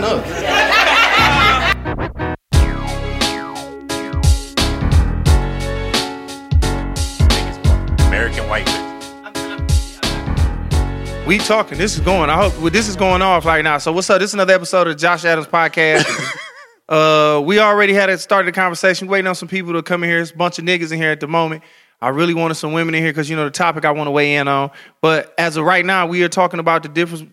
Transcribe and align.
Nigga 0.00 0.36
make 1.96 2.10
up? 2.10 2.38
American 8.08 8.48
white 8.48 8.66
bitch. 8.66 8.86
We 11.26 11.38
talking. 11.38 11.76
This 11.78 11.94
is 11.94 12.00
going. 12.00 12.30
I 12.30 12.36
hope 12.36 12.58
well, 12.58 12.70
this 12.70 12.88
is 12.88 12.96
going 12.96 13.22
off 13.22 13.44
right 13.44 13.62
now. 13.62 13.78
So 13.78 13.92
what's 13.92 14.08
up? 14.08 14.20
This 14.20 14.30
is 14.30 14.34
another 14.34 14.54
episode 14.54 14.88
of 14.88 14.96
Josh 14.96 15.24
Adams 15.24 15.46
podcast. 15.46 16.06
uh, 16.88 17.42
we 17.44 17.58
already 17.58 17.92
had 17.92 18.08
it 18.08 18.18
started 18.18 18.48
the 18.48 18.52
conversation. 18.52 19.08
Waiting 19.08 19.26
on 19.26 19.34
some 19.34 19.48
people 19.48 19.74
to 19.74 19.82
come 19.82 20.02
in 20.04 20.08
here. 20.08 20.18
There's 20.18 20.30
a 20.30 20.36
bunch 20.36 20.58
of 20.58 20.64
niggas 20.64 20.90
in 20.90 20.98
here 20.98 21.10
at 21.10 21.20
the 21.20 21.28
moment. 21.28 21.62
I 22.00 22.10
really 22.10 22.32
wanted 22.32 22.54
some 22.54 22.72
women 22.72 22.94
in 22.94 23.02
here 23.02 23.10
because 23.12 23.28
you 23.28 23.36
know 23.36 23.44
the 23.44 23.50
topic 23.50 23.84
I 23.84 23.90
want 23.90 24.06
to 24.06 24.12
weigh 24.12 24.36
in 24.36 24.48
on. 24.48 24.70
But 25.00 25.34
as 25.36 25.56
of 25.56 25.64
right 25.64 25.84
now, 25.84 26.06
we 26.06 26.22
are 26.22 26.28
talking 26.28 26.60
about 26.60 26.84
the 26.84 26.88
difference 26.88 27.24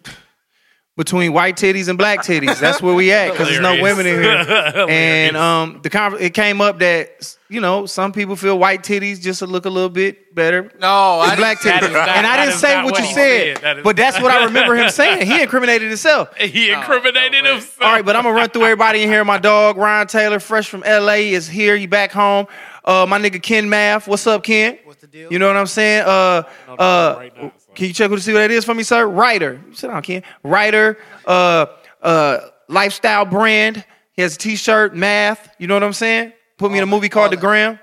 between 0.98 1.34
white 1.34 1.58
titties 1.58 1.90
and 1.90 1.98
black 1.98 2.20
titties. 2.20 2.58
That's 2.60 2.82
where 2.82 2.94
we 2.94 3.12
at 3.12 3.32
because 3.32 3.50
there's 3.50 3.60
no 3.60 3.82
women 3.82 4.06
in 4.06 4.22
here. 4.22 4.32
and 4.90 5.36
um, 5.36 5.80
the 5.84 5.90
conver- 5.90 6.22
it 6.22 6.34
came 6.34 6.62
up 6.62 6.80
that 6.80 7.38
you 7.50 7.60
know 7.60 7.86
some 7.86 8.14
people 8.14 8.36
feel 8.38 8.58
white 8.58 8.82
titties 8.82 9.20
just 9.22 9.40
to 9.40 9.46
look 9.46 9.66
a 9.66 9.70
little 9.70 9.90
bit 9.90 10.34
better. 10.34 10.72
No, 10.80 11.22
than 11.22 11.32
I 11.32 11.36
black 11.36 11.60
titties. 11.60 11.92
not- 11.92 12.08
and 12.10 12.26
I 12.26 12.46
didn't 12.46 12.58
say 12.60 12.76
what 12.82 12.94
what 12.94 13.00
you 13.02 13.08
said, 13.14 13.58
said. 13.58 13.64
That 13.64 13.78
is- 13.80 13.84
but 13.84 13.98
that's 13.98 14.22
what 14.22 14.32
I 14.32 14.46
remember 14.46 14.76
him 14.76 14.90
saying. 14.90 15.28
He 15.28 15.42
incriminated 15.42 15.88
himself. 15.90 16.34
He 16.38 16.72
incriminated 16.72 17.44
no 17.44 17.50
way. 17.50 17.56
himself. 17.56 17.82
All 17.82 17.92
right, 17.92 18.06
but 18.06 18.16
I'm 18.16 18.24
gonna 18.24 18.36
run 18.36 18.50
through 18.50 18.64
everybody 18.64 19.04
in 19.04 19.10
here. 19.10 19.26
My 19.26 19.38
dog 19.38 19.76
Ryan 19.78 20.08
Taylor, 20.08 20.40
fresh 20.40 20.70
from 20.70 20.82
LA, 20.82 21.14
is 21.36 21.48
here. 21.48 21.76
He 21.76 21.88
back 21.88 22.12
home. 22.14 22.48
Uh, 22.86 23.06
my 23.10 23.20
nigga 23.20 23.42
Ken 23.42 23.68
Math. 23.70 24.08
What's 24.08 24.26
up, 24.28 24.44
Ken? 24.44 24.78
What's 24.86 25.02
the 25.02 25.08
deal? 25.08 25.30
You 25.34 25.40
know 25.40 25.48
what 25.48 25.58
I'm 25.58 25.66
saying? 25.68 26.04
Uh, 26.06 26.44
uh, 26.70 27.16
right 27.18 27.36
now, 27.36 27.52
son. 27.58 27.65
Can 27.76 27.88
you 27.88 27.94
check 27.94 28.10
who 28.10 28.16
to 28.16 28.22
see 28.22 28.34
what 28.34 28.40
that 28.40 28.52
is 28.52 28.66
for 28.66 28.74
me, 28.74 28.84
sir? 28.84 29.06
Writer. 29.08 29.62
Sit 29.74 29.88
down, 29.88 30.02
Ken. 30.02 30.24
Writer. 30.44 30.98
Uh, 31.26 31.66
uh, 32.02 32.40
lifestyle 32.68 33.26
brand. 33.26 33.84
He 34.14 34.22
has 34.22 34.36
a 34.36 34.38
T-shirt. 34.38 34.96
Math. 34.96 35.50
You 35.60 35.68
know 35.68 35.74
what 35.76 35.84
I'm 35.84 35.94
saying? 35.94 36.34
Put 36.58 36.72
me 36.72 36.78
in 36.78 36.84
a 36.84 36.88
movie 36.88 37.10
called 37.10 37.32
The 37.32 37.38
all. 37.38 37.42
Gram. 37.42 37.80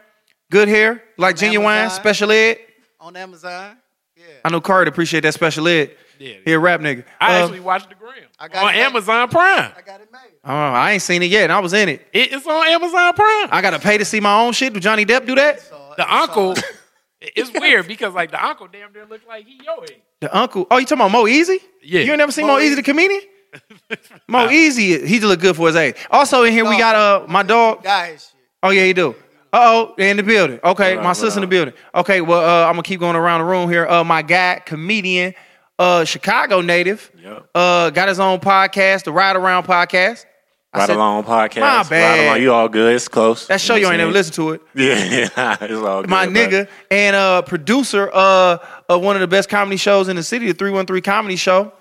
Good 0.51 0.69
hair, 0.69 1.03
like 1.17 1.37
genuine. 1.37 1.67
Amazon. 1.75 2.01
Special 2.01 2.31
ed. 2.33 2.59
on 3.01 3.17
Amazon. 3.17 3.77
Yeah. 4.17 4.25
I 4.45 4.51
know 4.51 4.61
Carter 4.61 4.89
appreciate 4.91 5.21
that 5.21 5.35
special 5.35 5.67
ed. 5.67 5.97
Yeah. 6.19 6.35
He 6.45 6.53
a 6.53 6.59
rap 6.59 6.81
nigga. 6.81 7.05
I 7.21 7.41
Uh, 7.41 7.45
actually 7.45 7.61
watched 7.61 7.89
the 7.89 7.95
gram 7.97 8.13
I 8.39 8.49
got 8.49 8.65
on 8.65 8.75
it. 8.75 8.79
Amazon 8.79 9.29
Prime. 9.29 9.73
I 9.77 9.81
got 9.85 10.01
it 10.01 10.13
made. 10.13 10.21
oh, 10.45 10.53
I 10.55 10.93
ain't 10.93 11.03
seen 11.03 11.23
it 11.23 11.31
yet, 11.31 11.45
and 11.45 11.53
I 11.53 11.59
was 11.59 11.73
in 11.73 11.89
it. 11.89 12.07
It- 12.13 12.33
it's 12.33 12.47
on 12.47 12.67
Amazon 12.69 13.13
Prime. 13.15 13.49
I 13.51 13.61
gotta 13.63 13.79
pay 13.79 13.99
to 13.99 14.05
see 14.05 14.21
my 14.21 14.41
own 14.41 14.53
shit. 14.53 14.73
Do 14.75 14.79
Johnny 14.81 15.05
Depp 15.07 15.27
do 15.27 15.35
that? 15.35 15.61
So, 15.63 15.95
the 15.97 16.15
uncle, 16.15 16.55
it's 17.37 17.53
weird 17.53 17.87
because 17.87 18.15
like 18.15 18.31
the 18.31 18.45
uncle 18.45 18.69
damn 18.71 18.93
near 18.93 19.07
look 19.07 19.21
like 19.27 19.47
he 19.47 19.61
your 19.65 19.85
age. 19.85 20.01
The 20.21 20.37
uncle. 20.37 20.67
Oh, 20.71 20.79
you 20.79 20.87
talking 20.87 21.01
about 21.01 21.13
Mo 21.13 21.27
Easy? 21.27 21.59
Yeah. 21.83 22.01
You 22.01 22.13
ain't 22.13 22.19
never 22.19 22.33
seen 22.33 22.47
Mo 22.47 22.55
Mo, 22.55 22.59
Easy, 22.61 22.75
the 22.75 22.83
comedian? 22.83 23.21
Mo 24.29 24.49
Easy, 24.51 25.07
he 25.07 25.21
look 25.21 25.41
good 25.41 25.57
for 25.57 25.67
his 25.67 25.77
age. 25.77 25.97
Also 26.11 26.43
in 26.45 26.53
here 26.53 26.65
we 26.69 26.79
got 26.79 26.95
uh 26.95 27.27
my 27.29 27.43
dog. 27.43 27.83
guys, 27.83 28.31
shit. 28.33 28.41
Oh 28.63 28.71
yeah, 28.71 28.85
he 28.85 28.93
do. 28.93 29.11
Uh 29.53 29.59
oh, 29.61 29.95
they 29.99 30.11
in 30.11 30.17
the 30.17 30.23
building. 30.23 30.59
Okay, 30.65 30.97
What 30.97 31.05
my 31.05 31.11
up, 31.11 31.17
sister 31.17 31.39
in 31.39 31.43
the 31.43 31.47
building. 31.47 31.75
Okay, 31.95 32.21
well 32.21 32.41
uh, 32.41 32.67
I'm 32.67 32.73
gonna 32.73 32.83
keep 32.83 33.01
going 33.01 33.17
around 33.17 33.41
the 33.41 33.47
room 33.47 33.69
here. 33.69 33.87
Uh, 33.87 34.03
my 34.03 34.23
guy, 34.23 34.63
comedian, 34.65 35.35
uh, 35.79 36.05
Chicago 36.05 36.61
native. 36.61 37.11
Yep. 37.23 37.51
Uh, 37.55 37.91
got 37.91 38.09
his 38.09 38.19
own 38.19 38.41
podcast, 38.41 39.05
the 39.05 39.13
Ride 39.13 39.37
Around 39.37 39.65
Podcast. 39.65 40.25
I 40.75 40.79
Ride 40.79 40.87
said- 40.87 40.97
Along 40.97 41.25
podcast. 41.25 41.61
My 41.61 41.83
bad. 41.83 42.19
Ride 42.19 42.25
Along, 42.27 42.43
you 42.43 42.53
all 42.53 42.69
good. 42.69 42.95
It's 42.95 43.09
close. 43.09 43.47
That 43.47 43.61
show 43.61 43.75
you 43.75 43.89
ain't 43.89 43.99
never 43.99 44.11
listened 44.13 44.35
to 44.37 44.53
it. 44.53 44.63
Yeah, 44.75 45.57
it's 45.61 45.77
all 45.77 46.01
good. 46.01 46.09
my 46.11 46.27
nigga 46.27 46.67
and 46.91 47.15
uh 47.15 47.43
producer 47.43 48.09
uh 48.13 48.59
of 48.89 49.03
one 49.03 49.17
of 49.17 49.21
the 49.21 49.29
best 49.29 49.49
comedy 49.51 49.77
shows 49.77 50.09
in 50.09 50.17
the 50.17 50.23
city, 50.23 50.47
the 50.47 50.55
313 50.55 51.03
Comedy 51.03 51.37
Show. 51.37 51.73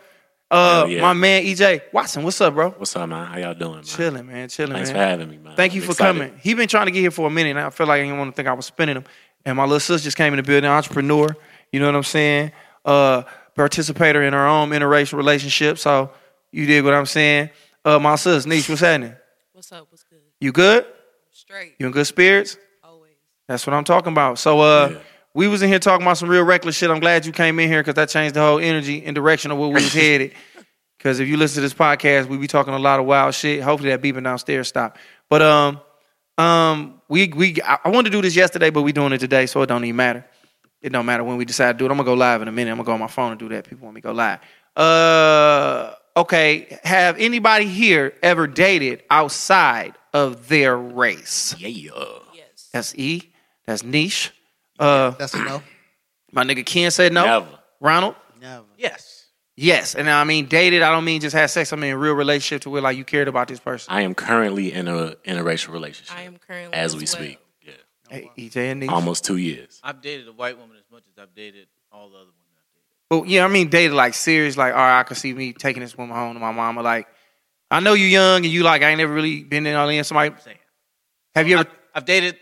Uh 0.50 0.85
yeah. 0.90 1.00
my 1.02 1.13
man 1.13 1.44
EJ 1.46 1.81
Watson, 1.94 2.24
what's 2.24 2.41
up, 2.41 2.53
bro? 2.53 2.72
What's 2.72 2.94
up, 2.97 3.07
man? 3.07 3.25
How 3.28 3.38
y'all 3.38 3.53
doing, 3.53 3.75
man? 3.75 3.84
Chilling, 3.84 4.28
man, 4.28 4.50
chilling, 4.50 4.74
Thanks 4.74 4.90
man. 4.90 4.96
for 4.97 5.00
having 5.09 5.29
me, 5.29 5.38
man. 5.38 5.56
Thank 5.56 5.72
I'm 5.72 5.75
you 5.78 5.81
for 5.84 5.91
excited. 5.91 6.19
coming. 6.19 6.40
He 6.44 6.53
been 6.53 6.68
trying 6.68 6.88
to 6.88 6.91
get 6.91 7.00
here 7.00 7.12
for 7.12 7.28
a 7.28 7.31
minute, 7.31 7.52
and 7.52 7.59
I 7.59 7.69
feel 7.69 7.88
like 7.88 8.00
he 8.02 8.08
didn't 8.08 8.19
want 8.19 8.31
to 8.31 8.35
think 8.35 8.50
I 8.50 8.53
was 8.53 8.66
spinning 8.66 8.97
him. 8.97 9.06
And 9.46 9.56
my 9.56 9.63
little 9.63 9.79
sister 9.79 10.03
just 10.03 10.18
came 10.18 10.34
in 10.34 10.38
the 10.38 10.44
building, 10.44 10.69
entrepreneur. 10.69 11.29
You 11.72 11.79
know 11.79 11.85
what 11.85 11.96
I'm 11.96 12.03
saying? 12.03 12.52
Uh, 12.84 13.23
participator 13.56 14.22
in 14.22 14.34
her 14.34 14.46
own 14.46 14.72
interracial 14.72 15.13
relationship. 15.13 15.78
So 15.78 16.12
you 16.52 16.66
did 16.66 16.84
what 16.84 16.94
I'm 16.94 17.06
saying. 17.06 17.50
Uh, 17.84 18.00
my 18.00 18.16
sis, 18.16 18.46
Niche, 18.46 18.69
what's 18.69 18.81
happening? 18.81 19.16
What's 19.53 19.72
up? 19.72 19.88
What's 19.90 20.03
good? 20.03 20.19
You 20.40 20.52
good? 20.52 20.86
Straight. 21.31 21.74
You 21.80 21.88
in 21.88 21.92
good 21.92 22.06
spirits? 22.08 22.58
Always. 22.84 23.12
That's 23.47 23.66
what 23.66 23.74
I'm 23.74 23.84
talking 23.84 24.12
about. 24.12 24.38
So 24.40 24.59
uh, 24.62 24.90
Yeah. 24.92 24.97
we 25.34 25.47
was 25.47 25.62
in 25.62 25.69
here 25.69 25.80
talking 25.80 26.06
about 26.06 26.18
some 26.18 26.30
real 26.30 26.44
reckless 26.44 26.75
shit. 26.75 26.90
I'm 26.91 27.00
glad 27.00 27.25
you 27.25 27.31
came 27.31 27.59
in 27.59 27.68
here 27.70 27.80
because 27.81 27.96
that 27.96 28.09
changed 28.09 28.36
the 28.36 28.41
whole 28.41 28.59
energy 28.59 29.03
and 29.06 29.16
direction 29.16 29.52
of 29.52 29.58
where 29.58 29.68
we 29.70 29.75
was 29.75 29.94
headed. 30.06 30.34
Because 30.97 31.20
if 31.20 31.28
you 31.28 31.38
listen 31.38 31.56
to 31.56 31.62
this 31.62 31.74
podcast, 31.74 32.28
we 32.28 32.38
be 32.38 32.47
talking 32.47 32.74
a 32.74 32.80
lot 32.80 33.00
of 33.00 33.06
wild 33.08 33.34
shit. 33.34 33.64
Hopefully 33.64 33.90
that 33.90 34.02
beeping 34.03 34.24
downstairs 34.24 34.68
stop. 34.68 34.97
But 35.30 35.41
um, 35.41 35.80
um, 36.38 37.02
we 37.09 37.28
we 37.30 37.58
I 37.64 37.80
I 37.86 37.90
wanted 37.90 38.12
to 38.12 38.18
do 38.18 38.22
this 38.22 38.36
yesterday, 38.36 38.70
but 38.70 38.84
we 38.84 38.91
doing 38.91 39.12
it 39.12 39.18
today, 39.18 39.47
so 39.47 39.64
it 39.64 39.68
don't 39.68 39.84
even 39.84 39.96
matter. 39.96 40.25
It 40.81 40.91
don't 40.91 41.06
matter 41.08 41.24
when 41.24 41.38
we 41.38 41.46
decide 41.46 41.74
to 41.74 41.78
do 41.80 41.86
it. 41.86 41.91
I'm 41.91 41.97
gonna 41.97 42.06
go 42.06 42.14
live 42.14 42.44
in 42.44 42.47
a 42.47 42.52
minute. 42.52 42.70
I'm 42.70 42.78
gonna 42.78 42.86
go 42.86 42.94
on 42.94 43.00
my 43.00 43.08
phone 43.08 43.31
and 43.31 43.40
do 43.40 43.50
that. 43.50 43.68
People 43.68 43.86
want 43.86 43.96
me 43.96 44.02
to 44.02 44.08
go 44.09 44.14
live. 44.14 44.40
Uh, 44.75 45.94
okay. 46.16 46.80
Have 46.84 47.18
anybody 47.18 47.66
here 47.66 48.14
ever 48.22 48.48
dated 48.48 49.04
outside 49.10 49.94
of 50.14 50.48
their 50.48 50.78
race? 50.78 51.56
Yeah. 51.58 51.92
Yes. 52.34 52.70
That's 52.74 52.96
E. 52.96 53.32
That's 53.66 53.84
niche. 53.84 54.32
Uh, 54.80 55.12
That's 55.12 55.34
a 55.34 55.44
no. 55.44 55.64
my 56.32 56.44
nigga 56.44 56.66
Ken 56.66 56.92
said 56.92 57.14
no. 57.14 57.26
Never. 57.26 57.48
Ronald, 57.80 58.16
Never. 58.40 58.66
Yes. 58.78 59.28
yes. 59.56 59.96
And 59.96 60.10
I 60.10 60.24
mean 60.24 60.46
dated. 60.48 60.82
I 60.82 60.92
don't 60.92 61.06
mean 61.06 61.22
just 61.22 61.36
had 61.36 61.48
sex. 61.48 61.72
I 61.74 61.76
mean 61.76 61.96
real 61.96 62.14
relationship 62.14 62.64
to 62.64 62.70
where 62.70 62.82
like 62.82 62.98
you 62.98 63.04
cared 63.06 63.28
about 63.28 63.48
this 63.48 63.60
person. 63.60 63.94
I 63.94 64.02
am 64.02 64.14
currently 64.16 64.72
in 64.74 64.88
a 64.88 65.16
interracial 65.26 65.70
relationship. 65.70 66.16
I 66.16 66.24
am 66.24 66.38
currently 66.38 66.74
as 66.78 66.94
as 66.94 66.96
we 66.96 67.00
well. 67.02 67.08
speak. 67.08 67.40
Yeah. 67.62 67.72
Hey, 68.10 68.32
EJ 68.38 68.56
and 68.72 68.80
niche. 68.82 68.90
Almost 68.90 69.26
two 69.26 69.38
years. 69.38 69.80
I've 69.84 70.02
dated 70.02 70.28
a 70.28 70.32
white 70.34 70.58
woman 70.58 70.78
as 70.78 70.92
much 70.92 71.04
as 71.12 71.22
I've 71.22 71.34
dated 71.36 71.68
all 71.92 72.10
the 72.10 72.16
other 72.18 72.26
women 72.26 72.28
I've 72.28 72.30
dated. 72.30 72.41
But 73.12 73.28
yeah, 73.28 73.44
I 73.44 73.50
mean 73.50 73.68
dated 73.68 73.92
like 73.92 74.14
serious. 74.14 74.56
Like 74.56 74.72
all 74.74 74.80
right, 74.80 75.02
I 75.02 75.04
could 75.04 75.18
see 75.18 75.34
me 75.34 75.52
taking 75.52 75.82
this 75.82 75.98
woman 75.98 76.16
home 76.16 76.34
to 76.34 76.40
my 76.40 76.54
mama. 76.54 76.82
Like 76.82 77.08
I 77.70 77.82
know 77.82 77.92
you 77.94 78.06
young 78.06 78.38
and 78.38 78.46
you 78.46 78.64
like 78.64 78.84
I 78.84 78.90
ain't 78.90 79.00
never 79.00 79.14
really 79.14 79.44
been 79.44 79.68
in 79.68 79.76
all 79.76 79.90
in. 79.90 80.02
Somebody 80.06 80.30
I'm 80.30 80.40
saying. 80.40 80.58
have 81.36 81.46
you 81.46 81.58
ever? 81.58 81.68
I've, 81.70 81.76
I've 81.94 82.06
dated 82.06 82.38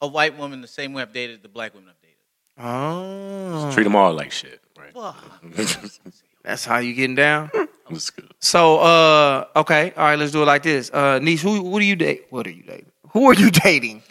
a 0.00 0.08
white 0.08 0.38
woman 0.38 0.62
the 0.62 0.66
same 0.66 0.94
way 0.94 1.02
I've 1.02 1.12
dated 1.12 1.42
the 1.42 1.50
black 1.50 1.74
women 1.74 1.90
I've 1.90 2.00
dated. 2.00 2.16
Oh, 2.56 3.70
Treat 3.74 3.84
them 3.84 3.96
all 3.96 4.14
like 4.14 4.32
shit. 4.32 4.62
Right. 4.78 4.94
Well, 4.94 5.14
that's 6.42 6.64
how 6.64 6.78
you 6.78 6.94
getting 6.94 7.14
down. 7.14 7.50
I'm 7.54 7.94
just 7.94 8.16
good. 8.16 8.32
So, 8.38 8.78
uh, 8.78 9.44
okay, 9.56 9.92
all 9.94 10.04
right, 10.04 10.18
let's 10.18 10.32
do 10.32 10.40
it 10.42 10.46
like 10.46 10.62
this. 10.62 10.90
Uh, 10.90 11.18
niece, 11.18 11.42
who, 11.42 11.70
who 11.70 11.80
do 11.80 11.84
you 11.84 11.96
date? 11.96 12.28
What 12.30 12.46
are 12.46 12.50
you 12.50 12.62
dating? 12.62 12.90
Who 13.10 13.28
are 13.28 13.34
you 13.34 13.50
dating? 13.64 14.02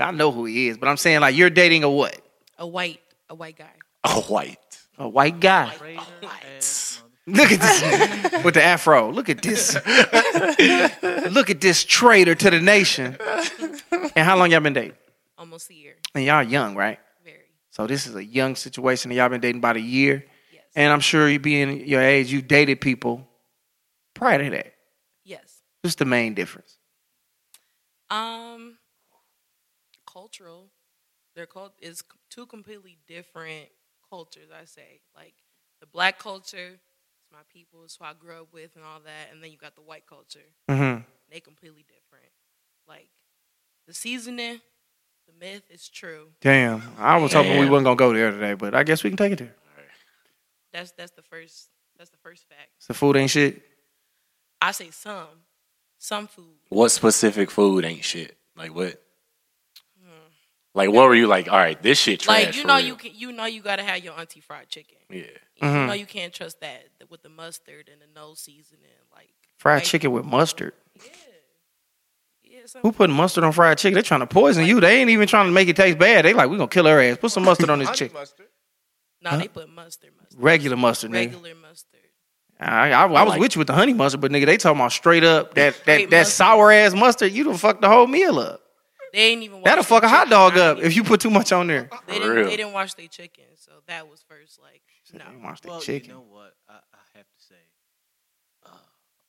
I 0.00 0.12
know 0.12 0.32
who 0.32 0.46
he 0.46 0.68
is, 0.68 0.78
but 0.78 0.88
I'm 0.88 0.96
saying 0.96 1.20
like 1.20 1.36
you're 1.36 1.50
dating 1.50 1.84
a 1.84 1.90
what? 1.90 2.18
A 2.56 2.66
white, 2.66 3.00
a 3.28 3.34
white 3.34 3.58
guy. 3.58 3.70
A 4.04 4.20
white. 4.22 4.58
A 4.98 5.08
white 5.08 5.40
guy. 5.40 5.72
Look 7.26 7.52
at 7.52 7.60
this 7.60 8.44
with 8.44 8.54
the 8.54 8.62
afro. 8.62 9.10
Look 9.10 9.28
at 9.28 9.42
this. 9.42 9.74
Look 9.74 11.50
at 11.50 11.60
this 11.60 11.84
traitor 11.84 12.34
to 12.34 12.50
the 12.50 12.60
nation. 12.60 13.16
And 13.90 14.26
how 14.26 14.36
long 14.36 14.50
y'all 14.50 14.60
been 14.60 14.72
dating? 14.72 14.96
Almost 15.38 15.70
a 15.70 15.74
year. 15.74 15.94
And 16.14 16.24
y'all 16.24 16.42
young, 16.42 16.74
right? 16.74 16.98
Very. 17.24 17.38
So 17.70 17.86
this 17.86 18.06
is 18.06 18.14
a 18.16 18.24
young 18.24 18.56
situation. 18.56 19.10
And 19.10 19.16
y'all 19.16 19.28
been 19.28 19.40
dating 19.40 19.60
about 19.60 19.76
a 19.76 19.80
year. 19.80 20.24
Yes. 20.52 20.62
And 20.74 20.92
I'm 20.92 21.00
sure 21.00 21.28
you 21.28 21.38
being 21.38 21.86
your 21.86 22.02
age, 22.02 22.32
you 22.32 22.42
dated 22.42 22.80
people 22.80 23.26
prior 24.14 24.42
to 24.42 24.50
that. 24.50 24.74
yes. 25.24 25.60
What's 25.82 25.96
the 25.96 26.04
main 26.04 26.34
difference? 26.34 26.76
Um, 28.10 28.78
cultural. 30.06 30.70
Their 31.34 31.46
cult 31.46 31.72
is 31.80 32.04
two 32.30 32.46
completely 32.46 32.98
different 33.08 33.68
cultures. 34.12 34.50
I 34.52 34.66
say 34.66 35.00
like 35.16 35.34
the 35.80 35.86
black 35.86 36.18
culture. 36.18 36.72
It's 36.74 37.32
my 37.32 37.38
people. 37.50 37.84
It's 37.84 37.96
who 37.96 38.04
I 38.04 38.12
grew 38.12 38.42
up 38.42 38.48
with 38.52 38.76
and 38.76 38.84
all 38.84 39.00
that. 39.04 39.32
And 39.32 39.42
then 39.42 39.50
you 39.50 39.56
got 39.56 39.74
the 39.74 39.80
white 39.80 40.06
culture. 40.06 40.46
Mm-hmm. 40.68 41.02
They 41.30 41.40
completely 41.40 41.86
different. 41.88 42.30
Like 42.86 43.08
the 43.86 43.94
seasoning, 43.94 44.60
the 45.26 45.32
myth 45.40 45.62
is 45.70 45.88
true. 45.88 46.28
Damn. 46.42 46.82
I 46.98 47.16
was 47.16 47.32
hoping 47.32 47.52
we 47.52 47.58
Damn. 47.60 47.70
wasn't 47.70 47.84
gonna 47.86 47.96
go 47.96 48.12
there 48.12 48.30
today, 48.30 48.52
but 48.52 48.74
I 48.74 48.82
guess 48.82 49.02
we 49.02 49.08
can 49.08 49.16
take 49.16 49.32
it 49.32 49.38
there. 49.38 49.54
That's 50.74 50.92
that's 50.92 51.12
the 51.12 51.22
first 51.22 51.68
that's 51.98 52.10
the 52.10 52.18
first 52.18 52.48
fact. 52.48 52.70
So 52.78 52.92
food 52.94 53.16
ain't 53.16 53.30
shit. 53.30 53.62
I 54.60 54.72
say 54.72 54.90
some, 54.90 55.26
some 55.98 56.26
food. 56.28 56.56
What 56.68 56.90
specific 56.90 57.50
food 57.50 57.84
ain't 57.84 58.04
shit? 58.04 58.36
Like 58.56 58.74
what? 58.74 59.02
Like 60.74 60.90
what 60.90 61.06
were 61.08 61.14
you 61.14 61.26
like? 61.26 61.48
All 61.50 61.58
right, 61.58 61.80
this 61.82 61.98
shit 61.98 62.20
trash. 62.20 62.46
Like 62.46 62.54
you 62.56 62.62
for 62.62 62.68
know 62.68 62.76
real. 62.76 62.86
you 62.86 62.94
can, 62.96 63.10
you 63.14 63.32
know 63.32 63.44
you 63.44 63.60
gotta 63.60 63.82
have 63.82 64.02
your 64.02 64.18
auntie 64.18 64.40
fried 64.40 64.68
chicken. 64.68 64.96
Yeah. 65.10 65.22
You 65.56 65.68
Mhm. 65.68 65.86
know 65.88 65.92
you 65.92 66.06
can't 66.06 66.32
trust 66.32 66.60
that 66.60 66.84
with 67.10 67.22
the 67.22 67.28
mustard 67.28 67.90
and 67.92 68.00
the 68.00 68.06
no 68.18 68.34
seasoning. 68.34 68.86
Like 69.14 69.28
Fried 69.58 69.76
like- 69.82 69.84
chicken 69.84 70.12
with 70.12 70.24
mustard. 70.24 70.72
Yeah, 72.42 72.60
some, 72.66 72.82
Who 72.82 72.92
putting 72.92 73.14
mustard 73.16 73.44
on 73.44 73.52
fried 73.52 73.78
chicken? 73.78 73.94
They're 73.94 74.02
trying 74.02 74.20
to 74.20 74.26
poison 74.26 74.66
you. 74.66 74.80
They 74.80 75.00
ain't 75.00 75.10
even 75.10 75.26
trying 75.28 75.46
to 75.46 75.52
make 75.52 75.68
it 75.68 75.76
taste 75.76 75.98
bad. 75.98 76.24
They 76.24 76.32
like, 76.34 76.48
we 76.50 76.56
gonna 76.56 76.68
kill 76.68 76.86
her 76.86 77.00
ass. 77.00 77.16
Put 77.18 77.30
some 77.32 77.44
mustard 77.44 77.70
on 77.70 77.78
this 77.78 77.90
chicken. 77.92 78.16
no, 79.22 79.30
Huh? 79.30 79.36
they 79.38 79.48
put 79.48 79.68
mustard, 79.68 80.10
mustard, 80.18 80.40
Regular 80.42 80.76
mustard, 80.76 81.10
nigga. 81.12 81.26
regular 81.32 81.54
mustard. 81.54 81.88
I, 82.60 82.92
I, 82.92 83.02
I 83.02 83.06
was 83.06 83.28
like- 83.30 83.40
with 83.40 83.54
you 83.56 83.58
with 83.60 83.66
the 83.68 83.72
honey 83.74 83.92
mustard, 83.92 84.20
but 84.20 84.30
nigga, 84.30 84.46
they 84.46 84.56
talking 84.56 84.78
about 84.80 84.92
straight 84.92 85.24
up 85.24 85.54
that 85.54 85.74
that 85.86 86.10
that 86.10 86.18
mustard. 86.20 86.26
sour 86.34 86.72
ass 86.72 86.94
mustard. 86.94 87.32
You 87.32 87.44
done 87.44 87.56
fucked 87.56 87.80
the 87.82 87.88
whole 87.88 88.06
meal 88.06 88.38
up. 88.38 88.61
They 89.12 89.18
ain't 89.18 89.42
even. 89.42 89.62
That'll 89.62 89.84
fuck 89.84 90.02
a 90.04 90.08
hot 90.08 90.28
dog 90.30 90.56
up 90.56 90.78
if 90.78 90.96
you 90.96 91.04
put 91.04 91.20
too 91.20 91.30
much 91.30 91.52
on 91.52 91.66
there. 91.66 91.90
They 92.06 92.14
didn't. 92.18 92.30
real. 92.36 92.44
They 92.48 92.56
didn't 92.56 92.72
wash 92.72 92.94
their 92.94 93.08
chicken, 93.08 93.44
so 93.56 93.72
that 93.86 94.08
was 94.08 94.24
first. 94.28 94.58
Like 94.60 94.82
no. 95.12 95.24
They 95.30 95.44
watch 95.44 95.60
the 95.60 95.68
Well, 95.68 95.80
chicken. 95.80 96.08
you 96.10 96.14
know 96.16 96.24
what? 96.30 96.54
I, 96.68 96.72
I 96.74 97.18
have 97.18 97.26
to 97.26 97.44
say, 97.46 97.54
uh, 98.64 98.70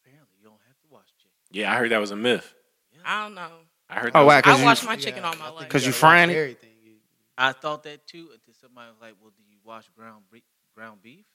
apparently 0.01 0.35
you 0.39 0.45
don't 0.45 0.59
have 0.67 0.77
to 0.79 0.87
wash 0.89 1.07
chicken. 1.17 1.31
Yeah, 1.51 1.71
I 1.73 1.75
heard 1.77 1.91
that 1.91 1.99
was 1.99 2.11
a 2.11 2.15
myth. 2.15 2.53
I 3.05 3.23
don't 3.23 3.35
know. 3.35 3.49
I 3.89 3.95
heard. 3.99 4.11
Oh, 4.15 4.19
that 4.19 4.25
why? 4.25 4.35
was- 4.37 4.41
'Cause 4.43 4.55
I 4.55 4.59
you- 4.59 4.65
wash 4.65 4.83
my 4.85 4.95
chicken 4.95 5.23
all 5.25 5.35
my 5.35 5.49
life. 5.49 5.67
'Cause 5.69 5.85
you 5.85 5.91
gotta 5.91 5.99
frying 5.99 6.29
it? 6.29 6.37
Everything. 6.37 6.69
I 7.37 7.51
thought 7.51 7.83
that 7.83 8.05
too 8.07 8.29
until 8.33 8.53
somebody 8.61 8.89
was 8.91 9.01
like, 9.01 9.15
"Well, 9.19 9.31
do 9.35 9.43
you 9.49 9.57
wash 9.65 9.85
ground 9.97 10.23
ground 10.75 11.01
beef?" 11.01 11.25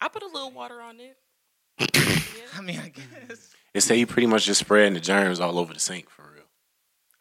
I 0.00 0.08
put 0.08 0.22
a 0.22 0.26
little 0.26 0.50
water 0.50 0.80
on 0.82 0.98
it. 1.00 1.16
I 2.56 2.60
mean, 2.60 2.78
I 2.78 2.88
guess. 2.88 3.54
They 3.72 3.80
say 3.80 3.96
you 3.96 4.06
pretty 4.06 4.26
much 4.26 4.44
just 4.44 4.60
spreading 4.60 4.94
the 4.94 5.00
germs 5.00 5.40
all 5.40 5.58
over 5.58 5.72
the 5.72 5.80
sink 5.80 6.10
for 6.10 6.22
real. 6.34 6.44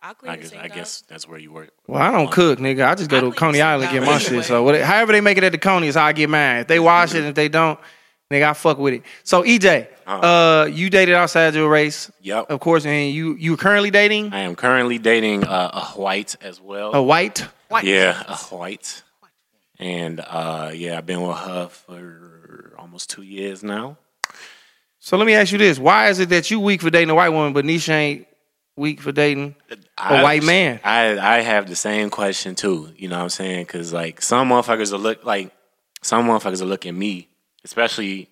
I'll 0.02 0.14
clean 0.14 0.32
I 0.32 0.36
guess. 0.38 0.54
I 0.54 0.68
guess 0.70 1.02
that's 1.02 1.28
where 1.28 1.38
you 1.40 1.52
work. 1.52 1.72
Well, 1.88 2.02
I 2.02 2.12
don't 2.12 2.32
cook, 2.32 2.60
nigga. 2.60 2.86
I 2.88 2.96
just 2.96 3.10
go 3.10 3.18
I 3.18 3.22
to 3.22 3.32
Coney 3.32 3.62
Island 3.62 3.90
and 3.90 4.00
get 4.00 4.06
my 4.08 4.14
out 4.16 4.22
shit. 4.22 4.46
So 4.46 4.64
what, 4.64 4.80
however 4.82 5.12
they 5.12 5.22
make 5.22 5.38
it 5.38 5.44
at 5.44 5.52
the 5.52 5.58
Coney 5.58 5.88
is 5.88 5.96
how 5.96 6.06
I 6.06 6.14
get 6.14 6.30
mine. 6.30 6.62
If 6.62 6.68
they 6.68 6.80
wash 6.80 7.14
it, 7.14 7.20
and 7.20 7.28
if 7.28 7.36
they 7.36 7.50
don't, 7.50 7.78
nigga, 8.32 8.50
I 8.50 8.54
fuck 8.54 8.78
with 8.78 8.94
it. 8.94 9.04
So 9.24 9.44
EJ, 9.44 9.88
Uh-huh. 10.08 10.26
uh, 10.28 10.66
you 10.66 10.90
dated 10.90 11.16
outside 11.16 11.54
your 11.54 11.70
race, 11.70 12.10
Yep. 12.22 12.50
of 12.50 12.60
course, 12.62 12.86
and 12.86 13.12
you 13.14 13.36
you 13.36 13.58
currently 13.58 13.92
dating 13.92 14.32
I 14.34 14.40
am 14.40 14.56
currently 14.56 15.00
dating 15.00 15.44
uh, 15.44 15.70
a 15.74 16.00
white 16.00 16.36
as 16.42 16.62
well. 16.62 16.94
a 16.96 17.04
white. 17.04 17.46
Yeah, 17.84 18.24
a 18.28 18.36
white. 18.56 19.04
And 19.80 20.20
uh, 20.22 20.72
yeah, 20.74 20.98
I've 20.98 21.06
been 21.06 21.22
with 21.22 21.38
her 21.38 21.68
for 21.68 22.74
almost 22.78 23.10
two 23.10 23.22
years 23.22 23.64
now. 23.64 23.98
So 25.00 25.16
let 25.18 25.26
me 25.26 25.34
ask 25.34 25.52
you 25.52 25.58
this: 25.58 25.78
Why 25.80 26.10
is 26.10 26.20
it 26.20 26.30
that 26.30 26.50
you 26.52 26.60
weak 26.60 26.82
for 26.82 26.90
dating 26.90 27.10
a 27.10 27.16
white 27.16 27.30
woman, 27.30 27.54
but 27.54 27.66
Nisha 27.66 27.90
ain't 27.94 28.28
weak 28.80 29.02
for 29.02 29.12
dating 29.12 29.56
a 29.70 29.76
I- 29.98 30.24
white 30.24 30.44
man? 30.44 30.80
I 30.84 31.20
I 31.20 31.42
have 31.42 31.68
the 31.68 31.76
same 31.76 32.10
question 32.10 32.56
too. 32.56 32.92
You 32.98 33.10
know 33.10 33.18
what 33.18 33.24
I'm 33.24 33.30
saying? 33.30 33.66
Because 33.66 33.94
like 33.94 34.22
some 34.22 34.50
motherfuckers 34.50 34.92
will 34.92 35.00
look 35.00 35.24
like 35.24 35.52
some 36.02 36.28
motherfuckers 36.28 36.62
will 36.62 36.70
look 36.70 36.86
at 36.86 36.96
me, 36.96 37.28
especially 37.64 38.30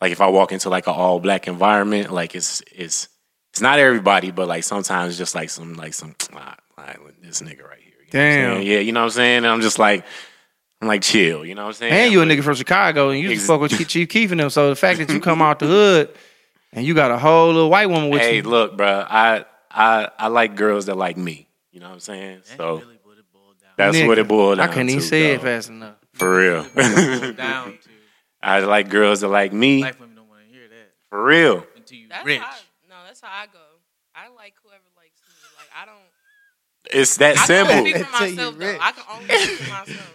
like 0.00 0.12
if 0.12 0.20
I 0.20 0.28
walk 0.28 0.52
into 0.52 0.68
like 0.68 0.86
an 0.86 0.94
all 0.94 1.18
black 1.18 1.48
environment. 1.48 2.12
Like 2.12 2.34
it's 2.34 2.62
it's 2.70 3.08
it's 3.50 3.60
not 3.60 3.78
everybody, 3.78 4.30
but 4.30 4.46
like 4.46 4.62
sometimes 4.64 5.16
just 5.18 5.34
like 5.34 5.50
some 5.50 5.74
like 5.74 5.94
some 5.94 6.14
ah, 6.34 6.56
this 7.22 7.40
nigga 7.40 7.66
right 7.68 7.80
here. 7.80 7.94
You 8.12 8.42
know 8.42 8.48
what 8.48 8.52
I'm 8.52 8.58
Damn. 8.58 8.62
yeah, 8.62 8.78
you 8.78 8.92
know 8.92 9.00
what 9.00 9.04
I'm 9.06 9.10
saying. 9.10 9.36
And 9.38 9.46
I'm 9.48 9.62
just 9.62 9.78
like 9.78 10.04
I'm 10.80 10.88
like 10.88 11.02
chill. 11.02 11.44
You 11.44 11.54
know 11.54 11.62
what 11.62 11.68
I'm 11.68 11.74
saying? 11.74 11.92
And 11.92 12.12
you 12.12 12.20
a 12.22 12.26
nigga 12.26 12.42
from 12.42 12.54
Chicago, 12.54 13.10
and 13.10 13.18
you 13.18 13.28
just 13.34 13.46
fuck 13.46 13.60
with 13.60 13.72
Chief 13.88 14.08
Keef 14.08 14.30
and 14.30 14.40
them. 14.40 14.50
So 14.50 14.68
the 14.68 14.76
fact 14.76 14.98
that 14.98 15.10
you 15.10 15.20
come 15.20 15.40
out 15.40 15.58
the 15.58 15.66
hood 15.76 16.14
and 16.72 16.84
you 16.84 16.94
got 16.94 17.10
a 17.10 17.18
whole 17.18 17.48
little 17.48 17.70
white 17.70 17.88
woman 17.88 18.10
with 18.10 18.20
Hey, 18.20 18.36
you, 18.36 18.42
Hey, 18.42 18.48
look, 18.48 18.76
bro. 18.76 19.06
I 19.08 19.46
I 19.76 20.08
I 20.18 20.28
like 20.28 20.56
girls 20.56 20.86
that 20.86 20.96
like 20.96 21.16
me. 21.16 21.48
You 21.70 21.80
know 21.80 21.86
what 21.88 21.94
I'm 21.94 22.00
saying? 22.00 22.36
That's 22.38 22.56
So 22.56 22.76
really 22.78 22.98
what 23.04 23.18
it 23.18 23.24
boiled 23.32 23.58
down. 23.60 23.70
that's 23.76 23.96
nigga, 23.96 24.06
what 24.06 24.18
it 24.18 24.26
boiled 24.28 24.58
down 24.58 24.68
I 24.68 24.72
couldn't 24.72 24.88
even 24.88 25.00
to, 25.02 25.06
say 25.06 25.32
it 25.32 25.42
fast 25.42 25.68
enough. 25.68 25.96
For 26.14 26.34
real. 26.36 26.62
down 26.64 27.72
to 27.82 27.90
I 28.42 28.60
like 28.60 28.88
girls 28.88 29.20
that 29.20 29.28
like 29.28 29.52
me. 29.52 29.80
black 29.82 30.00
women 30.00 30.16
don't 30.16 30.28
want 30.28 30.40
to 30.42 30.48
hear 30.48 30.66
that 30.68 30.92
For 31.10 31.22
real. 31.22 31.66
until 31.76 31.98
you 31.98 32.08
That's 32.08 32.24
rich. 32.24 32.40
how. 32.40 32.56
No, 32.88 32.94
that's 33.06 33.20
how 33.20 33.28
I 33.30 33.46
go. 33.46 33.58
I 34.14 34.28
like 34.28 34.54
whoever 34.62 34.82
likes 34.96 35.20
me. 35.20 35.34
Like 35.58 35.68
I 35.82 35.84
don't. 35.86 36.98
It's 36.98 37.16
that 37.18 37.32
I 37.32 37.36
can 37.38 37.46
simple. 37.46 37.74
only 37.74 37.90
speak 37.92 38.06
for 38.06 38.12
myself 38.22 38.58
though. 38.58 38.78
I 38.80 38.92
can 38.92 39.04
only 39.12 39.34
speak 39.36 39.58
for 39.58 39.70
myself. 39.70 40.14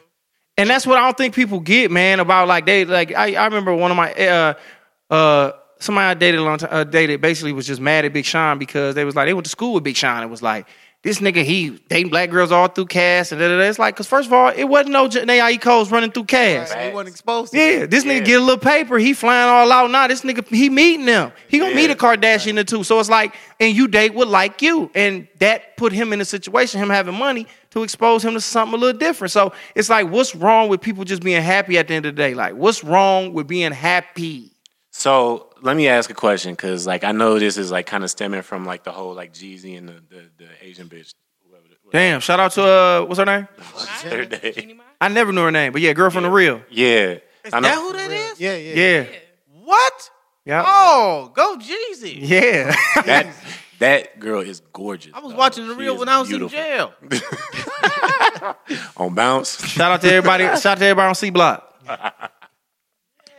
And 0.58 0.70
that's 0.70 0.86
what 0.88 0.98
I 0.98 1.02
don't 1.06 1.18
think 1.18 1.36
people 1.36 1.60
get, 1.60 1.92
man. 1.92 2.20
About 2.20 2.48
like 2.48 2.66
they 2.66 2.86
like 2.86 3.14
I, 3.14 3.34
I 3.36 3.46
remember 3.46 3.74
one 3.76 3.92
of 3.92 3.98
my 3.98 4.14
uh 4.14 4.54
uh 5.10 5.52
somebody 5.82 6.06
I 6.06 6.14
dated 6.14 6.40
a 6.40 6.44
long 6.44 6.58
time 6.60 6.70
uh, 6.72 6.84
dated 6.86 7.20
basically 7.20 7.52
was 7.52 7.68
just 7.68 7.82
mad 7.82 8.06
at 8.06 8.14
Big 8.14 8.24
Sean 8.26 8.58
because 8.58 8.96
they 8.96 9.04
was 9.04 9.16
like 9.16 9.28
they 9.28 9.34
went 9.34 9.46
to 9.46 9.52
school 9.52 9.74
with 9.74 9.84
Big 9.84 9.98
Sean. 9.98 10.24
It 10.24 10.30
was 10.30 10.42
like 10.42 10.68
this 11.04 11.18
nigga 11.20 11.44
he 11.44 11.72
dating 11.90 12.10
black 12.12 12.30
girls 12.30 12.52
all 12.52 12.68
through 12.68 12.86
Cass 12.86 13.32
and 13.32 13.42
da, 13.42 13.48
da, 13.48 13.58
da. 13.58 13.64
it's 13.64 13.80
like 13.80 13.96
because 13.96 14.06
first 14.08 14.28
of 14.28 14.34
all 14.34 14.50
it 14.50 14.66
wasn't 14.66 14.92
no 14.92 15.08
J- 15.08 15.22
N.A.I.E. 15.22 15.58
codes 15.58 15.90
running 15.90 16.12
through 16.12 16.26
Cass. 16.26 16.72
He 16.72 16.92
wasn't 16.92 17.10
exposed 17.10 17.52
to 17.54 17.58
Yeah, 17.58 17.80
that. 17.80 17.90
this 17.92 18.04
nigga 18.06 18.20
Yeah. 18.20 18.26
get 18.26 18.40
a 18.40 18.44
little 18.44 18.60
paper. 18.60 19.00
He 19.00 19.14
flying 19.14 19.50
all 19.50 19.72
out 19.72 19.90
now. 19.90 20.08
This 20.08 20.22
nigga 20.22 20.48
he 20.48 20.70
meeting 20.70 21.08
them. 21.08 21.32
He 21.48 21.58
gonna 21.58 21.74
meet 21.74 21.90
a 21.90 21.96
Kardashian 21.96 22.60
or 22.60 22.64
two. 22.64 22.84
So 22.84 23.00
it's 23.00 23.10
like, 23.10 23.36
and 23.60 23.76
you 23.76 23.88
date 23.88 24.14
would 24.14 24.28
like 24.28 24.62
you, 24.62 24.92
and 24.94 25.28
that 25.40 25.76
put 25.76 25.92
him 25.92 26.14
in 26.14 26.22
a 26.22 26.26
situation, 26.26 26.80
him 26.80 26.90
having 26.92 27.18
money 27.18 27.48
to 27.72 27.82
expose 27.82 28.24
him 28.24 28.34
to 28.36 28.42
something 28.42 28.78
a 28.78 28.78
little 28.78 29.00
different. 29.00 29.32
So 29.32 29.54
it's 29.74 29.90
like, 29.90 30.08
what's 30.12 30.36
wrong 30.36 30.70
with 30.70 30.82
people 30.82 31.04
just 31.04 31.24
being 31.24 31.42
happy 31.42 31.80
at 31.80 31.88
the 31.88 31.96
end 31.96 32.06
of 32.06 32.16
the 32.16 32.22
day? 32.22 32.36
Like, 32.36 32.54
what's 32.54 32.84
wrong 32.84 33.34
with 33.34 33.48
being 33.48 33.72
happy? 33.72 34.52
So 34.92 35.51
let 35.62 35.76
me 35.76 35.88
ask 35.88 36.10
a 36.10 36.14
question, 36.14 36.54
because 36.54 36.86
like 36.88 37.04
I 37.04 37.12
know 37.12 37.40
this 37.40 37.58
is 37.58 37.72
like 37.72 37.86
kind 37.86 38.04
of 38.04 38.10
stemming 38.10 38.42
from 38.42 38.66
like 38.66 38.84
the 38.84 38.92
whole 38.92 39.14
like 39.14 39.34
Jeezy 39.34 39.78
and 39.78 39.88
the 39.90 39.94
the, 40.10 40.24
the 40.38 40.48
Asian 40.62 40.88
bitch. 40.88 41.14
Whoever, 41.48 41.64
whoever 41.84 41.92
Damn! 41.92 42.20
Shout 42.20 42.40
out 42.40 42.52
to 42.54 42.64
uh, 42.64 43.02
what's 43.06 43.20
her 43.20 43.26
name? 43.26 43.48
their 44.04 44.26
day. 44.26 44.78
I 45.00 45.08
never 45.08 45.32
knew 45.32 45.42
her 45.44 45.52
name, 45.52 45.72
but 45.74 45.82
yeah, 45.82 45.94
girl 45.94 46.10
from 46.10 46.24
the 46.24 46.30
real. 46.30 46.62
Yeah. 46.70 47.18
I 47.52 47.60
know. 47.60 47.68
That 47.68 47.76
who 47.78 47.94
that 47.94 48.12
is? 48.12 48.40
Yeah, 48.40 48.56
yeah. 48.56 48.74
Yeah, 48.76 49.06
What? 49.64 50.10
yeah, 50.46 50.64
Oh, 50.66 51.32
go 51.34 51.58
Jeezy. 51.58 52.18
yeah. 52.22 52.76
that 53.06 53.34
that 53.80 54.20
girl 54.20 54.42
is 54.42 54.60
gorgeous. 54.72 55.12
I 55.16 55.20
was 55.22 55.32
dog. 55.32 55.40
watching 55.40 55.68
the 55.68 55.74
She 55.74 55.80
real 55.80 55.98
when 55.98 56.08
I 56.10 56.20
was 56.20 56.28
beautiful. 56.30 56.56
in 56.60 56.64
jail. 56.64 56.94
On 58.98 59.14
bounce. 59.16 59.66
Shout 59.68 59.92
out 59.92 60.02
to 60.02 60.08
everybody. 60.14 60.44
shout 60.46 60.66
out 60.66 60.78
to 60.78 60.86
everybody 60.86 61.08
on 61.10 61.16
C 61.16 61.30
Block. 61.32 61.68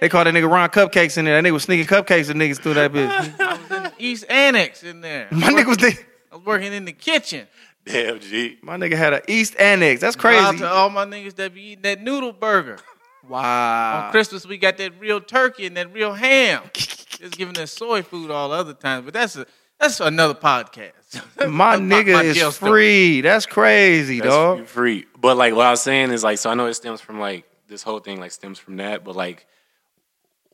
They 0.03 0.09
called 0.09 0.27
that 0.27 0.35
nigga 0.35 0.51
Ron 0.51 0.69
Cupcakes 0.69 1.17
in 1.17 1.27
there. 1.27 1.41
That 1.41 1.49
nigga 1.49 1.53
was 1.53 1.63
sneaking 1.63 1.87
cupcakes 1.87 2.29
and 2.29 2.41
niggas 2.41 2.59
through 2.59 2.75
that 2.75 2.91
bitch. 2.93 3.39
I 3.41 3.53
was 3.53 3.87
in 3.87 3.93
East 4.01 4.25
Annex 4.29 4.83
in 4.83 5.01
there. 5.01 5.29
My 5.31 5.47
nigga 5.47 5.67
was 5.67 5.77
there. 5.77 5.93
I 6.33 6.35
was 6.35 6.45
working 6.45 6.73
in 6.73 6.85
the 6.87 6.93
kitchen. 6.93 7.47
Damn 7.87 8.19
G. 8.19 8.59
My 8.63 8.77
nigga 8.77 8.97
had 8.97 9.13
an 9.13 9.21
East 9.29 9.55
Annex. 9.61 10.01
That's 10.01 10.17
Shout 10.21 10.35
out 10.35 10.49
crazy. 10.49 10.65
to 10.65 10.69
all 10.69 10.91
my 10.91 11.05
niggas 11.05 11.37
that 11.37 11.55
be 11.55 11.63
eating 11.63 11.83
that 11.83 12.03
noodle 12.03 12.33
burger. 12.33 12.81
Wow. 13.29 14.07
On 14.07 14.11
Christmas, 14.11 14.45
we 14.45 14.59
got 14.59 14.77
that 14.79 14.93
real 14.99 15.21
turkey 15.21 15.67
and 15.67 15.77
that 15.77 15.93
real 15.93 16.13
ham. 16.15 16.63
Just 16.73 17.39
giving 17.39 17.57
us 17.59 17.71
soy 17.71 18.03
food 18.03 18.33
all 18.33 18.51
other 18.51 18.75
times, 18.75 19.05
but 19.05 19.15
that's 19.15 19.37
a 19.37 19.47
that's 19.79 20.01
another 20.01 20.35
podcast. 20.35 21.23
My 21.49 21.77
nigga 21.77 22.15
my 22.15 22.23
is 22.25 22.37
jail 22.37 22.51
story. 22.51 22.71
free. 22.73 23.21
That's 23.21 23.47
crazy, 23.47 24.19
That's 24.19 24.33
dog. 24.33 24.67
free. 24.67 25.07
But 25.21 25.37
like 25.37 25.55
what 25.55 25.65
I 25.67 25.71
was 25.71 25.81
saying 25.81 26.11
is 26.11 26.25
like, 26.25 26.39
so 26.39 26.51
I 26.51 26.55
know 26.55 26.67
it 26.67 26.75
stems 26.75 27.01
from 27.01 27.21
like 27.21 27.45
this 27.69 27.85
whole 27.85 28.01
thing 28.01 28.19
like 28.19 28.33
stems 28.33 28.59
from 28.59 28.79
that, 28.79 29.05
but 29.05 29.15
like, 29.15 29.47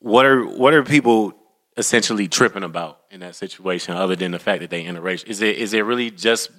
what 0.00 0.26
are 0.26 0.44
what 0.44 0.74
are 0.74 0.82
people 0.82 1.32
essentially 1.76 2.28
tripping 2.28 2.62
about 2.64 3.00
in 3.10 3.20
that 3.20 3.34
situation, 3.36 3.94
other 3.94 4.16
than 4.16 4.32
the 4.32 4.38
fact 4.38 4.60
that 4.60 4.70
they 4.70 4.84
interracial? 4.84 5.26
Is 5.28 5.42
it 5.42 5.56
is 5.58 5.74
it 5.74 5.80
really 5.84 6.10
just 6.10 6.50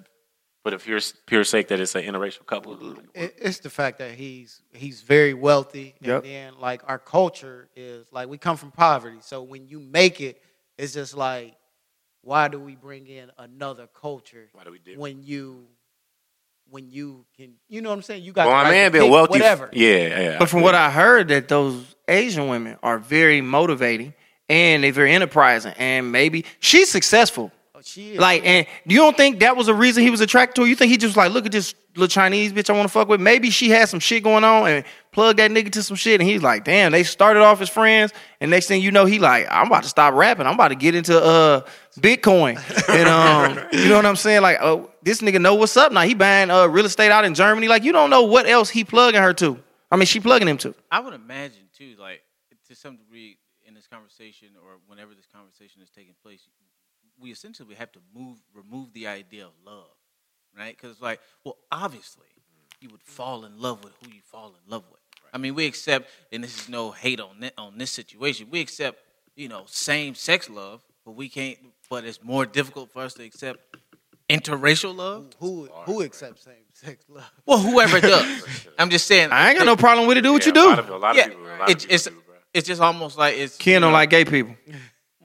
for 0.63 0.72
the 0.72 0.77
pure 0.77 1.00
pure 1.25 1.43
sake 1.43 1.67
that 1.69 1.79
it's 1.79 1.96
an 1.96 2.03
interracial 2.03 2.46
couple? 2.46 2.98
It's 3.13 3.60
the 3.60 3.69
fact 3.69 4.00
that 4.00 4.12
he's 4.12 4.62
he's 4.74 5.01
very 5.01 5.34
wealthy, 5.34 5.96
and 6.01 6.08
Yep. 6.08 6.24
then 6.24 6.53
like 6.60 6.81
our 6.88 7.00
culture 7.00 7.69
is 7.75 8.08
like 8.12 8.27
we 8.29 8.38
come 8.38 8.58
from 8.58 8.72
poverty, 8.72 9.17
so 9.22 9.43
when 9.43 9.67
you 9.67 9.79
make 9.79 10.22
it, 10.22 10.41
it's 10.77 10.93
just 10.93 11.15
like, 11.15 11.55
why 12.22 12.48
do 12.48 12.60
we 12.60 12.75
bring 12.75 13.08
in 13.08 13.31
another 13.38 13.88
culture 13.88 14.50
Why 14.53 14.63
do 14.63 14.72
we 14.72 14.79
do? 14.79 14.98
when 15.00 15.24
you 15.24 15.67
when 16.70 16.90
you 16.92 17.26
can, 17.36 17.54
you 17.68 17.82
know 17.82 17.90
what 17.90 17.96
I'm 17.96 18.02
saying? 18.02 18.24
You 18.24 18.32
got 18.32 18.48
Well, 18.48 18.58
the 18.58 18.64
my 18.64 18.70
right 18.70 18.72
man 18.76 18.86
to 18.86 18.92
been 18.92 19.02
pick 19.04 19.12
wealthy. 19.12 19.32
whatever. 19.32 19.70
Yeah, 19.74 20.22
yeah. 20.22 20.38
But 20.40 20.50
from 20.50 20.62
what 20.62 20.76
I 20.76 20.90
heard, 20.92 21.28
that 21.30 21.48
those 21.48 21.96
Asian 22.08 22.48
women 22.48 22.78
are 22.84 23.00
very 23.00 23.42
motivating 23.42 24.14
and 24.48 24.84
they're 24.84 24.92
very 24.92 25.12
enterprising, 25.12 25.74
and 25.78 26.12
maybe 26.12 26.46
she's 26.60 26.90
successful. 26.90 27.52
Oh, 27.76 27.82
she 27.84 28.14
is. 28.14 28.20
Like, 28.20 28.46
and 28.46 28.66
you 28.86 28.98
don't 28.98 29.16
think 29.16 29.40
that 29.42 29.56
was 29.56 29.68
a 29.68 29.74
reason 29.74 30.04
he 30.04 30.10
was 30.10 30.22
attracted 30.22 30.56
to 30.56 30.62
her? 30.64 30.68
You 30.68 30.76
think 30.76 30.92
he 30.92 30.98
just 30.98 31.16
like, 31.16 31.32
look 31.32 31.46
at 31.46 31.52
this 31.52 31.76
little 31.96 32.08
Chinese 32.10 32.52
bitch 32.52 32.70
I 32.70 32.74
want 32.74 32.84
to 32.88 32.92
fuck 32.92 33.08
with? 33.08 33.22
Maybe 33.22 33.50
she 33.52 33.70
had 33.70 33.88
some 33.90 34.00
shit 34.00 34.24
going 34.24 34.44
on 34.44 34.68
and 34.70 34.84
plugged 35.12 35.40
that 35.40 35.50
nigga 35.52 35.72
to 35.74 35.84
some 35.84 35.96
shit, 35.96 36.20
and 36.20 36.28
he's 36.30 36.42
like, 36.44 36.64
damn, 36.66 36.92
they 36.92 37.04
started 37.04 37.42
off 37.42 37.62
as 37.62 37.70
friends, 37.70 38.12
and 38.42 38.50
next 38.52 38.66
thing 38.68 38.82
you 38.82 38.92
know, 38.92 39.06
he 39.06 39.20
like, 39.20 39.48
I'm 39.50 39.68
about 39.68 39.84
to 39.84 39.90
stop 39.90 40.14
rapping. 40.16 40.46
I'm 40.48 40.56
about 40.56 40.70
to 40.70 40.76
get 40.76 40.94
into 40.96 41.18
uh 41.22 41.62
Bitcoin, 42.00 42.58
and 42.90 43.08
um, 43.08 43.68
you 43.72 43.88
know 43.90 43.96
what 43.98 44.06
I'm 44.06 44.16
saying? 44.16 44.42
Like, 44.42 44.58
oh, 44.62 44.90
this 45.10 45.22
nigga 45.22 45.42
know 45.42 45.56
what's 45.56 45.75
up 45.75 45.92
now. 45.92 46.01
He 46.01 46.13
buying 46.13 46.51
uh 46.51 46.68
real 46.68 46.86
estate 46.86 47.12
out 47.12 47.25
in 47.25 47.34
Germany. 47.34 47.68
Like, 47.68 47.84
you 47.84 47.92
don't 47.92 48.10
know 48.12 48.24
what 48.24 48.48
else 48.48 48.70
he 48.70 48.84
plugging 48.84 49.22
her 49.22 49.34
to. 49.34 49.58
I 49.92 49.96
mean, 49.96 50.06
she 50.06 50.20
plugging 50.20 50.48
him 50.48 50.58
to. 50.60 50.75
I 50.92 51.00
would 51.00 51.16
imagine 51.16 51.63
too, 51.75 51.96
like 52.00 52.22
to 52.68 52.75
some 52.75 52.98
degree 52.98 53.38
in 53.66 53.74
this 53.74 53.88
conversation 53.88 54.50
or 54.63 54.78
whenever 54.88 55.16
this 55.16 55.25
conversation 55.34 55.82
is 55.82 55.89
taking 55.89 56.13
place, 56.24 56.48
we 57.20 57.32
essentially 57.32 57.74
have 57.75 57.92
to 57.94 58.00
move 58.16 58.38
remove 58.54 58.94
the 58.94 59.08
idea 59.08 59.46
of 59.46 59.51
love, 59.66 59.89
right? 60.56 60.78
Because 60.80 61.01
like, 61.01 61.20
well, 61.44 61.58
obviously, 61.72 62.28
you 62.80 62.89
would 62.89 63.01
fall 63.01 63.46
in 63.46 63.60
love 63.60 63.84
with 63.84 63.94
who 64.04 64.12
you 64.12 64.22
fall 64.24 64.50
in 64.50 64.72
love 64.72 64.84
with. 64.92 65.00
I 65.34 65.38
mean, 65.39 65.56
we 65.56 65.66
accept, 65.66 66.10
and 66.32 66.44
this 66.44 66.56
is 66.62 66.70
no 66.70 66.92
hate 66.92 67.20
on 67.20 67.42
thi- 67.42 67.51
on 67.58 67.80
this 67.80 67.92
situation. 67.92 68.48
We 68.51 68.62
accept, 68.62 69.00
you 69.36 69.48
know, 69.48 69.63
same 69.66 70.13
sex 70.13 70.50
love, 70.50 70.84
but 71.04 71.16
we 71.16 71.30
can't. 71.30 71.58
But 71.89 72.06
it's 72.06 72.24
more 72.24 72.46
difficult 72.46 72.92
for 72.92 73.01
us 73.01 73.16
to 73.16 73.24
accept 73.24 73.69
interracial 74.30 74.96
love. 74.96 75.28
Who 75.40 75.66
who 75.86 76.04
accepts 76.04 76.44
same 76.44 76.54
sex 76.74 77.04
love? 77.10 77.30
Well, 77.46 77.58
whoever 77.60 78.00
does. 78.00 78.68
I'm 78.80 78.90
just 78.90 79.08
saying. 79.08 79.30
I 79.32 79.50
ain't 79.50 79.58
got 79.58 79.66
no 79.66 79.76
problem 79.76 80.08
with 80.08 80.18
it. 80.18 80.22
Do 80.22 80.34
what 80.34 80.46
you 80.46 80.54
Yeah, 80.56 80.62
A 80.62 80.68
lot 80.76 80.88
do. 80.88 80.94
of, 80.96 81.16
Yeah, 81.16 81.28
people. 81.30 81.46
A 81.48 81.72
it's 81.72 81.86
it's 81.86 82.08
people 82.08 82.22
do, 82.22 82.26
bro. 82.28 82.36
it's 82.54 82.68
just 82.68 82.82
almost 82.82 83.18
like 83.18 83.36
it's. 83.38 83.58
Ken 83.58 83.74
you 83.76 83.80
don't 83.80 83.92
know, 83.92 83.98
like 83.98 84.10
gay 84.10 84.26
people. 84.26 84.56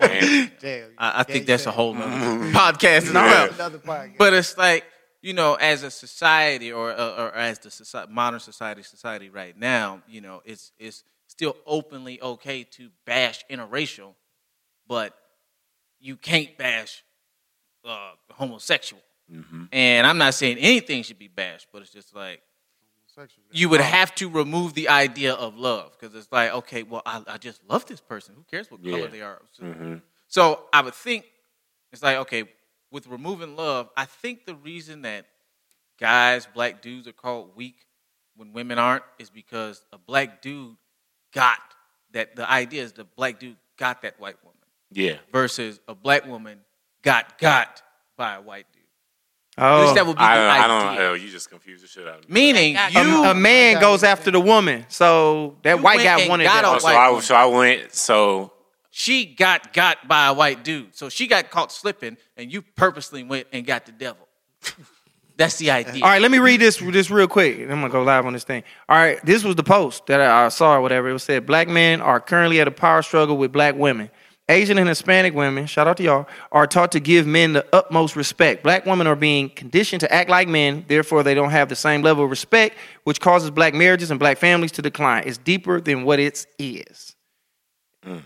Man, 0.00 0.50
Damn. 0.60 0.90
I, 0.98 1.20
I 1.20 1.22
think 1.22 1.46
gay 1.46 1.52
that's 1.52 1.66
a 1.66 1.70
whole 1.70 1.94
nother 1.94 2.10
podcast 2.52 2.96
as 3.06 3.12
No, 3.12 3.48
another 3.54 3.78
podcast. 3.78 4.16
But 4.18 4.32
it's 4.32 4.56
like 4.58 4.84
you 5.22 5.32
know, 5.32 5.54
as 5.54 5.82
a 5.84 5.90
society, 5.90 6.72
or 6.72 6.90
uh, 6.90 7.16
or 7.24 7.34
as 7.34 7.58
the 7.60 7.70
society, 7.70 8.12
modern 8.12 8.40
society, 8.40 8.82
society 8.82 9.30
right 9.30 9.56
now, 9.58 10.02
you 10.08 10.20
know, 10.20 10.42
it's 10.44 10.72
it's 10.78 11.04
still 11.28 11.56
openly 11.66 12.20
okay 12.20 12.64
to 12.64 12.90
bash 13.06 13.44
interracial, 13.50 14.14
but 14.86 15.14
you 16.00 16.16
can't 16.16 16.56
bash 16.58 17.02
uh, 17.84 18.12
homosexual. 18.30 19.02
And 19.72 20.06
I'm 20.06 20.18
not 20.18 20.34
saying 20.34 20.58
anything 20.58 21.02
should 21.02 21.18
be 21.18 21.28
bashed, 21.28 21.68
but 21.72 21.82
it's 21.82 21.90
just 21.90 22.14
like 22.14 22.42
you 23.52 23.68
would 23.68 23.80
have 23.80 24.14
to 24.16 24.28
remove 24.28 24.74
the 24.74 24.88
idea 24.88 25.34
of 25.34 25.56
love 25.56 25.92
because 25.98 26.14
it's 26.14 26.30
like, 26.32 26.52
okay, 26.52 26.82
well, 26.82 27.02
I, 27.06 27.22
I 27.28 27.38
just 27.38 27.60
love 27.68 27.86
this 27.86 28.00
person. 28.00 28.34
Who 28.36 28.42
cares 28.50 28.70
what 28.70 28.82
color 28.82 28.98
Yeah. 28.98 29.06
they 29.06 29.22
are? 29.22 29.40
So, 29.52 29.62
Mhm. 29.62 30.02
so 30.26 30.66
I 30.72 30.82
would 30.82 30.94
think 30.94 31.24
it's 31.92 32.02
like, 32.02 32.16
okay, 32.18 32.44
with 32.90 33.06
removing 33.06 33.56
love, 33.56 33.88
I 33.96 34.04
think 34.04 34.46
the 34.46 34.56
reason 34.56 35.02
that 35.02 35.26
guys, 35.98 36.46
black 36.52 36.82
dudes 36.82 37.06
are 37.06 37.12
called 37.12 37.54
weak 37.56 37.86
when 38.36 38.52
women 38.52 38.78
aren't 38.78 39.04
is 39.18 39.30
because 39.30 39.84
a 39.92 39.98
black 39.98 40.42
dude 40.42 40.76
got 41.32 41.58
that. 42.10 42.34
The 42.36 42.50
idea 42.50 42.82
is 42.82 42.92
the 42.92 43.04
black 43.04 43.38
dude 43.38 43.56
got 43.76 44.02
that 44.02 44.18
white 44.18 44.42
woman 44.42 44.58
yeah. 44.90 45.18
versus 45.32 45.78
a 45.86 45.94
black 45.94 46.26
woman 46.26 46.60
got 47.04 47.38
got 47.38 47.82
by 48.16 48.34
a 48.34 48.40
white 48.40 48.66
dude. 48.72 48.82
At 49.56 49.70
Oh, 49.72 49.82
least 49.82 49.94
that 49.94 50.06
would 50.06 50.16
be 50.16 50.22
I 50.22 50.34
the 50.36 50.40
don't, 50.42 50.50
I 50.50 50.58
idea. 50.64 50.68
don't 50.78 50.96
know. 50.96 51.14
You 51.14 51.30
just 51.30 51.48
confused 51.48 51.84
the 51.84 51.88
shit 51.88 52.08
out 52.08 52.18
of 52.24 52.28
me. 52.28 52.34
Meaning 52.52 52.76
you, 52.90 53.24
a, 53.24 53.30
a 53.30 53.34
man 53.34 53.74
got 53.74 53.82
goes 53.82 54.02
after 54.02 54.32
the 54.32 54.40
woman, 54.40 54.84
so 54.88 55.58
that 55.62 55.76
You 55.76 55.82
white 55.84 55.98
went 55.98 56.06
guy 56.08 56.20
and 56.22 56.28
wanted 56.30 56.44
got 56.44 56.62
that. 56.62 56.64
a 56.64 56.74
Oh, 56.74 56.78
so 56.78 56.84
white 56.86 56.96
I 56.96 57.08
woman. 57.10 57.22
so 57.22 57.34
I 57.36 57.46
went 57.46 57.94
so 57.94 58.52
she 58.90 59.26
got 59.26 59.72
got 59.72 60.08
by 60.08 60.26
a 60.26 60.34
white 60.34 60.64
dude. 60.64 60.94
So 60.96 61.08
she 61.08 61.26
got 61.28 61.50
caught 61.50 61.70
slipping, 61.70 62.16
and 62.36 62.52
you 62.52 62.62
purposely 62.62 63.22
went 63.22 63.46
and 63.52 63.64
got 63.64 63.86
the 63.86 63.92
devil. 63.92 64.26
That's 65.36 65.56
the 65.56 65.72
idea. 65.72 66.04
All 66.04 66.10
right, 66.10 66.22
let 66.22 66.30
me 66.30 66.38
read 66.38 66.60
this 66.60 66.76
this 66.78 67.10
real 67.10 67.26
quick. 67.26 67.58
and 67.58 67.70
I'm 67.72 67.80
gonna 67.80 67.92
go 67.92 68.02
live 68.04 68.24
on 68.24 68.32
this 68.34 68.44
thing. 68.44 68.62
All 68.88 68.96
right, 68.96 69.24
this 69.24 69.42
was 69.42 69.56
the 69.56 69.64
post 69.64 70.06
that 70.06 70.20
I 70.20 70.46
I 70.46 70.48
saw 70.48 70.76
or 70.76 70.80
whatever. 70.80 71.08
It 71.08 71.12
was 71.12 71.24
said 71.24 71.44
black 71.44 71.66
men 71.68 72.00
are 72.00 72.20
currently 72.20 72.60
at 72.60 72.68
a 72.68 72.70
power 72.72 73.02
struggle 73.02 73.36
with 73.36 73.50
black 73.52 73.74
women. 73.74 74.10
Asian 74.48 74.76
and 74.76 74.86
Hispanic 74.88 75.32
women, 75.34 75.64
shout 75.66 75.86
out 75.88 75.96
to 75.96 76.02
y'all, 76.02 76.26
are 76.52 76.66
taught 76.66 76.92
to 76.92 77.00
give 77.00 77.26
men 77.26 77.54
the 77.54 77.64
utmost 77.72 78.14
respect. 78.14 78.62
Black 78.62 78.84
women 78.84 79.06
are 79.06 79.16
being 79.16 79.48
conditioned 79.48 80.00
to 80.00 80.12
act 80.12 80.28
like 80.28 80.48
men, 80.48 80.84
therefore 80.86 81.22
they 81.22 81.32
don't 81.34 81.50
have 81.50 81.70
the 81.70 81.76
same 81.76 82.02
level 82.02 82.24
of 82.24 82.30
respect, 82.30 82.76
which 83.04 83.20
causes 83.20 83.50
black 83.50 83.72
marriages 83.72 84.10
and 84.10 84.20
black 84.20 84.36
families 84.36 84.72
to 84.72 84.82
decline. 84.82 85.22
It's 85.26 85.38
deeper 85.38 85.80
than 85.80 86.04
what 86.04 86.20
it 86.20 86.44
is. 86.58 87.16
Mm. 88.06 88.22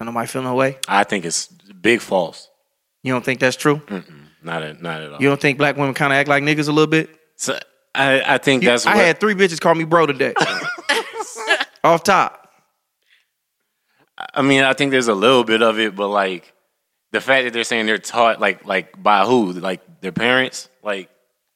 I 0.00 0.04
nobody 0.04 0.26
feel 0.26 0.42
no 0.42 0.56
way. 0.56 0.78
I 0.88 1.04
think 1.04 1.24
it's 1.24 1.46
big 1.46 2.00
false. 2.00 2.50
You 3.04 3.12
don't 3.12 3.24
think 3.24 3.38
that's 3.38 3.56
true? 3.56 3.80
Not 4.42 4.62
at, 4.64 4.82
not 4.82 5.00
at 5.00 5.12
all. 5.12 5.22
You 5.22 5.28
don't 5.28 5.40
think 5.40 5.58
black 5.58 5.76
women 5.76 5.94
kind 5.94 6.12
of 6.12 6.16
act 6.16 6.28
like 6.28 6.42
niggas 6.42 6.68
a 6.68 6.72
little 6.72 6.86
bit? 6.90 7.08
So 7.36 7.56
I, 7.94 8.34
I 8.34 8.38
think 8.38 8.64
You- 8.64 8.70
that's 8.70 8.84
I 8.84 8.96
what, 8.96 9.04
had 9.04 9.20
three 9.20 9.34
bitches 9.34 9.60
call 9.60 9.76
me 9.76 9.84
bro 9.84 10.06
today. 10.06 10.34
Off 11.84 12.02
top. 12.02 12.45
I 14.34 14.42
mean, 14.42 14.62
I 14.62 14.72
think 14.72 14.90
there's 14.90 15.08
a 15.08 15.14
little 15.14 15.44
bit 15.44 15.62
of 15.62 15.78
it, 15.78 15.94
but 15.94 16.08
like 16.08 16.52
the 17.12 17.20
fact 17.20 17.44
that 17.44 17.52
they're 17.52 17.64
saying 17.64 17.86
they're 17.86 17.98
taught 17.98 18.40
like 18.40 18.64
like 18.64 19.00
by 19.02 19.24
who? 19.24 19.52
Like 19.52 20.00
their 20.00 20.12
parents? 20.12 20.68
Like 20.82 21.10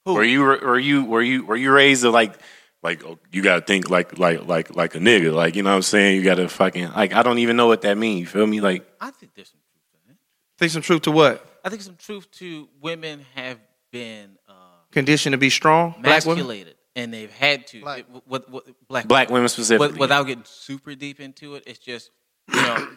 who? 0.05 0.14
were 0.14 0.25
you 0.25 0.43
were 0.43 0.79
you 0.79 1.05
were 1.05 1.23
you 1.23 1.45
were 1.45 1.57
you 1.57 1.73
raised 1.73 2.02
to 2.02 2.11
like 2.11 2.35
like 2.83 3.05
oh, 3.05 3.19
you 3.31 3.43
gotta 3.43 3.62
think 3.62 3.90
like 3.90 4.19
like 4.19 4.47
like 4.47 4.75
like 4.75 4.95
a 4.95 4.99
nigga? 4.99 5.33
Like 5.35 5.57
you 5.57 5.62
know 5.62 5.71
what 5.71 5.76
I'm 5.76 5.83
saying? 5.83 6.17
You 6.17 6.23
gotta 6.23 6.49
fucking 6.49 6.93
like 6.93 7.14
I 7.14 7.23
don't 7.23 7.38
even 7.38 7.57
know 7.57 7.67
what 7.67 7.83
that 7.83 7.97
means. 7.97 8.21
You 8.21 8.26
feel 8.26 8.47
me? 8.47 8.61
Like 8.61 8.87
I 9.00 9.11
think 9.11 9.35
there's 9.35 9.50
some 9.50 9.61
truth 9.61 10.02
in 10.07 10.12
it. 10.12 10.19
Think 10.59 10.73
some 10.73 10.83
truth 10.83 11.02
to 11.02 11.11
what? 11.11 11.47
I 11.64 11.69
think 11.69 11.83
some 11.83 11.97
truth 11.97 12.31
to 12.33 12.69
women 12.81 13.25
have 13.35 13.59
been 13.90 14.38
uh, 14.49 14.52
Conditioned 14.93 15.33
to 15.35 15.38
be 15.38 15.50
strong. 15.50 15.95
Masculated, 16.00 16.75
and 16.97 17.12
they've 17.12 17.33
had 17.33 17.67
to. 17.69 17.81
Black. 17.81 18.00
it- 18.00 18.07
what, 18.26 18.50
what, 18.50 18.64
black 18.88 19.07
black 19.07 19.31
women 19.31 19.49
specifically. 19.49 19.99
Without 19.99 20.25
getting 20.25 20.45
super 20.45 20.95
deep 20.95 21.21
into 21.21 21.55
it, 21.55 21.64
it's 21.67 21.79
just 21.79 22.11
you 22.52 22.62
know 22.62 22.88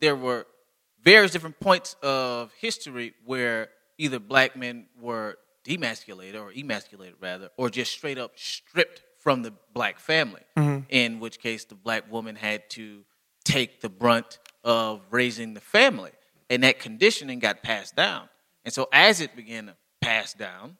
there 0.00 0.16
were 0.16 0.46
various 1.02 1.32
different 1.32 1.58
points 1.60 1.96
of 2.02 2.52
history 2.60 3.14
where 3.24 3.68
either 3.98 4.18
black 4.18 4.56
men 4.56 4.86
were 5.00 5.36
demasculated 5.64 6.40
or 6.40 6.52
emasculated 6.52 7.14
rather, 7.20 7.50
or 7.56 7.70
just 7.70 7.92
straight 7.92 8.18
up 8.18 8.32
stripped 8.36 9.02
from 9.18 9.42
the 9.42 9.52
black 9.72 9.98
family. 9.98 10.42
Mm-hmm. 10.56 10.84
In 10.88 11.20
which 11.20 11.40
case, 11.40 11.64
the 11.64 11.74
black 11.74 12.10
woman 12.10 12.36
had 12.36 12.68
to 12.70 13.04
take 13.44 13.80
the 13.80 13.88
brunt 13.88 14.38
of 14.64 15.00
raising 15.10 15.54
the 15.54 15.60
family, 15.60 16.10
and 16.50 16.62
that 16.64 16.78
conditioning 16.78 17.38
got 17.38 17.62
passed 17.62 17.96
down. 17.96 18.28
And 18.64 18.72
so, 18.72 18.88
as 18.92 19.20
it 19.20 19.34
began 19.34 19.66
to 19.66 19.76
pass 20.00 20.34
down, 20.34 20.76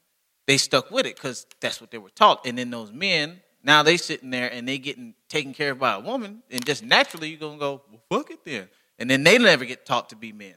they 0.46 0.56
stuck 0.56 0.90
with 0.90 1.06
it 1.06 1.16
because 1.16 1.46
that's 1.60 1.80
what 1.80 1.90
they 1.90 1.98
were 1.98 2.10
taught. 2.10 2.46
And 2.46 2.58
then 2.58 2.70
those 2.70 2.92
men, 2.92 3.40
now 3.62 3.82
they 3.82 3.96
sitting 3.96 4.30
there 4.30 4.52
and 4.52 4.66
they 4.66 4.78
getting 4.78 5.14
taken 5.28 5.52
care 5.54 5.72
of 5.72 5.78
by 5.78 5.94
a 5.94 6.00
woman, 6.00 6.42
and 6.50 6.64
just 6.64 6.82
naturally 6.82 7.28
you're 7.30 7.38
gonna 7.38 7.58
go, 7.58 7.82
well, 7.90 8.02
fuck 8.10 8.30
it 8.30 8.44
then. 8.44 8.68
And 8.98 9.10
then 9.10 9.24
they 9.24 9.38
never 9.38 9.64
get 9.64 9.86
taught 9.86 10.10
to 10.10 10.16
be 10.16 10.32
men. 10.32 10.54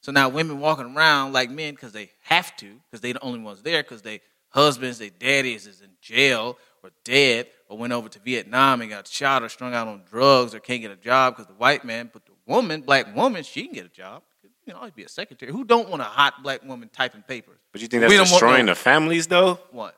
So 0.00 0.12
now 0.12 0.28
women 0.28 0.60
walking 0.60 0.96
around 0.96 1.32
like 1.32 1.50
men 1.50 1.74
because 1.74 1.92
they 1.92 2.10
have 2.22 2.56
to, 2.56 2.80
because 2.90 3.00
they 3.00 3.12
the 3.12 3.22
only 3.22 3.40
ones 3.40 3.62
there, 3.62 3.82
because 3.82 4.02
they 4.02 4.20
husbands, 4.50 4.98
they 4.98 5.10
daddies 5.10 5.66
is 5.66 5.80
in 5.80 5.90
jail 6.00 6.58
or 6.82 6.90
dead, 7.04 7.46
or 7.68 7.76
went 7.76 7.92
over 7.92 8.08
to 8.08 8.18
Vietnam 8.20 8.80
and 8.80 8.90
got 8.90 9.06
shot 9.06 9.42
or 9.42 9.48
strung 9.48 9.74
out 9.74 9.88
on 9.88 10.02
drugs 10.08 10.54
or 10.54 10.60
can't 10.60 10.80
get 10.80 10.90
a 10.90 10.96
job 10.96 11.34
because 11.34 11.46
the 11.46 11.54
white 11.54 11.84
man, 11.84 12.10
but 12.12 12.24
the 12.26 12.32
woman, 12.46 12.80
black 12.80 13.14
woman, 13.14 13.42
she 13.42 13.64
can 13.64 13.74
get 13.74 13.86
a 13.86 13.90
job. 13.90 14.22
You 14.64 14.74
know, 14.74 14.80
always 14.80 14.92
be 14.92 15.02
a 15.02 15.08
secretary. 15.08 15.50
Who 15.50 15.64
don't 15.64 15.88
want 15.88 16.02
a 16.02 16.06
hot 16.06 16.42
black 16.42 16.62
woman 16.62 16.90
typing 16.92 17.22
papers? 17.22 17.58
but 17.72 17.80
you 17.80 17.88
think 17.88 18.02
that's 18.02 18.30
destroying 18.30 18.66
no- 18.66 18.72
the 18.72 18.76
families 18.76 19.26
though? 19.26 19.58
What? 19.70 19.96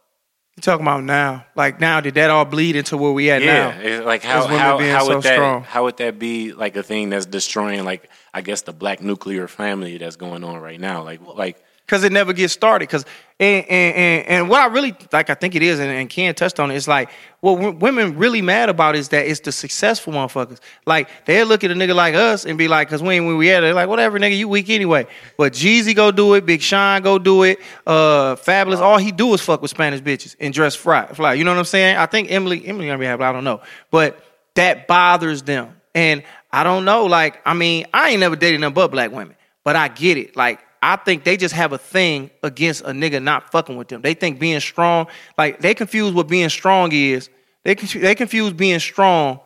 You 0.56 0.62
talking 0.62 0.84
about 0.84 1.04
now? 1.04 1.46
Like 1.54 1.80
now? 1.80 2.00
Did 2.00 2.14
that 2.14 2.28
all 2.28 2.44
bleed 2.44 2.76
into 2.76 2.96
where 2.96 3.12
we 3.12 3.30
at 3.30 3.40
Yeah, 3.40 3.70
now? 3.70 3.80
it's 3.80 4.04
like 4.04 4.22
how 4.22 4.46
how, 4.46 4.78
how 4.78 5.04
so 5.04 5.14
would 5.14 5.22
that 5.22 5.34
strong. 5.34 5.62
how 5.62 5.84
would 5.84 5.96
that 5.98 6.18
be 6.18 6.52
like 6.52 6.76
a 6.76 6.82
thing 6.82 7.08
that's 7.10 7.24
destroying 7.26 7.84
like 7.84 8.10
I 8.34 8.42
guess 8.42 8.62
the 8.62 8.72
black 8.72 9.00
nuclear 9.00 9.48
family 9.48 9.96
that's 9.96 10.16
going 10.16 10.44
on 10.44 10.60
right 10.60 10.78
now? 10.80 11.02
Like 11.02 11.20
like 11.22 11.62
Because 11.90 12.04
it 12.04 12.12
never 12.12 12.32
gets 12.32 12.52
started. 12.52 12.86
Because 12.86 13.04
and, 13.40 13.66
and 13.68 13.96
and 13.96 14.26
and 14.28 14.48
what 14.48 14.60
I 14.60 14.66
really 14.66 14.94
like, 15.12 15.28
I 15.28 15.34
think 15.34 15.56
it 15.56 15.62
is, 15.62 15.80
and, 15.80 15.90
and 15.90 16.08
Ken 16.08 16.32
touched 16.36 16.60
on 16.60 16.70
it. 16.70 16.76
It's 16.76 16.86
like 16.86 17.10
what 17.40 17.56
w- 17.56 17.76
women 17.76 18.16
really 18.16 18.42
mad 18.42 18.68
about 18.68 18.94
is 18.94 19.08
that 19.08 19.26
it's 19.26 19.40
the 19.40 19.50
successful 19.50 20.12
motherfuckers. 20.12 20.60
Like 20.86 21.08
they 21.24 21.42
look 21.42 21.64
at 21.64 21.72
a 21.72 21.74
nigga 21.74 21.96
like 21.96 22.14
us 22.14 22.46
and 22.46 22.56
be 22.56 22.68
like, 22.68 22.86
because 22.86 23.02
ain't 23.02 23.26
where 23.26 23.34
we 23.34 23.50
at. 23.50 23.62
They're 23.62 23.74
like, 23.74 23.88
whatever, 23.88 24.20
nigga, 24.20 24.38
you 24.38 24.46
weak 24.46 24.70
anyway. 24.70 25.08
But 25.36 25.52
Jeezy 25.52 25.96
go 25.96 26.12
do 26.12 26.34
it, 26.34 26.46
Big 26.46 26.62
Sean 26.62 27.02
go 27.02 27.18
do 27.18 27.42
it, 27.42 27.58
uh, 27.88 28.36
Fabolous. 28.36 28.78
All 28.78 28.98
he 28.98 29.10
do 29.10 29.34
is 29.34 29.40
fuck 29.40 29.60
with 29.60 29.72
Spanish 29.72 30.00
bitches 30.00 30.36
and 30.38 30.54
dress 30.54 30.76
fly. 30.76 31.06
fly. 31.06 31.34
You 31.34 31.42
know 31.42 31.50
what 31.50 31.58
I'm 31.58 31.64
saying? 31.64 31.96
I 31.96 32.06
think 32.06 32.30
Emily 32.30 32.64
Emily 32.64 32.86
gonna 32.86 33.00
be 33.00 33.06
happy. 33.06 33.24
I 33.24 33.32
don't 33.32 33.42
know, 33.42 33.62
but 33.90 34.22
that 34.54 34.86
bothers 34.86 35.42
them. 35.42 35.74
And 35.92 36.22
I 36.52 36.62
don't 36.62 36.84
know. 36.84 37.06
Like 37.06 37.40
I 37.44 37.54
mean, 37.54 37.86
I 37.92 38.10
ain't 38.10 38.20
never 38.20 38.36
dated 38.36 38.60
none 38.60 38.74
but 38.74 38.92
black 38.92 39.10
women, 39.10 39.34
but 39.64 39.74
I 39.74 39.88
get 39.88 40.18
it. 40.18 40.36
Like 40.36 40.60
I 40.82 40.96
think 40.96 41.24
they 41.24 41.36
just 41.36 41.54
have 41.54 41.72
a 41.72 41.78
thing 41.78 42.30
against 42.42 42.82
a 42.82 42.90
nigga 42.90 43.22
not 43.22 43.52
fucking 43.52 43.76
with 43.76 43.88
them. 43.88 44.00
They 44.00 44.14
think 44.14 44.38
being 44.38 44.60
strong, 44.60 45.08
like 45.36 45.60
they 45.60 45.74
confuse 45.74 46.12
what 46.12 46.28
being 46.28 46.48
strong 46.48 46.90
is. 46.92 47.28
They 47.64 47.74
they 47.74 48.14
confuse 48.14 48.52
being 48.52 48.78
strong 48.78 49.40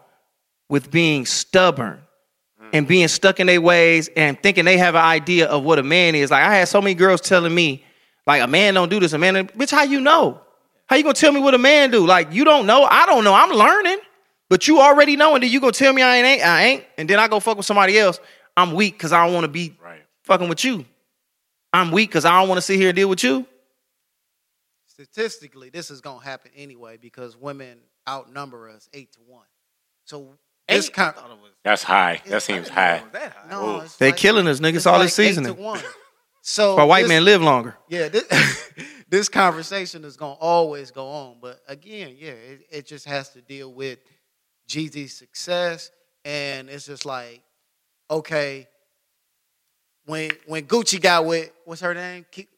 with 0.69 0.91
being 0.91 1.26
stubborn 1.26 2.00
and 2.73 2.85
mm-hmm. 2.85 2.88
being 2.88 3.09
stuck 3.09 3.41
in 3.41 3.49
their 3.49 3.61
ways 3.61 4.09
and 4.17 4.41
thinking 4.43 4.64
they 4.64 4.79
have 4.79 4.95
an 4.95 5.03
idea 5.03 5.47
of 5.49 5.64
what 5.64 5.79
a 5.79 5.83
man 5.83 6.14
is. 6.14 6.31
Like 6.31 6.45
I 6.45 6.55
had 6.55 6.69
so 6.69 6.81
many 6.81 6.95
girls 6.95 7.21
telling 7.21 7.55
me, 7.55 7.85
like 8.26 8.43
a 8.43 8.47
man 8.47 8.75
don't 8.75 8.88
do 8.88 9.00
this. 9.00 9.12
A 9.12 9.19
man, 9.19 9.49
bitch, 9.49 9.73
how 9.73 9.83
you 9.83 10.00
know? 10.00 10.41
How 10.87 10.97
you 10.97 11.03
gonna 11.03 11.14
tell 11.14 11.33
me 11.33 11.41
what 11.41 11.55
a 11.55 11.59
man 11.59 11.91
do? 11.91 12.07
Like 12.07 12.33
you 12.33 12.45
don't 12.45 12.67
know. 12.67 12.85
I 12.85 13.07
don't 13.07 13.25
know. 13.25 13.35
I'm 13.35 13.50
learning, 13.50 13.99
but 14.49 14.69
you 14.69 14.81
already 14.81 15.17
know, 15.17 15.35
and 15.35 15.43
then 15.43 15.50
you 15.50 15.61
gonna 15.61 15.73
tell 15.73 15.93
me 15.93 16.03
I 16.03 16.17
ain't. 16.17 16.45
I 16.45 16.64
ain't, 16.64 16.85
and 16.97 17.09
then 17.09 17.19
I 17.19 17.26
go 17.26 17.41
fuck 17.41 17.57
with 17.57 17.67
somebody 17.67 17.99
else. 17.99 18.21
I'm 18.57 18.73
weak 18.73 18.95
because 18.95 19.12
I 19.12 19.25
don't 19.25 19.35
want 19.35 19.45
to 19.45 19.49
be 19.49 19.76
right. 19.83 20.03
fucking 20.23 20.49
with 20.49 20.64
you. 20.64 20.85
I'm 21.75 21.90
weak 21.90 22.09
because 22.11 22.25
I 22.25 22.38
don't 22.38 22.49
want 22.49 22.59
to 22.59 22.62
sit 22.62 22.78
here 22.78 22.90
and 22.90 22.97
deal 22.97 23.09
with 23.09 23.23
you. 23.25 23.47
Statistically, 24.87 25.71
this 25.71 25.90
is 25.90 26.00
gonna 26.00 26.23
happen 26.25 26.50
anyway 26.57 26.97
because 26.97 27.37
women 27.37 27.78
outnumber 28.09 28.71
us 28.71 28.88
eight 28.93 29.12
to 29.14 29.21
one. 29.26 29.47
So 30.04 30.38
this 30.69 30.87
Eight? 30.87 30.95
con- 30.95 31.14
I 31.16 31.25
it 31.25 31.28
was- 31.31 31.50
That's 31.64 31.83
high. 31.83 32.23
That 32.26 32.43
seems 32.43 32.69
high. 32.69 33.02
that 33.12 33.33
high. 33.33 33.50
no, 33.50 33.85
They 33.99 34.11
like- 34.11 34.16
killing 34.16 34.47
us, 34.47 34.61
niggas. 34.61 34.87
all 34.87 34.99
like 34.99 35.07
this 35.07 35.19
eight 35.19 35.28
to 35.31 35.35
seasoning. 35.35 35.57
one. 35.57 35.81
So 36.43 36.76
Why 36.76 36.85
white 36.85 37.02
this- 37.02 37.09
men 37.09 37.25
live 37.25 37.43
longer. 37.43 37.76
Yeah, 37.88 38.09
this, 38.09 38.71
this 39.09 39.28
conversation 39.28 40.04
is 40.04 40.16
gonna 40.16 40.35
always 40.35 40.90
go 40.93 41.09
on, 41.09 41.38
but 41.40 41.61
again, 41.66 42.14
yeah, 42.19 42.31
it, 42.33 42.66
it 42.71 42.87
just 42.87 43.07
has 43.07 43.31
to 43.31 43.40
deal 43.40 43.73
with 43.73 43.99
Jeezy's 44.69 45.14
success, 45.16 45.90
and 46.25 46.69
it's 46.71 46.87
just 46.87 47.04
like, 47.04 47.43
okay, 48.11 48.69
when 50.07 50.31
when 50.47 50.65
Gucci 50.67 51.01
got 51.01 51.25
with 51.25 51.51
what's 51.65 51.81
her 51.81 51.95
name, 51.95 52.27
Ki- 52.31 52.49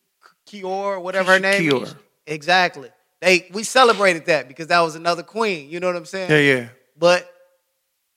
Ka'oir, 0.50 1.00
whatever 1.00 1.32
her 1.32 1.38
name 1.40 1.68
Ka'oir. 1.68 1.84
is, 1.84 1.94
exactly. 2.26 2.90
They 3.20 3.48
we 3.52 3.62
celebrated 3.62 4.26
that 4.26 4.48
because 4.48 4.66
that 4.68 4.80
was 4.80 4.94
another 4.94 5.22
queen. 5.22 5.70
You 5.70 5.80
know 5.80 5.86
what 5.86 5.96
I'm 5.96 6.04
saying? 6.04 6.30
Yeah, 6.30 6.38
yeah. 6.38 6.68
But 6.98 7.30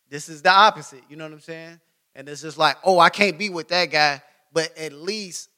this 0.10 0.30
is 0.30 0.42
the 0.42 0.52
opposite. 0.52 1.04
You 1.10 1.16
know 1.16 1.24
what 1.26 1.34
I'm 1.34 1.40
saying? 1.40 1.80
And 2.16 2.28
it's 2.28 2.42
just 2.42 2.58
like, 2.58 2.78
oh, 2.84 3.00
I 3.00 3.10
can't 3.10 3.38
be 3.38 3.50
with 3.50 3.70
that 3.70 3.86
guy. 3.92 4.22
But 4.52 4.76
at 4.78 4.94
least 4.94 5.50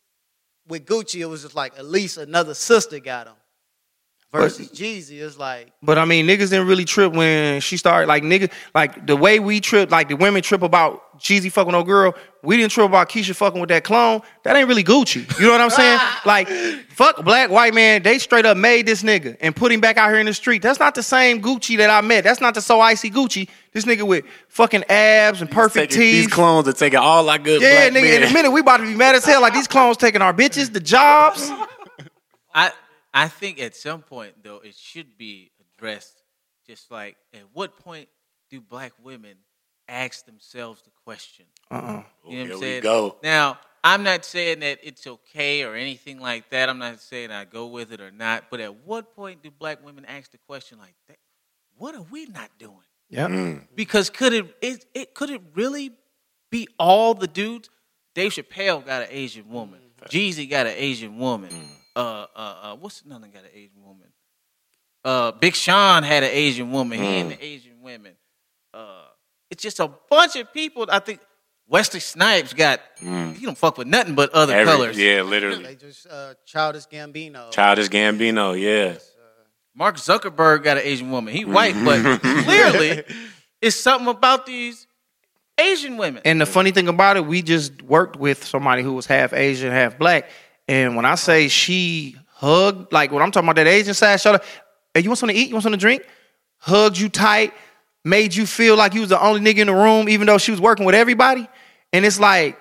with 0.68 0.86
Gucci, 0.86 1.22
it 1.22 1.26
was 1.26 1.42
just 1.44 1.56
like 1.56 1.78
at 1.78 1.86
least 1.86 2.18
another 2.18 2.54
sister 2.54 3.00
got 3.00 3.28
him. 3.28 3.34
Versus 4.34 4.70
Jeezy, 4.70 5.22
it's 5.22 5.38
like 5.38 5.74
But 5.84 5.98
I 5.98 6.06
mean, 6.06 6.26
niggas 6.26 6.52
didn't 6.52 6.68
really 6.68 6.86
trip 6.86 7.12
when 7.12 7.60
she 7.60 7.76
started. 7.76 8.08
Like 8.08 8.24
nigga, 8.24 8.50
like 8.74 9.06
the 9.06 9.18
way 9.18 9.40
we 9.40 9.60
trip, 9.60 9.92
like 9.92 10.08
the 10.08 10.16
women 10.16 10.42
trip 10.42 10.62
about 10.62 11.20
Jeezy 11.20 11.52
fucking 11.52 11.74
no 11.74 11.84
girl. 11.84 12.16
We 12.42 12.56
didn't 12.56 12.72
trip 12.72 12.88
about 12.88 13.10
Keyshia 13.10 13.36
fucking 13.36 13.60
with 13.60 13.70
that 13.70 13.84
clone. 13.84 14.22
That 14.44 14.56
ain't 14.56 14.70
really 14.70 14.86
Gucci. 14.86 15.38
You 15.38 15.48
know 15.48 15.52
what 15.52 15.62
I'm 15.62 15.70
saying? 15.70 16.00
like, 16.26 16.48
fuck 16.90 17.24
black 17.24 17.50
white 17.50 17.74
man. 17.74 18.04
They 18.04 18.18
straight 18.20 18.46
up 18.46 18.56
made 18.56 18.86
this 18.86 19.04
nigga 19.04 19.36
and 19.42 19.54
put 19.54 19.72
him 19.72 19.82
back 19.82 19.98
out 19.98 20.10
here 20.10 20.20
in 20.20 20.26
the 20.26 20.34
street. 20.34 20.62
That's 20.62 20.80
not 20.80 20.96
the 20.96 21.04
same 21.04 21.42
Gucci 21.42 21.78
that 21.78 21.90
I 21.90 22.00
met. 22.00 22.24
That's 22.24 22.40
not 22.40 22.56
the 22.56 22.62
so 22.62 22.80
icy 22.80 23.12
Gucci. 23.12 23.50
This 23.74 23.84
nigga 23.84 24.08
with 24.08 24.24
fucking 24.48 24.86
abs 24.90 25.42
and 25.42 25.52
perfect 25.52 25.92
Taking- 25.92 26.08
These 26.08 26.28
clones 26.28 26.70
are 26.70 26.74
taking 26.74 27.00
all 27.00 27.30
our 27.30 27.38
good 27.38 27.62
yeah, 27.62 27.90
black 27.90 28.02
nigga. 28.02 28.16
In 28.16 28.24
a 28.24 28.34
minute, 28.34 28.52
we 28.52 28.62
about 28.62 28.78
to 28.78 28.84
be 28.84 28.96
mad 28.96 29.14
as 29.14 29.26
hell. 29.26 29.42
Like 29.42 29.54
these 29.54 29.68
clones 29.68 29.98
taking 29.98 30.22
our 30.22 30.34
bitches, 30.34 30.72
the 30.72 30.80
jobs. 30.80 31.52
I 32.54 32.72
I 33.14 33.28
think 33.28 33.60
at 33.60 33.76
some 33.76 34.02
point 34.02 34.44
though 34.44 34.62
it 34.64 34.76
should 34.76 35.18
be 35.18 35.52
addressed. 35.60 36.24
Just 36.68 36.92
like 36.92 37.18
at 37.34 37.44
what 37.54 37.78
point 37.78 38.08
do 38.50 38.62
black 38.62 38.94
women 39.04 39.36
ask 39.88 40.26
themselves 40.26 40.82
the 40.84 40.92
question? 41.04 41.46
Uh-uh. 41.70 42.04
You 42.28 42.42
oh, 42.42 42.44
know 42.46 42.56
what 42.58 42.64
Here 42.64 42.76
I'm 42.76 42.76
we 42.76 42.82
go. 42.82 43.16
Now 43.24 43.60
I'm 43.84 44.04
not 44.04 44.26
saying 44.26 44.60
that 44.60 44.80
it's 44.84 45.08
okay 45.08 45.64
or 45.64 45.76
anything 45.76 46.20
like 46.20 46.50
that. 46.52 46.70
I'm 46.70 46.78
not 46.78 47.00
saying 47.00 47.32
I 47.32 47.46
go 47.46 47.68
with 47.68 47.92
it 47.92 48.00
or 48.00 48.12
not. 48.12 48.46
But 48.52 48.60
at 48.60 48.86
what 48.86 49.16
point 49.16 49.42
do 49.42 49.50
black 49.50 49.84
women 49.84 50.06
ask 50.06 50.32
the 50.32 50.38
question 50.38 50.78
like 50.78 50.94
that? 51.08 51.18
What 51.78 51.96
are 51.96 52.06
we 52.12 52.26
not 52.28 52.52
doing? 52.60 52.76
Yeah. 53.10 53.28
Mm. 53.28 53.68
Because 53.76 54.10
could 54.10 54.34
it, 54.34 54.56
it 54.62 54.86
it 54.94 55.14
could 55.14 55.30
it 55.30 55.42
really 55.56 55.92
be 56.50 56.68
all 56.78 57.14
the 57.14 57.28
dudes? 57.28 57.70
Dave 58.14 58.32
Chappelle 58.32 58.86
got 58.86 59.04
an 59.04 59.08
Asian 59.10 59.50
woman. 59.50 59.80
Mm. 60.02 60.10
Jeezy 60.10 60.50
got 60.50 60.68
an 60.68 60.74
Asian 60.76 61.18
woman. 61.18 61.50
Mm. 61.50 61.68
Uh, 61.96 62.26
uh, 62.36 62.56
uh, 62.64 62.76
what's 62.76 63.02
another 63.02 63.28
got 63.28 63.44
an 63.44 63.50
Asian 63.54 63.84
woman? 63.84 64.08
Uh, 65.04 65.32
Big 65.32 65.56
Sean 65.56 66.04
had 66.04 66.24
an 66.24 66.30
Asian 66.32 66.72
woman. 66.72 67.00
He 67.00 67.06
and 67.06 67.32
the 67.32 67.44
Asian 67.44 67.82
women. 67.82 68.14
Uh, 68.74 69.04
it's 69.50 69.62
just 69.64 69.80
a 69.80 69.90
bunch 70.10 70.36
of 70.36 70.54
people. 70.54 70.86
I 70.90 71.00
think 71.00 71.20
Wesley 71.68 72.00
Snipes 72.00 72.54
got. 72.54 72.80
He 73.00 73.46
don't 73.46 73.58
fuck 73.58 73.78
with 73.78 73.88
nothing 73.88 74.16
but 74.16 74.30
other 74.32 74.54
Every- 74.54 74.72
colors. 74.72 74.98
Yeah, 74.98 75.24
literally. 75.24 75.64
they 75.64 75.76
just 75.76 76.08
uh, 76.08 76.36
childish 76.46 76.86
Gambino. 76.86 77.52
Childish 77.52 77.90
Gambino, 77.90 78.60
yeah. 78.60 78.98
Mark 79.74 79.96
Zuckerberg 79.96 80.64
got 80.64 80.78
an 80.78 80.84
Asian 80.84 81.12
woman. 81.12 81.34
He 81.34 81.46
white, 81.46 81.76
but 81.86 82.20
clearly 82.22 83.04
it's 83.62 83.78
something 83.78 84.08
about 84.10 84.46
these 84.46 84.86
Asian 85.58 85.96
women. 85.98 86.22
And 86.26 86.42
the 86.42 86.46
funny 86.46 86.72
thing 86.72 86.90
about 86.90 87.16
it, 87.18 87.26
we 87.26 87.42
just 87.42 87.82
worked 87.82 88.18
with 88.18 88.44
somebody 88.46 88.84
who 88.84 88.94
was 88.94 89.06
half 89.06 89.32
Asian, 89.34 89.72
half 89.72 89.98
black. 89.98 90.30
And 90.72 90.96
when 90.96 91.04
I 91.04 91.16
say 91.16 91.50
she 91.50 92.16
hugged, 92.30 92.94
like 92.94 93.12
when 93.12 93.22
I'm 93.22 93.30
talking 93.30 93.46
about 93.46 93.58
that 93.58 93.68
Asian 93.68 93.94
side, 93.94 94.26
up. 94.26 94.46
Hey, 94.94 95.02
you 95.02 95.10
want 95.10 95.20
something 95.20 95.36
to 95.36 95.42
eat? 95.42 95.50
You 95.50 95.56
want 95.56 95.64
something 95.64 95.78
to 95.78 95.84
drink? 95.84 96.04
Hugged 96.60 96.98
you 96.98 97.10
tight, 97.10 97.54
made 98.06 98.34
you 98.34 98.46
feel 98.46 98.78
like 98.78 98.94
you 98.94 99.02
was 99.02 99.10
the 99.10 99.22
only 99.22 99.42
nigga 99.42 99.58
in 99.58 99.68
the 99.68 99.74
room, 99.74 100.08
even 100.08 100.28
though 100.28 100.38
she 100.38 100.50
was 100.50 100.62
working 100.62 100.86
with 100.86 100.96
everybody. 100.96 101.46
And 101.92 102.06
it's 102.06 102.22
like, 102.22 102.58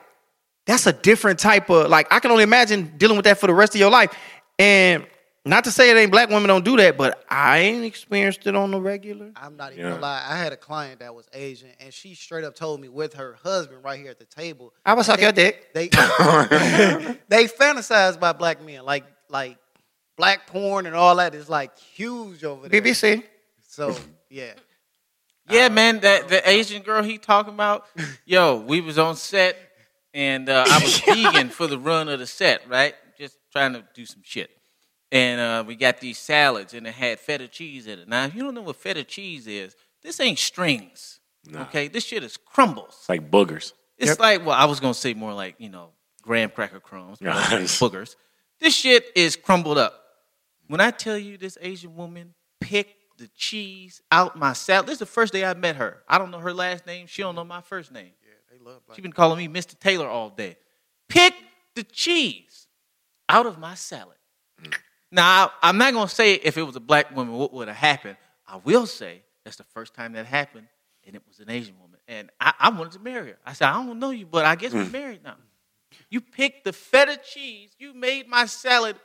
that's 0.66 0.88
a 0.88 0.92
different 0.92 1.38
type 1.38 1.70
of 1.70 1.88
like 1.88 2.12
I 2.12 2.18
can 2.18 2.33
only 2.33 2.42
imagine 2.42 2.94
dealing 2.96 3.16
with 3.16 3.27
that 3.27 3.38
for 3.38 3.46
the 3.46 3.55
rest 3.55 3.77
of 3.77 3.81
your 3.81 3.92
life. 3.92 4.12
And 4.59 5.07
not 5.46 5.64
to 5.64 5.70
say 5.70 5.90
it 5.90 5.96
ain't 5.96 6.11
black 6.11 6.29
women 6.29 6.48
don't 6.48 6.64
do 6.64 6.76
that, 6.76 6.96
but 6.98 7.24
I 7.29 7.59
ain't 7.61 7.85
experienced 7.85 8.46
it 8.46 8.55
on 8.55 8.70
the 8.70 8.81
regular. 8.81 9.31
I'm 9.37 9.57
not 9.57 9.72
even 9.72 9.85
Yeah. 9.85 9.90
gonna 9.92 10.03
lie. 10.03 10.24
I 10.29 10.37
had 10.37 10.53
a 10.53 10.57
client 10.57 11.00
that 11.00 11.14
was 11.14 11.26
Asian, 11.33 11.70
and 11.81 11.92
she 11.94 12.14
straight 12.14 12.44
up 12.44 12.55
told 12.55 12.81
me 12.81 12.88
with 12.88 13.14
her 13.14 13.38
husband 13.42 13.83
right 13.83 13.98
here 13.98 14.11
at 14.11 14.18
the 14.18 14.26
table. 14.26 14.74
I 14.85 14.94
was 14.94 15.07
suck 15.07 15.16
they- 15.16 15.22
your 15.22 15.33
dick. 15.33 15.72
They 15.72 15.88
they 17.29 17.46
fantasize 17.46 18.18
by 18.20 18.33
black 18.33 18.62
men, 18.62 18.85
like 18.85 19.05
like 19.29 19.57
black 20.16 20.46
porn 20.46 20.85
and 20.87 20.94
all 20.94 21.16
that 21.16 21.35
is 21.35 21.48
like 21.48 21.76
huge 21.79 22.44
over 22.44 22.68
there. 22.68 22.81
BBC. 22.83 23.22
So 23.66 23.96
yeah, 24.29 24.53
Yeah, 25.48 25.68
man, 25.70 26.00
that 26.00 26.29
the 26.29 26.46
Asian 26.48 26.83
girl 26.83 27.03
he 27.03 27.16
talking 27.16 27.55
about. 27.55 27.87
Yo, 28.26 28.57
we 28.61 28.81
was 28.83 28.98
on 28.98 29.16
set, 29.16 29.57
and 30.12 30.48
uh, 30.50 30.64
I 30.68 30.83
was 30.83 31.00
vegan 31.00 31.48
for 31.48 31.66
the 31.66 31.79
run 31.79 32.09
of 32.09 32.18
the 32.18 32.26
set, 32.26 32.68
right? 32.68 32.94
Just 33.18 33.38
trying 33.53 33.72
to 33.72 33.85
do 33.94 34.05
some 34.05 34.20
shit, 34.24 34.50
and 35.12 35.40
uh, 35.40 35.64
we 35.66 35.75
got 35.75 36.01
these 36.01 36.18
salads, 36.18 36.75
and 36.75 36.87
it 36.87 36.94
had 36.94 37.18
feta 37.18 37.49
cheese 37.49 37.87
in 37.87 37.99
it. 37.99 38.09
Now, 38.09 38.25
if 38.25 38.35
you 38.35 38.42
don't 38.42 38.55
know 38.55 38.62
what 38.62 38.77
feta 38.77 39.05
cheese 39.05 39.46
is, 39.46 39.75
this 40.03 40.20
ain't 40.20 40.38
strings. 40.38 41.20
Okay, 41.55 41.88
this 41.88 42.05
shit 42.05 42.23
is 42.23 42.37
crumbles. 42.37 42.96
It's 43.01 43.09
like 43.09 43.31
boogers. 43.31 43.73
It's 43.99 44.18
like, 44.18 44.44
well, 44.44 44.57
I 44.57 44.66
was 44.66 44.81
gonna 44.81 44.94
say 44.94 45.14
more 45.14 45.33
like 45.33 45.57
you 45.59 45.68
know 45.68 45.90
graham 46.23 46.51
cracker 46.51 46.81
crumbs, 46.81 47.20
Nice. 47.20 47.53
it's 47.53 47.81
boogers. 47.81 48.16
This 48.61 48.75
shit 48.75 49.07
is 49.14 49.37
crumbled 49.37 49.79
up. 49.79 49.94
When 50.66 50.81
I 50.81 50.90
tell 50.90 51.18
you 51.18 51.38
this 51.38 51.57
Asian 51.61 51.96
woman 51.96 52.35
picked 52.61 53.18
the 53.18 53.29
cheese 53.37 54.01
out 54.12 54.38
my 54.38 54.53
salad, 54.53 54.87
this 54.87 54.94
is 54.94 54.99
the 55.01 55.07
first 55.07 55.33
day 55.33 55.44
I 55.44 55.55
met 55.55 55.77
her. 55.77 56.03
I 56.09 56.18
don't 56.18 56.31
know 56.31 56.38
her 56.38 56.53
last 56.53 56.87
name. 56.87 57.07
She 57.07 57.23
don't 57.23 57.35
know 57.35 57.44
my 57.44 57.62
first 57.62 57.90
name. 57.90 58.12
Yeah, 58.23 58.35
they 58.51 58.62
love 58.64 58.85
black. 58.87 58.96
She 58.96 59.03
been 59.03 59.12
calling 59.12 59.38
me 59.38 59.49
Mr. 59.49 59.79
Taylor 59.79 60.07
all 60.07 60.29
day. 60.31 60.57
Pick 61.09 61.35
the 61.75 61.83
cheese 61.83 62.68
out 63.29 63.46
of 63.46 63.59
my 63.59 63.75
salad. 63.75 64.16
Now, 65.11 65.46
I- 65.62 65.68
I'm 65.68 65.79
not 65.79 65.92
gonna 65.92 66.09
say 66.09 66.35
if 66.35 66.57
it 66.57 66.62
was 66.62 66.77
a 66.77 66.81
black 66.81 67.14
woman, 67.14 67.35
what 67.35 67.53
would 67.53 67.68
have 67.68 67.77
happened. 67.77 68.16
I 68.46 68.57
will 68.57 68.87
say 68.87 69.23
that's 69.44 69.57
the 69.57 69.64
first 69.64 69.94
time 69.94 70.12
that 70.14 70.27
happened, 70.27 70.68
and 71.07 71.14
it 71.14 71.23
was 71.27 71.40
an 71.40 71.51
Asian 71.51 71.79
woman. 71.81 71.99
And 72.09 72.31
I, 72.40 72.53
I 72.59 72.70
wanted 72.70 72.92
to 72.94 72.99
marry 72.99 73.31
her. 73.31 73.38
I 73.46 73.53
said, 73.53 73.68
I 73.68 73.75
don't 73.75 73.99
know 73.99 74.11
you, 74.11 74.27
but 74.27 74.44
I 74.44 74.57
guess 74.57 74.73
we're 74.73 74.85
hmm. 74.85 74.92
married 74.92 75.23
now. 75.23 75.37
You 76.09 76.20
picked 76.20 76.64
the 76.64 76.73
feta 76.73 77.18
cheese. 77.23 77.70
You 77.79 77.94
made 77.94 78.29
my 78.29 78.46
salad 78.46 78.96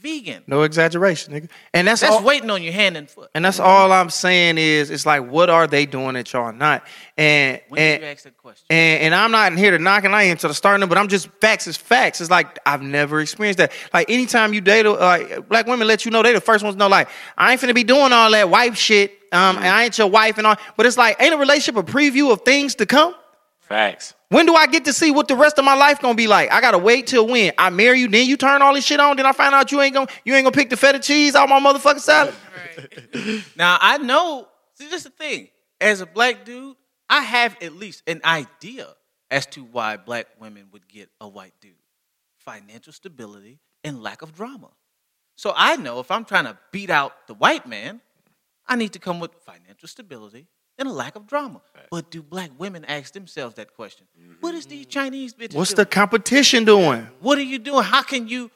vegan. 0.00 0.42
No 0.46 0.62
exaggeration, 0.62 1.32
nigga. 1.34 1.48
And 1.74 1.86
that's, 1.86 2.00
That's 2.00 2.14
all, 2.14 2.22
waiting 2.22 2.50
on 2.50 2.62
your 2.62 2.72
hand 2.72 2.96
and 2.96 3.08
foot. 3.08 3.30
And 3.34 3.44
that's 3.44 3.58
all 3.58 3.92
I'm 3.92 4.10
saying 4.10 4.58
is, 4.58 4.90
it's 4.90 5.04
like, 5.06 5.28
what 5.28 5.50
are 5.50 5.66
they 5.66 5.86
doing 5.86 6.14
that 6.14 6.32
y'all 6.32 6.52
not? 6.52 6.86
And 7.16 7.60
When 7.68 7.80
and, 7.80 8.02
you 8.02 8.08
ask 8.08 8.24
that 8.24 8.36
question? 8.36 8.64
and 8.70 9.02
and 9.02 9.14
I'm 9.14 9.30
not 9.30 9.56
here 9.56 9.72
to 9.72 9.78
knock 9.78 10.04
and 10.04 10.14
I 10.14 10.24
ain't 10.24 10.40
to 10.40 10.48
the 10.48 10.54
starting, 10.54 10.88
but 10.88 10.98
I'm 10.98 11.08
just 11.08 11.28
facts 11.40 11.66
is 11.66 11.76
facts. 11.76 12.20
It's 12.20 12.30
like 12.30 12.58
I've 12.64 12.82
never 12.82 13.20
experienced 13.20 13.58
that. 13.58 13.72
Like 13.92 14.08
anytime 14.10 14.54
you 14.54 14.60
date, 14.60 14.86
a- 14.86 14.92
like 14.92 15.48
black 15.48 15.66
women 15.66 15.86
let 15.86 16.04
you 16.04 16.10
know 16.10 16.22
they 16.22 16.32
the 16.32 16.40
first 16.40 16.62
ones 16.62 16.76
to 16.76 16.78
know. 16.78 16.88
Like 16.88 17.08
I 17.36 17.52
ain't 17.52 17.60
finna 17.60 17.74
be 17.74 17.84
doing 17.84 18.12
all 18.12 18.30
that 18.30 18.48
wife 18.50 18.76
shit. 18.76 19.12
Um, 19.30 19.56
and 19.58 19.66
I 19.66 19.84
ain't 19.84 19.98
your 19.98 20.08
wife 20.08 20.38
and 20.38 20.46
all. 20.46 20.56
But 20.76 20.86
it's 20.86 20.96
like 20.96 21.20
ain't 21.20 21.34
a 21.34 21.38
relationship 21.38 21.76
a 21.76 21.82
preview 21.82 22.32
of 22.32 22.42
things 22.42 22.76
to 22.76 22.86
come. 22.86 23.14
Facts. 23.68 24.14
When 24.30 24.46
do 24.46 24.54
I 24.54 24.66
get 24.66 24.86
to 24.86 24.92
see 24.92 25.10
what 25.10 25.28
the 25.28 25.36
rest 25.36 25.58
of 25.58 25.64
my 25.64 25.74
life 25.74 26.00
gonna 26.00 26.14
be 26.14 26.26
like? 26.26 26.50
I 26.50 26.60
gotta 26.60 26.78
wait 26.78 27.06
till 27.06 27.26
when 27.26 27.52
I 27.58 27.70
marry 27.70 28.00
you, 28.00 28.08
then 28.08 28.26
you 28.26 28.36
turn 28.36 28.62
all 28.62 28.74
this 28.74 28.84
shit 28.84 28.98
on, 28.98 29.16
then 29.16 29.26
I 29.26 29.32
find 29.32 29.54
out 29.54 29.72
you 29.72 29.80
ain't 29.80 29.94
gonna 29.94 30.08
you 30.24 30.34
ain't 30.34 30.44
gonna 30.44 30.54
pick 30.54 30.70
the 30.70 30.76
feta 30.76 30.98
cheese 30.98 31.34
out 31.34 31.48
my 31.48 31.60
motherfucking 31.60 32.00
salad. 32.00 32.34
Now 33.56 33.78
I 33.80 33.98
know. 33.98 34.48
See, 34.74 34.86
this 34.86 34.98
is 34.98 35.04
the 35.04 35.10
thing. 35.10 35.48
As 35.80 36.00
a 36.00 36.06
black 36.06 36.44
dude, 36.44 36.76
I 37.08 37.22
have 37.22 37.56
at 37.62 37.74
least 37.74 38.02
an 38.06 38.20
idea 38.24 38.88
as 39.30 39.46
to 39.46 39.64
why 39.64 39.96
black 39.96 40.26
women 40.40 40.68
would 40.72 40.88
get 40.88 41.10
a 41.20 41.28
white 41.28 41.54
dude: 41.60 41.72
financial 42.38 42.92
stability 42.92 43.58
and 43.84 44.02
lack 44.02 44.22
of 44.22 44.34
drama. 44.34 44.70
So 45.36 45.52
I 45.54 45.76
know 45.76 46.00
if 46.00 46.10
I'm 46.10 46.24
trying 46.24 46.44
to 46.44 46.58
beat 46.72 46.90
out 46.90 47.26
the 47.28 47.34
white 47.34 47.66
man, 47.66 48.00
I 48.66 48.76
need 48.76 48.92
to 48.94 48.98
come 48.98 49.20
with 49.20 49.32
financial 49.44 49.88
stability 49.88 50.46
and 50.78 50.88
a 50.88 50.92
lack 50.92 51.16
of 51.16 51.26
drama. 51.26 51.60
But 51.90 52.10
do 52.10 52.22
black 52.22 52.50
women 52.58 52.84
ask 52.84 53.12
themselves 53.12 53.56
that 53.56 53.74
question? 53.74 54.06
Mm-hmm. 54.20 54.34
What 54.40 54.54
is 54.54 54.66
these 54.66 54.86
Chinese 54.86 55.34
bitches? 55.34 55.54
What's 55.54 55.72
doing? 55.74 55.84
the 55.84 55.86
competition 55.86 56.64
doing? 56.64 57.06
What 57.20 57.38
are 57.38 57.42
you 57.42 57.58
doing? 57.58 57.82
How 57.82 58.02
can 58.02 58.28
you 58.28 58.50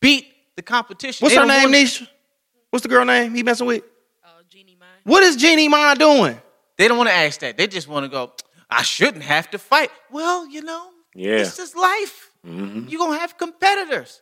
beat 0.00 0.26
the 0.56 0.62
competition? 0.62 1.24
What's 1.24 1.34
They 1.34 1.40
her 1.40 1.46
name, 1.46 1.64
wanna- 1.64 1.76
Nisha? 1.76 2.08
What's 2.70 2.82
the 2.82 2.88
girl 2.88 3.04
name 3.04 3.34
he 3.34 3.42
messing 3.42 3.66
with? 3.66 3.82
Oh, 4.24 4.28
Jeannie 4.48 4.76
Mai. 4.78 4.86
What 5.04 5.22
is 5.22 5.36
Jeannie 5.36 5.68
Mai 5.68 5.94
doing? 5.94 6.40
They 6.76 6.88
don't 6.88 6.98
want 6.98 7.08
to 7.08 7.14
ask 7.14 7.40
that. 7.40 7.56
They 7.56 7.66
just 7.68 7.86
want 7.88 8.04
to 8.04 8.08
go, 8.08 8.32
I 8.68 8.82
shouldn't 8.82 9.22
have 9.22 9.50
to 9.52 9.58
fight. 9.58 9.90
Well, 10.10 10.46
you 10.48 10.62
know, 10.62 10.90
Yeah. 11.14 11.38
this 11.38 11.58
is 11.60 11.74
life. 11.76 12.30
Mm-hmm. 12.46 12.88
You're 12.88 12.98
going 12.98 13.12
to 13.14 13.18
have 13.20 13.38
competitors. 13.38 14.20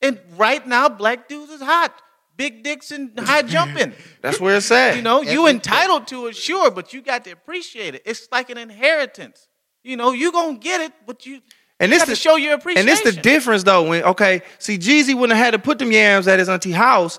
And 0.00 0.18
right 0.36 0.66
now, 0.66 0.88
black 0.88 1.28
dudes 1.28 1.50
is 1.52 1.60
hot. 1.60 1.94
Big 2.40 2.62
dicks 2.62 2.90
and 2.90 3.12
high 3.20 3.42
jumping. 3.42 3.92
That's 4.22 4.40
where 4.40 4.56
it's 4.56 4.70
at. 4.70 4.96
You 4.96 5.02
know, 5.02 5.20
you 5.20 5.46
entitled 5.46 6.06
to 6.06 6.28
it, 6.28 6.34
sure, 6.36 6.70
but 6.70 6.94
you 6.94 7.02
got 7.02 7.22
to 7.24 7.32
appreciate 7.32 7.94
it. 7.94 8.00
It's 8.06 8.28
like 8.32 8.48
an 8.48 8.56
inheritance. 8.56 9.46
You 9.84 9.98
know, 9.98 10.12
you 10.12 10.32
gonna 10.32 10.56
get 10.56 10.80
it, 10.80 10.92
but 11.06 11.26
you 11.26 11.42
And 11.80 11.90
this 11.90 12.00
got 12.00 12.08
to 12.08 12.14
show 12.14 12.36
your 12.36 12.54
appreciation. 12.54 12.88
And 12.88 13.04
this 13.04 13.14
the 13.14 13.20
difference 13.20 13.64
though. 13.64 13.88
When 13.88 14.04
okay, 14.04 14.42
see, 14.58 14.78
Jeezy 14.78 15.14
wouldn't 15.14 15.36
have 15.36 15.44
had 15.44 15.50
to 15.52 15.58
put 15.58 15.78
them 15.78 15.90
yams 15.90 16.28
at 16.28 16.38
his 16.38 16.48
auntie 16.48 16.72
house 16.72 17.18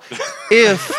if 0.51 0.91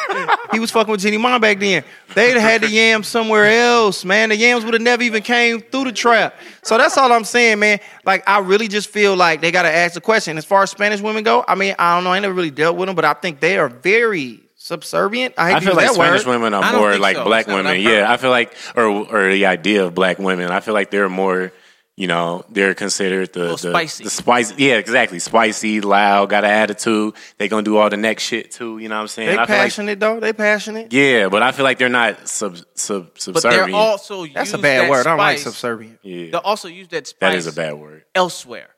he 0.52 0.60
was 0.60 0.70
fucking 0.70 0.90
with 0.90 1.00
Jeannie 1.00 1.18
Mai 1.18 1.38
back 1.38 1.60
then. 1.60 1.84
They'd 2.14 2.32
have 2.32 2.42
had 2.42 2.60
the 2.60 2.68
yams 2.68 3.06
somewhere 3.06 3.46
else, 3.46 4.04
man. 4.04 4.28
The 4.28 4.36
yams 4.36 4.64
would 4.64 4.74
have 4.74 4.82
never 4.82 5.02
even 5.02 5.22
came 5.22 5.60
through 5.60 5.84
the 5.84 5.92
trap. 5.92 6.34
So 6.62 6.76
that's 6.76 6.98
all 6.98 7.10
I'm 7.12 7.24
saying, 7.24 7.60
man. 7.60 7.80
Like 8.04 8.28
I 8.28 8.40
really 8.40 8.68
just 8.68 8.90
feel 8.90 9.16
like 9.16 9.40
they 9.40 9.50
gotta 9.50 9.72
ask 9.72 9.94
the 9.94 10.00
question. 10.00 10.36
As 10.36 10.44
far 10.44 10.62
as 10.62 10.70
Spanish 10.70 11.00
women 11.00 11.22
go, 11.24 11.44
I 11.46 11.54
mean, 11.54 11.74
I 11.78 11.94
don't 11.94 12.04
know, 12.04 12.12
I 12.12 12.18
never 12.18 12.34
really 12.34 12.50
dealt 12.50 12.76
with 12.76 12.88
them, 12.88 12.96
but 12.96 13.04
I 13.04 13.14
think 13.14 13.40
they 13.40 13.58
are 13.58 13.68
very 13.68 14.40
subservient. 14.56 15.34
I 15.36 15.50
hate 15.50 15.56
I 15.56 15.60
feel 15.60 15.74
like 15.74 15.86
that 15.86 15.94
Spanish 15.94 16.24
word. 16.24 16.32
women 16.32 16.54
are 16.54 16.72
more 16.72 16.96
like 16.96 17.16
so. 17.16 17.24
black 17.24 17.46
That's 17.46 17.56
not 17.56 17.64
what 17.64 17.74
women. 17.76 17.82
Yeah, 17.82 18.12
I 18.12 18.16
feel 18.16 18.30
like, 18.30 18.54
or 18.76 18.86
or 18.86 19.32
the 19.32 19.46
idea 19.46 19.84
of 19.84 19.94
black 19.94 20.18
women. 20.18 20.50
I 20.50 20.60
feel 20.60 20.74
like 20.74 20.90
they're 20.90 21.08
more, 21.08 21.52
you 21.96 22.06
know, 22.06 22.42
they're 22.48 22.74
considered 22.74 23.32
the 23.34 23.50
the, 23.50 23.56
spicy. 23.58 24.04
the 24.04 24.10
spicy. 24.10 24.54
Yeah, 24.64 24.74
exactly. 24.76 25.18
Spicy, 25.18 25.80
loud, 25.82 26.30
got 26.30 26.42
an 26.44 26.50
attitude. 26.50 27.14
They 27.38 27.48
gonna 27.48 27.62
do 27.62 27.76
all 27.76 27.90
the 27.90 27.96
next 27.98 28.22
shit 28.22 28.50
too. 28.50 28.78
You 28.78 28.88
know 28.88 28.94
what 28.96 29.02
I'm 29.02 29.08
saying? 29.08 29.28
They 29.28 29.34
I 29.34 29.46
feel 29.46 29.56
like- 29.56 29.64
passionate 29.64 30.00
though. 30.00 30.18
They 30.20 30.32
passionate. 30.32 30.92
yeah, 30.92 31.28
but 31.28 31.42
I 31.42 31.52
feel 31.52 31.64
like 31.64 31.78
they're 31.78 31.88
not 31.90 32.26
sub 32.28 32.56
sub 32.74 33.10
but 33.12 33.20
subservient. 33.20 33.66
they're 33.66 33.74
also 33.76 34.24
That's 34.26 34.52
a 34.52 34.56
use 34.56 34.62
bad 34.62 34.80
that 34.84 34.90
word. 34.90 35.00
I 35.06 35.10
don't 35.10 35.18
like 35.18 35.38
spice- 35.38 35.44
subservient. 35.54 35.98
yeah, 36.02 36.30
They'll 36.30 36.40
also 36.40 36.68
use 36.68 36.88
that 36.88 37.06
spice 37.06 37.32
that 37.32 37.34
is 37.38 37.46
a 37.46 37.52
bad 37.52 37.74
word. 37.74 38.04
elsewhere. 38.14 38.68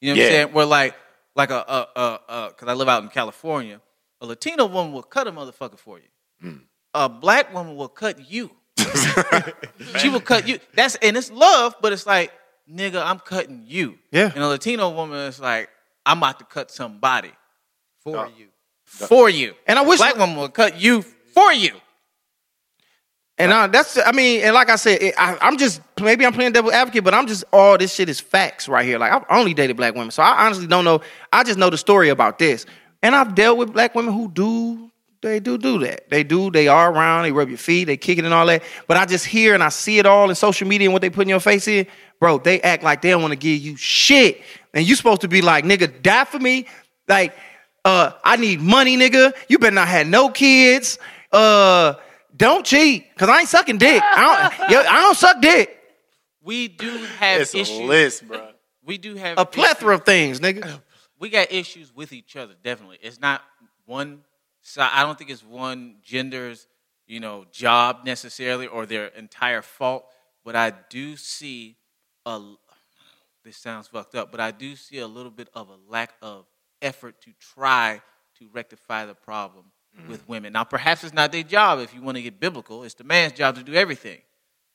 You 0.00 0.14
know 0.14 0.14
what 0.14 0.18
Yeah. 0.20 0.24
I'm 0.26 0.32
saying? 0.32 0.52
Where 0.52 0.66
like 0.66 0.94
like 1.34 1.50
a 1.50 1.68
uh 1.68 1.86
uh 1.96 2.18
uh 2.28 2.48
because 2.50 2.68
I 2.68 2.74
live 2.74 2.88
out 2.88 3.02
in 3.02 3.08
California, 3.08 3.80
a 4.20 4.26
Latino 4.26 4.66
woman 4.66 4.92
will 4.92 5.02
cut 5.02 5.26
a 5.26 5.32
motherfucker 5.32 5.78
for 5.78 5.98
you. 5.98 6.04
Hmm. 6.40 6.56
A 6.94 7.08
black 7.08 7.52
woman 7.52 7.74
will 7.74 7.88
cut 7.88 8.30
you. 8.30 8.50
she 9.98 10.08
will 10.08 10.20
cut 10.20 10.46
you. 10.46 10.58
That's 10.74 10.94
and 10.96 11.16
it's 11.16 11.30
love, 11.32 11.74
but 11.82 11.92
it's 11.92 12.06
like 12.06 12.32
nigga, 12.70 13.04
I'm 13.04 13.18
cutting 13.18 13.64
you. 13.66 13.98
Yeah. 14.10 14.30
And 14.34 14.42
a 14.42 14.48
Latino 14.48 14.90
woman 14.90 15.18
is 15.18 15.40
like, 15.40 15.68
I'm 16.06 16.18
about 16.18 16.38
to 16.38 16.44
cut 16.44 16.70
somebody 16.70 17.32
for 18.02 18.28
you. 18.38 18.48
for 18.84 19.28
you. 19.28 19.54
And 19.66 19.78
I 19.78 19.82
wish- 19.82 19.98
black 19.98 20.16
woman 20.16 20.36
would 20.36 20.54
cut 20.54 20.80
you 20.80 21.02
for 21.02 21.52
you. 21.52 21.72
And 23.36 23.52
uh, 23.52 23.66
that's, 23.66 23.98
I 23.98 24.12
mean, 24.12 24.42
and 24.42 24.54
like 24.54 24.70
I 24.70 24.76
said, 24.76 25.02
it, 25.02 25.14
I, 25.18 25.36
I'm 25.40 25.58
just 25.58 25.80
maybe 26.00 26.24
I'm 26.24 26.32
playing 26.32 26.52
devil 26.52 26.70
advocate, 26.72 27.02
but 27.02 27.14
I'm 27.14 27.26
just 27.26 27.42
all 27.52 27.76
this 27.76 27.92
shit 27.92 28.08
is 28.08 28.20
facts 28.20 28.68
right 28.68 28.86
here. 28.86 28.96
Like 28.96 29.10
I've 29.10 29.24
only 29.28 29.54
dated 29.54 29.76
black 29.76 29.94
women, 29.94 30.12
so 30.12 30.22
I 30.22 30.46
honestly 30.46 30.68
don't 30.68 30.84
know. 30.84 31.00
I 31.32 31.42
just 31.42 31.58
know 31.58 31.68
the 31.68 31.76
story 31.76 32.10
about 32.10 32.38
this, 32.38 32.64
and 33.02 33.12
I've 33.16 33.34
dealt 33.34 33.58
with 33.58 33.72
black 33.72 33.96
women 33.96 34.14
who 34.14 34.30
do 34.30 34.88
they 35.20 35.40
do 35.40 35.58
do 35.58 35.78
that. 35.80 36.10
They 36.10 36.22
do. 36.22 36.50
They 36.50 36.68
are 36.68 36.92
around. 36.92 37.24
They 37.24 37.32
rub 37.32 37.48
your 37.48 37.58
feet. 37.58 37.84
They 37.84 37.96
kick 37.96 38.18
it 38.18 38.24
and 38.24 38.34
all 38.34 38.46
that. 38.46 38.62
But 38.86 38.98
I 38.98 39.06
just 39.06 39.26
hear 39.26 39.54
and 39.54 39.64
I 39.64 39.70
see 39.70 39.98
it 39.98 40.06
all 40.06 40.28
in 40.28 40.36
social 40.36 40.68
media 40.68 40.86
and 40.86 40.92
what 40.92 41.02
they 41.02 41.10
put 41.10 41.22
in 41.22 41.30
your 41.30 41.40
face 41.40 41.66
in, 41.66 41.86
bro. 42.24 42.38
They 42.38 42.58
act 42.62 42.82
like 42.82 43.02
they 43.02 43.10
don't 43.10 43.20
want 43.20 43.32
to 43.32 43.36
give 43.38 43.60
you 43.60 43.76
shit, 43.76 44.40
and 44.72 44.88
you 44.88 44.94
supposed 44.94 45.20
to 45.20 45.28
be 45.28 45.42
like, 45.42 45.66
nigga, 45.66 46.00
die 46.02 46.24
for 46.24 46.38
me. 46.38 46.64
Like, 47.06 47.34
uh, 47.84 48.12
I 48.24 48.36
need 48.36 48.62
money, 48.62 48.96
nigga. 48.96 49.34
You 49.46 49.58
better 49.58 49.74
not 49.74 49.88
have 49.88 50.06
no 50.06 50.30
kids. 50.30 50.98
Uh, 51.30 51.92
don't 52.34 52.64
cheat, 52.64 53.14
cause 53.16 53.28
I 53.28 53.40
ain't 53.40 53.48
sucking 53.50 53.76
dick. 53.76 54.02
I 54.02 54.54
don't, 54.58 54.70
yo, 54.70 54.78
I 54.80 55.02
don't 55.02 55.14
suck 55.14 55.42
dick. 55.42 55.78
We 56.42 56.68
do 56.68 56.96
have 57.18 57.42
It's 57.42 57.54
issues. 57.54 57.78
a 57.78 57.82
list, 57.82 58.26
bro. 58.26 58.48
We 58.82 58.96
do 58.96 59.16
have 59.16 59.36
A 59.36 59.44
plethora 59.44 59.94
of 59.96 60.06
things, 60.06 60.40
nigga. 60.40 60.80
we 61.18 61.28
got 61.28 61.52
issues 61.52 61.94
with 61.94 62.14
each 62.14 62.36
other. 62.36 62.54
Definitely, 62.62 63.00
it's 63.02 63.20
not 63.20 63.42
one 63.84 64.20
side. 64.62 64.90
I 64.94 65.02
don't 65.02 65.18
think 65.18 65.28
it's 65.28 65.44
one 65.44 65.96
gender's 66.02 66.68
you 67.06 67.20
know 67.20 67.44
job 67.52 67.98
necessarily 68.06 68.66
or 68.66 68.86
their 68.86 69.08
entire 69.08 69.60
fault. 69.60 70.06
But 70.42 70.56
I 70.56 70.72
do 70.88 71.16
see 71.16 71.76
a. 72.26 72.40
This 73.44 73.56
sounds 73.58 73.88
fucked 73.88 74.14
up, 74.14 74.30
but 74.30 74.40
I 74.40 74.52
do 74.52 74.74
see 74.74 74.98
a 74.98 75.06
little 75.06 75.30
bit 75.30 75.48
of 75.54 75.68
a 75.68 75.76
lack 75.86 76.14
of 76.22 76.46
effort 76.80 77.20
to 77.22 77.30
try 77.54 78.00
to 78.38 78.48
rectify 78.52 79.04
the 79.04 79.14
problem 79.14 79.66
with 80.08 80.24
mm. 80.24 80.28
women. 80.28 80.52
Now, 80.52 80.64
perhaps 80.64 81.04
it's 81.04 81.14
not 81.14 81.30
their 81.30 81.42
job. 81.42 81.78
If 81.78 81.94
you 81.94 82.02
want 82.02 82.16
to 82.16 82.22
get 82.22 82.40
biblical, 82.40 82.84
it's 82.84 82.94
the 82.94 83.04
man's 83.04 83.34
job 83.34 83.56
to 83.56 83.62
do 83.62 83.74
everything. 83.74 84.20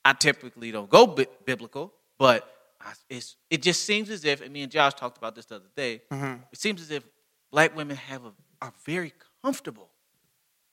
I 0.06 0.14
typically 0.14 0.72
don't 0.72 0.90
go 0.90 1.08
bi- 1.08 1.28
biblical, 1.46 1.94
but 2.18 2.50
I, 2.80 2.94
it's, 3.10 3.36
it 3.50 3.62
just 3.62 3.84
seems 3.84 4.10
as 4.10 4.24
if, 4.24 4.42
and 4.42 4.54
me 4.54 4.62
and 4.62 4.72
Josh 4.72 4.94
talked 4.94 5.18
about 5.18 5.36
this 5.36 5.46
the 5.46 5.56
other 5.56 5.66
day, 5.76 6.02
mm-hmm. 6.12 6.42
it 6.52 6.60
seems 6.60 6.82
as 6.82 6.92
if 6.92 7.04
black 7.52 7.76
women 7.76 7.98
have 7.98 8.26
a, 8.26 8.32
are 8.62 8.74
very 8.86 9.14
comfortable 9.44 9.90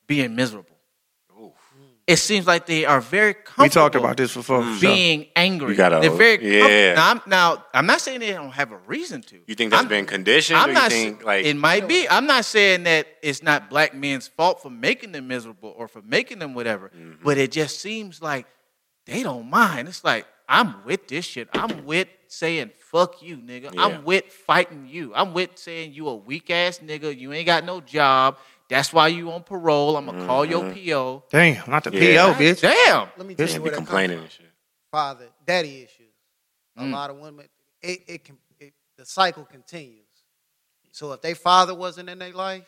being 0.07 0.37
miserable. 0.37 0.76
It 2.07 2.19
seems 2.19 2.47
like 2.47 2.67
they 2.67 2.85
are 2.85 3.01
very 3.01 3.35
comfortable 3.35 3.65
We 3.65 3.69
talked 3.69 3.95
about 3.97 4.17
this 4.17 4.33
before. 4.33 4.63
for 4.63 4.77
sure. 4.77 4.91
being 4.95 5.27
angry. 5.35 5.71
You 5.71 5.77
gotta- 5.77 5.99
They're 6.01 6.11
very 6.11 6.59
yeah. 6.61 6.95
Now 6.95 7.11
I'm, 7.11 7.21
now, 7.27 7.65
I'm 7.75 7.87
not 7.87 8.01
saying 8.01 8.21
they 8.21 8.31
don't 8.31 8.53
have 8.53 8.71
a 8.71 8.77
reason 8.87 9.23
to. 9.23 9.41
You 9.47 9.55
think 9.57 9.73
that's 9.73 9.81
I'm- 9.81 9.89
been 9.89 10.07
conditioned? 10.07 10.57
I'm 10.59 10.71
or 10.71 10.73
not. 10.75 10.93
you 10.93 10.97
think 10.97 11.25
like 11.25 11.45
it 11.45 11.57
might 11.57 11.89
be. 11.89 12.09
I'm 12.09 12.27
not 12.27 12.45
saying 12.45 12.85
that 12.85 13.09
it's 13.23 13.43
not 13.43 13.69
black 13.69 13.93
men's 13.93 14.29
fault 14.29 14.63
for 14.63 14.71
making 14.71 15.11
them 15.13 15.27
miserable 15.27 15.75
or 15.77 15.89
for 15.89 16.01
making 16.03 16.39
them 16.39 16.55
whatever. 16.55 16.91
Mm-hmm. 16.91 17.25
But 17.25 17.39
it 17.39 17.51
just 17.51 17.81
seems 17.81 18.23
like 18.23 18.47
they 19.07 19.25
don't 19.25 19.51
mind. 19.51 19.89
It's 19.89 20.05
like 20.05 20.27
I'm 20.49 20.85
with 20.85 21.09
this 21.09 21.25
shit. 21.25 21.49
I'm 21.55 21.85
with 21.87 22.07
saying 22.29 22.71
fuck 22.79 23.21
you, 23.21 23.37
nigga. 23.37 23.75
Yeah. 23.75 23.85
I'm 23.85 24.05
with 24.05 24.27
fighting 24.27 24.87
you. 24.89 25.13
I'm 25.13 25.35
with 25.35 25.59
saying 25.59 25.93
you 25.93 26.07
a 26.07 26.15
weak 26.15 26.51
ass 26.51 26.79
nigga. 26.79 27.19
You 27.19 27.33
ain't 27.33 27.47
got 27.47 27.65
no 27.65 27.81
job. 27.81 28.39
That's 28.69 28.93
why 28.93 29.09
you 29.09 29.31
on 29.33 29.43
parole. 29.45 29.97
I'm 29.97 30.07
gonna 30.07 30.27
call 30.27 30.45
your 30.45 30.65
Mm-hmm. 30.65 30.89
PO. 30.91 31.25
Damn, 31.31 31.71
not 31.71 31.85
the 31.85 31.93
Yeah. 31.93 32.27
PO, 32.27 32.35
bitch. 32.35 32.61
Damn. 32.63 33.09
Let 33.17 33.27
me 33.27 33.35
tell 33.35 33.47
Bitch 33.47 33.55
you 33.55 33.61
be 33.61 33.65
where 33.65 33.73
complaining 33.73 34.19
and 34.21 34.31
shit? 34.31 34.47
Father, 34.91 35.29
daddy 35.45 35.83
issues. 35.83 36.13
A 36.77 36.83
Mm. 36.83 36.93
lot 36.93 37.11
of 37.11 37.19
women, 37.19 37.49
it, 37.83 38.01
it 38.07 38.25
can, 38.25 38.39
it, 38.61 38.75
the 38.97 39.07
cycle 39.07 39.45
continues. 39.45 40.07
So 40.93 41.13
if 41.13 41.23
their 41.23 41.35
father 41.35 41.75
wasn't 41.75 42.09
in 42.09 42.19
their 42.19 42.33
life, 42.33 42.65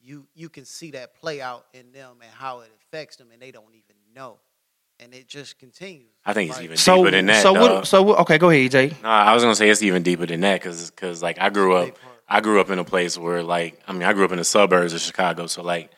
you 0.00 0.26
you 0.34 0.48
can 0.48 0.64
see 0.64 0.90
that 0.92 1.14
play 1.14 1.40
out 1.40 1.66
in 1.74 1.92
them 1.92 2.18
and 2.22 2.30
how 2.32 2.60
it 2.60 2.70
affects 2.80 3.16
them, 3.16 3.30
and 3.32 3.40
they 3.40 3.50
don't 3.50 3.74
even 3.74 3.96
know, 4.14 4.38
and 5.00 5.14
it 5.14 5.28
just 5.28 5.58
continues. 5.58 6.10
I 6.24 6.32
think 6.32 6.50
it's 6.50 6.58
Like, 6.58 6.64
even 6.64 6.76
So, 6.76 6.96
deeper 6.96 7.10
than 7.12 7.26
that. 7.26 7.42
so 7.42 7.54
dog. 7.54 7.62
what? 7.70 7.86
So 7.86 8.02
what, 8.02 8.18
okay, 8.20 8.38
go 8.38 8.50
ahead, 8.50 8.70
EJ. 8.70 9.02
No, 9.02 9.08
I 9.08 9.34
was 9.34 9.42
gonna 9.42 9.54
say 9.54 9.68
it's 9.68 9.82
even 9.82 10.02
deeper 10.02 10.26
than 10.26 10.40
that 10.40 10.60
because 10.60 10.90
because 10.90 11.22
like 11.22 11.38
I 11.40 11.50
grew 11.50 11.76
up, 11.76 11.96
I 12.28 12.40
grew 12.40 12.60
up 12.60 12.70
in 12.70 12.78
a 12.78 12.84
place 12.84 13.16
where 13.18 13.42
like 13.42 13.78
I 13.86 13.92
mean 13.92 14.02
I 14.04 14.12
grew 14.12 14.24
up 14.24 14.32
in 14.32 14.38
the 14.38 14.44
suburbs 14.44 14.92
of 14.92 15.00
Chicago, 15.00 15.46
so 15.46 15.62
like, 15.62 15.90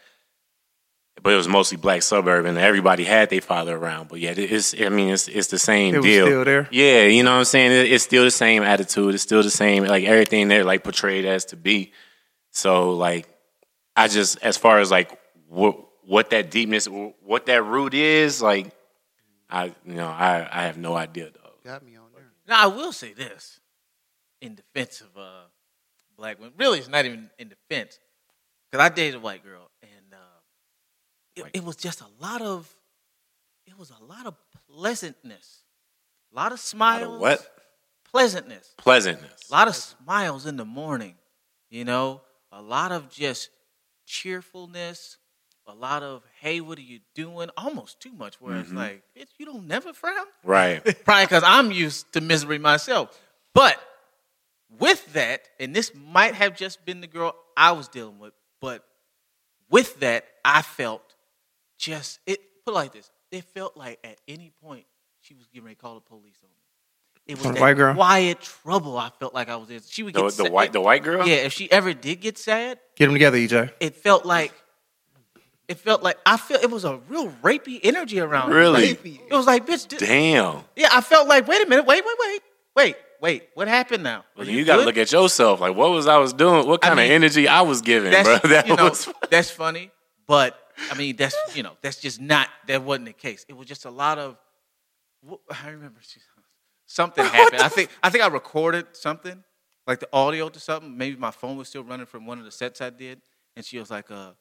but 1.23 1.33
it 1.33 1.37
was 1.37 1.49
mostly 1.49 1.77
black 1.77 2.03
suburb 2.03 2.45
and 2.45 2.59
everybody 2.59 3.05
had 3.05 3.31
their 3.31 3.41
father 3.41 3.77
around. 3.77 4.09
But 4.09 4.21
yeah, 4.21 4.35
it's 4.37 4.75
I 4.81 4.89
mean 4.89 5.11
it's 5.11 5.29
it's 5.29 5.49
the 5.49 5.59
same 5.59 5.95
It 5.95 5.99
was 5.99 6.07
deal. 6.07 6.27
still 6.27 6.45
there. 6.45 6.69
Yeah, 6.71 7.05
you 7.05 7.23
know 7.23 7.33
what 7.33 7.39
I'm 7.39 7.45
saying. 7.45 7.73
It, 7.73 7.93
it's 7.93 8.05
still 8.05 8.25
the 8.25 8.31
same 8.31 8.63
attitude. 8.63 9.15
It's 9.15 9.23
still 9.23 9.43
the 9.43 9.51
same 9.51 9.85
like 9.85 10.05
everything 10.05 10.49
there 10.49 10.65
like 10.65 10.85
portrayed 10.85 11.25
as 11.25 11.47
to 11.47 11.57
be. 11.57 11.93
So 12.51 12.93
like, 12.93 13.29
I 13.97 14.09
just 14.09 14.39
as 14.43 14.57
far 14.57 14.81
as 14.81 14.91
like 14.91 15.17
what 15.49 15.77
what 16.05 16.31
that 16.31 16.51
deepness, 16.51 16.87
what 16.87 17.47
that 17.47 17.63
root 17.65 17.93
is, 17.93 18.41
like, 18.41 18.71
I 19.51 19.67
you 19.85 19.95
know 19.95 20.07
I 20.09 20.49
I 20.51 20.63
have 20.65 20.77
no 20.79 20.97
idea 20.97 21.31
though. 21.31 21.51
got 21.65 21.83
me 21.85 21.97
on 21.97 22.05
there. 22.15 22.25
Now 22.47 22.65
I 22.65 22.67
will 22.67 22.93
say 22.93 23.13
this 23.13 23.61
in 24.41 24.55
defense 24.55 25.01
of 25.01 25.09
uh, 25.21 25.43
black 26.17 26.39
women. 26.39 26.55
Really, 26.59 26.79
it's 26.79 26.89
not 26.89 27.05
even 27.05 27.31
in 27.39 27.49
defense 27.49 27.99
because 28.71 28.85
I 28.85 28.89
dated 28.95 29.17
a 29.17 29.21
white 29.21 29.43
girl, 29.45 29.71
and 29.83 30.13
uh, 30.13 30.17
it, 31.37 31.47
it 31.59 31.65
was 31.65 31.77
just 31.77 32.01
a 32.01 32.07
lot 32.21 32.43
of 32.43 32.73
it 33.67 33.79
was 33.79 33.91
a 33.91 34.03
lot 34.05 34.27
of 34.27 34.35
pleasantness, 34.71 35.63
a 36.33 36.37
lot 36.37 36.47
of 36.47 36.53
Out 36.53 36.53
of 36.55 36.61
smiles. 36.61 37.21
what 37.21 37.47
pleasantness? 38.11 38.75
pleasantness? 38.79 39.49
A 39.51 39.53
lot 39.53 39.69
of 39.69 39.77
smiles 39.77 40.47
in 40.47 40.57
the 40.57 40.65
morning, 40.65 41.15
you 41.71 41.85
know, 41.85 42.23
a 42.51 42.63
lot 42.63 42.93
of 42.93 43.11
just 43.11 43.51
cheerfulness, 44.07 45.18
a 45.69 45.75
lot 45.75 46.03
of 46.03 46.23
hey, 46.41 46.61
what 46.61 46.79
are 46.79 46.83
you 46.83 47.01
doing? 47.15 47.51
Almost 47.57 48.01
too 48.01 48.13
much. 48.13 48.41
Where 48.41 48.57
it's 48.57 48.69
mm-hmm. 48.69 48.79
like, 48.79 49.03
bitch, 49.17 49.29
you 49.39 49.47
don't 49.47 49.67
never 49.67 49.93
frown. 49.93 50.27
Right. 50.43 50.83
Probably 51.05 51.25
because 51.25 51.45
I'm 51.47 51.71
used 51.71 52.13
to 52.15 52.21
misery 52.21 52.59
myself. 52.59 53.17
But 53.55 53.79
with 54.79 55.13
that, 55.13 55.43
and 55.61 55.75
this 55.75 55.93
might 55.95 56.35
have 56.35 56.57
just 56.57 56.85
been 56.85 57.01
the 57.01 57.07
girl 57.07 57.35
I 57.57 57.73
was 57.73 57.89
dealing 57.89 58.19
with, 58.19 58.33
but 58.61 58.85
with 59.71 60.01
that, 60.01 60.25
I 60.45 60.63
felt 60.63 61.15
just 61.77 62.19
it 62.27 62.41
put 62.65 62.73
it 62.73 62.75
like 62.75 62.93
this. 62.93 63.11
It 63.31 63.45
felt 63.45 63.77
like 63.77 63.99
at 64.03 64.19
any 64.27 64.51
point 64.63 64.87
she 65.21 65.35
was 65.35 65.47
getting 65.49 65.65
ready 65.65 65.77
to 65.77 65.81
call 65.81 65.95
the 65.95 66.01
police 66.01 66.37
on 66.43 66.49
me. 66.49 66.55
It 67.27 67.37
was 67.37 67.43
the 67.43 67.53
that 67.53 67.61
white 67.61 67.77
girl? 67.77 67.95
quiet 67.95 68.41
trouble 68.41 68.97
I 68.97 69.11
felt 69.21 69.35
like 69.35 69.51
I 69.51 69.57
was 69.57 69.69
in. 69.69 69.81
She 69.87 70.03
would 70.03 70.15
The, 70.15 70.23
get 70.23 70.27
the 70.29 70.45
sad- 70.45 70.53
white 70.53 70.73
the 70.73 70.81
white 70.81 71.03
girl. 71.03 71.27
Yeah, 71.27 71.37
if 71.37 71.53
she 71.53 71.71
ever 71.71 71.93
did 71.93 72.23
get 72.23 72.39
sad, 72.39 72.79
Get 72.97 73.07
them 73.07 73.15
together, 73.15 73.37
EJ. 73.37 73.71
it 73.81 73.97
felt 73.97 74.25
like 74.25 74.53
it 75.69 75.79
felt 75.79 76.03
like 76.03 76.19
I 76.25 76.37
felt 76.39 76.63
it 76.63 76.71
was 76.71 76.85
a 76.85 76.99
real 77.09 77.29
rapey 77.43 77.79
energy 77.83 78.21
around. 78.21 78.49
me. 78.49 78.57
Really? 78.57 78.89
Like, 78.89 79.05
it 79.05 79.35
was 79.35 79.47
like, 79.47 79.67
bitch, 79.67 79.99
Damn. 79.99 80.65
yeah, 80.75 80.89
I 80.91 81.03
felt 81.03 81.29
like, 81.29 81.47
wait 81.47 81.65
a 81.65 81.69
minute, 81.69 81.87
wait, 81.87 82.03
wait, 82.05 82.17
wait, 82.19 82.41
wait, 82.75 82.97
wait, 83.21 83.49
what 83.55 83.69
happened 83.69 84.03
now? 84.03 84.25
Well, 84.37 84.49
you, 84.49 84.65
got 84.65 84.77
to 84.77 84.85
look 84.85 84.97
at 84.97 85.13
yourself. 85.13 85.61
Like, 85.61 85.77
what 85.77 85.91
was 85.91 86.07
I 86.07 86.17
was 86.17 86.33
doing? 86.33 86.67
What 86.67 86.85
I 86.85 86.89
kind 86.89 86.99
mean, 86.99 87.07
of 87.07 87.13
energy 87.13 87.47
I 87.47 87.61
was 87.61 87.83
giving, 87.83 88.11
bro? 88.11 88.39
That 88.45 88.67
you 88.67 88.77
know 88.77 88.85
was 88.85 89.09
that's 89.31 89.51
funny. 89.51 89.91
But 90.27 90.59
I 90.91 90.95
mean, 90.95 91.17
that's 91.17 91.37
you 91.55 91.63
know, 91.63 91.77
that's 91.83 92.01
just 92.01 92.21
not 92.21 92.49
that 92.67 92.83
wasn't 92.83 93.07
the 93.07 93.13
case. 93.13 93.45
It 93.49 93.57
was 93.57 93.67
just 93.67 93.85
a 93.85 93.91
lot 93.91 94.19
of. 94.19 94.37
I 95.51 95.71
remember 95.71 96.01
something 96.87 97.25
happened. 97.27 97.61
I 97.61 97.69
think 97.69 97.91
I 98.03 98.11
think 98.11 98.25
I 98.25 98.29
recorded 98.29 98.87
something 98.93 99.43
like 99.87 100.01
the 100.01 100.09
audio 100.13 100.49
to 100.49 100.61
something. 100.61 100.97
Maybe 100.97 101.17
my 101.17 101.31
phone 101.31 101.57
was 101.57 101.69
still 101.69 101.85
running 101.85 102.07
from 102.07 102.27
one 102.27 102.39
of 102.39 102.45
the 102.45 102.53
sets 102.53 102.81
I 102.81 102.91
did, 102.91 103.21
and 103.57 103.65
she 103.65 103.79
was 103.79 103.91
like, 103.91 104.11
"Uh, 104.11 104.33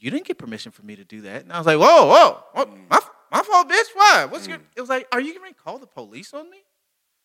you 0.00 0.10
didn't 0.10 0.26
get 0.26 0.38
permission 0.38 0.72
for 0.72 0.82
me 0.84 0.96
to 0.96 1.04
do 1.04 1.22
that?" 1.22 1.42
And 1.42 1.52
I 1.52 1.58
was 1.58 1.66
like, 1.66 1.78
"Whoa, 1.78 2.06
whoa, 2.06 2.42
what, 2.52 2.68
mm. 2.68 2.90
my 2.90 3.00
my 3.30 3.42
fault, 3.42 3.68
bitch. 3.68 3.88
Why? 3.94 4.26
What's 4.28 4.46
mm. 4.46 4.50
your?" 4.50 4.58
It 4.76 4.80
was 4.80 4.90
like, 4.90 5.06
"Are 5.12 5.20
you 5.20 5.38
going 5.38 5.52
to 5.52 5.58
call 5.58 5.78
the 5.78 5.86
police 5.86 6.34
on 6.34 6.50
me?" 6.50 6.58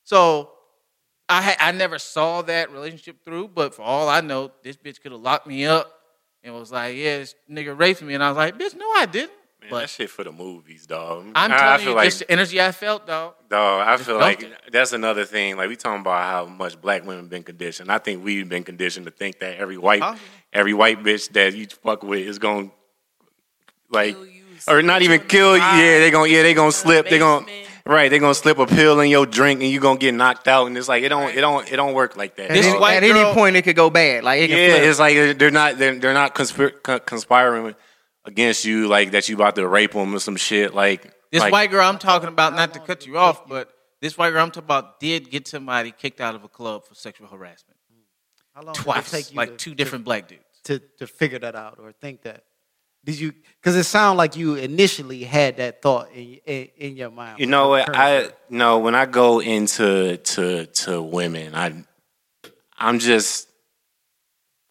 So 0.03 0.51
I 1.27 1.41
ha- 1.41 1.57
I 1.59 1.71
never 1.71 1.97
saw 1.97 2.41
that 2.43 2.71
relationship 2.71 3.23
through, 3.23 3.49
but 3.49 3.73
for 3.73 3.81
all 3.81 4.07
I 4.09 4.21
know, 4.21 4.51
this 4.63 4.77
bitch 4.77 5.01
could 5.01 5.11
have 5.11 5.21
locked 5.21 5.47
me 5.47 5.65
up 5.65 5.91
and 6.43 6.53
was 6.53 6.71
like, 6.71 6.95
"Yeah, 6.95 7.17
this 7.17 7.35
nigga 7.49 7.77
raped 7.77 8.01
me," 8.01 8.13
and 8.13 8.23
I 8.23 8.29
was 8.29 8.37
like, 8.37 8.57
"Bitch, 8.57 8.75
no, 8.75 8.85
I 8.91 9.05
didn't." 9.05 9.31
Man, 9.65 9.71
but 9.71 9.79
that 9.81 9.89
shit 9.89 10.09
for 10.09 10.23
the 10.23 10.31
movies, 10.31 10.85
dog. 10.85 11.25
I'm 11.35 11.51
I- 11.51 11.55
I 11.55 11.57
telling 11.59 11.79
feel 11.79 11.89
you, 11.89 11.95
like, 11.95 12.05
just 12.07 12.19
the 12.19 12.31
energy 12.31 12.61
I 12.61 12.71
felt, 12.71 13.05
dog. 13.07 13.33
dog. 13.49 13.87
I 13.87 13.97
feel 13.97 14.05
felt 14.05 14.21
like 14.21 14.71
that's 14.71 14.93
another 14.93 15.25
thing. 15.25 15.57
Like 15.57 15.69
we 15.69 15.75
talking 15.75 16.01
about 16.01 16.23
how 16.23 16.45
much 16.45 16.79
black 16.79 17.05
women 17.05 17.27
been 17.27 17.43
conditioned. 17.43 17.91
I 17.91 17.97
think 17.97 18.23
we've 18.23 18.47
been 18.47 18.63
conditioned 18.63 19.05
to 19.05 19.11
think 19.11 19.39
that 19.39 19.57
every 19.57 19.77
white, 19.77 20.01
Possible. 20.01 20.21
every 20.53 20.73
white 20.73 21.03
bitch 21.03 21.29
that 21.33 21.53
you 21.55 21.67
fuck 21.83 22.03
with 22.03 22.19
is 22.27 22.39
gonna 22.39 22.69
like, 23.89 24.15
Kill 24.15 24.25
you, 24.25 24.41
or 24.67 24.81
not 24.81 25.01
even 25.01 25.19
kill 25.21 25.55
you. 25.55 25.61
Yeah, 25.63 25.99
they 25.99 26.11
gonna 26.11 26.29
yeah 26.29 26.41
they 26.43 26.53
gonna 26.53 26.71
slip. 26.71 27.07
They 27.09 27.19
gonna 27.19 27.45
right. 27.85 28.09
They 28.09 28.19
gonna 28.19 28.33
slip 28.33 28.57
a 28.57 28.65
pill 28.65 28.99
in 28.99 29.09
your 29.09 29.25
drink 29.25 29.61
and 29.61 29.69
you're 29.69 29.81
gonna 29.81 29.99
get 29.99 30.13
knocked 30.13 30.47
out. 30.47 30.65
And 30.67 30.77
it's 30.77 30.87
like 30.87 31.03
it 31.03 31.09
don't 31.09 31.29
it 31.35 31.41
don't 31.41 31.71
it 31.71 31.75
don't 31.75 31.93
work 31.93 32.17
like 32.17 32.35
that. 32.37 32.49
At, 32.49 32.53
This 32.53 32.65
any, 32.65 32.73
dog. 32.73 32.81
white 32.81 32.95
at 32.97 33.03
any 33.03 33.33
point, 33.33 33.55
it 33.57 33.61
could 33.61 33.75
go 33.75 33.89
bad. 33.89 34.23
Like 34.23 34.41
it 34.41 34.47
can 34.49 34.57
Yeah, 34.57 34.69
flip. 34.77 34.83
it's 34.83 34.99
like 34.99 35.37
they're 35.37 35.51
not 35.51 35.77
they're, 35.77 35.95
they're 35.99 36.13
not 36.13 36.33
conspir- 36.35 36.81
con- 36.81 37.01
conspiring 37.05 37.75
against 38.25 38.65
you 38.65 38.87
like 38.87 39.11
that 39.11 39.29
you 39.29 39.35
about 39.35 39.55
to 39.55 39.67
rape 39.67 39.91
them 39.91 40.13
or 40.13 40.19
some 40.19 40.35
shit 40.35 40.73
like 40.73 41.03
This 41.31 41.41
like, 41.41 41.51
white 41.51 41.71
girl 41.71 41.87
I'm 41.87 41.97
talking 41.99 42.29
about, 42.29 42.53
not 42.55 42.73
to 42.73 42.79
cut 42.79 43.05
you 43.05 43.17
off, 43.17 43.47
but 43.47 43.69
this 44.01 44.17
white 44.17 44.31
girl 44.31 44.43
I'm 44.43 44.51
talking 44.51 44.65
about 44.65 44.99
did 44.99 45.29
get 45.29 45.47
somebody 45.47 45.91
kicked 45.91 46.21
out 46.21 46.35
of 46.35 46.43
a 46.43 46.47
club 46.49 46.85
for 46.85 46.95
sexual 46.95 47.27
harassment 47.27 47.77
How 48.53 48.61
long 48.63 48.73
did 48.73 48.81
it 48.81 48.83
twice, 48.83 49.11
take 49.11 49.31
you 49.31 49.37
like 49.37 49.51
to- 49.51 49.57
two 49.57 49.69
to- 49.71 49.75
different 49.75 50.05
black 50.05 50.27
dudes. 50.27 50.41
to 50.65 50.79
to 50.99 51.07
figure 51.07 51.39
that 51.39 51.55
out 51.55 51.79
or 51.79 51.91
think 51.91 52.23
that? 52.23 52.43
Did 53.03 53.19
you? 53.19 53.33
Because 53.61 53.75
it 53.75 53.83
sounded 53.83 54.17
like 54.17 54.35
you 54.35 54.55
initially 54.55 55.23
had 55.23 55.57
that 55.57 55.79
thought 55.83 56.09
in 56.11 56.39
in, 56.47 56.69
in 56.75 56.97
your 56.97 57.11
mind. 57.11 57.39
You 57.39 57.45
know 57.45 57.67
what? 57.69 57.95
I 57.95 58.21
girl. 58.21 58.31
no. 58.49 58.79
When 58.79 58.95
I 58.95 59.05
go 59.05 59.41
into 59.41 60.17
to 60.17 60.65
to 60.65 61.03
women, 61.03 61.53
I 61.53 61.83
I'm 62.79 62.97
just, 62.97 63.47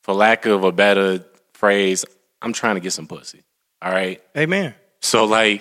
for 0.02 0.14
lack 0.14 0.46
of 0.46 0.64
a 0.64 0.72
better 0.72 1.24
phrase, 1.52 2.04
I'm 2.42 2.52
trying 2.52 2.74
to 2.74 2.80
get 2.80 2.92
some 2.92 3.06
pussy. 3.06 3.43
All 3.84 3.92
right. 3.92 4.20
Amen. 4.36 4.74
So 5.00 5.26
like 5.26 5.60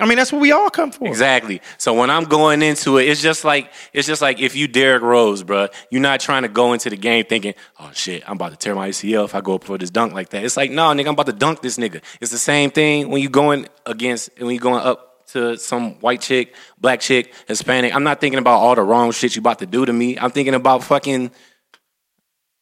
I 0.00 0.06
mean, 0.06 0.16
that's 0.16 0.32
what 0.32 0.40
we 0.40 0.52
all 0.52 0.70
come 0.70 0.92
for. 0.92 1.08
exactly. 1.08 1.60
So 1.76 1.92
when 1.92 2.08
I'm 2.08 2.24
going 2.24 2.62
into 2.62 2.98
it, 2.98 3.08
it's 3.08 3.20
just 3.20 3.44
like 3.44 3.72
it's 3.92 4.06
just 4.06 4.22
like 4.22 4.40
if 4.40 4.54
you 4.54 4.68
Derrick 4.68 5.02
Rose, 5.02 5.42
bruh, 5.42 5.72
you're 5.90 6.00
not 6.00 6.20
trying 6.20 6.42
to 6.42 6.48
go 6.48 6.72
into 6.72 6.88
the 6.88 6.96
game 6.96 7.24
thinking, 7.24 7.54
oh 7.80 7.90
shit, 7.92 8.22
I'm 8.26 8.36
about 8.36 8.52
to 8.52 8.56
tear 8.56 8.74
my 8.74 8.90
ACL 8.90 9.24
if 9.24 9.34
I 9.34 9.40
go 9.40 9.56
up 9.56 9.64
for 9.64 9.76
this 9.76 9.90
dunk 9.90 10.14
like 10.14 10.30
that. 10.30 10.44
It's 10.44 10.56
like, 10.56 10.70
no, 10.70 10.82
nigga, 10.84 11.08
I'm 11.08 11.14
about 11.14 11.26
to 11.26 11.32
dunk 11.32 11.62
this 11.62 11.78
nigga. 11.78 12.02
It's 12.20 12.30
the 12.30 12.38
same 12.38 12.70
thing 12.70 13.10
when 13.10 13.20
you 13.20 13.28
going 13.28 13.66
against 13.86 14.30
when 14.38 14.50
you 14.50 14.60
going 14.60 14.84
up 14.84 15.26
to 15.28 15.58
some 15.58 15.94
white 15.96 16.20
chick, 16.20 16.54
black 16.80 17.00
chick, 17.00 17.34
Hispanic. 17.46 17.94
I'm 17.94 18.04
not 18.04 18.20
thinking 18.20 18.38
about 18.38 18.60
all 18.60 18.74
the 18.74 18.82
wrong 18.82 19.10
shit 19.10 19.36
you 19.36 19.40
about 19.40 19.58
to 19.58 19.66
do 19.66 19.84
to 19.84 19.92
me. 19.92 20.16
I'm 20.16 20.30
thinking 20.30 20.54
about 20.54 20.84
fucking 20.84 21.32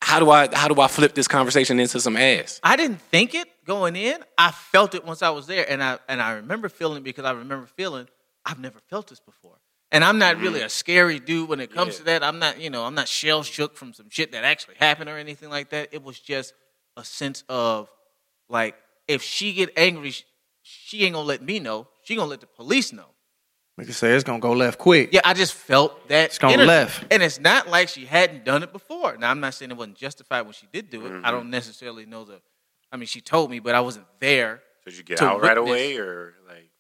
how 0.00 0.20
do 0.20 0.30
I 0.30 0.48
how 0.54 0.68
do 0.68 0.80
I 0.80 0.88
flip 0.88 1.14
this 1.14 1.28
conversation 1.28 1.78
into 1.78 2.00
some 2.00 2.16
ass? 2.16 2.60
I 2.62 2.76
didn't 2.76 3.02
think 3.02 3.34
it 3.34 3.46
going 3.66 3.96
in. 3.96 4.16
I 4.38 4.50
felt 4.52 4.94
it 4.94 5.04
once 5.04 5.22
I 5.22 5.30
was 5.30 5.46
there, 5.46 5.68
and 5.68 5.82
I 5.82 5.98
and 6.08 6.22
I 6.22 6.32
remember 6.32 6.68
feeling 6.68 7.02
because 7.02 7.24
I 7.24 7.32
remember 7.32 7.66
feeling 7.66 8.08
I've 8.44 8.60
never 8.60 8.78
felt 8.88 9.08
this 9.08 9.20
before. 9.20 9.58
And 9.92 10.02
I'm 10.02 10.18
not 10.18 10.40
really 10.40 10.62
a 10.62 10.68
scary 10.68 11.20
dude 11.20 11.48
when 11.48 11.60
it 11.60 11.72
comes 11.72 11.98
to 11.98 12.04
that. 12.04 12.24
I'm 12.24 12.38
not, 12.40 12.60
you 12.60 12.70
know, 12.70 12.84
I'm 12.84 12.94
not 12.94 13.06
shell 13.06 13.44
shook 13.44 13.76
from 13.76 13.92
some 13.92 14.10
shit 14.10 14.32
that 14.32 14.44
actually 14.44 14.74
happened 14.78 15.08
or 15.08 15.16
anything 15.16 15.48
like 15.48 15.70
that. 15.70 15.90
It 15.92 16.02
was 16.02 16.18
just 16.18 16.54
a 16.96 17.04
sense 17.04 17.44
of 17.48 17.88
like 18.48 18.74
if 19.06 19.22
she 19.22 19.52
get 19.52 19.70
angry, 19.76 20.12
she 20.62 21.04
ain't 21.04 21.14
gonna 21.14 21.26
let 21.26 21.42
me 21.42 21.60
know. 21.60 21.86
She 22.02 22.16
gonna 22.16 22.28
let 22.28 22.40
the 22.40 22.46
police 22.46 22.92
know. 22.92 23.06
We 23.76 23.84
can 23.84 23.92
say 23.92 24.12
it's 24.12 24.24
gonna 24.24 24.40
go 24.40 24.52
left 24.52 24.78
quick. 24.78 25.10
Yeah, 25.12 25.20
I 25.24 25.34
just 25.34 25.52
felt 25.52 26.08
that 26.08 26.26
It's 26.26 26.38
gonna 26.38 26.54
energy. 26.54 26.66
left. 26.66 27.04
and 27.10 27.22
it's 27.22 27.38
not 27.38 27.68
like 27.68 27.88
she 27.88 28.06
hadn't 28.06 28.44
done 28.44 28.62
it 28.62 28.72
before. 28.72 29.16
Now 29.18 29.30
I'm 29.30 29.40
not 29.40 29.54
saying 29.54 29.70
it 29.70 29.76
wasn't 29.76 29.96
justified 29.96 30.42
when 30.42 30.54
she 30.54 30.66
did 30.72 30.90
do 30.90 31.04
it. 31.04 31.08
I 31.08 31.10
mm-hmm. 31.10 31.30
don't 31.30 31.50
necessarily 31.50 32.06
know 32.06 32.24
the. 32.24 32.40
I 32.92 32.96
mean, 32.96 33.06
she 33.06 33.20
told 33.20 33.50
me, 33.50 33.58
but 33.58 33.74
I 33.74 33.80
wasn't 33.80 34.06
there. 34.20 34.62
Did 34.84 34.96
you 34.96 35.02
get 35.02 35.18
To 35.18 35.26
out 35.26 35.40
right 35.42 35.56
witness- 35.58 35.68
away 35.70 35.96
or 35.98 36.34
like 36.48 36.70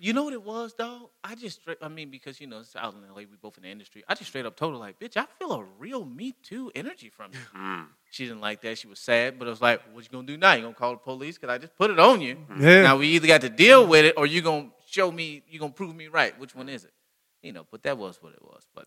You 0.00 0.12
know 0.14 0.24
what 0.24 0.32
it 0.32 0.42
was, 0.42 0.72
dog? 0.74 1.10
I 1.22 1.34
just 1.34 1.60
straight. 1.60 1.78
I 1.82 1.88
mean, 1.88 2.08
because 2.10 2.40
you 2.40 2.46
know 2.46 2.60
it's 2.60 2.74
out 2.76 2.94
in 2.94 3.02
LA, 3.08 3.16
we 3.16 3.36
both 3.40 3.56
in 3.58 3.64
the 3.64 3.68
industry. 3.68 4.02
I 4.08 4.14
just 4.14 4.30
straight 4.30 4.46
up 4.46 4.56
told 4.56 4.72
her 4.72 4.78
like, 4.78 4.98
"Bitch, 4.98 5.16
I 5.16 5.26
feel 5.38 5.52
a 5.52 5.62
real 5.78 6.04
Me 6.06 6.32
Too 6.42 6.70
energy 6.74 7.10
from 7.10 7.32
you." 7.32 7.38
Hmm. 7.52 7.82
She 8.10 8.24
didn't 8.24 8.40
like 8.40 8.62
that. 8.62 8.78
She 8.78 8.86
was 8.86 8.98
sad, 9.00 9.38
but 9.38 9.46
I 9.46 9.50
was 9.50 9.60
like, 9.60 9.82
"What 9.92 10.04
you 10.04 10.10
gonna 10.10 10.26
do 10.26 10.36
now? 10.38 10.54
You 10.54 10.62
gonna 10.62 10.74
call 10.74 10.92
the 10.92 10.98
police? 10.98 11.36
Cause 11.36 11.50
I 11.50 11.58
just 11.58 11.76
put 11.76 11.90
it 11.90 11.98
on 11.98 12.20
you. 12.22 12.36
Hmm. 12.36 12.62
Yeah. 12.62 12.82
Now 12.82 12.96
we 12.96 13.08
either 13.08 13.26
got 13.26 13.42
to 13.42 13.50
deal 13.50 13.86
with 13.86 14.04
it, 14.06 14.14
or 14.16 14.24
you 14.26 14.40
gonna 14.40 14.70
show 14.86 15.10
me. 15.12 15.42
You 15.48 15.58
gonna 15.58 15.72
prove 15.72 15.94
me 15.94 16.06
right. 16.08 16.38
Which 16.38 16.54
one 16.54 16.68
is 16.68 16.84
it? 16.84 16.94
You 17.42 17.52
know. 17.52 17.66
But 17.70 17.82
that 17.82 17.98
was 17.98 18.22
what 18.22 18.32
it 18.32 18.42
was. 18.42 18.66
But 18.74 18.86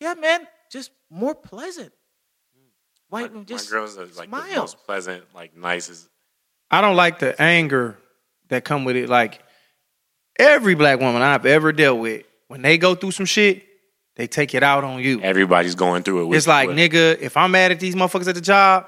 yeah, 0.00 0.14
man, 0.14 0.48
just 0.72 0.90
more 1.08 1.34
pleasant. 1.36 1.92
White 3.08 3.22
my, 3.22 3.28
women 3.28 3.46
just 3.46 3.70
my 3.70 3.78
girls 3.78 3.96
are 3.98 4.02
like 4.02 4.30
the 4.30 4.44
smile. 4.44 4.56
most 4.56 4.78
pleasant, 4.84 5.24
like 5.34 5.56
nicest. 5.56 6.08
I 6.70 6.80
don't 6.80 6.96
like 6.96 7.18
the 7.20 7.40
anger 7.40 7.96
that 8.48 8.64
come 8.64 8.84
with 8.84 8.96
it. 8.96 9.08
Like 9.08 9.42
every 10.38 10.74
black 10.74 11.00
woman 11.00 11.22
I've 11.22 11.46
ever 11.46 11.72
dealt 11.72 12.00
with, 12.00 12.24
when 12.48 12.62
they 12.62 12.78
go 12.78 12.94
through 12.94 13.12
some 13.12 13.26
shit, 13.26 13.64
they 14.16 14.26
take 14.26 14.54
it 14.54 14.62
out 14.62 14.82
on 14.84 15.00
you. 15.00 15.20
Everybody's 15.20 15.74
going 15.74 16.02
through 16.02 16.22
it. 16.22 16.24
With, 16.26 16.38
It's 16.38 16.46
like, 16.46 16.68
with- 16.68 16.76
nigga, 16.78 17.18
if 17.20 17.36
I'm 17.36 17.50
mad 17.50 17.70
at 17.72 17.80
these 17.80 17.94
motherfuckers 17.94 18.28
at 18.28 18.34
the 18.34 18.40
job, 18.40 18.86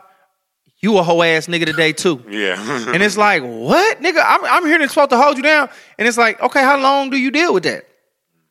you 0.81 0.97
a 0.97 1.03
hoe 1.03 1.23
ass 1.23 1.49
nigga 1.49 1.67
today 1.67 1.93
too. 1.93 2.23
Yeah. 2.29 2.57
And 2.93 3.03
it's 3.03 3.17
like, 3.17 3.43
what, 3.43 4.01
nigga? 4.01 4.23
I'm, 4.25 4.45
I'm 4.45 4.65
here 4.67 4.79
to 4.79 4.89
supposed 4.89 5.11
to 5.11 5.19
hold 5.19 5.37
you 5.37 5.43
down. 5.43 5.69
And 5.99 6.07
it's 6.07 6.17
like, 6.17 6.41
okay, 6.41 6.63
how 6.63 6.79
long 6.79 7.11
do 7.11 7.17
you 7.17 7.31
deal 7.33 7.53
with 7.53 7.65
that? 7.65 7.88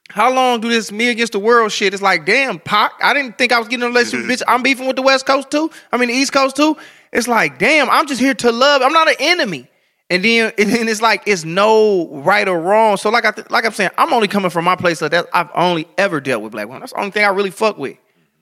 How 0.09 0.33
long 0.33 0.61
do 0.61 0.69
this 0.69 0.91
me 0.91 1.09
against 1.09 1.33
the 1.33 1.39
world 1.39 1.71
shit? 1.71 1.93
It's 1.93 2.01
like, 2.01 2.25
damn, 2.25 2.59
Pac, 2.59 2.93
I 3.01 3.13
didn't 3.13 3.37
think 3.37 3.51
I 3.51 3.59
was 3.59 3.67
getting 3.67 3.83
a 3.83 3.87
relationship, 3.87 4.29
bitch. 4.29 4.41
I'm 4.47 4.63
beefing 4.63 4.87
with 4.87 4.95
the 4.95 5.01
West 5.01 5.25
Coast 5.25 5.51
too. 5.51 5.69
I 5.91 5.97
mean, 5.97 6.09
the 6.09 6.15
East 6.15 6.31
Coast 6.31 6.55
too. 6.55 6.77
It's 7.11 7.27
like, 7.27 7.59
damn, 7.59 7.89
I'm 7.89 8.07
just 8.07 8.21
here 8.21 8.33
to 8.35 8.51
love. 8.51 8.81
I'm 8.81 8.93
not 8.93 9.09
an 9.09 9.15
enemy. 9.19 9.69
And 10.09 10.23
then, 10.23 10.53
and 10.57 10.69
then 10.69 10.87
it's 10.87 11.01
like, 11.01 11.23
it's 11.25 11.43
no 11.43 12.07
right 12.21 12.47
or 12.47 12.59
wrong. 12.59 12.97
So, 12.97 13.09
like 13.09 13.25
I, 13.25 13.31
th- 13.31 13.49
like 13.49 13.65
I'm 13.65 13.73
saying, 13.73 13.91
I'm 13.97 14.13
only 14.13 14.27
coming 14.27 14.49
from 14.49 14.65
my 14.65 14.75
place 14.75 15.01
of 15.01 15.11
that 15.11 15.27
I've 15.33 15.49
only 15.53 15.87
ever 15.97 16.21
dealt 16.21 16.41
with 16.41 16.53
black 16.53 16.67
women. 16.67 16.81
That's 16.81 16.93
the 16.93 16.99
only 16.99 17.11
thing 17.11 17.25
I 17.25 17.29
really 17.29 17.51
fuck 17.51 17.77
with. 17.77 17.91
You 17.93 17.97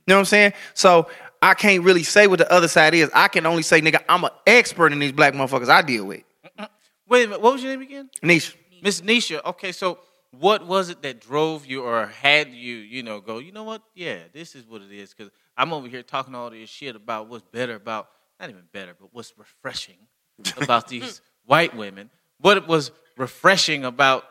know 0.08 0.16
what 0.16 0.20
I'm 0.20 0.26
saying? 0.26 0.54
So 0.76 1.08
I 1.42 1.56
can't 1.56 1.84
really 1.84 2.04
say 2.04 2.28
what 2.28 2.40
the 2.40 2.52
other 2.52 2.68
side 2.68 2.94
is. 2.94 3.10
I 3.14 3.28
can 3.28 3.46
only 3.46 3.64
say, 3.64 3.82
nigga, 3.82 4.04
I'm 4.08 4.24
an 4.24 4.30
expert 4.46 4.94
in 4.94 5.00
these 5.00 5.12
black 5.12 5.34
motherfuckers 5.34 5.70
I 5.70 5.82
deal 5.82 6.06
with. 6.06 6.22
Wait 7.08 7.26
a 7.26 7.28
minute. 7.28 7.42
What 7.42 7.54
was 7.54 7.64
your 7.64 7.72
name 7.72 7.82
again? 7.82 8.10
Nisha. 8.24 8.56
Miss 8.82 9.02
Nisha, 9.02 9.44
okay, 9.46 9.72
so 9.72 10.00
what 10.40 10.66
was 10.66 10.90
it 10.90 11.02
that 11.04 11.22
drove 11.22 11.66
you 11.66 11.84
or 11.84 12.08
had 12.08 12.50
you, 12.50 12.76
you 12.76 13.04
know, 13.04 13.20
go, 13.20 13.40
you 13.40 13.52
know 13.52 13.64
what? 13.64 13.82
Yeah, 13.94 14.20
this 14.34 14.56
is 14.56 14.68
what 14.68 14.82
it 14.82 14.92
is. 14.92 15.14
Because 15.14 15.32
I'm 15.58 15.74
over 15.74 15.88
here 15.88 16.04
talking 16.04 16.36
all 16.36 16.50
this 16.50 16.70
shit 16.70 16.96
about 16.96 17.28
what's 17.28 17.46
better 17.52 17.76
about, 17.76 18.10
not 18.40 18.50
even 18.50 18.64
better, 18.72 18.96
but 19.00 19.10
what's 19.14 19.34
refreshing 19.38 19.98
about 20.58 20.88
these 20.88 21.22
white 21.46 21.76
women. 21.76 22.10
What 22.40 22.68
was 22.68 22.92
refreshing 23.18 23.86
about 23.86 24.26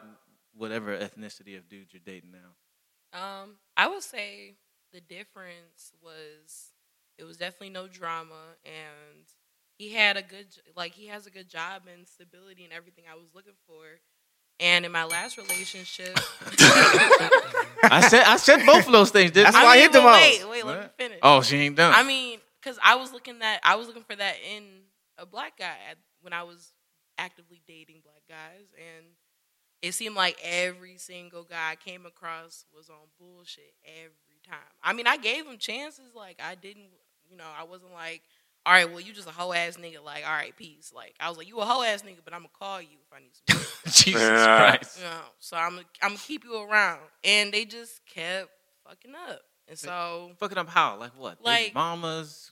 whatever 0.56 0.96
ethnicity 0.96 1.56
of 1.56 1.68
dudes 1.68 1.92
you're 1.92 2.02
dating 2.04 2.32
now? 2.32 3.18
Um, 3.18 3.56
I 3.76 3.88
would 3.88 4.02
say 4.02 4.54
the 4.92 5.00
difference 5.00 5.92
was 6.02 6.72
it 7.18 7.24
was 7.24 7.36
definitely 7.36 7.70
no 7.70 7.86
drama, 7.86 8.56
and 8.64 9.26
he 9.78 9.92
had 9.92 10.16
a 10.16 10.22
good 10.22 10.46
like 10.76 10.92
he 10.92 11.06
has 11.06 11.26
a 11.26 11.30
good 11.30 11.48
job 11.48 11.82
and 11.92 12.06
stability 12.06 12.64
and 12.64 12.72
everything 12.72 13.04
I 13.10 13.14
was 13.14 13.34
looking 13.34 13.54
for. 13.66 13.84
And 14.60 14.84
in 14.86 14.92
my 14.92 15.04
last 15.04 15.36
relationship, 15.36 16.16
I 17.82 18.06
said 18.08 18.22
I 18.24 18.36
said 18.36 18.64
both 18.64 18.86
of 18.86 18.92
those 18.92 19.10
things, 19.10 19.32
didn't 19.32 19.52
That's 19.52 19.56
I? 19.56 19.64
why 19.64 19.70
I 19.70 19.74
mean, 19.74 19.82
hit 19.82 19.92
them 19.92 20.02
but 20.04 20.08
all. 20.08 20.14
Wait, 20.14 20.48
wait, 20.48 20.64
let 20.64 20.80
me 20.80 20.88
finish. 20.96 21.18
Oh, 21.22 21.42
she 21.42 21.56
ain't 21.56 21.76
done. 21.76 21.92
I 21.94 22.04
mean, 22.04 22.38
because 22.62 22.78
I 22.82 22.94
was 22.94 23.12
looking 23.12 23.40
that 23.40 23.60
I 23.64 23.74
was 23.74 23.88
looking 23.88 24.04
for 24.04 24.14
that 24.14 24.36
in 24.54 24.62
a 25.18 25.26
black 25.26 25.58
guy 25.58 25.74
at, 25.90 25.98
when 26.22 26.32
I 26.32 26.44
was 26.44 26.72
actively 27.18 27.62
dating 27.66 28.02
black 28.04 28.22
guys, 28.28 28.66
and 28.76 29.06
it 29.82 29.92
seemed 29.92 30.14
like 30.14 30.38
every 30.42 30.98
single 30.98 31.42
guy 31.42 31.72
I 31.72 31.76
came 31.76 32.06
across 32.06 32.64
was 32.74 32.88
on 32.88 32.96
bullshit 33.18 33.74
every 33.84 34.40
time. 34.48 34.56
I 34.82 34.92
mean, 34.92 35.06
I 35.06 35.16
gave 35.16 35.46
him 35.46 35.58
chances. 35.58 36.14
Like 36.14 36.40
I 36.42 36.54
didn't, 36.54 36.90
you 37.28 37.36
know, 37.36 37.44
I 37.58 37.64
wasn't 37.64 37.92
like, 37.92 38.22
all 38.66 38.72
right, 38.72 38.90
well, 38.90 39.00
you 39.00 39.12
just 39.12 39.28
a 39.28 39.32
hoe 39.32 39.52
ass 39.52 39.76
nigga. 39.76 40.02
Like, 40.04 40.24
all 40.26 40.32
right, 40.32 40.56
peace. 40.56 40.92
Like 40.94 41.14
I 41.20 41.28
was 41.28 41.36
like, 41.38 41.48
you 41.48 41.58
a 41.58 41.64
hoe 41.64 41.82
ass 41.82 42.02
nigga, 42.02 42.18
but 42.24 42.32
I'm 42.34 42.40
gonna 42.40 42.48
call 42.58 42.80
you 42.80 42.96
if 43.06 43.12
I 43.12 43.20
need 43.20 43.32
some. 43.48 43.92
Jesus 43.92 44.20
Yeah. 44.22 44.76
Christ. 44.76 44.98
you 44.98 45.04
know, 45.04 45.20
so 45.38 45.56
I'm 45.56 45.78
I'm 46.02 46.10
gonna 46.10 46.16
keep 46.18 46.44
you 46.44 46.60
around, 46.62 47.00
and 47.22 47.52
they 47.52 47.64
just 47.64 48.00
kept 48.06 48.48
fucking 48.88 49.12
up, 49.28 49.40
and 49.68 49.78
so. 49.78 50.32
Fucking 50.38 50.58
up 50.58 50.68
how? 50.68 50.98
Like 50.98 51.12
what? 51.18 51.42
Baby 51.44 51.64
Like- 51.64 51.74
mamas. 51.74 52.50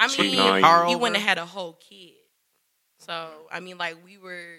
I 0.00 0.06
mean, 0.16 0.38
on 0.38 0.56
you. 0.56 0.62
Car 0.62 0.86
he 0.86 0.94
over? 0.94 1.02
went 1.02 1.16
and 1.16 1.24
had 1.24 1.38
a 1.38 1.44
whole 1.46 1.72
kid. 1.74 2.12
So 2.98 3.28
I 3.50 3.60
mean, 3.60 3.78
like 3.78 3.96
we 4.04 4.16
were 4.18 4.58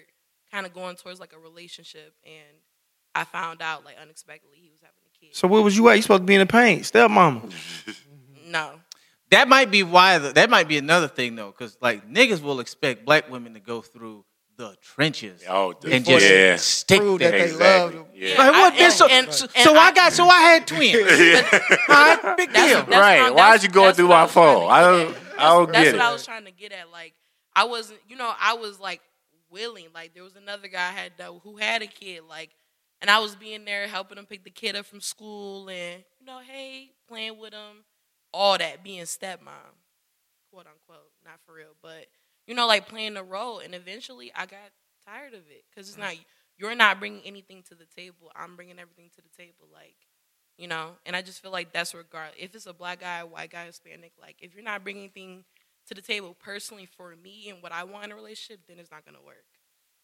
kind 0.50 0.66
of 0.66 0.74
going 0.74 0.96
towards 0.96 1.20
like 1.20 1.32
a 1.34 1.38
relationship, 1.38 2.14
and 2.24 2.56
I 3.14 3.24
found 3.24 3.62
out 3.62 3.84
like 3.84 3.96
unexpectedly 4.00 4.58
he 4.60 4.70
was 4.70 4.80
having 4.82 4.96
a 5.06 5.18
kid. 5.18 5.34
So 5.36 5.48
where 5.48 5.62
was 5.62 5.76
you 5.76 5.88
at? 5.88 5.96
You 5.96 6.02
supposed 6.02 6.22
to 6.22 6.26
be 6.26 6.34
in 6.34 6.40
the 6.40 6.46
paint, 6.46 6.82
stepmama. 6.82 7.52
No, 8.46 8.72
That 9.30 9.48
might 9.48 9.70
be 9.70 9.82
why. 9.82 10.18
The, 10.18 10.32
that 10.32 10.50
might 10.50 10.66
be 10.68 10.76
another 10.78 11.08
thing 11.08 11.36
though, 11.36 11.50
because 11.56 11.76
like 11.80 12.08
niggas 12.10 12.42
will 12.42 12.60
expect 12.60 13.04
black 13.04 13.30
women 13.30 13.54
to 13.54 13.60
go 13.60 13.80
through 13.80 14.24
the 14.56 14.76
trenches 14.82 15.42
Oh, 15.48 15.72
the- 15.80 15.92
and 15.92 16.04
just 16.04 16.28
yeah. 16.28 16.56
stick 16.56 17.00
Prove 17.00 17.18
there. 17.20 17.30
that 17.30 17.38
they 17.38 17.44
Exactly. 17.44 17.98
love 17.98 18.06
them. 18.08 18.14
Yeah. 18.14 18.36
Like 18.38 18.52
what? 18.52 18.72
I- 18.74 18.76
bitch? 18.76 18.90
so, 18.90 19.06
and- 19.06 19.32
so, 19.32 19.46
and 19.54 19.64
so 19.64 19.74
I 19.74 19.78
I- 19.86 19.92
got. 19.92 20.12
So 20.12 20.26
I 20.26 20.40
had 20.40 20.66
twins. 20.66 20.96
All 21.88 21.94
right, 21.94 22.36
big 22.36 22.52
That's- 22.52 22.68
deal. 22.70 22.82
that's 22.82 22.88
right. 22.90 23.22
what- 23.22 23.34
Why'd 23.36 23.62
you 23.62 23.68
go 23.70 23.90
through 23.92 24.08
my 24.08 24.22
was 24.24 24.32
trying 24.32 24.46
to 24.54 24.60
phone? 24.60 24.70
I 24.70 24.80
don't- 24.82 25.10
at. 25.14 25.16
I 25.38 25.42
don't 25.54 25.72
That's, 25.72 25.78
get 25.78 25.84
that's 25.84 25.92
what 25.96 26.02
I 26.02 26.12
was 26.12 26.26
trying 26.26 26.44
to 26.44 26.50
get 26.50 26.72
at. 26.72 26.90
Like 26.90 27.14
I 27.56 27.64
wasn't, 27.64 28.00
you 28.08 28.16
know, 28.16 28.30
I 28.38 28.54
was 28.54 28.78
like 28.78 29.00
willing. 29.50 29.86
Like 29.94 30.12
there 30.12 30.22
was 30.24 30.36
another 30.36 30.68
guy 30.68 30.88
I 30.88 30.92
had 30.92 31.12
that, 31.18 31.30
who 31.42 31.56
had 31.56 31.80
a 31.82 31.86
kid. 31.86 32.22
Like, 32.28 32.50
and 33.00 33.08
I 33.10 33.20
was 33.20 33.34
being 33.36 33.64
there 33.64 33.86
helping 33.88 34.18
him 34.18 34.26
pick 34.26 34.44
the 34.44 34.50
kid 34.50 34.76
up 34.76 34.84
from 34.84 35.00
school, 35.00 35.68
and 35.70 36.04
you 36.18 36.26
know, 36.26 36.40
hey, 36.46 36.90
playing 37.08 37.38
with 37.38 37.54
him, 37.54 37.84
all 38.32 38.58
that, 38.58 38.82
being 38.82 39.02
stepmom, 39.04 39.74
quote 40.52 40.66
unquote, 40.66 41.10
not 41.24 41.40
for 41.46 41.54
real, 41.54 41.74
but 41.82 42.06
you 42.46 42.54
know, 42.54 42.66
like 42.66 42.88
playing 42.88 43.14
the 43.14 43.22
role. 43.22 43.60
And 43.60 43.74
eventually, 43.74 44.32
I 44.34 44.46
got 44.46 44.60
tired 45.06 45.34
of 45.34 45.40
it 45.50 45.64
because 45.70 45.88
it's 45.88 45.98
not 45.98 46.14
you're 46.58 46.74
not 46.74 46.98
bringing 46.98 47.22
anything 47.24 47.62
to 47.68 47.74
the 47.74 47.86
table. 47.96 48.30
I'm 48.36 48.56
bringing 48.56 48.78
everything 48.78 49.10
to 49.16 49.22
the 49.22 49.30
table. 49.36 49.68
Like 49.72 49.96
you 50.58 50.68
know 50.68 50.90
and 51.06 51.16
i 51.16 51.22
just 51.22 51.40
feel 51.40 51.50
like 51.50 51.72
that's 51.72 51.94
regard 51.94 52.30
if 52.38 52.54
it's 52.54 52.66
a 52.66 52.72
black 52.72 53.00
guy 53.00 53.24
white 53.24 53.50
guy 53.50 53.64
hispanic 53.66 54.12
like 54.20 54.36
if 54.40 54.54
you're 54.54 54.62
not 54.64 54.82
bringing 54.84 55.04
anything 55.04 55.44
to 55.86 55.94
the 55.94 56.02
table 56.02 56.36
personally 56.38 56.86
for 56.86 57.14
me 57.22 57.48
and 57.48 57.62
what 57.62 57.72
i 57.72 57.82
want 57.82 58.04
in 58.04 58.12
a 58.12 58.14
relationship 58.14 58.60
then 58.68 58.78
it's 58.78 58.90
not 58.90 59.04
going 59.04 59.16
to 59.16 59.24
work 59.24 59.44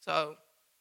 so 0.00 0.34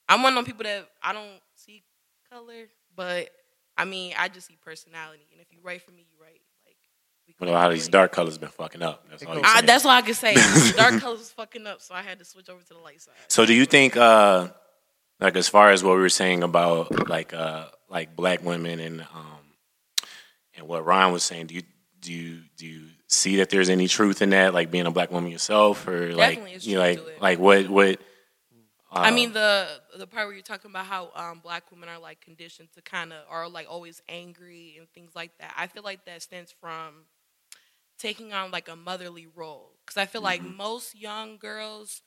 i'm 0.07 0.23
one 0.23 0.33
of 0.33 0.37
those 0.37 0.45
people 0.45 0.63
that 0.63 0.87
i 1.03 1.11
don't 1.11 1.41
see 1.55 1.83
color 2.31 2.67
but 2.95 3.29
i 3.77 3.83
mean 3.85 4.13
i 4.17 4.27
just 4.29 4.47
see 4.47 4.57
personality 4.63 5.23
and 5.31 5.41
if 5.41 5.47
you 5.51 5.59
right 5.61 5.81
for 5.81 5.91
me 5.91 6.05
you 6.09 6.23
right 6.23 6.41
like 7.27 7.39
we 7.39 7.45
Well, 7.45 7.55
a 7.55 7.57
lot 7.57 7.67
of 7.67 7.73
these 7.73 7.87
dark 7.87 8.11
colors 8.11 8.37
been 8.37 8.49
fucking 8.49 8.81
up. 8.81 9.05
That's 9.09 9.23
all 9.23 9.39
I, 9.43 9.61
that's 9.61 9.85
all 9.85 9.91
i 9.91 10.01
can 10.01 10.13
say 10.13 10.33
dark 10.77 10.99
colors 11.01 11.19
was 11.19 11.31
fucking 11.31 11.65
up 11.67 11.81
so 11.81 11.93
i 11.95 12.01
had 12.01 12.19
to 12.19 12.25
switch 12.25 12.49
over 12.49 12.61
to 12.61 12.73
the 12.73 12.79
light 12.79 13.01
side 13.01 13.13
So 13.27 13.45
do 13.45 13.53
you 13.53 13.65
think 13.65 13.97
uh 13.97 14.49
like 15.19 15.35
as 15.35 15.47
far 15.47 15.71
as 15.71 15.83
what 15.83 15.95
we 15.95 16.01
were 16.01 16.09
saying 16.09 16.43
about 16.43 17.09
like 17.09 17.33
uh 17.33 17.67
like 17.89 18.15
black 18.15 18.43
women 18.43 18.79
and 18.79 19.01
um 19.01 19.45
and 20.57 20.67
what 20.67 20.85
Ryan 20.85 21.11
was 21.11 21.23
saying, 21.23 21.47
do 21.47 21.55
you 21.55 21.63
do 21.99 22.13
you 22.13 22.41
do 22.57 22.65
you 22.65 22.87
see 23.07 23.37
that 23.37 23.49
there's 23.49 23.69
any 23.69 23.87
truth 23.87 24.21
in 24.21 24.29
that, 24.31 24.53
like 24.53 24.71
being 24.71 24.85
a 24.85 24.91
black 24.91 25.11
woman 25.11 25.31
yourself 25.31 25.87
or 25.87 26.13
like 26.13 26.35
Definitely 26.35 26.53
is 26.53 26.67
you 26.67 26.79
like 26.79 26.99
to 26.99 27.07
it. 27.07 27.21
like 27.21 27.39
what 27.39 27.69
what 27.69 27.99
I 28.91 29.09
um, 29.09 29.15
mean 29.15 29.33
the 29.33 29.67
the 29.97 30.07
part 30.07 30.27
where 30.27 30.33
you're 30.33 30.43
talking 30.43 30.71
about 30.71 30.85
how 30.85 31.11
um, 31.15 31.39
black 31.39 31.69
women 31.71 31.89
are 31.89 31.99
like 31.99 32.21
conditioned 32.21 32.69
to 32.73 32.81
kind 32.81 33.11
of 33.11 33.19
are 33.29 33.49
like 33.49 33.67
always 33.69 34.01
angry 34.07 34.75
and 34.79 34.87
things 34.89 35.11
like 35.15 35.31
that. 35.39 35.53
I 35.57 35.67
feel 35.67 35.83
like 35.83 36.05
that 36.05 36.21
stems 36.21 36.53
from 36.61 37.03
taking 37.97 38.33
on 38.33 38.51
like 38.51 38.67
a 38.67 38.75
motherly 38.75 39.27
role 39.35 39.73
because 39.85 39.97
I 39.97 40.05
feel 40.05 40.21
like 40.21 40.41
Mm-hmm. 40.41 40.55
most 40.57 40.95
young 40.99 41.37
girls, 41.37 42.01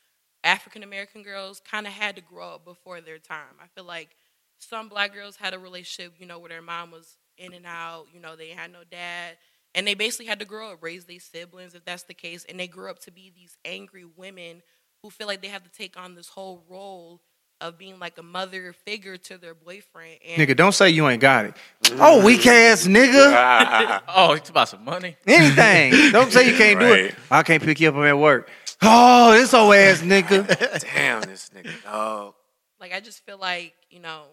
African 0.45 0.83
American 0.83 1.23
girls, 1.23 1.61
kind 1.61 1.87
of 1.87 1.93
had 1.93 2.17
to 2.17 2.23
grow 2.23 2.55
up 2.55 2.65
before 2.65 3.01
their 3.01 3.19
time. 3.19 3.57
I 3.63 3.67
feel 3.75 3.85
like 3.85 4.11
some 4.59 4.89
black 4.89 5.13
girls 5.15 5.37
had 5.37 5.55
a 5.55 5.59
relationship, 5.59 6.15
you 6.19 6.27
know, 6.27 6.39
where 6.39 6.49
their 6.49 6.63
mom 6.63 6.91
was 6.91 7.17
in 7.37 7.53
and 7.55 7.67
out. 7.67 8.07
You 8.13 8.21
know, 8.21 8.37
they 8.37 8.49
had 8.51 8.73
no 8.73 8.81
dad. 8.91 9.37
And 9.75 9.87
they 9.87 9.95
basically 9.95 10.27
had 10.27 10.41
to 10.41 10.45
grow 10.45 10.73
up, 10.73 10.83
raise 10.83 11.05
their 11.05 11.21
siblings, 11.21 11.75
if 11.75 11.85
that's 11.85 12.05
the 12.05 12.15
case. 12.15 12.45
And 12.49 12.59
they 12.59 12.67
grew 12.67 12.91
up 12.91 12.99
to 13.01 13.11
be 13.13 13.33
these 13.35 13.57
angry 13.65 14.05
women 14.05 14.63
who 15.03 15.11
feel 15.11 15.27
like 15.27 15.43
they 15.43 15.49
have 15.49 15.63
to 15.65 15.71
take 15.71 15.97
on 15.97 16.15
this 16.15 16.29
whole 16.29 16.65
role 16.69 17.21
of 17.61 17.77
being 17.79 17.99
like 17.99 18.19
a 18.19 18.23
mother 18.23 18.73
figure 18.73 19.17
to 19.17 19.39
their 19.39 19.55
boyfriend. 19.55 20.19
And 20.27 20.41
Nigga, 20.41 20.57
don't 20.57 20.73
say 20.73 20.91
you 20.91 21.09
ain't 21.09 21.21
got 21.21 21.47
it. 21.47 21.57
Oh, 22.01 22.25
weak 22.25 22.47
ass 22.47 22.87
nigga. 22.87 24.03
Oh, 24.09 24.33
it's 24.33 24.51
about 24.51 24.69
some 24.69 24.85
money. 24.85 25.17
Anything. 25.27 26.13
Don't 26.13 26.31
say 26.33 26.51
you 26.51 26.57
can't 26.57 26.79
do 26.79 26.93
it. 26.93 27.15
I 27.31 27.43
can't 27.43 27.63
pick 27.63 27.81
you 27.81 27.89
up. 27.89 27.95
I'm 27.95 28.05
at 28.05 28.19
work. 28.19 28.51
Oh, 28.83 29.33
this 29.33 29.55
old 29.55 29.75
ass 29.75 30.03
nigga. 30.03 30.47
damn 30.95 31.23
this 31.23 31.51
nigga 31.51 31.83
dog. 31.83 32.35
like 32.81 32.93
I 32.93 33.01
just 33.01 33.25
feel 33.25 33.39
like 33.39 33.75
you 33.91 34.01
know, 34.01 34.25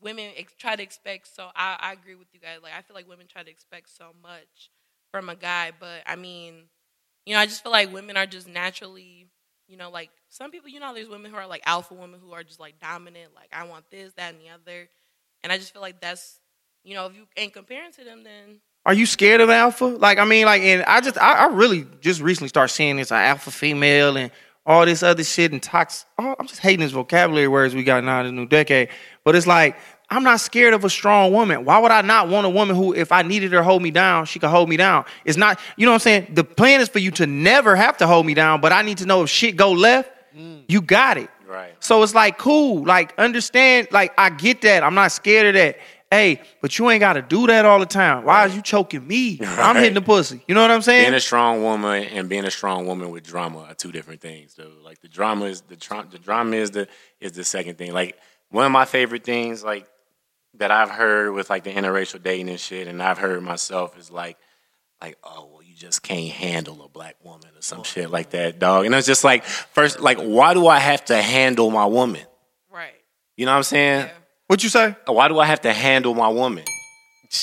women 0.00 0.30
ex- 0.36 0.54
try 0.58 0.76
to 0.76 0.82
expect. 0.82 1.28
So 1.34 1.48
I, 1.54 1.76
I 1.78 1.92
agree 1.92 2.14
with 2.14 2.28
you 2.32 2.40
guys. 2.40 2.58
Like 2.62 2.72
I 2.76 2.82
feel 2.82 2.94
like 2.94 3.08
women 3.08 3.26
try 3.28 3.42
to 3.42 3.50
expect 3.50 3.90
so 3.90 4.06
much 4.22 4.70
from 5.12 5.28
a 5.28 5.36
guy, 5.36 5.72
but 5.78 6.02
I 6.06 6.16
mean, 6.16 6.64
you 7.26 7.34
know, 7.34 7.40
I 7.40 7.46
just 7.46 7.62
feel 7.62 7.72
like 7.72 7.92
women 7.92 8.16
are 8.16 8.26
just 8.26 8.48
naturally, 8.48 9.26
you 9.68 9.76
know, 9.76 9.90
like 9.90 10.10
some 10.28 10.50
people. 10.50 10.68
You 10.68 10.80
know, 10.80 10.92
there's 10.94 11.08
women 11.08 11.30
who 11.30 11.36
are 11.36 11.46
like 11.46 11.62
alpha 11.66 11.94
women 11.94 12.18
who 12.20 12.32
are 12.32 12.42
just 12.42 12.58
like 12.58 12.80
dominant. 12.80 13.34
Like 13.34 13.50
I 13.52 13.64
want 13.68 13.84
this, 13.90 14.12
that, 14.14 14.34
and 14.34 14.42
the 14.42 14.48
other, 14.50 14.88
and 15.44 15.52
I 15.52 15.58
just 15.58 15.72
feel 15.72 15.82
like 15.82 16.00
that's, 16.00 16.40
you 16.84 16.94
know, 16.94 17.06
if 17.06 17.14
you 17.14 17.26
ain't 17.36 17.52
comparing 17.52 17.92
to 17.92 18.04
them, 18.04 18.24
then 18.24 18.60
Are 18.86 18.94
you 18.94 19.04
scared 19.04 19.42
of 19.42 19.50
alpha? 19.50 19.84
Like, 19.84 20.18
I 20.18 20.24
mean, 20.24 20.46
like, 20.46 20.62
and 20.62 20.82
I 20.84 21.00
just, 21.02 21.18
I, 21.18 21.44
I 21.44 21.46
really 21.48 21.86
just 22.00 22.22
recently 22.22 22.48
started 22.48 22.72
seeing 22.72 22.96
this 22.96 23.12
uh, 23.12 23.16
alpha 23.16 23.50
female 23.50 24.16
and 24.16 24.30
all 24.64 24.86
this 24.86 25.02
other 25.02 25.24
shit 25.24 25.52
and 25.52 25.62
tox. 25.62 26.06
Oh, 26.18 26.34
I'm 26.38 26.46
just 26.46 26.60
hating 26.60 26.80
this 26.80 26.92
vocabulary 26.92 27.48
words 27.48 27.74
we 27.74 27.84
got 27.84 28.02
now 28.04 28.20
in 28.20 28.26
the 28.26 28.32
new 28.32 28.46
decade. 28.46 28.88
But 29.24 29.36
it's 29.36 29.46
like, 29.46 29.76
I'm 30.10 30.22
not 30.22 30.40
scared 30.40 30.72
of 30.72 30.84
a 30.84 30.90
strong 30.90 31.32
woman. 31.32 31.64
Why 31.64 31.78
would 31.78 31.90
I 31.90 32.00
not 32.00 32.28
want 32.28 32.46
a 32.46 32.50
woman 32.50 32.74
who, 32.74 32.94
if 32.94 33.12
I 33.12 33.22
needed 33.22 33.52
her 33.52 33.62
hold 33.62 33.82
me 33.82 33.90
down, 33.90 34.24
she 34.24 34.38
could 34.38 34.48
hold 34.48 34.68
me 34.68 34.78
down? 34.78 35.04
It's 35.24 35.36
not, 35.36 35.60
you 35.76 35.84
know 35.84 35.92
what 35.92 35.96
I'm 35.96 36.00
saying? 36.00 36.28
The 36.34 36.44
plan 36.44 36.80
is 36.80 36.88
for 36.88 36.98
you 36.98 37.10
to 37.12 37.26
never 37.26 37.76
have 37.76 37.98
to 37.98 38.06
hold 38.06 38.24
me 38.24 38.32
down, 38.32 38.60
but 38.60 38.72
I 38.72 38.82
need 38.82 38.98
to 38.98 39.06
know 39.06 39.22
if 39.22 39.28
shit 39.28 39.56
go 39.56 39.72
left, 39.72 40.10
mm. 40.34 40.64
you 40.66 40.80
got 40.80 41.18
it. 41.18 41.28
Right. 41.46 41.74
So 41.80 42.02
it's 42.02 42.14
like 42.14 42.36
cool, 42.38 42.84
like 42.84 43.18
understand, 43.18 43.88
like 43.90 44.12
I 44.18 44.30
get 44.30 44.62
that. 44.62 44.82
I'm 44.82 44.94
not 44.94 45.12
scared 45.12 45.46
of 45.46 45.54
that. 45.54 45.78
Hey, 46.10 46.40
but 46.62 46.78
you 46.78 46.88
ain't 46.88 47.00
got 47.00 47.14
to 47.14 47.22
do 47.22 47.46
that 47.48 47.66
all 47.66 47.78
the 47.78 47.86
time. 47.86 48.24
Why 48.24 48.46
is 48.46 48.56
you 48.56 48.62
choking 48.62 49.06
me? 49.06 49.38
I'm 49.42 49.76
hitting 49.76 49.94
the 49.94 50.02
pussy. 50.02 50.42
You 50.48 50.54
know 50.54 50.62
what 50.62 50.70
I'm 50.70 50.80
saying? 50.80 51.04
Being 51.04 51.14
a 51.14 51.20
strong 51.20 51.62
woman 51.62 52.04
and 52.04 52.30
being 52.30 52.46
a 52.46 52.50
strong 52.50 52.86
woman 52.86 53.10
with 53.10 53.24
drama 53.24 53.60
are 53.60 53.74
two 53.74 53.92
different 53.92 54.22
things, 54.22 54.54
though. 54.54 54.72
Like 54.82 55.00
the 55.00 55.08
drama 55.08 55.46
is 55.46 55.60
the 55.62 55.76
tra- 55.76 56.06
the 56.10 56.18
drama 56.18 56.56
is 56.56 56.70
the 56.70 56.88
is 57.20 57.32
the 57.32 57.44
second 57.44 57.76
thing. 57.76 57.92
Like 57.92 58.16
one 58.50 58.64
of 58.64 58.72
my 58.72 58.86
favorite 58.86 59.24
things, 59.24 59.62
like 59.62 59.86
that 60.58 60.70
I've 60.70 60.90
heard 60.90 61.32
with 61.32 61.50
like 61.50 61.64
the 61.64 61.72
interracial 61.72 62.22
dating 62.22 62.48
and 62.48 62.60
shit, 62.60 62.86
and 62.88 63.02
I've 63.02 63.18
heard 63.18 63.42
myself 63.42 63.98
is 63.98 64.10
like, 64.10 64.36
like 65.00 65.16
oh 65.24 65.48
well, 65.52 65.62
you 65.62 65.74
just 65.74 66.02
can't 66.02 66.30
handle 66.32 66.82
a 66.84 66.88
black 66.88 67.16
woman 67.24 67.48
or 67.56 67.62
some 67.62 67.84
shit 67.84 68.10
like 68.10 68.30
that, 68.30 68.58
dog. 68.58 68.86
And 68.86 68.94
it's 68.94 69.06
just 69.06 69.24
like 69.24 69.44
first, 69.44 70.00
like 70.00 70.18
why 70.18 70.54
do 70.54 70.66
I 70.66 70.78
have 70.78 71.04
to 71.06 71.20
handle 71.20 71.70
my 71.70 71.86
woman? 71.86 72.22
right. 72.70 72.94
You 73.36 73.46
know 73.46 73.52
what 73.52 73.58
I'm 73.58 73.62
saying? 73.64 74.00
Yeah. 74.06 74.12
what 74.48 74.62
you 74.62 74.68
say? 74.68 74.96
Why 75.06 75.28
do 75.28 75.38
I 75.38 75.46
have 75.46 75.60
to 75.62 75.72
handle 75.72 76.14
my 76.14 76.28
woman? 76.28 76.64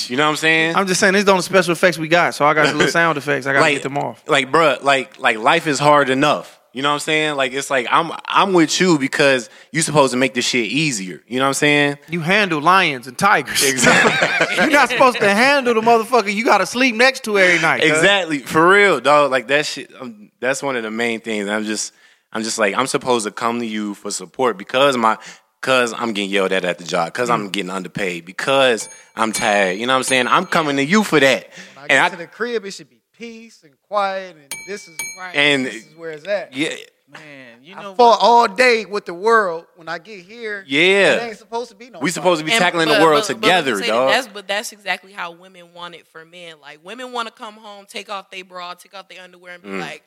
You 0.08 0.18
know 0.18 0.24
what 0.24 0.32
I'm 0.32 0.36
saying? 0.38 0.76
I'm 0.76 0.88
just 0.88 1.00
saying 1.00 1.14
these 1.14 1.28
are 1.28 1.36
the 1.38 1.42
special 1.42 1.72
effects 1.72 2.00
we 2.00 2.08
got, 2.08 2.34
so 2.34 2.44
I 2.46 2.56
got 2.56 2.68
some 2.68 2.78
little 2.78 2.92
sound 3.02 3.18
effects. 3.20 3.46
I 3.46 3.54
gotta 3.54 3.72
get 3.72 3.84
them 3.84 3.98
off. 3.98 4.28
Like, 4.28 4.52
bruh, 4.52 4.82
like, 4.84 5.20
like 5.20 5.38
life 5.38 5.68
is 5.68 5.78
hard 5.78 6.10
enough. 6.10 6.55
You 6.76 6.82
know 6.82 6.90
what 6.90 6.96
I'm 6.96 7.00
saying? 7.00 7.36
Like, 7.38 7.54
it's 7.54 7.70
like 7.70 7.88
I'm, 7.90 8.12
I'm 8.26 8.52
with 8.52 8.82
you 8.82 9.00
because 9.00 9.50
you're 9.72 9.82
supposed 9.82 10.12
to 10.12 10.18
make 10.18 10.34
this 10.34 10.46
shit 10.46 10.66
easier. 10.66 11.24
You 11.26 11.38
know 11.40 11.46
what 11.46 11.48
I'm 11.48 11.54
saying? 11.54 11.98
You 12.10 12.20
handle 12.20 12.60
lions 12.60 13.08
and 13.08 13.18
tigers. 13.18 13.64
Exactly. 13.64 14.56
You're 14.58 14.72
not 14.72 14.90
supposed 14.90 15.20
to 15.20 15.34
handle 15.34 15.74
the 15.74 15.80
motherfucker 15.80 16.34
you 16.34 16.44
gotta 16.44 16.66
sleep 16.66 16.96
next 16.96 17.24
to 17.24 17.40
every 17.40 17.62
night. 17.62 17.82
exactly. 17.82 18.40
For 18.40 18.68
real, 18.70 19.00
dog. 19.00 19.32
Like 19.32 19.48
that 19.48 19.66
shit. 19.66 19.90
Um, 19.98 20.32
that's 20.42 20.62
one 20.62 20.76
of 20.76 20.84
the 20.84 20.92
main 20.92 21.22
things. 21.22 21.48
I'm 21.48 21.64
just, 21.64 21.94
I'm 22.34 22.44
just 22.44 22.60
like, 22.60 22.76
I'm 22.76 22.88
supposed 22.88 23.26
to 23.26 23.32
come 23.32 23.60
to 23.62 23.66
you 23.66 23.94
for 23.94 24.12
support 24.12 24.58
because 24.58 24.98
my, 24.98 25.18
because 25.62 25.94
I'm 25.94 26.12
getting 26.12 26.30
yelled 26.30 26.52
at 26.52 26.66
at 26.66 26.78
the 26.78 26.84
job, 26.84 27.14
because 27.14 27.30
I'm 27.30 27.50
getting 27.52 27.72
underpaid, 27.72 28.26
because 28.26 28.90
I'm 29.16 29.32
tired. 29.32 29.80
You 29.80 29.88
know 29.88 29.94
what 29.94 30.00
I'm 30.00 30.04
saying? 30.04 30.28
I'm 30.28 30.46
coming 30.46 30.76
to 30.76 30.84
you 30.84 31.06
for 31.06 31.22
that. 31.22 31.48
When 31.76 31.86
I 31.86 31.88
get 31.88 31.96
And 31.96 32.12
to 32.12 32.18
I, 32.18 32.22
the 32.26 32.28
crib, 32.28 32.66
it 32.66 32.72
should 32.72 32.90
be 32.90 32.95
peace 33.18 33.64
and 33.64 33.74
quiet, 33.82 34.36
and 34.36 34.52
this 34.68 34.88
is 34.88 34.98
Right. 35.20 35.36
and 35.36 35.66
this 35.66 35.86
is 35.88 35.96
where 35.96 36.12
it's 36.12 36.28
at. 36.28 36.54
yeah, 36.54 36.76
Man, 37.08 37.64
you 37.64 37.76
know, 37.76 37.80
I 37.80 37.84
know 37.84 37.96
fought 37.96 38.20
what? 38.20 38.28
all 38.28 38.48
day 38.48 38.86
with 38.86 39.06
the 39.06 39.14
world. 39.14 39.68
When 39.76 39.88
I 39.88 40.00
get 40.00 40.26
here, 40.26 40.64
Yeah. 40.68 41.14
it 41.16 41.22
ain't 41.24 41.38
supposed 41.38 41.70
to 41.70 41.76
be 41.76 41.90
no. 41.92 42.00
we 42.00 42.10
supposed 42.10 42.40
to 42.40 42.46
be 42.46 42.52
And- 42.52 42.60
tackling 42.60 42.88
but- 42.88 42.98
the 42.98 43.04
world 43.06 43.24
but- 43.28 43.28
but 43.28 43.34
let 43.36 43.42
me 43.42 43.48
together, 43.48 43.76
say 43.76 43.82
that 43.88 43.94
dog. 43.94 44.10
That's 44.10 44.28
but 44.28 44.48
that's 44.48 44.72
exactly 44.72 45.12
how 45.14 45.32
women 45.32 45.74
want 45.74 45.94
it 45.96 46.08
for 46.08 46.26
men. 46.26 46.60
Like 46.60 46.84
women 46.84 47.12
want 47.12 47.28
to 47.28 47.34
come 47.34 47.56
home, 47.58 47.86
take 47.86 48.10
off 48.10 48.32
their 48.32 48.44
bra, 48.44 48.74
take 48.74 48.94
off 48.96 49.08
their 49.08 49.22
underwear, 49.22 49.54
and 49.54 49.64
be 49.64 49.70
Mm. 49.70 49.80
like, 49.82 50.04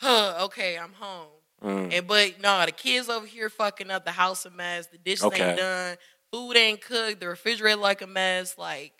"Huh, 0.00 0.36
okay, 0.42 0.76
I'm 0.78 0.92
home." 0.92 1.28
And 1.62 2.06
but 2.08 2.40
no, 2.40 2.66
the 2.66 2.72
kids 2.72 3.08
over 3.08 3.24
here 3.26 3.48
fucking 3.48 3.90
up 3.90 4.04
the 4.04 4.10
house 4.12 4.44
a 4.44 4.50
mess. 4.50 4.88
The 4.88 4.98
dishes 4.98 5.24
Okay. 5.24 5.48
ain't 5.50 5.58
done. 5.58 5.96
Food 6.32 6.56
ain't 6.56 6.80
cooked. 6.82 7.20
The 7.20 7.28
refrigerator 7.28 7.76
like 7.76 8.02
a 8.02 8.06
mess. 8.06 8.58
Like 8.58 8.92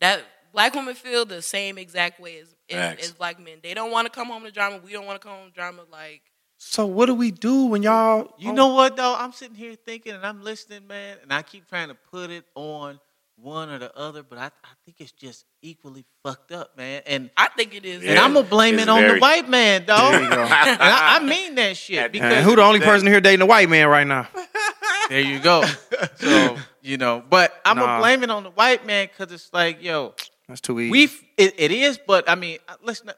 that. 0.00 0.22
Black 0.54 0.72
women 0.74 0.94
feel 0.94 1.26
the 1.26 1.42
same 1.42 1.76
exact 1.78 2.18
way 2.20 2.38
as 2.38 2.54
as, 2.70 2.98
as 3.00 3.12
black 3.12 3.38
men. 3.38 3.58
They 3.62 3.74
don't 3.74 3.90
want 3.90 4.06
to 4.06 4.10
come 4.10 4.28
home 4.28 4.44
to 4.44 4.50
drama. 4.50 4.78
We 4.82 4.92
don't 4.92 5.04
want 5.04 5.20
to 5.20 5.26
come 5.28 5.36
home 5.36 5.48
to 5.48 5.52
drama. 5.54 5.82
Like 5.90 6.22
So 6.56 6.86
what 6.86 7.06
do 7.06 7.14
we 7.14 7.30
do 7.32 7.66
when 7.66 7.82
y'all 7.82 8.32
You 8.38 8.50
oh 8.50 8.54
know 8.54 8.68
what 8.68 8.96
though? 8.96 9.14
I'm 9.18 9.32
sitting 9.32 9.56
here 9.56 9.74
thinking 9.74 10.12
and 10.14 10.24
I'm 10.24 10.42
listening, 10.42 10.86
man, 10.86 11.18
and 11.22 11.32
I 11.32 11.42
keep 11.42 11.68
trying 11.68 11.88
to 11.88 11.94
put 11.94 12.30
it 12.30 12.44
on 12.54 13.00
one 13.36 13.68
or 13.68 13.78
the 13.80 13.92
other, 13.98 14.22
but 14.22 14.38
I, 14.38 14.44
I 14.46 14.68
think 14.84 15.00
it's 15.00 15.10
just 15.10 15.44
equally 15.60 16.04
fucked 16.22 16.52
up, 16.52 16.76
man. 16.76 17.02
And 17.04 17.30
I 17.36 17.48
think 17.48 17.74
it 17.74 17.84
is. 17.84 18.04
and 18.04 18.16
I'm 18.16 18.32
gonna 18.32 18.46
blame 18.46 18.74
It's 18.74 18.84
it 18.84 18.88
on 18.88 19.00
very- 19.00 19.14
the 19.14 19.20
white 19.20 19.48
man, 19.48 19.84
dog. 19.86 20.12
There 20.12 20.22
you 20.22 20.28
go. 20.30 20.42
and 20.42 20.50
I, 20.50 21.18
I 21.20 21.24
mean 21.24 21.56
that 21.56 21.76
shit 21.76 22.12
because 22.12 22.32
And 22.32 22.44
who 22.44 22.54
the 22.54 22.62
only 22.62 22.78
person 22.78 23.08
here 23.08 23.20
dating 23.20 23.42
a 23.42 23.46
white 23.46 23.68
man 23.68 23.88
right 23.88 24.06
now? 24.06 24.28
there 25.08 25.20
you 25.20 25.40
go. 25.40 25.64
So 26.16 26.56
you 26.80 26.96
know, 26.96 27.24
but 27.28 27.52
I'm 27.64 27.76
Nah. 27.76 27.86
gonna 27.86 27.98
blame 28.00 28.22
it 28.22 28.30
on 28.30 28.44
the 28.44 28.50
white 28.50 28.86
man 28.86 29.08
because 29.08 29.32
it's 29.34 29.52
like, 29.52 29.82
yo, 29.82 30.14
That's 30.48 30.60
too 30.60 30.78
easy. 30.80 30.90
we 30.90 31.04
it, 31.36 31.54
it 31.56 31.70
is, 31.70 31.98
but 32.06 32.28
I 32.28 32.34
mean, 32.34 32.58
uh, 32.68 32.76
listen. 32.82 33.10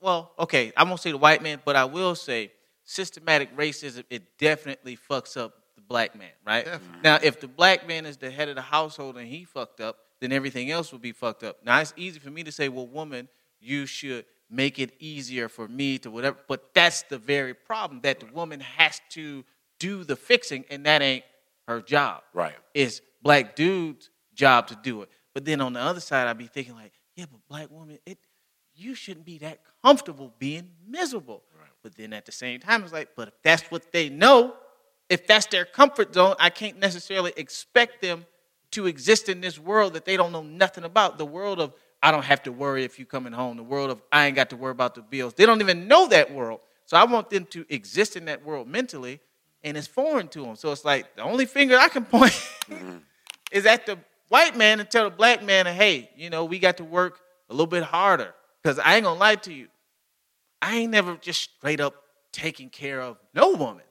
Well, 0.00 0.32
okay, 0.38 0.72
I 0.76 0.82
won't 0.84 1.00
say 1.00 1.12
the 1.12 1.18
white 1.18 1.42
man, 1.42 1.60
but 1.64 1.76
I 1.76 1.84
will 1.84 2.14
say 2.16 2.50
systematic 2.84 3.56
racism. 3.56 4.04
It 4.10 4.36
definitely 4.38 4.96
fucks 4.96 5.36
up 5.36 5.54
the 5.76 5.82
black 5.82 6.16
man, 6.18 6.32
right? 6.44 6.66
Now, 7.04 7.18
if 7.22 7.38
the 7.40 7.46
black 7.46 7.86
man 7.86 8.04
is 8.04 8.16
the 8.16 8.30
head 8.30 8.48
of 8.48 8.56
the 8.56 8.62
household 8.62 9.16
and 9.16 9.28
he 9.28 9.44
fucked 9.44 9.80
up, 9.80 9.96
then 10.20 10.32
everything 10.32 10.72
else 10.72 10.90
will 10.90 10.98
be 10.98 11.12
fucked 11.12 11.44
up. 11.44 11.58
Now, 11.64 11.80
it's 11.80 11.94
easy 11.96 12.18
for 12.18 12.30
me 12.30 12.42
to 12.42 12.50
say, 12.50 12.68
well, 12.68 12.86
woman, 12.88 13.28
you 13.60 13.86
should 13.86 14.24
make 14.50 14.80
it 14.80 14.92
easier 14.98 15.48
for 15.48 15.68
me 15.68 15.98
to 15.98 16.10
whatever, 16.10 16.36
but 16.48 16.74
that's 16.74 17.02
the 17.02 17.18
very 17.18 17.54
problem 17.54 18.00
that 18.02 18.18
the 18.20 18.26
woman 18.26 18.58
has 18.58 19.00
to 19.10 19.44
do 19.78 20.02
the 20.04 20.16
fixing, 20.16 20.64
and 20.68 20.84
that 20.86 21.00
ain't 21.00 21.24
her 21.68 21.80
job 21.80 22.22
Right. 22.34 22.54
it's 22.74 23.00
black 23.22 23.54
dude's 23.54 24.10
job 24.34 24.66
to 24.66 24.76
do 24.82 25.02
it. 25.02 25.08
But 25.34 25.44
then 25.44 25.60
on 25.60 25.72
the 25.72 25.80
other 25.80 26.00
side, 26.00 26.28
I'd 26.28 26.38
be 26.38 26.46
thinking 26.46 26.74
like, 26.74 26.92
yeah, 27.16 27.26
but 27.30 27.40
black 27.48 27.70
woman, 27.70 27.98
it 28.06 28.18
you 28.74 28.94
shouldn't 28.94 29.26
be 29.26 29.38
that 29.38 29.60
comfortable 29.84 30.32
being 30.38 30.70
miserable. 30.88 31.42
But 31.82 31.96
then 31.96 32.12
at 32.12 32.26
the 32.26 32.32
same 32.32 32.60
time, 32.60 32.84
it's 32.84 32.92
like, 32.92 33.10
but 33.16 33.28
if 33.28 33.34
that's 33.42 33.62
what 33.64 33.92
they 33.92 34.08
know, 34.08 34.54
if 35.08 35.26
that's 35.26 35.46
their 35.46 35.64
comfort 35.64 36.14
zone, 36.14 36.36
I 36.38 36.48
can't 36.48 36.78
necessarily 36.78 37.32
expect 37.36 38.00
them 38.00 38.24
to 38.70 38.86
exist 38.86 39.28
in 39.28 39.40
this 39.40 39.58
world 39.58 39.94
that 39.94 40.04
they 40.04 40.16
don't 40.16 40.32
know 40.32 40.42
nothing 40.42 40.84
about. 40.84 41.18
The 41.18 41.26
world 41.26 41.60
of 41.60 41.74
I 42.02 42.10
don't 42.10 42.24
have 42.24 42.42
to 42.44 42.52
worry 42.52 42.84
if 42.84 42.98
you 42.98 43.06
coming 43.06 43.32
home. 43.32 43.56
The 43.56 43.62
world 43.62 43.90
of 43.90 44.02
I 44.10 44.26
ain't 44.26 44.36
got 44.36 44.50
to 44.50 44.56
worry 44.56 44.70
about 44.70 44.94
the 44.94 45.02
bills. 45.02 45.34
They 45.34 45.44
don't 45.44 45.60
even 45.60 45.88
know 45.88 46.08
that 46.08 46.32
world. 46.32 46.60
So 46.86 46.96
I 46.96 47.04
want 47.04 47.30
them 47.30 47.46
to 47.46 47.64
exist 47.68 48.16
in 48.16 48.24
that 48.26 48.44
world 48.44 48.68
mentally, 48.68 49.20
and 49.62 49.76
it's 49.76 49.86
foreign 49.86 50.28
to 50.28 50.42
them. 50.42 50.56
So 50.56 50.72
it's 50.72 50.84
like 50.84 51.16
the 51.16 51.22
only 51.22 51.46
finger 51.46 51.76
I 51.76 51.88
can 51.88 52.04
point 52.16 52.32
mm-hmm. 52.32 52.98
is 53.50 53.66
at 53.66 53.86
the 53.86 53.98
white 54.32 54.56
man 54.56 54.80
and 54.80 54.90
tell 54.90 55.04
the 55.04 55.10
black 55.14 55.42
man, 55.44 55.66
hey, 55.66 56.08
you 56.16 56.30
know, 56.30 56.46
we 56.46 56.58
got 56.58 56.78
to 56.78 56.84
work 56.84 57.20
a 57.50 57.52
little 57.52 57.66
bit 57.66 57.82
harder. 57.82 58.34
Because 58.62 58.78
I 58.78 58.94
ain't 58.94 59.04
gonna 59.04 59.18
lie 59.20 59.34
to 59.36 59.52
you. 59.52 59.68
I 60.62 60.76
ain't 60.76 60.90
never 60.92 61.16
just 61.16 61.42
straight 61.42 61.80
up 61.80 61.94
taking 62.32 62.70
care 62.70 63.00
of 63.02 63.18
no 63.34 63.50
woman. 63.52 63.82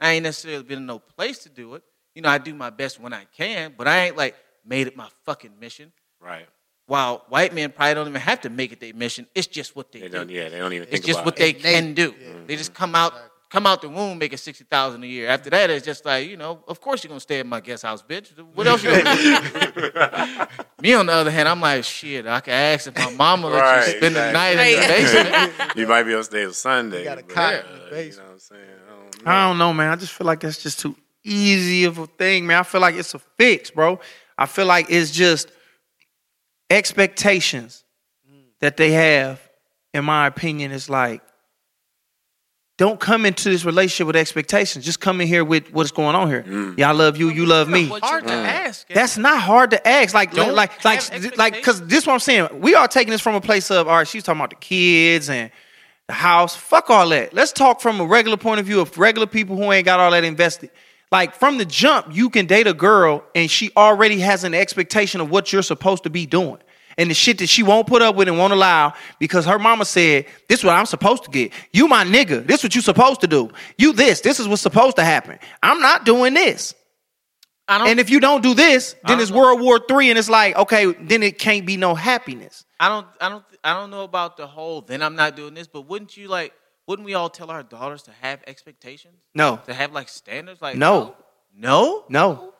I 0.00 0.12
ain't 0.12 0.22
necessarily 0.22 0.62
been 0.64 0.78
in 0.78 0.86
no 0.86 0.98
place 0.98 1.40
to 1.40 1.48
do 1.48 1.74
it. 1.74 1.82
You 2.14 2.22
know, 2.22 2.28
I 2.30 2.38
do 2.38 2.54
my 2.54 2.70
best 2.70 3.00
when 3.00 3.12
I 3.12 3.24
can, 3.36 3.74
but 3.76 3.86
I 3.86 4.06
ain't 4.06 4.16
like 4.16 4.34
made 4.64 4.86
it 4.86 4.96
my 4.96 5.08
fucking 5.24 5.52
mission. 5.60 5.92
Right. 6.20 6.46
While 6.86 7.24
white 7.28 7.54
men 7.54 7.70
probably 7.72 7.94
don't 7.94 8.08
even 8.08 8.20
have 8.20 8.40
to 8.42 8.50
make 8.50 8.72
it 8.72 8.80
their 8.80 8.94
mission. 8.94 9.26
It's 9.34 9.46
just 9.46 9.76
what 9.76 9.92
they, 9.92 10.00
They 10.00 10.08
do. 10.08 10.18
don't. 10.18 10.30
Yeah. 10.30 10.48
They 10.48 10.58
don't 10.58 10.72
even 10.72 10.88
It's 10.88 10.92
think 10.92 11.04
just 11.04 11.24
what 11.24 11.34
it. 11.38 11.40
they 11.40 11.52
can 11.52 11.94
do. 11.94 12.12
Mm-hmm. 12.12 12.46
They 12.46 12.56
just 12.56 12.72
come 12.74 12.94
out 12.94 13.14
come 13.52 13.66
out 13.66 13.82
the 13.82 13.88
womb 13.88 14.16
making 14.18 14.38
sixty 14.38 14.64
thousand 14.64 15.04
a 15.04 15.06
year. 15.06 15.28
After 15.28 15.50
that, 15.50 15.68
it's 15.68 15.84
just 15.84 16.06
like 16.06 16.26
you 16.26 16.38
know, 16.38 16.64
of 16.66 16.80
course 16.80 17.04
you're 17.04 17.10
gonna 17.10 17.20
stay 17.20 17.38
at 17.40 17.46
my 17.46 17.60
guest 17.60 17.82
house, 17.82 18.02
bitch. 18.02 18.30
What 18.54 18.66
else 18.66 18.82
you 18.82 18.90
gonna 18.90 19.72
do? 19.74 20.46
Me 20.82 20.94
on 20.94 21.06
the 21.06 21.12
other 21.12 21.30
hand, 21.30 21.46
I'm 21.48 21.60
like 21.60 21.84
shit. 21.84 22.26
I 22.26 22.40
can 22.40 22.54
ask 22.54 22.86
if 22.86 22.96
my 22.96 23.10
mama 23.10 23.48
let 23.48 23.60
Right, 23.60 23.86
you 23.88 23.96
spend 23.98 24.16
the 24.16 24.32
night 24.32 24.52
in 24.52 24.80
the 24.80 24.86
basement. 24.88 25.76
You 25.76 25.86
might 25.86 26.02
be 26.04 26.12
able 26.12 26.20
to 26.20 26.24
stay 26.24 26.44
on 26.44 26.52
Sunday. 26.54 27.00
You 27.00 27.04
got 27.04 27.18
a 27.18 27.22
but, 27.22 27.34
cot 27.34 27.54
in 27.54 27.60
uh, 27.60 27.62
the 27.64 27.74
You 27.74 27.80
know 27.84 27.90
basement. 27.90 28.28
what 28.28 28.32
I'm 28.32 28.38
saying? 28.40 28.62
I 28.62 28.90
don't 28.90 29.24
know. 29.24 29.30
I 29.30 29.48
don't 29.48 29.58
know, 29.58 29.72
man. 29.74 29.90
I 29.92 29.96
just 29.96 30.12
feel 30.12 30.26
like 30.26 30.40
that's 30.40 30.62
just 30.62 30.80
too 30.80 30.96
easy 31.22 31.84
of 31.84 31.98
a 31.98 32.06
thing, 32.06 32.46
man. 32.46 32.58
I 32.58 32.62
feel 32.62 32.80
like 32.80 32.94
it's 32.94 33.14
a 33.14 33.18
fix, 33.18 33.70
bro. 33.70 34.00
I 34.38 34.46
feel 34.46 34.66
like 34.66 34.86
it's 34.88 35.10
just 35.10 35.52
expectations 36.70 37.84
that 38.60 38.76
they 38.76 38.92
have, 38.92 39.40
in 39.92 40.04
my 40.04 40.26
opinion, 40.26 40.72
is 40.72 40.88
like, 40.88 41.20
don't 42.82 42.98
come 42.98 43.24
into 43.24 43.48
this 43.48 43.64
relationship 43.64 44.08
with 44.08 44.16
expectations. 44.16 44.84
Just 44.84 44.98
come 44.98 45.20
in 45.20 45.28
here 45.28 45.44
with 45.44 45.72
what's 45.72 45.92
going 45.92 46.16
on 46.16 46.26
here. 46.26 46.42
Mm. 46.42 46.76
Y'all 46.76 46.96
love 46.96 47.16
you, 47.16 47.30
you 47.30 47.46
love 47.46 47.68
me. 47.68 47.86
Hard 47.86 48.26
to 48.26 48.32
mm. 48.32 48.44
ask. 48.44 48.90
Eh? 48.90 48.94
That's 48.94 49.16
not 49.16 49.40
hard 49.40 49.70
to 49.70 49.88
ask. 49.88 50.12
Like, 50.12 50.32
Don't 50.32 50.56
like, 50.56 50.84
like, 50.84 51.38
like, 51.38 51.54
because 51.54 51.86
this 51.86 52.08
what 52.08 52.14
I'm 52.14 52.18
saying. 52.18 52.48
We 52.60 52.74
are 52.74 52.88
taking 52.88 53.12
this 53.12 53.20
from 53.20 53.36
a 53.36 53.40
place 53.40 53.70
of, 53.70 53.86
all 53.86 53.98
right, 53.98 54.08
she's 54.08 54.24
talking 54.24 54.40
about 54.40 54.50
the 54.50 54.56
kids 54.56 55.30
and 55.30 55.52
the 56.08 56.12
house. 56.12 56.56
Fuck 56.56 56.90
all 56.90 57.08
that. 57.10 57.32
Let's 57.32 57.52
talk 57.52 57.80
from 57.80 58.00
a 58.00 58.04
regular 58.04 58.36
point 58.36 58.58
of 58.58 58.66
view 58.66 58.80
of 58.80 58.98
regular 58.98 59.28
people 59.28 59.54
who 59.54 59.70
ain't 59.70 59.84
got 59.84 60.00
all 60.00 60.10
that 60.10 60.24
invested. 60.24 60.72
Like 61.12 61.36
from 61.36 61.58
the 61.58 61.64
jump, 61.64 62.08
you 62.10 62.30
can 62.30 62.46
date 62.46 62.66
a 62.66 62.74
girl 62.74 63.22
and 63.36 63.48
she 63.48 63.70
already 63.76 64.18
has 64.18 64.42
an 64.42 64.54
expectation 64.54 65.20
of 65.20 65.30
what 65.30 65.52
you're 65.52 65.62
supposed 65.62 66.02
to 66.02 66.10
be 66.10 66.26
doing. 66.26 66.58
And 66.98 67.10
the 67.10 67.14
shit 67.14 67.38
that 67.38 67.48
she 67.48 67.62
won't 67.62 67.86
put 67.86 68.02
up 68.02 68.16
with 68.16 68.28
and 68.28 68.38
won't 68.38 68.52
allow 68.52 68.92
because 69.18 69.46
her 69.46 69.58
mama 69.58 69.84
said, 69.84 70.26
This 70.48 70.60
is 70.60 70.64
what 70.64 70.74
I'm 70.74 70.86
supposed 70.86 71.24
to 71.24 71.30
get. 71.30 71.52
You 71.72 71.88
my 71.88 72.04
nigga. 72.04 72.46
This 72.46 72.58
is 72.60 72.64
what 72.64 72.74
you 72.74 72.80
supposed 72.80 73.20
to 73.22 73.26
do. 73.26 73.50
You 73.78 73.92
this. 73.92 74.20
This 74.20 74.38
is 74.40 74.46
what's 74.48 74.62
supposed 74.62 74.96
to 74.96 75.04
happen. 75.04 75.38
I'm 75.62 75.80
not 75.80 76.04
doing 76.04 76.34
this. 76.34 76.74
I 77.68 77.78
don't. 77.78 77.88
And 77.88 78.00
if 78.00 78.10
you 78.10 78.20
don't 78.20 78.42
do 78.42 78.54
this, 78.54 78.96
then 79.06 79.20
it's 79.20 79.30
know. 79.30 79.38
World 79.38 79.60
War 79.60 79.80
Three, 79.88 80.10
and 80.10 80.18
it's 80.18 80.28
like, 80.28 80.56
okay, 80.56 80.92
then 80.92 81.22
it 81.22 81.38
can't 81.38 81.64
be 81.64 81.76
no 81.76 81.94
happiness. 81.94 82.64
I 82.80 82.88
don't. 82.88 83.06
I 83.20 83.28
don't. 83.28 83.44
I 83.64 83.72
don't 83.74 83.90
know 83.90 84.02
about 84.02 84.36
the 84.36 84.46
whole. 84.46 84.80
Then 84.80 85.00
I'm 85.02 85.14
not 85.14 85.36
doing 85.36 85.54
this. 85.54 85.68
But 85.68 85.82
wouldn't 85.82 86.16
you 86.16 86.28
like? 86.28 86.52
Wouldn't 86.88 87.06
we 87.06 87.14
all 87.14 87.30
tell 87.30 87.50
our 87.50 87.62
daughters 87.62 88.02
to 88.02 88.10
have 88.20 88.40
expectations? 88.48 89.14
No, 89.34 89.60
To 89.66 89.72
have 89.72 89.92
like 89.92 90.08
standards? 90.08 90.60
Like 90.60 90.76
no, 90.76 91.14
no. 91.56 92.04
no. 92.08 92.52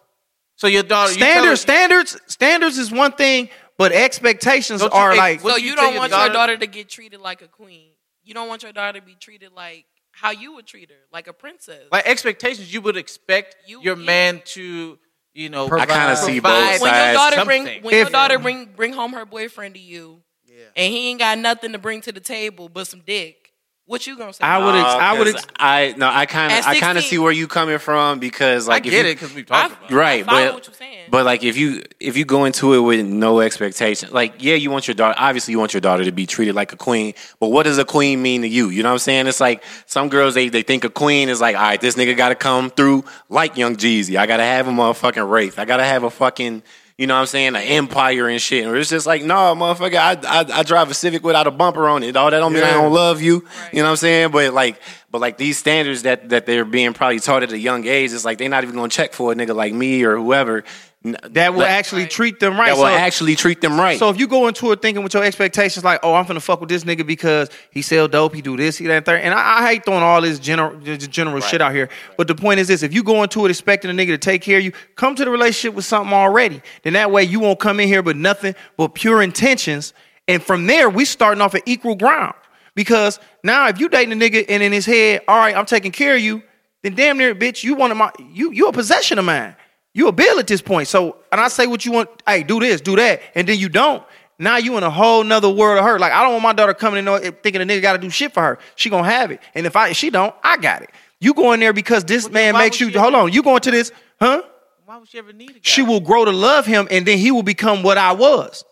So 0.54 0.68
your 0.68 0.84
daughter 0.84 1.10
you 1.12 1.18
Standards, 1.18 1.50
her- 1.50 1.56
standards, 1.56 2.16
standards 2.28 2.78
is 2.78 2.92
one 2.92 3.10
thing, 3.12 3.48
but 3.78 3.92
expectations 3.92 4.82
you 4.82 4.88
are 4.90 5.14
like. 5.16 5.42
what- 5.42 5.52
So 5.52 5.56
you 5.58 5.70
you 5.70 5.76
don't 5.76 5.92
your 5.92 5.98
want 6.00 6.10
daughter- 6.12 6.26
your 6.26 6.32
daughter 6.34 6.56
to 6.56 6.66
get 6.66 6.88
treated 6.88 7.20
like 7.20 7.42
a 7.42 7.48
queen. 7.48 7.90
You 8.24 8.34
don't 8.34 8.48
want 8.48 8.62
your 8.62 8.72
daughter 8.72 9.00
to 9.00 9.04
be 9.04 9.14
treated 9.14 9.52
like 9.52 9.84
how 10.12 10.30
you 10.30 10.52
would 10.54 10.66
treat 10.66 10.90
her, 10.90 10.96
like 11.12 11.26
a 11.26 11.32
princess. 11.32 11.84
like 11.90 12.06
expectations. 12.06 12.72
You 12.72 12.80
would 12.82 12.96
expect 12.96 13.56
You- 13.66 13.80
your 13.82 13.96
yeah. 13.96 14.04
man 14.04 14.42
to, 14.46 14.98
you 15.34 15.48
know, 15.48 15.68
provide. 15.68 15.90
I 15.90 15.94
kind 15.94 16.12
of 16.12 16.18
see 16.18 16.38
both 16.38 16.52
provide 16.52 16.80
when 16.82 16.92
your 16.94 17.02
sides. 17.02 17.16
daughter 17.18 17.44
bring 17.44 17.62
something. 17.64 17.82
when 17.82 17.94
your 17.94 18.10
daughter 18.10 18.38
bring 18.38 18.64
bring 18.66 18.92
home 18.92 19.12
her 19.14 19.24
boyfriend 19.24 19.74
to 19.74 19.80
you, 19.80 20.22
Yeah. 20.46 20.64
and 20.76 20.92
he 20.92 21.08
ain't 21.10 21.18
got 21.18 21.38
nothing 21.38 21.72
to 21.72 21.78
bring 21.78 22.00
to 22.02 22.12
the 22.12 22.20
table 22.20 22.68
but 22.68 22.86
some 22.86 23.00
dick. 23.00 23.41
What 23.86 24.06
you 24.06 24.16
gonna 24.16 24.32
say? 24.32 24.44
I 24.44 24.58
would, 24.64 24.74
ex- 24.76 24.84
Uh, 24.94 24.96
I 24.98 25.18
would. 25.18 25.28
Ex- 25.28 25.46
I 25.58 25.94
no, 25.96 26.08
I 26.08 26.24
kind 26.26 26.52
of, 26.52 26.64
I 26.66 26.78
kind 26.78 26.96
of 26.96 27.04
see 27.04 27.18
where 27.18 27.32
you 27.32 27.48
coming 27.48 27.78
from 27.78 28.20
because 28.20 28.68
I 28.68 28.72
like 28.74 28.86
if 28.86 28.92
get 28.92 29.04
you, 29.04 29.10
it 29.10 29.14
because 29.16 29.34
we've 29.34 29.44
talked 29.44 29.72
I- 29.72 29.76
about. 29.76 29.90
it. 29.90 29.94
right, 29.94 30.24
but 30.24 30.54
what 30.54 30.66
you're 30.68 30.74
saying. 30.74 31.08
but 31.10 31.24
like 31.26 31.42
if 31.42 31.56
you 31.56 31.82
if 31.98 32.16
you 32.16 32.24
go 32.24 32.44
into 32.44 32.74
it 32.74 32.78
with 32.80 33.04
no 33.04 33.40
expectation, 33.40 34.10
like 34.12 34.34
yeah, 34.38 34.54
you 34.54 34.70
want 34.70 34.86
your 34.86 34.94
daughter. 34.94 35.16
Obviously, 35.18 35.50
you 35.52 35.58
want 35.58 35.74
your 35.74 35.80
daughter 35.80 36.04
to 36.04 36.12
be 36.12 36.26
treated 36.26 36.54
like 36.54 36.72
a 36.72 36.76
queen. 36.76 37.14
But 37.40 37.48
what 37.48 37.64
does 37.64 37.76
a 37.78 37.84
queen 37.84 38.22
mean 38.22 38.42
to 38.42 38.48
you? 38.48 38.68
You 38.68 38.84
know 38.84 38.90
what 38.90 38.94
I'm 38.94 38.98
saying? 39.00 39.26
It's 39.26 39.40
like 39.40 39.64
some 39.86 40.08
girls 40.08 40.34
they 40.34 40.48
they 40.48 40.62
think 40.62 40.84
a 40.84 40.88
queen 40.90 41.28
is 41.28 41.40
like, 41.40 41.56
all 41.56 41.62
right, 41.62 41.80
this 41.80 41.96
nigga 41.96 42.16
got 42.16 42.28
to 42.28 42.36
come 42.36 42.70
through 42.70 43.04
like 43.28 43.56
Young 43.56 43.74
Jeezy. 43.76 44.16
I 44.16 44.26
gotta 44.26 44.44
have 44.44 44.68
a 44.68 44.70
motherfucking 44.70 45.28
wraith. 45.28 45.58
I 45.58 45.64
gotta 45.64 45.84
have 45.84 46.04
a 46.04 46.10
fucking. 46.10 46.62
You 46.98 47.06
know 47.06 47.14
what 47.14 47.20
I'm 47.20 47.26
saying? 47.26 47.48
An 47.48 47.62
empire 47.62 48.28
and 48.28 48.40
shit. 48.40 48.66
Or 48.66 48.76
it's 48.76 48.90
just 48.90 49.06
like, 49.06 49.24
no, 49.24 49.34
motherfucker, 49.34 49.96
I, 49.96 50.12
I 50.26 50.60
I 50.60 50.62
drive 50.62 50.90
a 50.90 50.94
Civic 50.94 51.22
without 51.24 51.46
a 51.46 51.50
bumper 51.50 51.88
on 51.88 52.02
it. 52.02 52.16
All 52.16 52.30
that 52.30 52.38
don't 52.38 52.52
mean 52.52 52.62
I 52.62 52.72
don't 52.72 52.92
love 52.92 53.22
you. 53.22 53.46
You 53.72 53.78
know 53.78 53.84
what 53.84 53.90
I'm 53.90 53.96
saying? 53.96 54.30
But 54.30 54.52
like, 54.52 54.80
but 55.10 55.20
like 55.20 55.38
these 55.38 55.58
standards 55.58 56.02
that 56.02 56.28
that 56.28 56.46
they're 56.46 56.64
being 56.64 56.92
probably 56.92 57.20
taught 57.20 57.42
at 57.42 57.52
a 57.52 57.58
young 57.58 57.86
age, 57.86 58.12
it's 58.12 58.24
like 58.24 58.38
they're 58.38 58.48
not 58.48 58.62
even 58.62 58.76
gonna 58.76 58.88
check 58.88 59.14
for 59.14 59.32
a 59.32 59.34
nigga 59.34 59.54
like 59.54 59.72
me 59.72 60.04
or 60.04 60.16
whoever. 60.16 60.64
N- 61.04 61.16
that 61.30 61.52
will 61.52 61.60
that- 61.60 61.70
actually 61.70 62.02
Right. 62.02 62.10
treat 62.10 62.38
them 62.40 62.56
right. 62.56 62.66
that 62.68 62.76
will 62.76 62.84
So- 62.84 62.94
actually 62.94 63.34
treat 63.34 63.60
them 63.60 63.78
right. 63.80 63.98
So 63.98 64.08
if 64.08 64.18
you 64.20 64.28
go 64.28 64.46
into 64.46 64.70
it 64.70 64.80
thinking 64.80 65.02
with 65.02 65.14
your 65.14 65.24
expectations 65.24 65.84
like, 65.84 65.98
oh, 66.04 66.14
I'm 66.14 66.26
gonna 66.26 66.38
fuck 66.38 66.60
with 66.60 66.68
this 66.68 66.84
nigga 66.84 67.04
because 67.04 67.48
he 67.72 67.82
sell 67.82 68.06
dope, 68.06 68.34
he 68.34 68.40
do 68.40 68.56
this, 68.56 68.78
he 68.78 68.86
that, 68.86 68.94
and 68.98 69.06
third, 69.06 69.20
and 69.20 69.34
I, 69.34 69.58
I 69.62 69.66
hate 69.68 69.84
throwing 69.84 70.02
all 70.04 70.20
this 70.20 70.38
general 70.38 70.78
just 70.78 71.10
general 71.10 71.40
shit 71.40 71.60
out 71.60 71.72
here. 71.72 71.88
But 72.16 72.28
the 72.28 72.36
point 72.36 72.60
is 72.60 72.68
this: 72.68 72.84
if 72.84 72.92
you 72.94 73.02
go 73.02 73.22
into 73.24 73.44
it 73.46 73.50
expecting 73.50 73.90
a 73.90 73.94
nigga 73.94 74.08
to 74.08 74.18
take 74.18 74.42
care 74.42 74.58
of 74.58 74.64
you, 74.64 74.70
come 74.94 75.16
to 75.16 75.24
the 75.24 75.30
relationship 75.30 75.74
with 75.74 75.84
something 75.84 76.12
already. 76.14 76.62
Then 76.84 76.92
that 76.92 77.10
way 77.10 77.24
you 77.24 77.40
won't 77.40 77.58
come 77.58 77.80
in 77.80 77.88
here 77.88 78.02
with 78.02 78.16
nothing 78.16 78.54
but 78.76 78.94
pure 78.94 79.22
intentions, 79.22 79.92
and 80.28 80.40
from 80.40 80.66
there 80.68 80.88
we 80.88 81.04
starting 81.04 81.40
off 81.40 81.54
at 81.56 81.62
equal 81.66 81.96
ground. 81.96 82.34
Because 82.76 83.18
now 83.42 83.66
if 83.68 83.80
you 83.80 83.88
dating 83.88 84.12
a 84.12 84.16
nigga 84.24 84.44
and 84.48 84.62
in 84.62 84.72
his 84.72 84.86
head, 84.86 85.22
all 85.26 85.36
right, 85.36 85.54
I'm 85.56 85.66
taking 85.66 85.90
care 85.92 86.14
of 86.14 86.20
you, 86.20 86.42
then 86.82 86.94
damn 86.94 87.18
near, 87.18 87.34
bitch, 87.34 87.64
you 87.64 87.74
one 87.74 87.90
of 87.90 87.96
my, 87.96 88.10
you 88.32 88.50
you 88.52 88.68
a 88.68 88.72
possession 88.72 89.18
of 89.18 89.24
mine. 89.24 89.54
You 89.94 90.08
a 90.08 90.12
bill 90.12 90.38
at 90.38 90.46
this 90.46 90.62
point. 90.62 90.88
So, 90.88 91.16
and 91.30 91.40
I 91.40 91.48
say 91.48 91.66
what 91.66 91.84
you 91.84 91.92
want, 91.92 92.08
hey, 92.26 92.42
do 92.42 92.60
this, 92.60 92.80
do 92.80 92.96
that, 92.96 93.20
and 93.34 93.46
then 93.46 93.58
you 93.58 93.68
don't. 93.68 94.02
Now 94.38 94.56
you 94.56 94.76
in 94.76 94.82
a 94.82 94.90
whole 94.90 95.22
nother 95.22 95.50
world 95.50 95.78
of 95.78 95.84
her. 95.84 95.98
Like 95.98 96.12
I 96.12 96.22
don't 96.22 96.32
want 96.32 96.42
my 96.42 96.52
daughter 96.52 96.74
coming 96.74 96.98
in 96.98 97.04
there 97.04 97.30
thinking 97.30 97.62
a 97.62 97.64
nigga 97.64 97.82
got 97.82 97.92
to 97.92 97.98
do 97.98 98.10
shit 98.10 98.32
for 98.32 98.42
her. 98.42 98.58
She 98.74 98.90
gonna 98.90 99.08
have 99.08 99.30
it, 99.30 99.40
and 99.54 99.66
if 99.66 99.76
I 99.76 99.90
if 99.90 99.96
she 99.96 100.10
don't, 100.10 100.34
I 100.42 100.56
got 100.56 100.82
it. 100.82 100.90
You 101.20 101.34
go 101.34 101.52
in 101.52 101.60
there 101.60 101.72
because 101.72 102.04
this 102.04 102.24
then 102.24 102.32
man 102.32 102.54
makes 102.54 102.80
you. 102.80 102.98
Hold 102.98 103.14
on, 103.14 103.32
you 103.32 103.42
going 103.42 103.60
to 103.60 103.70
this, 103.70 103.92
huh? 104.18 104.42
Why 104.84 104.96
would 104.96 105.08
she 105.08 105.18
ever 105.18 105.32
need 105.32 105.50
a 105.50 105.52
guy? 105.54 105.60
She 105.62 105.82
will 105.82 106.00
grow 106.00 106.24
to 106.24 106.32
love 106.32 106.66
him, 106.66 106.88
and 106.90 107.06
then 107.06 107.18
he 107.18 107.30
will 107.30 107.44
become 107.44 107.82
what 107.82 107.98
I 107.98 108.12
was. 108.12 108.64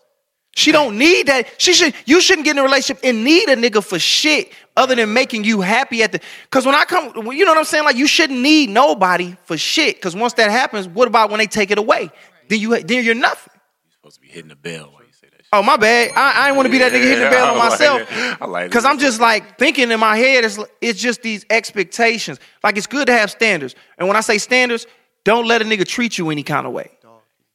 She 0.55 0.73
don't 0.73 0.97
need 0.97 1.27
that. 1.27 1.47
She 1.57 1.71
should. 1.71 1.93
You 2.05 2.19
shouldn't 2.19 2.43
get 2.45 2.51
in 2.51 2.59
a 2.59 2.63
relationship 2.63 3.03
and 3.05 3.23
need 3.23 3.47
a 3.47 3.55
nigga 3.55 3.83
for 3.83 3.97
shit 3.97 4.51
other 4.77 4.95
than 4.95 5.13
making 5.13 5.43
you 5.43 5.61
happy 5.61 6.03
at 6.03 6.11
the. 6.11 6.21
Because 6.43 6.65
when 6.65 6.75
I 6.75 6.85
come, 6.85 7.13
you 7.31 7.45
know 7.45 7.51
what 7.51 7.57
I'm 7.57 7.65
saying. 7.65 7.83
Like 7.83 7.95
you 7.95 8.07
shouldn't 8.07 8.39
need 8.39 8.69
nobody 8.69 9.35
for 9.43 9.57
shit. 9.57 9.95
Because 9.95 10.15
once 10.15 10.33
that 10.33 10.51
happens, 10.51 10.87
what 10.87 11.07
about 11.07 11.29
when 11.29 11.39
they 11.39 11.47
take 11.47 11.71
it 11.71 11.77
away? 11.77 12.09
Then 12.49 12.59
you 12.59 12.79
then 12.81 13.03
you're 13.03 13.15
nothing. 13.15 13.53
You're 13.85 13.93
supposed 13.93 14.15
to 14.15 14.21
be 14.21 14.27
hitting 14.27 14.49
the 14.49 14.55
bell 14.55 14.89
while 14.91 15.03
you 15.03 15.13
say 15.13 15.27
that. 15.31 15.37
Shit. 15.37 15.47
Oh 15.53 15.63
my 15.63 15.77
bad. 15.77 16.11
I, 16.15 16.43
I 16.43 16.45
didn't 16.47 16.57
want 16.57 16.67
to 16.67 16.71
be 16.71 16.77
that 16.79 16.91
nigga 16.91 17.03
hitting 17.03 17.23
the 17.23 17.29
bell 17.29 17.51
on 17.51 17.57
myself. 17.57 18.07
I 18.41 18.45
like. 18.45 18.75
I'm 18.85 18.99
just 18.99 19.19
like 19.19 19.57
thinking 19.57 19.91
in 19.91 19.99
my 19.99 20.17
head, 20.17 20.43
it's 20.43 20.59
it's 20.81 21.01
just 21.01 21.21
these 21.21 21.45
expectations. 21.49 22.39
Like 22.63 22.77
it's 22.77 22.87
good 22.87 23.07
to 23.07 23.13
have 23.13 23.31
standards. 23.31 23.75
And 23.97 24.07
when 24.07 24.17
I 24.17 24.21
say 24.21 24.37
standards, 24.37 24.87
don't 25.23 25.47
let 25.47 25.61
a 25.61 25.65
nigga 25.65 25.85
treat 25.85 26.17
you 26.17 26.29
any 26.29 26.43
kind 26.43 26.65
of 26.65 26.73
way. 26.73 26.91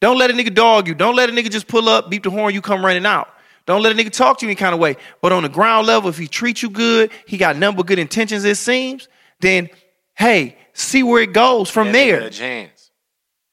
Don't 0.01 0.19
let 0.19 0.31
a 0.31 0.35
nigga 0.35 0.55
dog 0.55 0.89
you. 0.89 0.95
Don't 0.95 1.17
let 1.17 1.31
a 1.31 1.33
nigga 1.33 1.51
just 1.51 1.69
pull 1.69 1.89
up, 1.89 2.11
beep 2.11 2.23
the 2.23 2.31
horn, 2.31 2.53
you 2.53 2.61
come 2.61 2.85
running 2.85 3.07
out. 3.07 3.29
Don't 3.67 3.83
let 3.83 3.93
a 3.93 3.95
nigga 3.95 4.13
talk 4.13 4.39
to 4.39 4.47
you 4.47 4.51
any 4.51 4.57
kind 4.57 4.73
of 4.75 4.81
way. 4.81 4.97
But 5.21 5.33
on 5.33 5.43
the 5.43 5.49
ground 5.49 5.87
level, 5.87 6.09
if 6.09 6.17
he 6.17 6.29
treats 6.29 6.63
you 6.63 6.71
good, 6.71 7.11
he 7.27 7.37
got 7.37 7.57
number 7.57 7.79
but 7.79 7.87
good 7.87 7.99
intentions, 7.99 8.45
it 8.45 8.57
seems, 8.57 9.09
then 9.41 9.69
hey, 10.15 10.57
see 10.73 11.03
where 11.03 11.23
it 11.23 11.33
goes 11.33 11.69
from 11.69 11.93
That 11.93 11.95
nigga 11.95 12.19
there. 12.19 12.21
A 12.29 12.31
chance. 12.31 12.91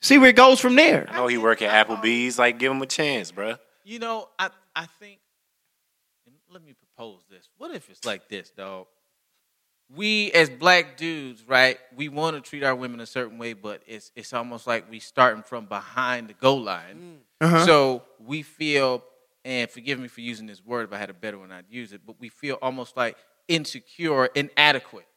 See 0.01 0.17
where 0.17 0.29
it 0.29 0.35
goes 0.35 0.59
from 0.59 0.75
there. 0.75 1.07
I 1.09 1.15
know 1.15 1.27
he 1.27 1.37
work 1.37 1.61
at 1.61 1.87
Applebee's. 1.87 2.37
Like, 2.37 2.59
give 2.59 2.71
him 2.71 2.81
a 2.81 2.85
chance, 2.85 3.31
bruh. 3.31 3.57
You 3.83 3.99
know, 3.99 4.29
I 4.37 4.49
I 4.75 4.85
think. 4.99 5.19
Let 6.49 6.63
me 6.63 6.73
propose 6.73 7.21
this. 7.31 7.49
What 7.57 7.73
if 7.73 7.89
it's 7.89 8.05
like 8.05 8.29
this, 8.29 8.51
dog? 8.51 8.85
We 9.95 10.31
as 10.33 10.49
black 10.49 10.97
dudes, 10.97 11.43
right? 11.47 11.79
We 11.95 12.09
want 12.09 12.35
to 12.35 12.47
treat 12.47 12.63
our 12.63 12.75
women 12.75 12.99
a 12.99 13.05
certain 13.05 13.39
way, 13.39 13.53
but 13.53 13.81
it's 13.87 14.11
it's 14.15 14.33
almost 14.33 14.67
like 14.67 14.89
we 14.91 14.99
starting 14.99 15.41
from 15.41 15.65
behind 15.65 16.27
the 16.27 16.33
goal 16.33 16.61
line. 16.61 17.21
Uh-huh. 17.41 17.65
So 17.65 18.03
we 18.19 18.43
feel, 18.43 19.03
and 19.45 19.69
forgive 19.69 19.99
me 19.99 20.07
for 20.07 20.21
using 20.21 20.47
this 20.47 20.63
word, 20.63 20.87
if 20.87 20.93
I 20.93 20.97
had 20.97 21.09
a 21.09 21.13
better 21.13 21.37
one, 21.37 21.51
I'd 21.51 21.65
use 21.69 21.93
it. 21.93 22.01
But 22.05 22.19
we 22.19 22.29
feel 22.29 22.57
almost 22.61 22.95
like 22.95 23.17
insecure, 23.47 24.25
inadequate, 24.27 25.07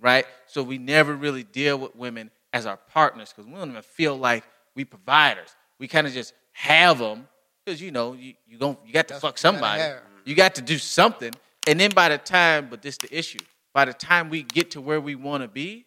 right? 0.00 0.26
So 0.46 0.62
we 0.62 0.78
never 0.78 1.14
really 1.14 1.42
deal 1.42 1.78
with 1.78 1.94
women 1.94 2.30
as 2.52 2.66
our 2.66 2.76
partners 2.76 3.32
because 3.34 3.46
we 3.46 3.56
don't 3.56 3.70
even 3.70 3.82
feel 3.82 4.16
like 4.16 4.44
we 4.74 4.84
providers. 4.84 5.54
We 5.78 5.88
kind 5.88 6.06
of 6.06 6.12
just 6.12 6.32
have 6.52 6.98
them 6.98 7.28
because 7.64 7.80
you 7.80 7.90
know 7.90 8.12
you 8.14 8.34
you 8.46 8.58
gon' 8.58 8.76
you 8.86 8.92
got 8.92 9.08
to 9.08 9.14
fuck 9.14 9.38
somebody. 9.38 9.82
You 10.24 10.34
got 10.34 10.54
to 10.54 10.62
do 10.62 10.78
something, 10.78 11.32
and 11.66 11.78
then 11.78 11.90
by 11.90 12.08
the 12.08 12.18
time, 12.18 12.68
but 12.70 12.80
this 12.80 12.96
the 12.96 13.16
issue. 13.16 13.40
By 13.74 13.84
the 13.84 13.92
time 13.92 14.30
we 14.30 14.44
get 14.44 14.70
to 14.72 14.80
where 14.80 15.00
we 15.00 15.16
want 15.16 15.42
to 15.42 15.48
be, 15.48 15.84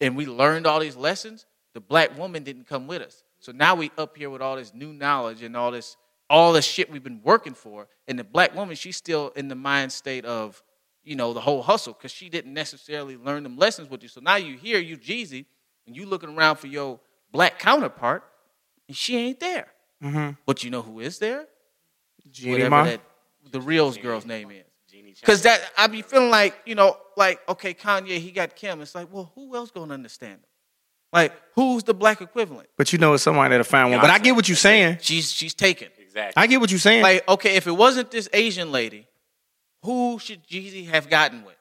and 0.00 0.14
we 0.14 0.26
learned 0.26 0.66
all 0.66 0.78
these 0.80 0.96
lessons, 0.96 1.46
the 1.72 1.80
black 1.80 2.16
woman 2.18 2.44
didn't 2.44 2.68
come 2.68 2.86
with 2.86 3.00
us. 3.00 3.24
So 3.40 3.52
now 3.52 3.74
we 3.74 3.90
up 3.96 4.16
here 4.16 4.28
with 4.28 4.42
all 4.42 4.56
this 4.56 4.74
new 4.74 4.92
knowledge 4.92 5.42
and 5.42 5.56
all 5.56 5.70
this 5.70 5.96
all 6.30 6.52
the 6.52 6.62
shit 6.62 6.90
we've 6.90 7.02
been 7.02 7.20
working 7.22 7.54
for, 7.54 7.88
and 8.06 8.18
the 8.18 8.24
black 8.24 8.54
woman 8.54 8.76
she's 8.76 8.96
still 8.96 9.32
in 9.36 9.48
the 9.48 9.54
mind 9.54 9.92
state 9.92 10.24
of 10.24 10.62
you 11.02 11.16
know 11.16 11.32
the 11.32 11.40
whole 11.40 11.62
hustle 11.62 11.92
because 11.92 12.12
she 12.12 12.28
didn't 12.28 12.52
necessarily 12.52 13.16
learn 13.16 13.42
them 13.42 13.56
lessons 13.56 13.88
with 13.90 14.02
you. 14.02 14.08
So 14.08 14.20
now 14.20 14.36
you 14.36 14.56
here, 14.56 14.78
you 14.78 14.96
Jeezy, 14.96 15.46
and 15.86 15.96
you 15.96 16.06
looking 16.06 16.36
around 16.36 16.56
for 16.56 16.66
your 16.66 17.00
black 17.32 17.58
counterpart, 17.58 18.24
and 18.86 18.96
she 18.96 19.16
ain't 19.16 19.40
there. 19.40 19.68
Mm-hmm. 20.02 20.32
But 20.46 20.62
you 20.64 20.70
know 20.70 20.82
who 20.82 21.00
is 21.00 21.18
there? 21.18 21.46
Jeannie 22.30 22.52
Whatever 22.52 22.70
Mai? 22.70 22.84
that 22.84 23.00
the 23.50 23.60
real 23.60 23.90
girl's 23.92 24.26
name 24.26 24.50
is. 24.50 24.64
Because 25.20 25.42
that 25.42 25.60
I 25.76 25.86
be 25.86 26.02
feeling 26.02 26.30
like 26.30 26.56
you 26.64 26.74
know, 26.74 26.96
like 27.16 27.40
okay, 27.48 27.74
Kanye 27.74 28.18
he 28.18 28.30
got 28.30 28.54
Kim. 28.56 28.80
It's 28.80 28.94
like, 28.94 29.12
well, 29.12 29.32
who 29.34 29.54
else 29.54 29.70
gonna 29.70 29.94
understand 29.94 30.34
him? 30.34 30.40
Like, 31.12 31.32
who's 31.54 31.84
the 31.84 31.94
black 31.94 32.20
equivalent? 32.20 32.68
But 32.76 32.92
you 32.92 32.98
know 32.98 33.14
it's 33.14 33.22
somebody 33.22 33.50
that'll 33.50 33.64
find 33.64 33.90
one. 33.90 34.00
But 34.00 34.10
I 34.10 34.18
get 34.18 34.36
what 34.36 34.48
you're 34.48 34.56
saying. 34.56 34.98
She's 35.00 35.32
she's 35.32 35.54
taken. 35.54 35.88
Exactly. 36.18 36.42
I 36.42 36.46
get 36.46 36.60
what 36.60 36.70
you're 36.70 36.78
saying. 36.80 37.02
Like, 37.02 37.28
okay, 37.28 37.56
if 37.56 37.66
it 37.66 37.72
wasn't 37.72 38.10
this 38.10 38.28
Asian 38.32 38.72
lady, 38.72 39.06
who 39.82 40.18
should 40.18 40.46
Jeezy 40.46 40.88
have 40.88 41.08
gotten 41.08 41.44
with? 41.44 41.54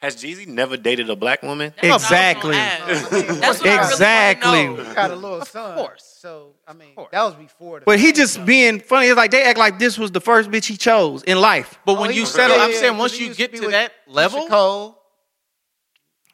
Has 0.00 0.14
Jeezy 0.14 0.46
never 0.46 0.76
dated 0.76 1.10
a 1.10 1.16
black 1.16 1.42
woman? 1.42 1.74
Exactly. 1.82 2.52
That's 2.52 3.10
what 3.10 3.66
I 3.66 3.78
Exactly. 3.90 4.68
really 4.68 4.84
know. 4.84 4.94
got 4.94 5.10
a 5.10 5.16
little 5.16 5.44
son. 5.44 5.72
Of 5.72 5.76
course. 5.86 6.16
So 6.20 6.54
I 6.68 6.72
mean, 6.72 6.90
that 7.10 7.22
was 7.24 7.34
before 7.34 7.80
the. 7.80 7.84
But 7.86 7.98
he 7.98 8.12
just 8.12 8.44
being 8.46 8.78
funny. 8.78 9.08
It's 9.08 9.16
like 9.16 9.32
they 9.32 9.42
act 9.42 9.58
like 9.58 9.78
this 9.80 9.98
was 9.98 10.12
the 10.12 10.20
first 10.20 10.50
bitch 10.50 10.66
he 10.66 10.76
chose 10.76 11.24
in 11.24 11.40
life. 11.40 11.80
But 11.84 11.94
when 11.98 12.10
Oh, 12.10 12.12
he 12.12 12.20
you 12.20 12.26
settle, 12.26 12.56
yeah, 12.56 12.62
I'm 12.64 12.70
yeah, 12.70 12.76
saying 12.78 12.92
'cause 12.92 13.00
once 13.00 13.18
you 13.18 13.34
get 13.34 13.50
be 13.50 13.58
to 13.58 13.64
with 13.64 13.72
that 13.72 13.90
Keyshia 14.08 14.14
level, 14.14 14.46
Cole. 14.46 15.02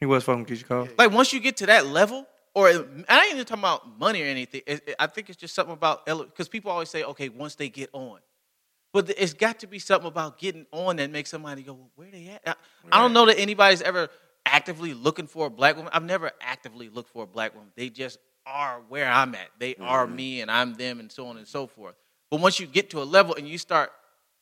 He 0.00 0.04
was 0.06 0.24
fucking 0.24 0.44
Keyshia 0.44 0.68
Cole. 0.68 0.88
like 0.98 1.10
once 1.12 1.32
you 1.32 1.40
get 1.40 1.56
to 1.58 1.66
that 1.66 1.86
level, 1.86 2.26
or 2.54 2.68
I 2.68 2.72
ain't 2.72 3.34
even 3.34 3.44
talking 3.44 3.62
about 3.62 3.98
money 3.98 4.22
or 4.22 4.26
anything. 4.26 4.62
It- 4.66 4.88
it- 4.88 4.96
I 4.98 5.06
think 5.08 5.28
it's 5.28 5.38
just 5.38 5.54
something 5.54 5.74
about 5.74 6.06
because 6.06 6.48
people 6.48 6.70
always 6.70 6.88
say, 6.88 7.02
okay, 7.04 7.28
once 7.28 7.56
they 7.56 7.68
get 7.68 7.90
on, 7.92 8.20
but 8.92 9.10
it's 9.10 9.34
got 9.34 9.58
to 9.60 9.66
be 9.66 9.80
something 9.80 10.06
about 10.06 10.38
getting 10.38 10.66
on 10.70 10.96
that 10.96 11.10
makes 11.10 11.30
somebody 11.30 11.62
go, 11.62 11.72
well, 11.74 11.90
where 11.96 12.10
they 12.10 12.28
at? 12.28 12.42
I, 12.46 12.54
I 12.92 13.02
don't 13.02 13.12
know 13.12 13.26
that 13.26 13.38
anybody's 13.38 13.82
ever 13.82 14.08
actively 14.46 14.94
looking 14.94 15.26
for 15.26 15.46
a 15.46 15.50
black 15.50 15.76
woman. 15.76 15.90
I've 15.92 16.04
never 16.04 16.30
actively 16.40 16.88
looked 16.88 17.10
for 17.10 17.24
a 17.24 17.26
black 17.26 17.54
woman. 17.54 17.70
They 17.74 17.90
just 17.90 18.18
are 18.46 18.80
where 18.88 19.08
I'm 19.08 19.34
at. 19.34 19.48
They 19.58 19.74
are 19.76 20.06
mm-hmm. 20.06 20.16
me, 20.16 20.40
and 20.42 20.50
I'm 20.50 20.74
them, 20.74 21.00
and 21.00 21.10
so 21.10 21.26
on 21.26 21.38
and 21.38 21.48
so 21.48 21.66
forth. 21.66 21.96
But 22.30 22.40
once 22.40 22.60
you 22.60 22.66
get 22.66 22.90
to 22.90 23.02
a 23.02 23.04
level 23.04 23.34
and 23.34 23.48
you 23.48 23.58
start, 23.58 23.90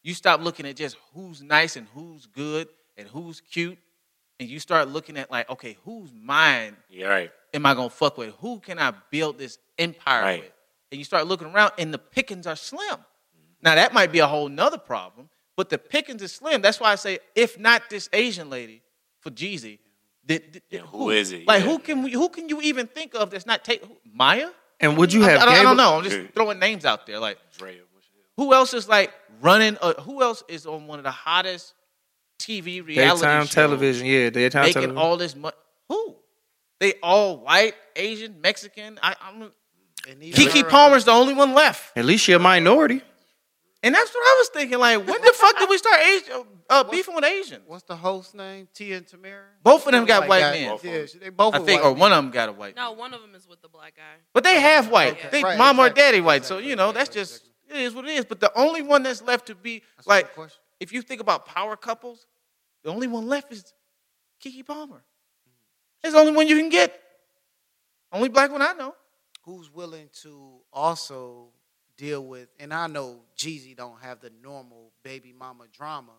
you 0.02 0.14
stop 0.14 0.40
looking 0.40 0.66
at 0.66 0.76
just 0.76 0.96
who's 1.14 1.42
nice 1.42 1.76
and 1.76 1.86
who's 1.94 2.26
good 2.26 2.68
and 2.96 3.08
who's 3.08 3.40
cute, 3.40 3.78
and 4.40 4.48
you 4.48 4.58
start 4.58 4.88
looking 4.88 5.16
at 5.16 5.30
like, 5.30 5.48
okay, 5.50 5.76
who's 5.84 6.10
mine 6.12 6.76
Yeah, 6.90 7.06
right. 7.08 7.32
am 7.54 7.66
I 7.66 7.74
gonna 7.74 7.90
fuck 7.90 8.16
with? 8.18 8.34
Who 8.40 8.60
can 8.60 8.78
I 8.78 8.92
build 9.10 9.38
this 9.38 9.58
empire 9.78 10.22
Right. 10.22 10.40
with? 10.42 10.52
And 10.90 10.98
you 10.98 11.04
start 11.04 11.26
looking 11.26 11.48
around, 11.48 11.72
and 11.78 11.92
the 11.92 11.98
pickings 11.98 12.46
are 12.46 12.56
slim. 12.56 12.82
Mm-hmm. 12.90 12.98
Now 13.62 13.74
that 13.76 13.92
might 13.94 14.12
be 14.12 14.18
a 14.18 14.26
whole 14.26 14.48
nother 14.48 14.78
problem, 14.78 15.28
but 15.56 15.68
the 15.70 15.78
pickings 15.78 16.22
is 16.22 16.32
slim. 16.32 16.60
That's 16.62 16.80
why 16.80 16.92
I 16.92 16.96
say, 16.96 17.18
if 17.34 17.58
not 17.58 17.88
this 17.88 18.08
Asian 18.12 18.50
lady 18.50 18.82
for 19.20 19.30
Jeezy, 19.30 19.78
th- 20.26 20.52
th- 20.52 20.62
Yeah, 20.70 20.80
who 20.80 21.10
is 21.10 21.32
it? 21.32 21.46
Like 21.46 21.62
Yeah. 21.64 21.70
who 21.70 21.78
can 21.78 22.02
we, 22.02 22.12
who 22.12 22.28
can 22.28 22.48
you 22.48 22.60
even 22.62 22.86
think 22.88 23.14
of 23.14 23.30
that's 23.30 23.46
not 23.46 23.64
take 23.64 23.84
who- 23.84 23.96
Maya? 24.12 24.50
And 24.80 24.96
would 24.98 25.12
you 25.12 25.22
have? 25.22 25.40
I, 25.40 25.44
don't, 25.44 25.54
I 25.54 25.62
don't 25.62 25.76
know. 25.76 25.96
I'm 25.98 26.04
just 26.04 26.32
throwing 26.34 26.58
names 26.58 26.84
out 26.84 27.06
there. 27.06 27.18
Like 27.20 27.38
Dre. 27.56 27.78
what's 27.92 28.06
his- 28.08 28.16
who 28.36 28.52
else 28.52 28.74
is 28.74 28.88
like 28.88 29.12
running? 29.40 29.78
A, 29.80 30.00
who 30.02 30.20
else 30.22 30.42
is 30.48 30.66
on 30.66 30.86
one 30.88 30.98
of 30.98 31.04
the 31.04 31.10
hottest 31.12 31.74
TV 32.42 32.84
reality 32.86 33.20
Daytime 33.22 33.42
shows? 33.44 33.50
television. 33.54 34.06
Yeah, 34.06 34.30
daytime 34.30 34.62
making 34.62 34.74
television. 34.74 34.98
all 34.98 35.16
this 35.16 35.34
money. 35.36 35.56
Who? 35.88 36.16
They 36.80 36.94
all 37.02 37.38
white, 37.38 37.74
Asian, 37.96 38.40
Mexican. 38.40 38.98
I, 39.02 39.14
I'm, 39.22 39.50
Keke 40.04 40.68
Palmer's 40.68 41.04
the 41.04 41.12
only 41.12 41.34
one 41.34 41.54
left, 41.54 41.96
At 41.96 42.04
least 42.04 42.24
she 42.24 42.32
a 42.32 42.38
minority. 42.38 43.00
and 43.84 43.94
that's 43.94 44.12
what 44.12 44.20
I 44.20 44.36
was 44.40 44.48
thinking. 44.48 44.78
Like, 44.78 44.98
when 45.06 45.22
the 45.22 45.32
fuck 45.32 45.58
did 45.58 45.68
we 45.70 45.78
start 45.78 46.00
Asian, 46.00 46.44
uh, 46.68 46.82
beefing 46.84 47.14
with 47.14 47.24
Asians? 47.24 47.62
What's 47.66 47.84
the 47.84 47.94
host 47.94 48.34
name? 48.34 48.66
Tia 48.74 48.96
and 48.96 49.06
Tamera. 49.06 49.42
Both 49.62 49.86
of 49.86 49.92
them 49.92 50.04
got 50.06 50.20
Like 50.22 50.28
white 50.28 50.40
that. 50.40 50.54
men. 50.54 50.78
Yeah, 50.82 51.04
they 51.20 51.28
both. 51.28 51.54
I 51.54 51.60
think, 51.60 51.82
white 51.82 51.88
or 51.90 51.92
one 51.94 52.10
of 52.12 52.16
them 52.24 52.32
got 52.32 52.48
a 52.48 52.52
white. 52.52 52.74
No, 52.74 52.92
one 52.92 53.14
of 53.14 53.20
them 53.20 53.34
is 53.36 53.46
with 53.46 53.62
the 53.62 53.68
black 53.68 53.94
guy. 53.96 54.02
But 54.32 54.42
they 54.42 54.60
half 54.60 54.90
white. 54.90 55.12
Okay. 55.12 55.28
They 55.30 55.42
Right, 55.44 55.58
mom 55.58 55.78
or 55.78 55.88
daddy 55.90 56.20
white. 56.20 56.44
So 56.44 56.58
you 56.58 56.74
know 56.74 56.90
that's 56.90 57.10
just 57.10 57.48
it 57.70 57.76
is 57.76 57.94
what 57.94 58.04
it 58.06 58.10
is. 58.10 58.24
But 58.24 58.40
the 58.40 58.50
only 58.58 58.82
one 58.82 59.04
that's 59.04 59.22
left 59.22 59.46
to 59.46 59.54
be 59.54 59.82
That's 59.96 60.08
like, 60.08 60.28
if 60.80 60.92
you 60.92 61.00
think 61.02 61.20
about 61.20 61.46
power 61.46 61.76
couples, 61.76 62.26
the 62.82 62.90
only 62.90 63.06
one 63.06 63.26
left 63.26 63.52
is 63.52 63.72
Keke 64.44 64.64
Palmer. 64.66 65.02
It's 66.02 66.12
the 66.14 66.18
only 66.18 66.32
one 66.32 66.48
you 66.48 66.56
can 66.56 66.68
get. 66.68 66.98
Only 68.12 68.28
black 68.28 68.50
one 68.50 68.60
I 68.62 68.72
know. 68.72 68.94
who's 69.44 69.72
willing 69.72 70.08
to 70.22 70.60
also 70.72 71.48
deal 71.96 72.24
with 72.24 72.48
and 72.60 72.72
I 72.74 72.86
know 72.86 73.20
Jeezy 73.38 73.76
don't 73.76 74.00
have 74.02 74.20
the 74.20 74.30
normal 74.42 74.92
baby 75.02 75.32
mama 75.36 75.64
drama, 75.72 76.12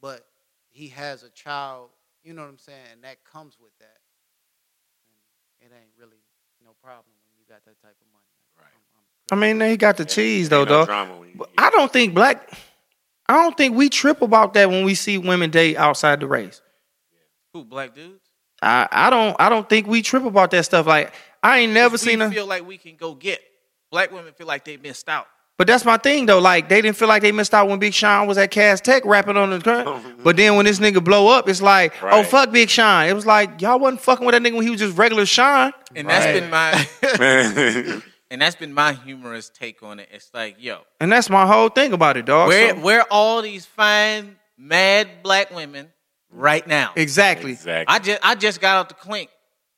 but 0.00 0.24
he 0.70 0.88
has 0.88 1.22
a 1.22 1.30
child, 1.30 1.90
you 2.22 2.32
know 2.34 2.42
what 2.42 2.48
I'm 2.48 2.58
saying, 2.58 2.78
and 2.92 3.02
that 3.04 3.24
comes 3.24 3.56
with 3.60 3.76
that. 3.80 3.98
And 5.62 5.70
it 5.70 5.74
ain't 5.74 5.90
really 5.98 6.22
no 6.64 6.70
problem 6.82 7.06
when 7.24 7.32
you 7.38 7.44
got 7.48 7.64
that 7.64 7.80
type 7.82 7.96
of 8.00 8.06
money. 8.12 8.24
Right. 8.58 9.30
I 9.30 9.34
mean, 9.34 9.60
he 9.70 9.76
got 9.76 9.96
the 9.96 10.04
cheese 10.04 10.48
though, 10.48 10.60
Ain't 10.60 10.68
no 10.70 10.74
dog. 10.78 10.86
drama 10.86 11.18
when 11.18 11.28
you- 11.30 11.34
But 11.36 11.50
I 11.58 11.70
don't 11.70 11.92
think 11.92 12.14
black. 12.14 12.50
I 13.28 13.42
don't 13.42 13.56
think 13.56 13.76
we 13.76 13.88
trip 13.88 14.22
about 14.22 14.54
that 14.54 14.70
when 14.70 14.84
we 14.84 14.94
see 14.94 15.18
women 15.18 15.50
date 15.50 15.76
outside 15.76 16.20
the 16.20 16.26
race. 16.26 16.62
Who 17.52 17.64
black 17.64 17.94
dudes? 17.94 18.20
I, 18.62 18.88
I 18.90 19.10
don't 19.10 19.36
I 19.38 19.48
don't 19.48 19.68
think 19.68 19.86
we 19.86 20.02
trip 20.02 20.24
about 20.24 20.50
that 20.52 20.64
stuff. 20.64 20.86
Like 20.86 21.12
I 21.42 21.58
ain't 21.58 21.72
never 21.72 21.94
we 21.94 21.98
seen 21.98 22.20
a 22.20 22.30
feel 22.30 22.46
like 22.46 22.66
we 22.66 22.78
can 22.78 22.96
go 22.96 23.14
get. 23.14 23.40
Black 23.90 24.12
women 24.12 24.32
feel 24.32 24.46
like 24.46 24.64
they 24.64 24.76
missed 24.76 25.08
out. 25.08 25.26
But 25.58 25.66
that's 25.66 25.84
my 25.84 25.96
thing 25.96 26.26
though. 26.26 26.38
Like 26.38 26.68
they 26.68 26.80
didn't 26.80 26.96
feel 26.96 27.08
like 27.08 27.22
they 27.22 27.32
missed 27.32 27.52
out 27.52 27.68
when 27.68 27.78
Big 27.78 27.92
Sean 27.92 28.26
was 28.26 28.38
at 28.38 28.50
Cass 28.50 28.80
Tech 28.80 29.04
rapping 29.04 29.36
on 29.36 29.50
the 29.50 29.60
current. 29.60 29.88
But 30.24 30.36
then 30.36 30.56
when 30.56 30.66
this 30.66 30.78
nigga 30.78 31.02
blow 31.02 31.28
up, 31.28 31.48
it's 31.48 31.62
like, 31.62 31.94
oh 32.02 32.22
fuck 32.22 32.50
Big 32.50 32.68
Sean. 32.70 33.06
It 33.06 33.12
was 33.12 33.26
like 33.26 33.60
y'all 33.60 33.78
wasn't 33.78 34.00
fucking 34.00 34.24
with 34.24 34.34
that 34.34 34.42
nigga 34.42 34.54
when 34.54 34.64
he 34.64 34.70
was 34.70 34.80
just 34.80 34.96
regular 34.96 35.26
Sean. 35.26 35.72
And 35.94 36.08
that's 36.08 36.26
been 36.26 36.50
my 36.50 38.02
and 38.30 38.40
that's 38.42 38.56
been 38.56 38.72
my 38.74 38.92
humorous 38.92 39.50
take 39.50 39.82
on 39.82 39.98
it. 40.00 40.08
It's 40.12 40.30
like, 40.34 40.56
yo, 40.58 40.80
And 41.00 41.10
that's 41.10 41.30
my 41.30 41.46
whole 41.46 41.68
thing 41.68 41.92
about 41.92 42.16
it, 42.16 42.24
dog. 42.26 42.48
where 42.48 42.70
So- 42.74 42.80
where 42.80 43.02
all 43.10 43.42
these 43.42 43.66
fine, 43.66 44.36
mad 44.56 45.08
black 45.22 45.50
women 45.54 45.92
right 46.30 46.66
now? 46.66 46.92
exactly. 46.96 47.52
exactly. 47.52 47.94
I 47.94 47.98
just 47.98 48.20
I 48.22 48.34
just 48.34 48.60
got 48.60 48.76
out 48.76 48.88
the 48.88 48.94
clink. 48.94 49.30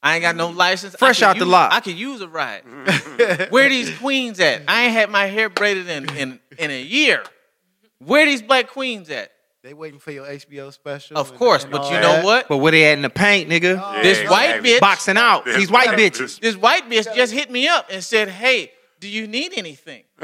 I 0.03 0.15
ain't 0.15 0.23
got 0.23 0.35
no 0.35 0.49
license. 0.49 0.97
Fresh 0.97 1.19
could 1.19 1.25
out 1.27 1.35
the 1.39 1.45
use- 1.45 1.53
lot. 1.53 1.73
I 1.75 1.81
could 1.81 1.95
use 1.99 2.23
a 2.23 2.29
ride. 2.29 2.65
Mm-hmm. 2.65 3.51
Where 3.53 3.69
these 3.69 3.97
queens 3.99 4.41
at? 4.41 4.63
I 4.67 4.85
ain't 4.85 4.93
had 4.93 5.11
my 5.11 5.27
hair 5.27 5.51
braided 5.51 5.89
in 5.89 6.09
in, 6.17 6.41
in 6.59 6.71
a 6.71 6.81
year. 6.83 7.23
Where 7.99 8.25
these 8.25 8.41
black 8.41 8.69
queens 8.69 9.11
at? 9.11 9.31
They 9.63 9.75
waiting 9.75 9.99
for 10.01 10.11
your 10.11 10.25
HBO 10.27 10.73
special. 10.73 11.19
Of 11.19 11.31
and- 11.31 11.39
course, 11.39 11.65
and 11.65 11.73
but 11.73 11.83
all 11.83 11.89
you 11.93 12.01
that. 12.01 12.03
know 12.21 12.25
what? 12.25 12.49
But 12.49 12.57
where 12.59 12.73
they 12.73 12.87
at 12.91 12.95
in 12.97 13.03
the 13.03 13.11
paint, 13.11 13.51
nigga? 13.51 13.79
Oh, 13.83 13.97
yeah, 13.97 14.03
this 14.03 14.29
white 14.31 14.47
exactly. 14.57 14.71
bitch- 14.71 14.81
Boxing 14.81 15.17
out. 15.19 15.45
These 15.45 15.71
white 15.71 15.91
bitches. 15.91 16.41
This 16.41 16.57
white 16.57 16.89
bitch 16.89 17.15
just 17.15 17.33
hit 17.35 17.51
me 17.51 17.69
up 17.69 17.87
and 17.91 18.03
said, 18.03 18.29
"Hey, 18.31 18.73
Do 19.01 19.09
you 19.09 19.27
need 19.27 19.53
anything? 19.57 20.05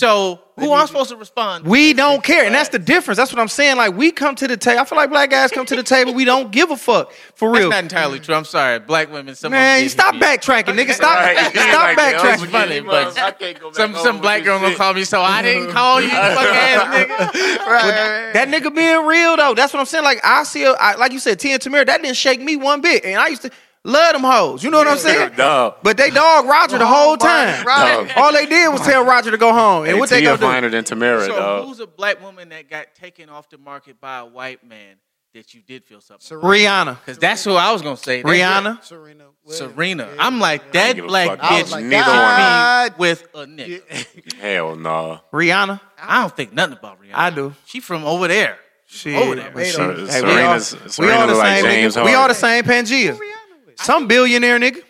so 0.00 0.40
who 0.58 0.72
I'm 0.72 0.82
I 0.82 0.86
supposed 0.86 1.10
to 1.10 1.16
respond? 1.16 1.64
to? 1.64 1.70
We 1.70 1.92
don't 1.94 2.22
care, 2.24 2.44
and 2.44 2.54
that's 2.54 2.68
the 2.70 2.78
difference. 2.78 3.16
That's 3.18 3.32
what 3.32 3.40
I'm 3.40 3.48
saying. 3.48 3.76
Like 3.76 3.96
we 3.96 4.10
come 4.10 4.34
to 4.36 4.46
the 4.48 4.56
table. 4.56 4.80
I 4.80 4.84
feel 4.84 4.96
like 4.96 5.08
black 5.10 5.30
guys 5.30 5.50
come 5.50 5.64
to 5.66 5.76
the 5.76 5.82
table. 5.82 6.12
We 6.14 6.24
don't 6.24 6.50
give 6.50 6.70
a 6.70 6.76
fuck 6.76 7.12
for 7.34 7.50
real. 7.50 7.70
That's 7.70 7.76
not 7.76 7.84
entirely 7.84 8.20
true. 8.20 8.34
I'm 8.34 8.44
sorry. 8.44 8.78
Black 8.78 9.10
women. 9.12 9.34
Some 9.34 9.52
Man, 9.52 9.78
get 9.78 9.82
you 9.84 9.88
stop 9.90 10.14
hit. 10.14 10.22
backtracking, 10.22 10.74
nigga. 10.76 10.92
Stop, 10.92 11.18
Right. 11.18 11.36
stop 11.38 11.96
Like, 11.96 11.98
backtracking. 11.98 12.38
forget 12.40 12.50
funny, 12.50 12.80
but 12.80 13.18
I 13.18 13.30
can't 13.30 13.60
go 13.60 13.68
back 13.70 13.76
Some 13.76 13.94
some 13.96 14.20
black 14.20 14.44
girl 14.44 14.58
gonna 14.60 14.74
call 14.76 14.94
me, 14.94 15.04
so 15.04 15.20
I 15.22 15.42
didn't 15.42 15.70
call 15.70 16.00
you, 16.00 16.08
you 16.08 16.12
fuck 16.14 16.46
ass 16.46 16.94
nigga. 16.94 18.32
That 18.34 18.48
nigga 18.48 18.74
being 18.74 19.06
real 19.06 19.36
though. 19.36 19.54
That's 19.54 19.72
what 19.72 19.80
I'm 19.80 19.86
saying. 19.86 20.04
Like 20.04 20.20
I 20.24 20.42
see, 20.44 20.64
a, 20.64 20.72
I, 20.72 20.96
like 20.96 21.12
you 21.12 21.18
said, 21.18 21.38
Tia 21.40 21.54
and 21.54 21.62
Tamir. 21.62 21.86
That 21.86 22.02
didn't 22.02 22.16
shake 22.16 22.40
me 22.40 22.56
one 22.56 22.80
bit, 22.80 23.04
and 23.04 23.18
I 23.20 23.28
used 23.28 23.42
to 23.42 23.50
love 23.84 24.12
them 24.12 24.22
hoes. 24.22 24.62
You 24.64 24.70
know 24.70 24.78
what 24.78 24.88
I'm 24.88 24.98
saying? 24.98 25.32
Dog. 25.36 25.76
But 25.82 25.96
they 25.96 26.10
dog 26.10 26.46
Roger 26.46 26.78
the 26.78 26.86
whole 26.86 27.16
time. 27.16 27.64
Dog. 27.64 28.10
All 28.16 28.32
they 28.32 28.46
did 28.46 28.68
was 28.72 28.80
tell 28.82 29.04
Roger 29.04 29.30
to 29.30 29.38
go 29.38 29.52
home. 29.52 29.84
And 29.84 29.92
Hey, 29.94 29.98
what 29.98 30.10
they 30.10 30.20
Tia 30.20 30.28
gonna 30.30 30.38
do? 30.38 30.44
finer 30.46 30.68
than 30.70 30.84
Tamera, 30.84 31.26
So 31.26 31.36
dog. 31.36 31.66
who's 31.66 31.80
a 31.80 31.86
black 31.86 32.22
woman 32.22 32.48
that 32.50 32.68
got 32.68 32.94
taken 32.94 33.28
off 33.28 33.48
the 33.50 33.58
market 33.58 34.00
by 34.00 34.18
a 34.18 34.26
white 34.26 34.64
man 34.66 34.96
that 35.32 35.54
you 35.54 35.60
did 35.62 35.84
feel 35.84 36.00
something? 36.00 36.38
Rihanna. 36.38 36.98
Because 37.00 37.18
that's 37.18 37.44
who 37.44 37.54
I 37.54 37.72
was 37.72 37.82
gonna 37.82 37.96
say. 37.96 38.22
That's 38.22 38.34
Rihanna. 38.34 38.82
Serena. 38.84 39.24
Williams. 39.44 39.74
Serena. 39.74 40.08
Yeah. 40.14 40.26
I'm 40.26 40.40
like 40.40 40.72
that 40.72 40.96
black 40.98 41.38
bitch 41.38 41.70
like, 41.70 41.84
neither 41.84 42.10
one. 42.10 42.18
God. 42.18 42.98
with 42.98 43.28
a 43.34 43.46
nigga. 43.46 44.34
Hell 44.40 44.76
no. 44.76 45.20
Rihanna. 45.32 45.80
I 46.02 46.20
don't 46.22 46.36
think 46.36 46.52
nothing 46.52 46.76
about 46.78 47.00
Rihanna. 47.00 47.14
I 47.14 47.30
do. 47.30 47.54
She 47.64 47.80
from 47.80 48.04
over 48.04 48.26
there. 48.28 48.58
Shit. 48.86 49.14
Over 49.16 49.36
there. 49.36 49.52
But 49.54 49.66
she- 49.66 49.72
Ser- 49.72 49.94
hey, 50.06 50.22
we 50.22 50.40
all, 50.42 50.58
Serena's- 50.58 50.98
we 50.98 51.10
all 51.12 51.26
the 51.28 51.34
look 51.34 51.38
like 51.42 51.60
same. 51.60 51.64
James 51.64 51.96
nigga. 51.96 52.04
We 52.04 52.14
all 52.14 52.26
the 52.28 52.34
same 52.34 52.64
Pangea. 52.64 53.16
Some 53.82 54.06
billionaire 54.08 54.58
nigga, 54.58 54.82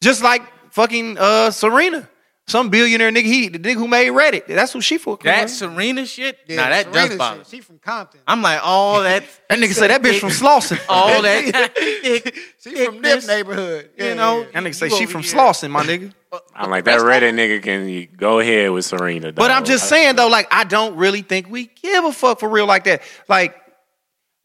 just 0.00 0.22
like 0.22 0.42
fucking 0.72 1.16
uh, 1.18 1.50
Serena. 1.50 2.08
Some 2.46 2.70
billionaire 2.70 3.10
nigga. 3.10 3.24
He 3.24 3.48
the 3.48 3.58
nigga 3.58 3.74
who 3.74 3.86
made 3.86 4.08
Reddit. 4.10 4.46
That's 4.46 4.72
who 4.72 4.80
she 4.80 4.96
for. 4.96 5.18
That 5.22 5.50
Serena 5.50 6.06
shit. 6.06 6.38
Yeah, 6.46 6.56
nah, 6.56 6.68
that 6.70 6.84
Serena 6.86 7.08
does 7.08 7.18
bother. 7.18 7.38
shit. 7.40 7.46
She 7.48 7.60
from 7.60 7.78
Compton. 7.78 8.20
I'm 8.26 8.40
like 8.40 8.60
all 8.62 9.02
that. 9.02 9.24
That 9.50 9.58
nigga 9.58 9.74
said 9.74 9.90
that 9.90 10.00
bitch 10.00 10.18
from 10.18 10.30
Slauson. 10.30 10.80
all 10.88 11.20
that. 11.20 11.74
thick, 11.76 12.34
She 12.58 12.86
from 12.86 13.02
this 13.02 13.26
Nip 13.26 13.36
neighborhood. 13.36 13.90
You 13.98 14.04
Yeah, 14.06 14.14
know. 14.14 14.40
yeah. 14.40 14.46
That 14.54 14.62
nigga 14.62 14.74
say 14.74 14.88
she 14.88 15.04
from 15.04 15.22
here. 15.22 15.34
Slauson, 15.34 15.70
my 15.70 15.84
nigga. 15.84 16.14
I'm 16.54 16.70
like 16.70 16.84
that 16.84 17.00
Reddit 17.00 17.34
nigga 17.34 17.62
can 17.62 17.86
you 17.86 18.06
go 18.06 18.38
ahead 18.38 18.70
with 18.70 18.86
Serena. 18.86 19.30
But. 19.30 19.50
I'm 19.50 19.64
just 19.66 19.86
saying 19.86 20.16
though, 20.16 20.28
like 20.28 20.48
I 20.50 20.64
don't 20.64 20.96
really 20.96 21.20
think 21.20 21.50
we 21.50 21.66
give 21.82 22.04
a 22.06 22.12
fuck 22.12 22.40
for 22.40 22.48
real 22.48 22.66
like 22.66 22.84
that. 22.84 23.02
Like, 23.28 23.54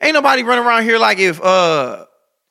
ain't 0.01 0.13
nobody 0.13 0.43
running 0.43 0.65
around 0.65 0.83
here 0.83 0.97
like 0.99 1.19
if 1.19 1.41
uh 1.41 2.05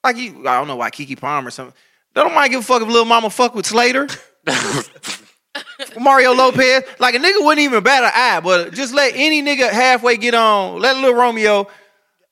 like 0.05 0.17
you 0.17 0.41
I 0.41 0.59
don't 0.59 0.69
know 0.69 0.77
why 0.77 0.91
Keke 0.91 1.19
Palmer 1.19 1.49
or 1.49 1.51
something. 1.51 1.75
They 2.15 2.23
don't 2.23 2.35
mind 2.35 2.51
give 2.51 2.61
a 2.61 2.65
fuck 2.65 2.83
if 2.83 2.89
little 2.89 3.05
mama 3.05 3.31
fuck 3.31 3.55
with 3.55 3.67
Slater. 3.67 4.09
Mario 5.99 6.33
Lopez. 6.33 6.85
Like 6.99 7.15
a 7.15 7.19
nigga 7.19 7.45
wouldn't 7.45 7.61
even 7.61 7.83
bat 7.83 8.05
an 8.05 8.11
eye, 8.15 8.41
but 8.41 8.73
just 8.73 8.95
let 8.95 9.13
any 9.15 9.43
nigga 9.43 9.71
halfway 9.71 10.17
get 10.17 10.35
on. 10.35 10.81
Let 10.81 10.97
little 10.97 11.15
Romeo 11.15 11.69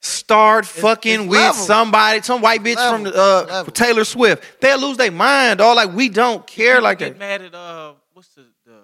start 0.00 0.64
fucking 0.66 1.20
it's 1.22 1.28
with 1.28 1.38
levels. 1.38 1.66
somebody, 1.66 2.22
some 2.22 2.40
white 2.40 2.62
bitch 2.62 2.90
from 2.90 3.04
the, 3.04 3.14
uh, 3.14 3.44
Levels. 3.48 3.76
Taylor 3.76 4.04
Swift. 4.04 4.60
They'll 4.60 4.80
lose 4.80 4.96
their 4.96 5.10
mind. 5.10 5.60
All 5.60 5.76
like 5.76 5.92
we 5.92 6.08
don't 6.08 6.46
care 6.46 6.80
like 6.80 6.98
get 6.98 7.14
that. 7.14 7.18
mad 7.18 7.42
at 7.42 7.54
uh, 7.54 7.94
what's 8.12 8.28
the 8.28 8.46
the 8.64 8.80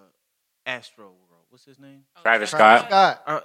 Astro 0.66 1.06
world? 1.06 1.44
What's 1.48 1.64
his 1.64 1.78
name? 1.78 2.02
Travis 2.22 2.50
Scott. 2.50 2.86
Scott. 2.88 3.22
Are, 3.26 3.36
eh, 3.38 3.40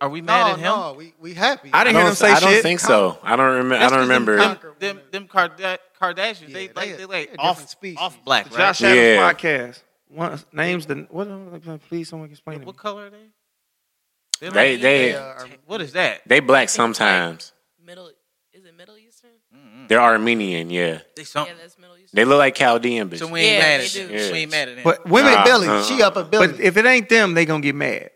are 0.00 0.08
we 0.08 0.20
mad 0.22 0.40
No, 0.46 0.52
at 0.52 0.56
him? 0.58 0.64
no, 0.64 0.94
we 0.96 1.14
we 1.20 1.34
happy. 1.34 1.70
I 1.72 1.80
I 1.80 1.84
didn't 1.84 1.96
hear 1.96 2.04
don't, 2.04 2.08
them 2.10 2.14
say 2.16 2.34
shit. 2.34 2.42
I 2.42 2.52
don't 2.52 2.62
think 2.62 2.80
so. 2.80 3.18
I 3.22 3.36
don't 3.36 3.56
remember. 3.56 3.84
I 3.84 3.88
don't 3.88 4.00
remember. 4.00 4.36
them 4.36 4.58
them, 4.78 5.00
them 5.12 5.28
Karda- 5.28 5.78
Kardashians. 6.00 6.48
Yeah, 6.48 6.54
they, 6.54 6.66
they- 6.68 6.72
like 6.74 6.96
they 6.96 7.04
like 7.06 7.28
they're 7.28 7.40
off 7.40 7.56
different 7.56 7.70
species. 7.70 7.98
off 8.00 8.24
black, 8.24 8.46
right? 8.50 8.56
Josh 8.58 8.82
Adams 8.82 8.96
Yeah. 8.98 9.32
podcast. 9.32 9.82
One 10.08 10.42
names 10.52 10.86
the 10.86 11.06
what? 11.10 11.28
Please, 11.88 12.08
someone 12.08 12.30
explain 12.30 12.60
it. 12.62 12.66
What 12.66 12.76
color 12.76 13.06
are 13.06 13.10
they? 13.10 13.16
They're 14.40 14.50
They- 14.50 14.72
like- 14.74 14.82
they- 14.82 15.14
uh, 15.14 15.34
what 15.66 15.80
is 15.80 15.92
that? 15.94 16.22
They 16.26 16.40
black 16.40 16.68
sometimes. 16.68 17.52
Middle 17.84 18.10
is 18.52 18.64
it 18.64 18.76
Middle 18.76 18.96
Eastern? 18.96 19.30
They're 19.88 20.00
Armenian. 20.00 20.70
Yeah. 20.70 21.00
They 21.16 21.24
some, 21.24 21.46
Yeah, 21.46 21.54
that's 21.60 21.78
Middle 21.78 21.96
Eastern. 21.96 22.16
They 22.16 22.24
look 22.24 22.38
like 22.38 22.54
Chaldean 22.54 23.08
bitches. 23.08 23.18
so 23.20 23.26
we 23.28 23.40
ain't 23.40 23.52
Yeah, 23.52 23.58
mad 23.60 23.80
they 23.80 23.84
at 23.86 23.92
them. 23.92 24.08
do. 24.08 24.14
Yeah. 24.14 24.32
We 24.32 24.38
ain't 24.38 24.50
mad 24.50 24.68
at 24.68 24.74
them. 24.76 24.84
But 24.84 25.06
women, 25.08 25.32
Nah. 25.32 25.44
Billy. 25.44 25.68
uh, 25.68 25.82
she 25.84 26.02
up 26.02 26.16
a 26.16 26.24
Billy. 26.24 26.46
but 26.48 26.60
if 26.60 26.76
it 26.76 26.84
ain't 26.86 27.08
them, 27.08 27.34
they 27.34 27.44
gonna 27.46 27.60
get 27.62 27.74
mad. 27.74 28.10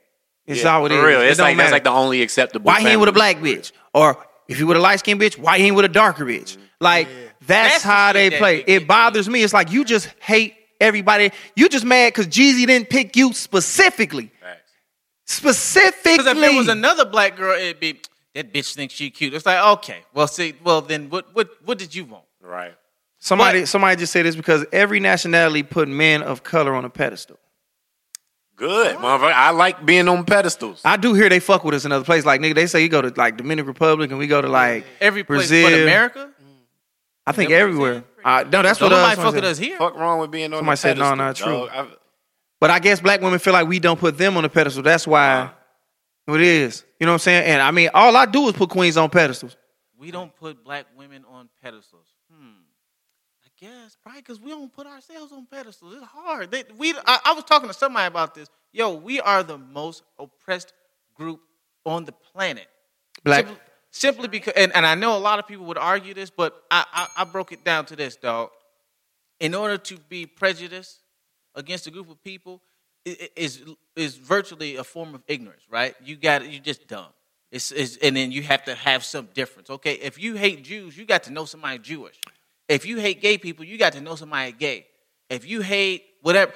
It's 0.46 0.62
Yeah, 0.62 0.74
all 0.76 0.86
it 0.86 0.90
for 0.90 0.94
is. 0.96 1.04
real. 1.04 1.20
It 1.20 1.26
It's 1.28 1.38
don't 1.38 1.46
like 1.48 1.56
that's 1.56 1.72
like 1.72 1.84
the 1.84 1.90
only 1.90 2.22
acceptable. 2.22 2.66
why 2.66 2.80
he 2.80 2.88
ain't 2.88 3.00
with 3.00 3.08
a 3.08 3.12
black 3.12 3.36
bitch, 3.38 3.72
or 3.94 4.16
if 4.48 4.58
he 4.58 4.64
with 4.64 4.76
a 4.76 4.80
light 4.80 4.98
skinned 4.98 5.20
bitch, 5.20 5.38
why 5.38 5.58
he 5.58 5.66
ain't 5.66 5.76
with 5.76 5.84
a 5.84 5.88
darker 5.88 6.24
bitch? 6.24 6.52
Mm-hmm. 6.56 6.62
Like 6.80 7.08
that's, 7.46 7.74
That's 7.74 7.84
how 7.84 8.12
shit 8.12 8.32
they 8.32 8.38
play. 8.38 8.58
get 8.58 8.68
me. 8.68 8.74
It 8.74 8.88
bothers 8.88 9.28
me. 9.28 9.42
It's 9.42 9.52
like 9.52 9.70
you 9.70 9.84
just 9.84 10.06
hate 10.20 10.54
everybody. 10.80 11.30
You 11.54 11.68
just 11.68 11.84
mad 11.84 12.08
because 12.12 12.26
Jeezy 12.26 12.66
didn't 12.66 12.90
pick 12.90 13.14
you 13.16 13.32
specifically. 13.32 14.32
Facts. 14.40 14.60
Specifically. 15.26 16.18
Because 16.18 16.26
if 16.32 16.40
there 16.40 16.56
was 16.56 16.68
another 16.68 17.04
black 17.04 17.36
girl, 17.36 17.56
it'd 17.56 17.80
be 17.80 18.00
that 18.34 18.52
bitch 18.52 18.74
thinks 18.74 18.94
she 18.94 19.10
cute. 19.10 19.34
It's 19.34 19.46
like 19.46 19.62
okay, 19.78 19.98
well, 20.14 20.26
see, 20.26 20.54
well 20.64 20.80
then 20.80 21.08
what 21.10 21.34
what 21.34 21.50
what 21.64 21.78
did 21.78 21.94
you 21.94 22.04
want? 22.04 22.24
Right. 22.40 22.74
somebody 23.18 23.64
somebody 23.66 23.96
just 23.96 24.12
said 24.12 24.26
this 24.26 24.34
because 24.34 24.64
every 24.72 24.98
nationality 24.98 25.62
put 25.62 25.86
men 25.88 26.22
of 26.22 26.42
color 26.42 26.74
on 26.74 26.84
a 26.84 26.90
pedestal. 26.90 27.38
Good, 28.62 28.96
motherfucker. 28.98 29.32
I 29.32 29.50
like 29.50 29.84
being 29.84 30.06
on 30.08 30.24
pedestals. 30.24 30.80
I 30.84 30.96
do 30.96 31.14
hear 31.14 31.28
they 31.28 31.40
fuck 31.40 31.64
with 31.64 31.74
us 31.74 31.84
in 31.84 31.90
other 31.90 32.04
places. 32.04 32.24
Like 32.24 32.40
nigga, 32.40 32.54
they 32.54 32.68
say 32.68 32.80
you 32.80 32.88
go 32.88 33.02
to 33.02 33.12
like 33.16 33.36
Dominican 33.36 33.66
Republic 33.66 34.10
and 34.10 34.20
we 34.20 34.28
go 34.28 34.40
to 34.40 34.48
like 34.48 34.86
Every 35.00 35.24
place 35.24 35.48
Brazil. 35.48 35.68
but 35.70 35.80
America. 35.80 36.30
I 37.26 37.32
think 37.32 37.50
Them 37.50 37.60
everywhere. 37.60 38.04
Uh, 38.24 38.44
no, 38.52 38.62
that's 38.62 38.78
So 38.78 38.86
what 38.86 38.92
uh, 38.92 38.96
nobody 38.98 39.14
somebody 39.16 39.16
fuck 39.16 39.34
with 39.34 39.44
us 39.44 39.58
here. 39.58 39.78
Fuck 39.78 39.96
wrong 39.96 40.20
with 40.20 40.30
being 40.30 40.52
on 40.52 40.60
Somebody 40.60 40.74
a 40.74 40.76
said, 40.76 40.96
no, 40.98 41.14
not 41.14 41.34
true. 41.34 41.46
dog. 41.52 41.70
I've- 41.74 41.90
But 42.60 42.70
I 42.70 42.78
guess 42.78 43.00
black 43.00 43.20
women 43.20 43.40
feel 43.40 43.52
like 43.52 43.66
we 43.66 43.80
don't 43.80 43.98
put 43.98 44.16
them 44.16 44.36
on 44.36 44.44
the 44.44 44.48
pedestal. 44.48 44.84
That's 44.84 45.08
why 45.08 45.50
it 46.28 46.40
is. 46.40 46.84
You 47.00 47.06
know 47.06 47.12
what 47.12 47.14
I'm 47.14 47.18
saying? 47.18 47.44
And 47.46 47.60
I 47.62 47.72
mean, 47.72 47.90
all 47.94 48.16
I 48.16 48.26
do 48.26 48.46
is 48.46 48.52
put 48.54 48.70
queens 48.70 48.96
on 48.96 49.10
pedestals. 49.10 49.56
We 49.98 50.12
don't 50.12 50.32
put 50.36 50.62
black 50.62 50.86
women 50.96 51.24
on 51.28 51.48
pedestals. 51.62 52.06
Guess 53.62 53.96
probably 54.02 54.22
because 54.22 54.40
we 54.40 54.50
don't 54.50 54.74
put 54.74 54.88
ourselves 54.88 55.30
on 55.30 55.46
pedestals. 55.46 55.94
It's 55.94 56.04
hard. 56.04 56.50
They, 56.50 56.64
we. 56.76 56.94
I, 57.06 57.20
I 57.26 57.32
was 57.32 57.44
talking 57.44 57.68
to 57.68 57.74
somebody 57.74 58.08
about 58.08 58.34
this. 58.34 58.48
Yo, 58.72 58.92
we 58.92 59.20
are 59.20 59.44
the 59.44 59.56
most 59.56 60.02
oppressed 60.18 60.72
group 61.14 61.40
on 61.86 62.04
the 62.04 62.10
planet. 62.10 62.66
Black. 63.22 63.46
Simply, 63.46 63.62
simply 63.92 64.28
because, 64.28 64.54
and, 64.56 64.74
and 64.74 64.84
I 64.84 64.96
know 64.96 65.16
a 65.16 65.20
lot 65.20 65.38
of 65.38 65.46
people 65.46 65.64
would 65.66 65.78
argue 65.78 66.12
this, 66.12 66.28
but 66.28 66.60
I, 66.72 66.84
I, 66.92 67.08
I 67.18 67.24
broke 67.24 67.52
it 67.52 67.62
down 67.62 67.86
to 67.86 67.94
this, 67.94 68.16
dog. 68.16 68.50
In 69.38 69.54
order 69.54 69.78
to 69.78 69.98
be 70.08 70.26
prejudiced 70.26 70.98
against 71.54 71.86
a 71.86 71.92
group 71.92 72.10
of 72.10 72.20
people, 72.24 72.60
is 73.04 73.62
is 73.94 74.16
virtually 74.16 74.74
a 74.74 74.82
form 74.82 75.14
of 75.14 75.22
ignorance, 75.28 75.62
right? 75.70 75.94
You 76.02 76.16
got 76.16 76.50
you 76.50 76.58
just 76.58 76.88
dumb. 76.88 77.12
It's, 77.52 77.70
it's 77.70 77.96
and 77.98 78.16
then 78.16 78.32
you 78.32 78.42
have 78.42 78.64
to 78.64 78.74
have 78.74 79.04
some 79.04 79.28
difference. 79.34 79.70
Okay, 79.70 79.92
if 79.92 80.20
you 80.20 80.34
hate 80.34 80.64
Jews, 80.64 80.96
you 80.96 81.04
got 81.04 81.22
to 81.24 81.32
know 81.32 81.44
somebody 81.44 81.78
Jewish. 81.78 82.18
If 82.68 82.86
you 82.86 82.98
hate 82.98 83.20
gay 83.20 83.38
people, 83.38 83.64
you 83.64 83.78
got 83.78 83.94
to 83.94 84.00
know 84.00 84.14
somebody 84.14 84.52
gay. 84.52 84.86
If 85.28 85.46
you 85.46 85.60
hate 85.60 86.04
whatever, 86.22 86.52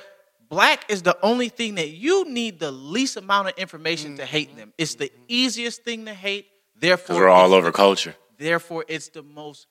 black 0.49 0.85
is 0.91 1.03
the 1.03 1.17
only 1.23 1.49
thing 1.49 1.77
that 1.77 1.89
you 1.89 2.31
need 2.31 2.59
the 2.59 2.71
least 2.71 3.17
amount 3.17 3.49
of 3.49 3.55
information 3.59 4.17
to 4.19 4.27
hate 4.27 4.57
them. 4.57 4.73
It's 4.79 4.95
the 4.95 5.11
easiest 5.29 5.83
thing 5.83 6.07
to 6.07 6.15
hate. 6.15 6.47
Therefore, 6.79 7.17
we're 7.17 7.29
all 7.29 7.55
over 7.55 7.73
culture. 7.73 8.15
Therefore, 8.39 8.85
it's 8.87 9.09
the 9.09 9.23
most 9.23 9.67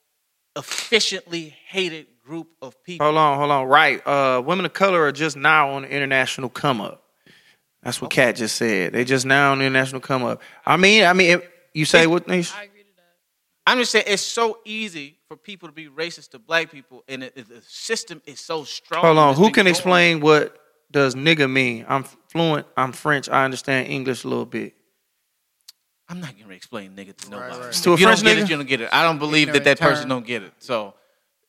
efficiently 0.56 1.56
hated 1.68 2.08
group 2.26 2.48
of 2.62 2.82
people. 2.84 3.06
Hold 3.06 3.18
on, 3.18 3.38
hold 3.38 3.52
on. 3.52 3.68
Right. 3.68 4.06
Uh, 4.06 4.42
women 4.44 4.66
of 4.66 4.74
color 4.74 5.02
are 5.04 5.12
just 5.12 5.38
now 5.38 5.72
on 5.72 5.84
the 5.84 5.90
international 5.90 6.50
come 6.50 6.82
up. 6.82 7.04
That's 7.84 8.02
what 8.02 8.10
Kat 8.10 8.38
just 8.38 8.56
said. 8.56 8.94
They 8.94 9.04
just 9.04 9.28
now 9.28 9.52
on 9.52 9.60
the 9.60 9.66
international 9.66 10.02
come 10.02 10.24
up. 10.24 10.42
I 10.66 10.78
mean, 10.78 11.06
I 11.06 11.14
mean, 11.14 11.38
if 11.38 11.48
you 11.74 11.86
say 11.86 12.08
what? 12.08 12.28
Nish? 12.28 12.52
I 12.56 12.64
agree 12.64 12.82
to 12.82 12.90
that. 12.96 13.04
I'm 13.68 13.78
just 13.78 13.92
saying 13.92 14.06
it's 14.08 14.24
so 14.24 14.58
easy 14.66 15.14
for 15.28 15.38
people 15.38 15.67
to 15.67 15.73
be 15.73 15.88
racist 15.88 16.30
to 16.32 16.39
black 16.39 16.71
people, 16.71 17.03
and 17.07 17.23
it, 17.23 17.34
it- 17.36 17.49
the 17.49 17.61
system 17.67 18.21
is 18.26 18.39
so 18.39 18.63
strong. 18.63 19.03
Hold 19.03 19.17
on. 19.17 19.36
Who 19.36 19.45
can 19.45 19.63
going. 19.65 19.67
explain 19.67 20.19
what 20.21 20.57
does 20.91 21.15
nigga 21.15 21.49
mean? 21.51 21.86
I'm 21.88 22.03
fluent. 22.30 22.67
I'm 22.78 22.91
French. 22.91 23.28
I 23.30 23.43
understand 23.45 23.88
English 23.88 24.23
a 24.23 24.28
little 24.28 24.45
bit. 24.45 24.73
I'm 26.07 26.19
not 26.21 26.39
gonna 26.39 26.53
explain 26.53 26.91
nigga 26.95 27.17
to 27.17 27.30
nobody. 27.32 27.59
right. 27.59 27.69
If 27.76 27.82
To 27.84 27.93
a 27.93 27.97
you 27.97 28.05
French 28.05 28.19
don't 28.21 28.26
get 28.26 28.38
nigga? 28.38 28.41
it, 28.43 28.49
you 28.49 28.55
don't 28.57 28.67
get 28.67 28.82
it. 28.82 28.89
I 28.93 29.03
don't 29.03 29.17
believe 29.17 29.47
that 29.47 29.55
Ignorant 29.57 29.80
that 29.80 29.84
person 29.84 30.03
term. 30.03 30.09
don't 30.09 30.26
get 30.28 30.43
it. 30.43 30.53
So, 30.59 30.93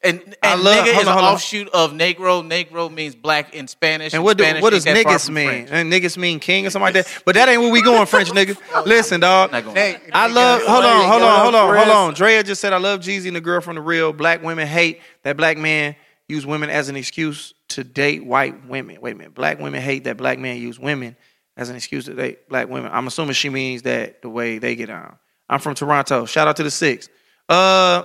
and, 0.07 0.21
and 0.23 0.37
I 0.43 0.55
love- 0.55 0.87
nigga 0.87 0.93
is 0.93 0.95
on, 0.95 1.01
an 1.01 1.13
hold 1.13 1.25
on. 1.25 1.35
offshoot 1.35 1.69
of 1.71 1.93
negro. 1.93 2.43
Negro 2.49 2.93
means 2.93 3.15
black 3.15 3.55
in 3.55 3.69
Spanish. 3.69 4.15
And 4.15 4.23
what 4.25 4.37
do, 4.39 4.45
Spanish 4.45 4.63
what 4.63 4.71
does 4.71 4.87
ain't 4.87 5.07
niggas 5.07 5.29
mean? 5.31 5.47
French. 5.67 5.69
And 5.73 5.93
niggas 5.93 6.17
mean 6.17 6.41
king 6.41 6.67
or 6.67 6.71
something 6.71 6.85
like 6.95 6.95
that. 6.95 7.23
But 7.25 7.35
that 7.35 7.49
ain't 7.49 7.61
where 7.61 7.71
we 7.71 7.83
going, 7.83 8.07
French 8.07 8.29
nigga. 8.31 8.57
Listen, 8.87 9.21
dog. 9.21 9.53
Not. 9.53 9.65
Hey, 9.65 9.99
I 10.13 10.29
they 10.29 10.35
love. 10.35 10.61
got- 10.63 10.69
Hold 10.71 10.85
on, 10.85 11.09
hold 11.11 11.23
on, 11.23 11.41
hold 11.41 11.55
on, 11.55 11.77
hold 11.77 11.89
on. 11.91 12.15
Drea 12.15 12.43
just 12.43 12.61
said, 12.61 12.73
"I 12.73 12.79
love 12.79 13.01
Jeezy 13.01 13.27
and 13.27 13.37
the 13.37 13.41
girl 13.41 13.61
from 13.61 13.75
the 13.77 13.83
real." 13.83 14.13
Black 14.13 14.43
women 14.43 14.67
hate 14.67 15.01
that 15.23 15.37
black 15.37 15.59
men 15.59 15.97
use 16.29 16.45
women 16.47 16.71
as 16.71 16.89
an 16.89 16.97
excuse 16.97 17.55
to 17.69 17.85
date 17.85 18.25
white 18.25 18.67
women. 18.69 19.01
Wait 19.01 19.13
a 19.13 19.15
minute. 19.15 19.35
Black 19.35 19.59
women 19.61 19.81
hate 19.83 20.05
that 20.05 20.17
black 20.17 20.39
men 20.39 20.57
use 20.59 20.79
women 20.79 21.17
as 21.57 21.69
an 21.71 21.77
excuse 21.77 22.05
to 22.07 22.15
date 22.15 22.49
black 22.49 22.69
women. 22.69 22.91
I'm 22.93 23.07
assuming 23.07 23.35
she 23.35 23.49
means 23.49 23.83
that 23.83 24.23
the 24.23 24.29
way 24.29 24.59
they 24.59 24.75
get 24.77 24.91
on. 24.91 25.17
I'm 25.49 25.61
from 25.61 25.75
Toronto. 25.75 26.27
Shout 26.27 26.49
out 26.49 26.57
to 26.57 26.63
the 26.65 26.71
six. 26.71 27.09
Uh, 27.49 28.03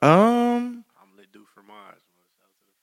um, 0.00 0.77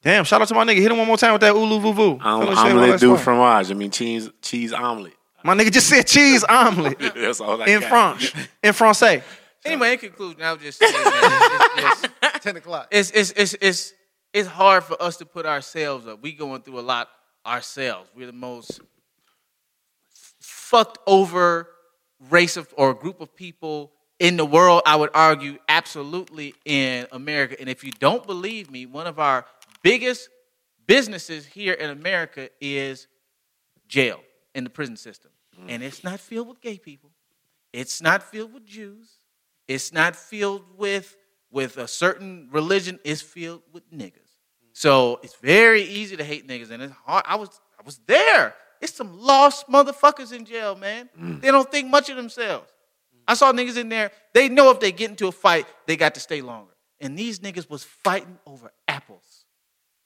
Damn, 0.06 0.24
shout 0.24 0.40
out 0.40 0.48
to 0.48 0.54
my 0.54 0.64
nigga. 0.64 0.78
Hit 0.82 0.92
him 0.92 1.00
one 1.00 1.08
more 1.08 1.18
time 1.18 1.32
with 1.34 1.42
that 1.42 1.56
ulu 1.56 1.80
voo 1.80 1.92
voo. 1.92 2.20
I'm, 2.22 2.42
Feeling 2.42 2.56
shame 2.56 2.66
I'm 2.66 2.72
on 2.74 2.76
gonna 2.76 2.92
that 2.92 3.00
do 3.00 3.16
spot. 3.16 3.24
fromage. 3.24 3.72
I 3.72 3.74
mean 3.74 3.90
cheese 3.90 4.30
cheese 4.40 4.72
omelet. 4.72 5.14
My 5.44 5.56
nigga 5.56 5.72
just 5.72 5.90
said 5.90 6.04
cheese 6.04 6.44
omelet 6.44 7.00
That's 7.16 7.42
all 7.42 7.60
I 7.62 7.66
in 7.66 7.80
got. 7.82 8.18
French. 8.20 8.48
In 8.64 8.72
Francais. 8.74 9.24
Anyway, 9.66 9.94
in 9.94 9.98
conclusion, 9.98 10.44
I 10.44 10.54
was 10.54 10.62
just 10.62 10.78
saying 10.78 10.94
that 10.94 12.02
it's, 12.04 12.14
it's, 12.22 12.40
Ten 12.44 12.56
o'clock. 12.56 12.88
it's, 12.92 13.10
it's, 13.10 13.32
it's, 13.32 13.56
it's, 13.60 13.94
it's 14.32 14.48
hard 14.48 14.84
for 14.84 15.02
us 15.02 15.18
to 15.18 15.26
put 15.26 15.48
ourselves 15.48 16.06
up. 16.06 16.22
We 16.22 16.34
going 16.34 16.62
through 16.62 16.80
a 16.80 16.82
lot 16.82 17.10
ourselves. 17.44 18.08
We're 18.16 18.28
the 18.28 18.32
most 18.32 18.80
fucked 20.40 21.00
over 21.08 21.68
race 22.30 22.58
of 22.58 22.72
or 22.78 22.94
group 22.94 23.22
of 23.22 23.36
people 23.36 23.92
in 24.20 24.38
the 24.38 24.46
world. 24.46 24.84
I 24.86 24.96
would 24.98 25.10
argue 25.16 25.58
absolutely 25.68 26.54
in 26.64 27.08
America. 27.12 27.56
And 27.60 27.68
if 27.68 27.84
you 27.84 27.92
don't 27.92 28.26
believe 28.26 28.70
me, 28.70 28.86
one 28.86 29.08
of 29.08 29.20
our 29.20 29.46
biggest 29.86 30.30
businesses 30.88 31.46
here 31.46 31.74
in 31.74 31.92
America 31.92 32.50
is 32.60 33.08
jail 33.88 34.20
in 34.56 34.64
the 34.64 34.70
prison 34.70 34.98
system. 34.98 35.32
Mm. 35.62 35.66
And 35.70 35.84
it's 35.84 36.04
not 36.04 36.20
filled 36.20 36.48
with 36.48 36.60
gay 36.60 36.80
people. 36.80 37.12
It's 37.72 38.02
not 38.02 38.24
filled 38.24 38.54
with 38.54 38.66
Jews. 38.66 39.08
It's 39.68 39.94
not 39.94 40.16
filled 40.16 40.64
with 40.76 41.16
with 41.52 41.78
a 41.78 41.88
certain 41.88 42.50
religion. 42.52 43.00
It's 43.04 43.22
filled 43.22 43.62
with 43.72 43.90
niggas. 43.92 44.32
Mm. 44.32 44.74
So 44.74 45.20
it's 45.24 45.36
very 45.36 45.84
easy 45.84 46.18
to 46.18 46.24
hate 46.24 46.48
niggas, 46.48 46.72
and 46.72 46.82
it's 46.82 46.94
hard. 47.06 47.24
I 47.28 47.36
was 47.36 47.62
I 47.80 47.84
was 47.86 48.00
there. 48.08 48.56
It's 48.82 48.94
some 48.94 49.20
lost 49.20 49.68
motherfuckers 49.70 50.34
in 50.34 50.46
jail, 50.46 50.76
man. 50.76 51.10
Mm. 51.20 51.42
They 51.42 51.52
don't 51.52 51.70
think 51.72 51.90
much 51.90 52.10
of 52.10 52.18
themselves. 52.18 52.72
I 53.28 53.36
saw 53.36 53.52
niggas 53.52 53.78
in 53.78 53.90
there. 53.90 54.12
They 54.34 54.50
know 54.50 54.72
if 54.72 54.80
they 54.80 54.92
get 54.92 55.10
into 55.10 55.28
a 55.28 55.32
fight, 55.32 55.66
they 55.88 55.96
got 55.96 56.16
to 56.16 56.20
stay 56.20 56.42
longer. 56.42 56.74
And 57.00 57.18
these 57.18 57.40
niggas 57.40 57.70
was 57.70 57.84
fighting 57.84 58.38
over 58.46 58.72
apples. 58.88 59.45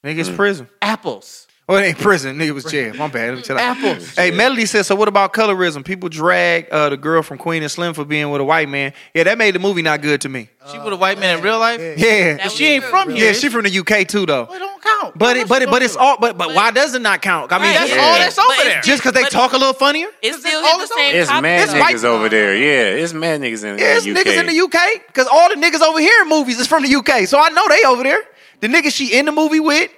Nigga, 0.03 0.19
it's 0.19 0.29
prison. 0.29 0.69
Apples. 0.81 1.45
Oh, 1.67 1.75
it 1.75 1.83
ain't 1.83 1.99
prison. 1.99 2.35
Nigga 2.39 2.49
was 2.51 2.63
jail. 2.63 2.95
My 2.95 3.09
bad. 3.09 3.29
Let 3.29 3.35
me 3.37 3.41
tell 3.43 3.55
you. 3.55 3.61
Apples. 3.61 4.15
Hey, 4.15 4.31
Melody 4.31 4.65
says, 4.65 4.87
so 4.87 4.95
what 4.95 5.07
about 5.07 5.33
colorism? 5.33 5.85
People 5.85 6.09
drag 6.09 6.67
uh, 6.71 6.89
the 6.89 6.97
girl 6.97 7.21
from 7.21 7.37
Queen 7.37 7.61
and 7.61 7.71
Slim 7.71 7.93
for 7.93 8.03
being 8.05 8.31
with 8.31 8.41
a 8.41 8.43
white 8.43 8.67
man. 8.69 8.91
Yeah, 9.13 9.25
that 9.25 9.37
made 9.37 9.53
the 9.53 9.59
movie 9.59 9.83
not 9.83 10.01
good 10.01 10.21
to 10.21 10.29
me. 10.29 10.49
She 10.71 10.79
with 10.79 10.93
a 10.93 10.95
white 10.95 11.19
man 11.19 11.37
in 11.37 11.43
real 11.43 11.59
life. 11.59 11.79
Yeah. 11.79 12.37
That 12.37 12.51
She 12.51 12.65
ain't 12.65 12.83
was 12.85 12.89
from 12.89 13.05
true. 13.09 13.13
here. 13.17 13.27
Yeah, 13.27 13.33
she 13.33 13.49
from 13.49 13.65
the 13.65 13.77
UK 13.79 14.07
too, 14.07 14.25
though. 14.25 14.45
Well, 14.45 14.55
it 14.55 14.59
don't 14.59 14.81
count. 14.81 15.17
But 15.19 15.37
it, 15.37 15.47
but 15.47 15.61
it, 15.61 15.69
but 15.69 15.83
it's 15.83 15.95
all. 15.95 16.17
But 16.19 16.39
but 16.39 16.47
But- 16.47 16.55
why 16.55 16.71
does 16.71 16.95
it 16.95 17.03
not 17.03 17.21
count? 17.21 17.51
I 17.53 17.59
mean, 17.59 17.67
Right, 17.67 17.77
that's 17.77 17.91
yeah. 17.91 18.01
all 18.01 18.13
that's 18.17 18.39
over 18.39 18.47
But 18.47 18.57
it's 18.65 18.65
there. 18.73 18.81
just 18.81 19.03
because 19.03 19.13
they 19.13 19.21
but 19.23 19.31
talk 19.31 19.53
a 19.53 19.57
little 19.57 19.73
funnier. 19.73 20.07
It's 20.23 20.39
still 20.39 20.61
this 20.61 20.71
all 20.73 20.79
hit 20.79 20.89
the 20.89 20.95
that's 20.95 21.11
same 21.11 21.15
It's 21.21 21.29
topic, 21.29 21.41
mad 21.43 21.67
though. 21.69 21.73
niggas 21.83 22.03
over 22.03 22.29
there. 22.29 22.55
Yeah, 22.55 23.03
it's 23.03 23.13
mad 23.13 23.41
niggas 23.41 23.63
in 23.63 23.77
Yeah, 23.77 23.95
it's 23.97 24.05
the 24.05 24.11
UK. 24.11 24.17
niggas 24.25 24.39
in 24.39 24.45
the 24.47 24.59
UK 24.59 25.05
because 25.05 25.27
all 25.27 25.49
the 25.49 25.55
niggas 25.55 25.81
over 25.81 25.99
here 25.99 26.19
in 26.23 26.29
movies 26.29 26.59
is 26.59 26.65
from 26.65 26.81
the 26.81 26.95
UK, 26.95 27.27
so 27.27 27.39
I 27.39 27.49
know 27.49 27.67
they 27.69 27.83
over 27.85 28.01
there. 28.01 28.21
The 28.61 28.67
niggas 28.67 28.93
she 28.93 29.17
in 29.17 29.25
the 29.25 29.31
movie 29.31 29.59
with, 29.59 29.91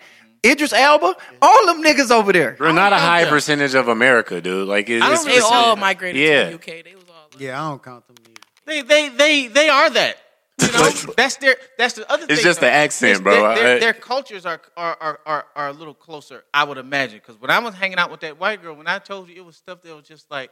Idris 0.45 0.73
Elba, 0.73 1.15
all 1.41 1.65
them 1.67 1.83
niggas 1.83 2.11
over 2.11 2.33
there. 2.33 2.57
We're 2.59 2.71
not 2.71 2.93
a 2.93 2.97
high 2.97 3.21
them. 3.23 3.29
percentage 3.29 3.75
of 3.75 3.87
America, 3.87 4.41
dude. 4.41 4.67
Like 4.67 4.89
it's, 4.89 5.03
I 5.03 5.09
don't 5.13 5.27
it's, 5.27 5.35
They 5.35 5.39
all 5.39 5.75
migrated 5.75 6.21
Yeah. 6.21 6.43
to 6.43 6.49
the 6.49 6.55
UK. 6.55 6.83
They 6.83 6.95
was 6.95 7.03
all 7.09 7.27
like, 7.31 7.39
Yeah, 7.39 7.63
I 7.63 7.69
don't 7.69 7.83
count 7.83 8.07
them 8.07 8.15
either. 8.23 8.41
They 8.65 8.81
they 8.81 9.09
they 9.09 9.47
they 9.47 9.69
are 9.69 9.89
that. 9.91 10.17
You 10.61 10.67
know, 10.71 10.89
that's 11.17 11.37
their 11.37 11.55
that's 11.77 11.95
the 11.95 12.11
other 12.11 12.25
thing. 12.27 12.33
It's 12.33 12.43
just 12.43 12.59
though. 12.59 12.67
the 12.67 12.71
accent, 12.71 13.11
It's 13.13 13.21
bro. 13.21 13.33
Their, 13.33 13.55
their, 13.55 13.79
their 13.79 13.93
cultures 13.93 14.45
are 14.45 14.61
are, 14.77 14.97
are 15.01 15.19
are 15.25 15.45
are 15.55 15.67
a 15.69 15.73
little 15.73 15.93
closer, 15.95 16.43
I 16.53 16.63
would 16.63 16.77
imagine. 16.77 17.17
Because 17.17 17.39
when 17.41 17.49
I 17.49 17.59
was 17.59 17.73
hanging 17.73 17.97
out 17.97 18.11
with 18.11 18.19
that 18.21 18.39
white 18.39 18.61
girl, 18.61 18.75
when 18.75 18.87
I 18.87 18.99
told 18.99 19.29
you 19.29 19.35
it 19.35 19.45
was 19.45 19.55
stuff 19.57 19.81
that 19.81 19.95
was 19.95 20.07
just 20.07 20.29
like 20.29 20.51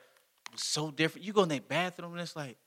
was 0.52 0.64
so 0.64 0.92
different. 0.92 1.26
You 1.26 1.34
go 1.34 1.44
in 1.44 1.50
their 1.50 1.62
bathroom 1.62 2.12
and 2.14 2.22
it's 2.22 2.36
like, 2.36 2.58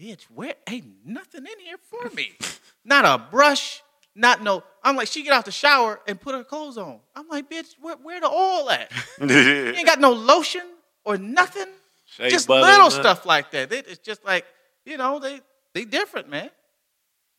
bitch, 0.00 0.22
where 0.24 0.54
ain't 0.68 0.86
nothing 1.04 1.44
in 1.44 1.58
here 1.64 1.78
for 1.82 2.08
me? 2.14 2.32
Not 2.84 3.04
a 3.04 3.18
brush, 3.30 3.82
not 4.14 4.42
no. 4.42 4.62
I'm 4.84 4.96
like, 4.96 5.08
she 5.08 5.22
get 5.22 5.32
out 5.32 5.46
the 5.46 5.50
shower 5.52 5.98
and 6.06 6.20
put 6.20 6.34
her 6.34 6.44
clothes 6.44 6.76
on. 6.76 7.00
I'm 7.16 7.26
like, 7.28 7.48
bitch, 7.50 7.74
where 7.80 7.96
where 7.96 8.20
the 8.20 8.28
oil 8.28 8.68
at? 8.70 8.92
You 9.20 9.26
ain't 9.72 9.86
got 9.86 9.98
no 10.00 10.12
lotion 10.12 10.62
or 11.04 11.16
nothing. 11.16 11.66
Shea 12.06 12.28
just 12.28 12.46
butter, 12.46 12.66
little 12.66 12.84
nothing. 12.88 13.00
stuff 13.00 13.24
like 13.26 13.50
that. 13.52 13.70
They, 13.70 13.78
it's 13.78 13.98
just 13.98 14.24
like 14.24 14.44
you 14.84 14.96
know 14.98 15.18
they 15.18 15.40
they 15.72 15.84
different, 15.84 16.28
man. 16.28 16.50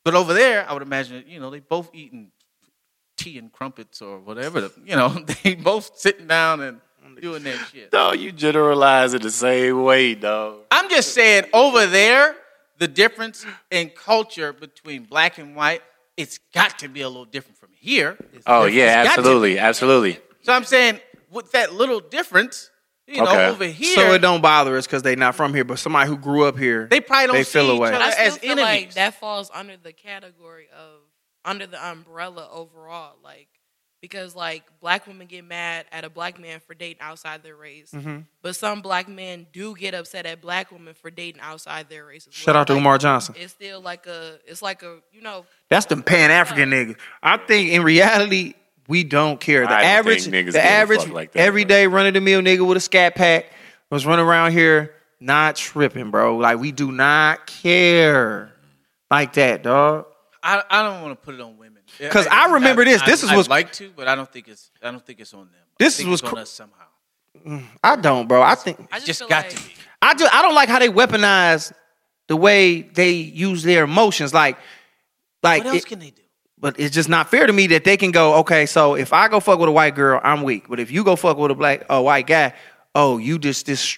But 0.03 0.15
over 0.15 0.33
there, 0.33 0.67
I 0.69 0.73
would 0.73 0.81
imagine 0.81 1.23
you 1.27 1.39
know 1.39 1.49
they 1.51 1.59
both 1.59 1.89
eating 1.93 2.31
tea 3.17 3.37
and 3.37 3.51
crumpets 3.51 4.01
or 4.01 4.19
whatever. 4.19 4.61
the- 4.61 4.73
You 4.83 4.95
know, 4.95 5.09
they 5.43 5.55
both 5.55 5.91
sitting 5.97 6.27
down 6.27 6.61
and 6.61 6.79
doing 7.21 7.43
that 7.43 7.57
shit. 7.71 7.91
Dog, 7.91 8.19
you 8.19 8.31
generalize 8.31 9.13
it 9.13 9.21
the 9.21 9.31
same 9.31 9.83
way, 9.83 10.15
dog. 10.15 10.61
I'm 10.71 10.89
just 10.89 11.13
saying 11.13 11.45
over 11.53 11.85
there, 11.85 12.35
the 12.79 12.87
difference 12.87 13.45
in 13.71 13.89
culture 13.91 14.51
between 14.51 15.03
black 15.03 15.37
and 15.37 15.55
white, 15.55 15.81
it's 16.17 16.39
got 16.53 16.79
to 16.79 16.87
be 16.87 17.01
a 17.01 17.07
little 17.09 17.25
different 17.25 17.57
from 17.57 17.69
here. 17.73 18.15
It's 18.33 18.43
Oh 18.47 18.65
different. 18.65 18.75
yeah, 18.75 19.01
It's 19.01 19.09
got 19.09 19.15
to 19.15 19.19
absolutely, 19.21 19.59
absolutely. 19.59 20.19
So 20.43 20.53
I'm 20.53 20.63
saying 20.63 20.99
with 21.31 21.51
that 21.51 21.73
little 21.73 21.99
difference, 21.99 22.69
you 23.07 23.17
know, 23.21 23.27
Okay. 23.29 23.47
over 23.47 23.65
here, 23.65 23.95
So 23.95 24.13
it 24.13 24.19
don't 24.19 24.41
bother 24.41 24.77
us 24.77 24.85
because 24.87 25.03
they 25.03 25.15
not 25.15 25.35
from 25.35 25.53
here, 25.53 25.63
but 25.63 25.77
somebody 25.79 26.09
who 26.09 26.17
grew 26.17 26.45
up 26.45 26.57
here, 26.57 26.87
they 26.89 26.99
probably 27.01 27.27
don't 27.27 27.35
they 27.35 27.43
see 27.43 27.59
feel 27.59 27.65
each 27.71 27.77
away. 27.77 27.93
other 27.93 28.03
I 28.03 28.11
still 28.11 28.25
as 28.27 28.37
feel 28.37 28.51
enemies. 28.51 28.65
like 28.85 28.93
that 28.95 29.13
falls 29.19 29.51
under 29.53 29.77
the 29.77 29.93
category 29.93 30.67
of 30.75 31.01
under 31.43 31.67
the 31.67 31.83
umbrella 31.85 32.49
overall, 32.51 33.15
like 33.23 33.47
because 34.05 34.35
like 34.35 34.61
black 34.81 35.07
women 35.07 35.25
get 35.25 35.43
mad 35.43 35.85
at 35.91 36.05
a 36.05 36.11
black 36.11 36.39
man 36.39 36.59
for 36.59 36.75
dating 36.75 37.01
outside 37.01 37.41
their 37.41 37.55
race, 37.55 37.89
Mm-hmm. 37.91 38.19
but 38.43 38.55
some 38.55 38.81
black 38.81 39.07
men 39.09 39.47
do 39.51 39.75
get 39.75 39.95
upset 39.95 40.27
at 40.27 40.41
black 40.41 40.71
women 40.71 40.93
for 40.93 41.09
dating 41.09 41.41
outside 41.41 41.89
their 41.89 42.05
race. 42.05 42.27
As 42.27 42.33
Shout 42.35 42.53
well. 42.53 42.61
out 42.61 42.67
to 42.67 42.73
Like, 42.73 42.79
Umar 42.81 42.97
Johnson. 42.99 43.33
It's 43.35 43.51
still 43.51 43.81
like 43.81 44.05
a, 44.05 44.37
it's 44.45 44.61
like 44.61 44.83
a, 44.83 44.99
you 45.11 45.21
know, 45.21 45.47
That's 45.69 45.87
them 45.87 46.03
Pan 46.03 46.29
African 46.29 46.69
niggas. 46.69 46.97
I 47.23 47.37
think 47.37 47.71
in 47.71 47.81
reality, 47.81 48.53
we 48.87 49.03
don't 49.03 49.39
care. 49.39 49.61
The 49.65 49.73
I 49.73 49.77
don't 49.81 49.85
average, 49.85 50.25
think 50.27 50.35
niggas 50.35 50.51
the 50.51 50.63
average, 50.63 51.07
like 51.07 51.31
that, 51.31 51.39
everyday 51.39 51.87
running 51.87 52.13
the 52.13 52.21
mill 52.21 52.41
nigga 52.41 52.67
with 52.67 52.77
a 52.77 52.81
scat 52.81 53.15
pack 53.15 53.47
was 53.89 54.05
running 54.05 54.23
around 54.23 54.51
here 54.51 54.93
not 55.19 55.55
tripping, 55.55 56.11
bro. 56.11 56.37
Like 56.37 56.59
we 56.59 56.71
do 56.71 56.91
not 56.91 57.47
care 57.47 58.51
like 59.09 59.33
that, 59.33 59.63
dog. 59.63 60.05
I, 60.43 60.61
I 60.69 60.83
don't 60.83 61.01
want 61.01 61.19
to 61.19 61.25
put 61.25 61.33
it 61.33 61.41
on 61.41 61.57
women 61.57 61.64
'Cause 62.09 62.27
I 62.27 62.53
remember 62.53 62.83
this. 62.85 63.01
This 63.03 63.23
is 63.23 63.29
I'd 63.31 63.35
what's- 63.35 63.49
like 63.49 63.71
to, 63.73 63.91
but 63.95 64.07
I 64.07 64.15
don't 64.15 64.31
think 64.31 64.47
it's 64.47 64.69
I 64.83 64.91
don't 64.91 65.05
think 65.05 65.19
it's 65.19 65.33
on 65.33 65.41
them. 65.41 65.49
This 65.79 65.93
is 65.93 65.97
think 65.99 66.09
was 66.11 66.21
on 66.23 66.29
cr- 66.29 66.37
us 66.39 66.49
somehow. 66.51 66.85
Mm, 67.45 67.63
I 67.83 67.95
don't, 67.97 68.27
bro. 68.27 68.41
I 68.41 68.55
think 68.55 68.79
I 68.91 68.95
just, 68.95 69.07
Just 69.07 69.19
got 69.29 69.45
like, 69.45 69.49
to 69.49 69.63
be. 69.67 69.73
I 70.01 70.13
just 70.13 70.33
I 70.33 70.41
don't 70.41 70.55
like 70.55 70.69
how 70.69 70.79
they 70.79 70.89
weaponize 70.89 71.71
the 72.27 72.35
way 72.35 72.81
they 72.81 73.11
use 73.11 73.63
their 73.63 73.83
emotions. 73.83 74.33
Like, 74.33 74.57
like, 75.43 75.63
What 75.63 75.73
else 75.73 75.83
it- 75.83 75.87
can 75.87 75.99
they 75.99 76.11
do? 76.11 76.21
but 76.57 76.79
it's 76.79 76.95
just 76.95 77.09
not 77.09 77.29
fair 77.29 77.45
to 77.45 77.53
me 77.53 77.67
that 77.67 77.83
they 77.83 77.97
can 77.97 78.11
go, 78.11 78.35
okay, 78.35 78.65
so 78.65 78.95
if 78.95 79.13
I 79.13 79.27
go 79.27 79.39
fuck 79.39 79.59
with 79.59 79.69
a 79.69 79.71
white 79.71 79.93
girl, 79.93 80.19
I'm 80.23 80.41
weak. 80.43 80.67
But 80.69 80.79
if 80.79 80.89
you 80.89 81.03
go 81.03 81.15
fuck 81.15 81.37
with 81.37 81.51
a 81.51 81.55
black, 81.55 81.85
a 81.89 82.01
white 82.01 82.25
guy, 82.25 82.53
oh, 82.95 83.17
you 83.19 83.37
just 83.37 83.65
this, 83.67 83.97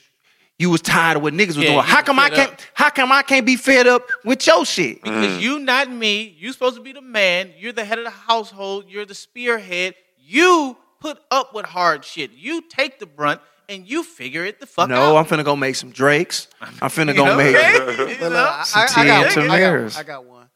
you 0.59 0.69
was 0.69 0.81
tired 0.81 1.17
of 1.17 1.23
what 1.23 1.33
niggas 1.33 1.47
was 1.49 1.57
Yeah, 1.57 1.73
doing. 1.73 1.83
How 1.85 2.01
come 2.01 2.17
I 2.19 2.29
can't? 2.29 2.51
up. 2.51 2.59
How 2.73 2.89
come 2.89 3.11
I 3.11 3.21
can't 3.21 3.45
be 3.45 3.55
fed 3.55 3.85
up 3.87 4.03
with 4.25 4.45
your 4.47 4.65
shit? 4.65 5.01
Because 5.03 5.41
you, 5.41 5.59
not 5.59 5.89
me. 5.91 6.35
You 6.39 6.51
supposed 6.51 6.75
to 6.77 6.81
be 6.81 6.93
the 6.93 7.01
man. 7.01 7.51
You're 7.57 7.73
the 7.73 7.85
head 7.85 7.99
of 7.99 8.05
the 8.05 8.09
household. 8.11 8.85
You're 8.87 9.05
the 9.05 9.13
spearhead. 9.15 9.95
You 10.17 10.75
put 10.99 11.19
up 11.31 11.53
with 11.53 11.65
hard 11.65 12.03
shit. 12.03 12.31
You 12.31 12.61
take 12.61 12.99
the 12.99 13.05
brunt 13.05 13.39
and 13.69 13.87
you 13.87 14.03
figure 14.03 14.45
it 14.45 14.59
the 14.59 14.65
fuck 14.65 14.89
No, 14.89 14.95
out. 14.95 14.99
No, 15.09 15.17
I'm 15.17 15.25
finna 15.25 15.45
go 15.45 15.55
make 15.55 15.75
some 15.75 15.91
Drakes. 15.91 16.47
I'm 16.61 16.89
finna 16.89 17.15
go 17.15 17.25
know, 17.25 17.37
make. 17.37 17.55
okay? 17.55 18.11
You 18.13 18.17
But 18.19 18.29
know? 18.29 18.47
I, 18.49 18.63
Some 18.63 18.81
I, 18.81 18.85
I, 19.03 19.05
got, 19.07 19.35
one. 19.35 19.49
I, 19.51 19.59
Tamaris. 19.59 19.93
got, 19.93 19.99
I 19.99 20.03
got 20.03 20.25
one. 20.25 20.49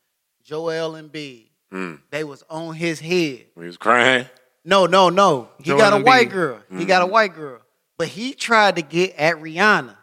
Joel 0.43 0.93
Embiid. 0.93 1.47
Mm. 1.72 1.99
They 2.10 2.24
was 2.24 2.43
on 2.49 2.74
his 2.74 2.99
head. 2.99 3.45
We 3.56 3.66
was 3.68 3.78
crying. 3.78 4.26
No, 4.66 4.86
no, 4.88 5.10
no. 5.10 5.49
He 5.60 5.66
Joel 5.66 5.78
got 5.78 5.93
a 5.93 5.97
Embiid. 5.97 6.06
white 6.06 6.30
girl. 6.30 6.60
He 6.70 6.76
Mm-hmm. 6.76 6.86
got 6.88 7.02
a 7.04 7.06
white 7.06 7.34
girl. 7.36 7.62
But 8.02 8.08
he 8.08 8.34
tried 8.34 8.78
to 8.78 8.82
get 8.82 9.16
at 9.16 9.36
Rihanna. 9.36 9.95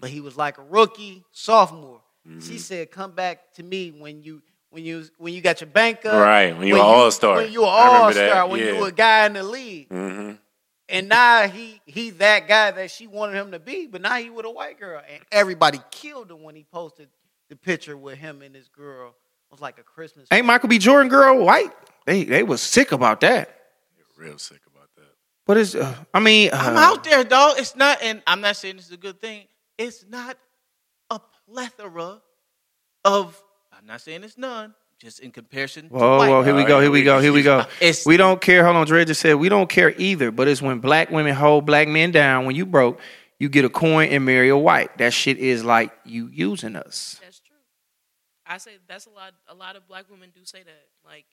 But 0.00 0.08
he 0.08 0.22
was 0.22 0.38
like 0.38 0.56
a 0.56 0.62
rookie, 0.62 1.22
sophomore. 1.32 2.00
Mm-hmm. 2.26 2.40
She 2.40 2.56
said, 2.56 2.90
"Come 2.90 3.10
back 3.10 3.52
to 3.56 3.62
me 3.62 3.90
when 3.90 4.22
you 4.22 4.40
when 4.70 4.84
you 4.86 5.04
when 5.18 5.34
you 5.34 5.42
got 5.42 5.60
your 5.60 5.68
bank 5.68 6.06
up. 6.06 6.14
Right, 6.14 6.56
when 6.56 6.66
you 6.66 6.76
an 6.76 6.80
all-star. 6.80 7.36
When 7.36 7.52
you 7.52 7.64
an 7.64 7.68
I 7.68 7.84
remember 7.84 8.04
all 8.04 8.12
star. 8.14 8.48
When 8.48 8.60
yeah. 8.60 8.72
you 8.72 8.84
a 8.84 8.90
guy 8.90 9.26
in 9.26 9.34
the 9.34 9.42
league. 9.42 9.88
hmm 9.88 10.30
And 10.88 11.10
now 11.10 11.46
he 11.46 11.82
he 11.84 12.08
that 12.08 12.48
guy 12.48 12.70
that 12.70 12.90
she 12.90 13.06
wanted 13.06 13.34
him 13.34 13.50
to 13.50 13.58
be. 13.58 13.86
But 13.86 14.00
now 14.00 14.14
he 14.14 14.30
with 14.30 14.46
a 14.46 14.50
white 14.50 14.80
girl. 14.80 15.02
And 15.06 15.22
everybody 15.30 15.78
killed 15.90 16.30
him 16.30 16.42
when 16.42 16.56
he 16.56 16.64
posted 16.72 17.10
the 17.50 17.56
picture 17.56 17.98
with 17.98 18.16
him 18.16 18.40
and 18.40 18.54
his 18.54 18.68
girl. 18.68 19.08
It 19.08 19.50
was 19.50 19.60
like 19.60 19.78
a 19.78 19.82
Christmas. 19.82 20.26
Ain't 20.32 20.46
Michael 20.46 20.70
B. 20.70 20.78
Jordan 20.78 21.10
girl 21.10 21.44
white? 21.44 21.70
They 22.06 22.24
they 22.24 22.44
was 22.44 22.62
sick 22.62 22.92
about 22.92 23.20
that. 23.20 23.58
Real 24.16 24.38
sick 24.38 24.60
about 24.66 24.71
that. 25.54 25.54
But 25.54 25.58
it's, 25.58 25.74
uh, 25.74 25.94
I 26.14 26.20
mean, 26.20 26.50
uh, 26.52 26.56
I'm 26.56 26.76
out 26.76 27.04
there, 27.04 27.24
dog. 27.24 27.54
It's 27.58 27.76
not, 27.76 28.02
and 28.02 28.22
I'm 28.26 28.40
not 28.40 28.56
saying 28.56 28.76
this 28.76 28.86
is 28.86 28.92
a 28.92 28.96
good 28.96 29.20
thing. 29.20 29.44
It's 29.78 30.04
not 30.08 30.36
a 31.10 31.20
plethora 31.48 32.20
of. 33.04 33.42
I'm 33.72 33.86
not 33.86 34.00
saying 34.00 34.24
it's 34.24 34.38
none. 34.38 34.74
Just 34.98 35.20
in 35.20 35.32
comparison. 35.32 35.88
to 35.88 35.94
Whoa, 35.94 36.18
white. 36.18 36.28
whoa, 36.28 36.42
here 36.44 36.54
we 36.54 36.64
go, 36.64 36.80
here 36.80 36.90
we 36.90 37.02
go, 37.02 37.20
here 37.20 37.32
we 37.32 37.42
go. 37.42 37.60
It's- 37.80 38.06
we 38.06 38.16
don't 38.16 38.40
care. 38.40 38.64
Hold 38.64 38.76
on, 38.76 38.86
Dre 38.86 39.04
just 39.04 39.20
said 39.20 39.34
we 39.34 39.48
don't 39.48 39.68
care 39.68 39.92
either. 39.98 40.30
But 40.30 40.46
it's 40.46 40.62
when 40.62 40.78
black 40.78 41.10
women 41.10 41.34
hold 41.34 41.66
black 41.66 41.88
men 41.88 42.12
down. 42.12 42.46
When 42.46 42.54
you 42.54 42.64
broke, 42.64 43.00
you 43.40 43.48
get 43.48 43.64
a 43.64 43.68
coin 43.68 44.10
and 44.10 44.24
marry 44.24 44.48
a 44.48 44.56
white. 44.56 44.96
That 44.98 45.12
shit 45.12 45.38
is 45.38 45.64
like 45.64 45.90
you 46.04 46.28
using 46.32 46.76
us. 46.76 47.18
That's 47.20 47.40
true. 47.40 47.56
I 48.46 48.58
say 48.58 48.78
that's 48.86 49.06
a 49.06 49.10
lot. 49.10 49.32
A 49.48 49.54
lot 49.54 49.74
of 49.74 49.88
black 49.88 50.04
women 50.08 50.30
do 50.32 50.44
say 50.44 50.62
that. 50.62 50.86
Like, 51.04 51.24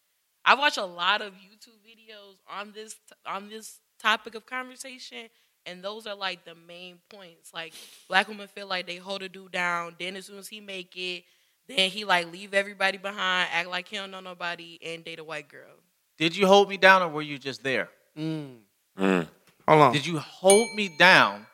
I 0.44 0.56
watch 0.56 0.78
a 0.78 0.86
lot 0.86 1.22
of 1.22 1.34
YouTube 1.34 1.78
videos 1.86 2.38
on 2.50 2.72
this 2.72 2.96
on 3.28 3.50
this 3.50 3.80
topic 4.02 4.36
of 4.36 4.46
conversation, 4.46 5.30
and 5.66 5.84
those 5.84 6.08
are 6.08 6.16
like 6.16 6.46
the 6.46 6.56
main 6.56 7.00
points. 7.10 7.54
Like 7.54 7.74
black 8.08 8.28
women 8.28 8.48
feel 8.48 8.68
like 8.68 8.88
they 8.88 8.98
hold 8.98 9.24
a 9.24 9.30
dude 9.30 9.52
down, 9.52 9.96
then 10.00 10.16
as 10.16 10.26
soon 10.26 10.38
as 10.38 10.48
he 10.48 10.60
make 10.60 10.96
it, 10.96 11.24
then 11.68 11.90
he 11.90 12.06
like 12.06 12.32
leave 12.32 12.54
everybody 12.54 12.98
behind, 12.98 13.50
act 13.52 13.70
like 13.70 13.88
he 13.88 13.98
don't 13.98 14.12
know 14.12 14.20
nobody, 14.20 14.80
and 14.84 15.04
date 15.04 15.20
a 15.20 15.24
white 15.24 15.50
girl. 15.50 15.76
Did 16.18 16.36
you 16.36 16.48
hold 16.48 16.68
me 16.70 16.78
down, 16.78 17.02
or 17.02 17.10
were 17.10 17.22
you 17.22 17.38
just 17.38 17.64
there? 17.64 17.90
Mm. 18.18 18.58
Hold 18.98 19.28
on. 19.68 19.94
Did 19.94 20.06
you 20.06 20.18
hold 20.18 20.74
me 20.76 20.90
down, 20.98 21.46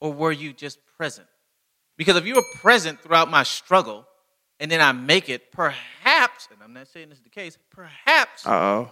or 0.00 0.12
were 0.12 0.32
you 0.32 0.52
just 0.52 0.78
present? 0.96 1.26
Because 1.96 2.16
if 2.16 2.26
you 2.26 2.34
were 2.34 2.44
present 2.60 3.00
throughout 3.00 3.30
my 3.30 3.42
struggle, 3.42 4.06
and 4.60 4.70
then 4.70 4.80
I 4.80 4.92
make 4.92 5.28
it, 5.28 5.50
perhaps, 5.50 6.48
and 6.52 6.62
I'm 6.62 6.72
not 6.72 6.86
saying 6.88 7.08
this 7.08 7.18
is 7.18 7.24
the 7.24 7.30
case, 7.30 7.58
perhaps 7.70 8.46
Uh 8.46 8.50
oh. 8.50 8.90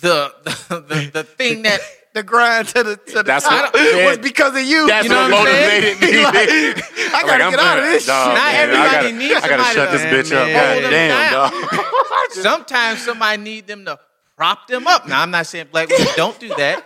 The 0.00 0.32
the, 0.44 0.80
the, 0.80 1.10
the 1.12 1.24
thing 1.24 1.62
that 1.62 1.80
The 2.14 2.22
grind 2.22 2.68
to 2.68 2.82
the 2.84 2.96
to 2.96 3.12
the 3.16 3.22
That's 3.24 3.44
top 3.48 3.74
what- 3.74 3.82
yeah. 3.82 4.06
was 4.10 4.18
because 4.18 4.54
of 4.56 4.62
you. 4.62 4.86
That's 4.86 5.04
you 5.04 5.10
know 5.10 5.22
what 5.22 5.32
what 5.32 5.48
I'm 5.48 5.54
saying? 5.54 5.98
motivated 5.98 6.00
me. 6.00 6.18
He 6.18 6.24
like, 6.24 7.14
I 7.14 7.22
gotta 7.26 7.44
I'm 7.44 7.50
get 7.50 7.58
out 7.60 7.78
of 7.78 7.84
this 7.84 8.06
Dog, 8.06 8.26
shit. 8.28 8.34
Not 8.34 8.52
man, 8.52 8.70
everybody 8.70 8.86
I 8.88 9.02
gotta, 9.02 9.12
needs 9.12 9.34
I 9.34 9.48
gotta 9.48 9.64
somebody 9.64 9.74
shut 9.74 9.90
this 9.92 10.02
to 10.28 10.34
bitch 10.34 10.36
up. 10.40 10.46
Man, 10.46 10.72
hold 10.72 10.82
God 10.82 10.92
them 10.92 10.92
damn, 10.92 11.32
down. 11.32 11.50
dog. 11.50 12.30
Sometimes 12.30 13.04
somebody 13.04 13.42
need 13.42 13.66
them 13.66 13.84
to 13.86 13.98
prop 14.36 14.66
them 14.68 14.86
up. 14.86 15.08
Now 15.08 15.22
I'm 15.22 15.30
not 15.30 15.46
saying 15.46 15.68
black 15.72 15.88
women 15.88 16.06
don't 16.16 16.38
do 16.38 16.48
that, 16.50 16.84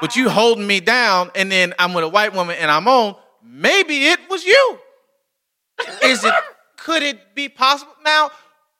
but 0.00 0.14
you 0.16 0.28
holding 0.30 0.66
me 0.66 0.80
down, 0.80 1.30
and 1.34 1.50
then 1.50 1.74
I'm 1.78 1.92
with 1.94 2.04
a 2.04 2.08
white 2.08 2.32
woman 2.34 2.56
and 2.58 2.70
I'm 2.70 2.86
on. 2.88 3.16
Maybe 3.44 4.06
it 4.06 4.20
was 4.30 4.44
you. 4.44 4.78
Is 6.04 6.22
it? 6.24 6.34
Could 6.76 7.02
it 7.02 7.34
be 7.34 7.48
possible? 7.48 7.92
Now, 8.04 8.30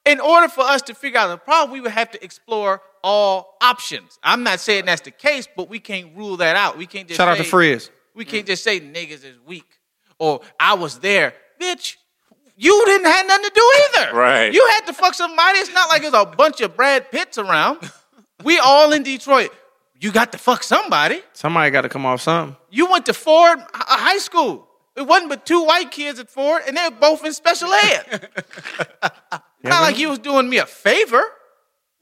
in 0.04 0.20
order 0.20 0.48
for 0.48 0.62
us 0.62 0.82
to 0.82 0.94
figure 0.94 1.18
out 1.18 1.28
the 1.28 1.36
problem, 1.38 1.72
we 1.72 1.80
would 1.80 1.90
have 1.92 2.10
to 2.12 2.24
explore 2.24 2.80
all 3.02 3.56
options. 3.60 4.18
I'm 4.22 4.42
not 4.42 4.60
saying 4.60 4.86
that's 4.86 5.02
the 5.02 5.10
case, 5.10 5.48
but 5.56 5.68
we 5.68 5.78
can't 5.78 6.16
rule 6.16 6.36
that 6.38 6.56
out. 6.56 6.76
We 6.78 6.86
can't 6.86 7.08
just 7.08 7.18
Shout 7.18 7.28
out 7.28 7.38
to 7.38 7.44
Frizz. 7.44 7.90
We 8.14 8.24
can't 8.24 8.46
just 8.46 8.62
say 8.62 8.80
niggas 8.80 9.24
is 9.24 9.38
weak 9.46 9.78
or 10.22 10.40
I 10.60 10.74
was 10.74 11.00
there, 11.00 11.34
bitch. 11.60 11.96
You 12.56 12.82
didn't 12.86 13.06
have 13.06 13.26
nothing 13.26 13.44
to 13.44 13.52
do 13.54 13.72
either. 13.84 14.16
Right. 14.16 14.52
You 14.52 14.64
had 14.76 14.86
to 14.86 14.92
fuck 14.92 15.14
somebody. 15.14 15.58
It's 15.58 15.72
not 15.72 15.88
like 15.88 16.02
there's 16.02 16.14
a 16.14 16.26
bunch 16.26 16.60
of 16.60 16.76
Brad 16.76 17.10
Pitts 17.10 17.38
around. 17.38 17.90
We 18.44 18.58
all 18.58 18.92
in 18.92 19.02
Detroit. 19.02 19.50
You 19.98 20.10
got 20.12 20.32
to 20.32 20.38
fuck 20.38 20.62
somebody. 20.62 21.22
Somebody 21.32 21.70
got 21.70 21.82
to 21.82 21.88
come 21.88 22.04
off 22.04 22.20
something. 22.20 22.56
You 22.70 22.90
went 22.90 23.06
to 23.06 23.14
Ford 23.14 23.58
uh, 23.58 23.64
High 23.72 24.18
School. 24.18 24.68
It 24.96 25.02
wasn't 25.02 25.30
but 25.30 25.46
two 25.46 25.64
white 25.64 25.90
kids 25.90 26.18
at 26.18 26.28
Ford, 26.28 26.62
and 26.66 26.76
they 26.76 26.82
were 26.88 26.96
both 26.96 27.24
in 27.24 27.32
special 27.32 27.72
ed. 27.72 28.28
not 29.62 29.82
like 29.82 29.98
you 29.98 30.08
was 30.10 30.18
doing 30.18 30.48
me 30.48 30.58
a 30.58 30.66
favor. 30.66 31.22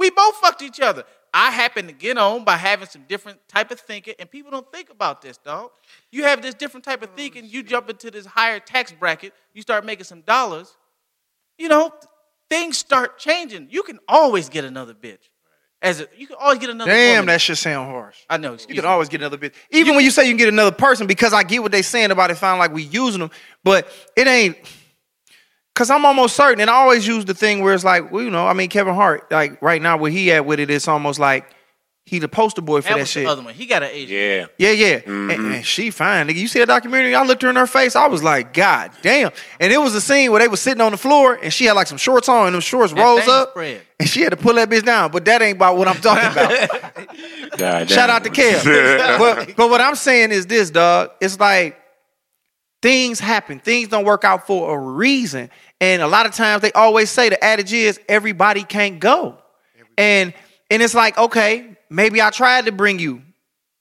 We 0.01 0.09
both 0.09 0.37
fucked 0.37 0.63
each 0.63 0.81
other. 0.81 1.05
I 1.33 1.51
happen 1.51 1.87
to 1.87 1.93
get 1.93 2.17
on 2.17 2.43
by 2.43 2.57
having 2.57 2.89
some 2.89 3.05
different 3.07 3.39
type 3.49 3.71
of 3.71 3.79
thinking, 3.79 4.15
and 4.19 4.31
people 4.31 4.51
don't 4.51 4.71
think 4.73 4.89
about 4.89 5.21
this, 5.21 5.37
dog. 5.37 5.71
You 6.11 6.25
have 6.25 6.41
this 6.41 6.55
different 6.55 6.85
type 6.85 7.03
of 7.03 7.11
oh, 7.13 7.17
thinking, 7.17 7.45
you 7.45 7.63
jump 7.63 7.91
into 7.91 8.11
this 8.11 8.25
higher 8.25 8.59
tax 8.59 8.93
bracket, 8.93 9.35
you 9.53 9.61
start 9.61 9.85
making 9.85 10.05
some 10.05 10.23
dollars. 10.23 10.75
You 11.59 11.69
know, 11.69 11.93
things 12.49 12.79
start 12.79 13.19
changing. 13.19 13.69
You 13.71 13.83
can 13.83 13.99
always 14.09 14.49
get 14.49 14.65
another 14.65 14.95
bitch. 14.95 15.29
As 15.83 16.01
a, 16.01 16.09
you 16.17 16.27
can 16.27 16.37
always 16.41 16.59
get 16.59 16.71
another. 16.71 16.91
Damn, 16.91 17.17
woman. 17.17 17.27
that 17.27 17.43
shit 17.43 17.59
sound 17.59 17.91
harsh. 17.91 18.17
I 18.29 18.39
know. 18.39 18.53
You 18.53 18.75
can 18.75 18.85
me. 18.85 18.91
always 18.91 19.11
get 19.11 19.21
another 19.21 19.37
bitch. 19.37 19.55
Even 19.71 19.97
when 19.97 20.05
you 20.05 20.11
say 20.11 20.25
you 20.25 20.31
can 20.31 20.39
get 20.39 20.49
another 20.49 20.75
person, 20.75 21.07
because 21.07 21.35
I 21.35 21.43
get 21.43 21.63
what 21.63 21.73
they're 21.73 21.83
saying 21.83 22.11
about 22.11 22.31
it, 22.31 22.39
sound 22.39 22.59
like 22.59 22.73
we 22.73 22.85
using 22.85 23.21
them, 23.21 23.31
but 23.63 23.87
it 24.17 24.27
ain't. 24.27 24.57
Cause 25.81 25.89
I'm 25.89 26.05
almost 26.05 26.37
certain, 26.37 26.61
and 26.61 26.69
I 26.69 26.75
always 26.75 27.07
use 27.07 27.25
the 27.25 27.33
thing 27.33 27.63
where 27.63 27.73
it's 27.73 27.85
like, 27.85 28.13
well, 28.13 28.23
you 28.23 28.29
know, 28.29 28.47
I 28.47 28.53
mean, 28.53 28.69
Kevin 28.69 28.95
Hart, 28.95 29.33
like 29.33 29.63
right 29.63 29.81
now 29.81 29.97
where 29.97 30.11
he 30.11 30.31
at 30.31 30.45
with 30.45 30.61
it, 30.61 30.69
it's 30.69 30.87
almost 30.87 31.19
like 31.19 31.47
he 32.05 32.19
the 32.19 32.29
poster 32.29 32.61
boy 32.61 32.83
for 32.83 32.89
that 32.89 32.95
that, 32.97 33.01
was 33.01 33.09
shit. 33.09 33.25
the 33.25 33.31
other 33.31 33.41
one. 33.41 33.55
He 33.55 33.65
got 33.65 33.83
an 33.83 33.89
age. 33.91 34.11
Yeah. 34.11 34.45
Yeah, 34.59 34.73
yeah. 34.73 34.95
And, 34.97 35.05
mm-hmm. 35.07 35.53
and 35.53 35.65
she 35.65 35.91
fine, 35.91 36.29
nigga. 36.29 36.35
You 36.35 36.49
see 36.49 36.59
that 36.59 36.69
documentary? 36.69 37.15
I 37.15 37.25
looked 37.25 37.41
her 37.41 37.49
in 37.49 37.57
her 37.57 37.67
face. 37.67 37.97
I 37.97 38.09
was 38.09 38.23
like, 38.23 38.53
God 38.53 38.91
damn. 39.01 39.31
And 39.59 39.73
it 39.73 39.79
was 39.79 39.95
a 39.95 40.03
scene 40.03 40.31
where 40.31 40.41
they 40.41 40.49
was 40.49 40.61
sitting 40.61 40.83
on 40.83 40.93
the 40.93 40.99
floor 40.99 41.39
and 41.43 41.51
she 41.51 41.65
had 41.65 41.73
like 41.73 41.87
some 41.87 41.97
shorts 41.97 42.29
on 42.29 42.49
and 42.49 42.55
them 42.55 42.61
shorts 42.61 42.93
That 42.93 43.03
rose 43.03 43.27
up. 43.27 43.53
spread. 43.53 43.81
And 43.99 44.07
she 44.07 44.21
had 44.21 44.33
to 44.33 44.37
pull 44.37 44.57
that 44.57 44.69
bitch 44.69 44.85
down. 44.85 45.11
But 45.11 45.25
that 45.25 45.41
ain't 45.41 45.57
about 45.57 45.79
what 45.79 45.89
I'm 45.89 46.03
talking 46.03 46.31
about. 46.31 46.95
God 47.57 47.59
damn. 47.59 47.87
Shout 47.87 48.11
out 48.11 48.25
to 48.25 48.31
Kev. 48.31 49.19
but, 49.19 49.57
but 49.57 49.71
what 49.71 49.81
I'm 49.81 49.95
saying 49.95 50.31
is 50.31 50.45
this, 50.45 50.69
dog. 50.69 51.13
It's 51.23 51.41
like 51.41 51.81
things 52.83 53.21
happen. 53.21 53.61
Things 53.61 53.89
don't 53.89 54.05
work 54.05 54.25
out 54.25 54.47
for 54.47 54.75
a 54.75 54.79
reason. 54.79 55.51
And 55.81 56.03
a 56.03 56.07
lot 56.07 56.27
of 56.27 56.33
times 56.33 56.63
they 56.63 56.73
always 56.73 57.11
say 57.11 57.31
the 57.31 57.43
adage 57.43 57.73
is 57.73 57.99
everybody 58.09 58.65
can't 58.65 59.01
go. 59.01 59.39
And 59.97 60.35
and 60.71 60.83
it's 60.83 60.95
like, 60.95 61.19
okay, 61.19 61.77
maybe 61.89 62.23
I 62.23 62.31
tried 62.31 62.67
to 62.67 62.73
bring 62.73 62.99
you, 62.99 63.23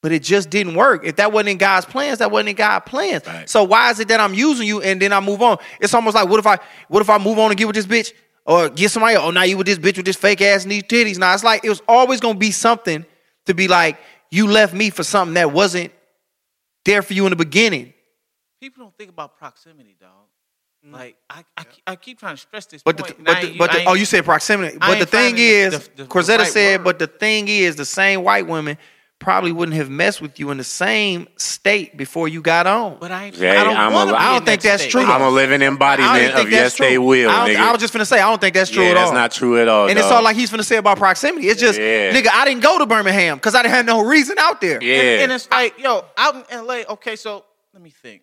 but 0.02 0.12
it 0.12 0.24
just 0.24 0.50
didn't 0.50 0.76
work. 0.76 1.06
If 1.06 1.18
that 1.18 1.32
wasn't 1.32 1.50
in 1.50 1.58
God's 1.58 1.86
plans, 1.86 2.20
that 2.20 2.32
wasn't 2.32 2.50
in 2.50 2.56
God's 2.56 2.89
plans. 2.89 3.28
Right. 3.28 3.50
So 3.50 3.64
why 3.64 3.91
is 3.91 4.00
it 4.00 4.08
that 4.08 4.20
I'm 4.20 4.34
using 4.34 4.68
you 4.68 4.82
and 4.82 5.02
then 5.02 5.14
I 5.14 5.20
move 5.20 5.41
on? 5.41 5.58
It's 5.80 5.93
almost 5.93 6.16
like 6.16 6.28
what 6.28 6.39
if 6.39 6.47
I 6.47 6.58
what 6.88 7.02
if 7.02 7.10
I 7.10 7.18
move 7.18 7.38
on 7.38 7.52
and 7.52 7.58
get 7.58 7.68
with 7.68 7.76
this 7.76 7.86
bitch 7.86 8.14
or 8.45 8.70
get 8.70 8.91
somebody? 8.91 9.16
Else? 9.16 9.26
Oh, 9.26 9.32
now 9.32 9.43
you 9.43 9.58
with 9.58 9.68
this 9.68 9.78
bitch 9.78 9.97
with 9.97 10.06
this 10.06 10.16
fake 10.16 10.41
ass 10.41 10.64
and 10.64 10.72
these 10.72 10.84
titties. 10.84 11.18
Now 11.18 11.34
it's 11.34 11.43
like 11.43 11.64
it 11.64 11.70
was 11.70 11.82
always 11.88 12.20
gonna 12.20 12.39
be 12.39 12.52
something 12.52 13.06
to 13.45 13.54
be 13.54 13.68
like 13.68 13.97
you 14.32 14.47
left 14.47 14.74
me 14.74 14.89
for 14.89 15.04
something 15.04 15.36
that 15.36 15.52
wasn't 15.52 15.91
there 16.86 17.02
for 17.02 17.14
you 17.14 17.26
in 17.26 17.30
the 17.30 17.36
beginning. 17.36 17.93
People 18.60 18.84
don't 18.84 18.97
think 18.97 19.10
about 19.10 19.38
proximity, 19.38 19.95
dog. 20.00 20.19
Mm-hmm. 20.86 20.94
Like 20.96 21.18
I, 21.30 21.44
I, 21.58 21.64
keep- 21.66 21.84
I 21.88 21.96
keep 21.98 22.20
trying 22.20 22.36
to 22.36 22.42
stress 22.42 22.66
this 22.66 22.84
But 22.84 22.96
the, 22.98 23.04
point. 23.04 23.18
and 23.18 23.26
but 23.26 23.42
the, 23.42 23.48
ain't- 23.48 23.58
but 23.58 23.72
the, 23.72 23.84
oh, 23.86 23.94
you 23.96 24.06
said 24.06 24.24
proximity. 24.24 24.78
But 24.78 25.00
the 25.00 25.06
thing 25.06 25.36
is, 25.38 25.72
the- 25.90 25.90
the- 25.98 26.04
the 26.04 26.10
Corzetta 26.10 26.38
right 26.40 26.48
said, 26.48 26.80
word. 26.80 26.84
but 26.86 27.00
the 27.00 27.08
thing 27.08 27.48
is, 27.50 27.76
the 27.76 27.86
same 27.86 28.24
white 28.24 28.48
women 28.48 28.78
probably 29.20 29.52
wouldn't 29.52 29.76
have 29.76 29.90
messed 29.90 30.22
with 30.22 30.40
you 30.40 30.50
in 30.50 30.58
the 30.58 30.64
same 30.64 31.28
state 31.36 31.98
before 31.98 32.30
you 32.30 32.42
got 32.42 32.66
on. 32.66 32.96
But 33.02 33.12
I, 33.12 33.26
ain't, 33.26 33.36
Yeah, 33.36 33.60
I 33.60 33.66
don't 33.66 33.76
I'm 33.76 33.92
want 33.92 34.10
a- 34.12 34.14
to. 34.14 34.18
I 34.22 34.32
don't 34.32 34.46
think 34.46 34.62
that's 34.62 34.86
true. 34.86 35.02
I'm 35.02 35.22
a 35.22 35.30
living 35.30 35.62
embodiment 35.62 36.36
of 36.36 36.50
yes, 36.50 36.76
true. 36.76 36.86
they 36.88 36.98
will, 36.98 37.30
I, 37.30 37.50
nigga. 37.50 37.58
I 37.58 37.72
was 37.74 37.82
just 37.82 37.92
gonna 37.92 38.06
say, 38.06 38.22
I 38.22 38.30
don't 38.30 38.40
think 38.40 38.54
that's 38.56 38.70
true 38.72 38.84
yeah, 38.84 38.92
at 38.92 38.94
that's 38.94 39.12
not 39.12 39.34
true 39.34 39.60
at 39.62 39.68
all. 39.68 39.90
and 39.90 40.00
it's 40.00 40.08
all 40.08 40.24
like 40.24 40.38
he's 40.38 40.50
gonna 40.50 40.64
say 40.64 40.78
about 40.78 40.98
proximity. 40.98 41.50
It's 41.50 41.60
just, 41.60 41.78
Yeah. 41.78 42.14
nigga, 42.14 42.30
I 42.32 42.46
didn't 42.46 42.64
go 42.64 42.80
to 42.80 42.86
Birmingham 42.86 43.36
because 43.36 43.56
I 43.56 43.62
didn't 43.64 43.74
have 43.76 43.86
no 43.86 44.06
reason 44.06 44.38
out 44.40 44.62
there. 44.62 44.82
yeah. 44.82 44.96
And, 44.96 45.22
and 45.24 45.32
it's 45.34 45.52
like, 45.52 45.78
yo, 45.78 46.06
out 46.16 46.36
in 46.50 46.66
LA. 46.66 46.84
Okay, 46.90 47.18
so 47.18 47.44
let 47.74 47.84
me 47.84 47.90
think. 47.90 48.22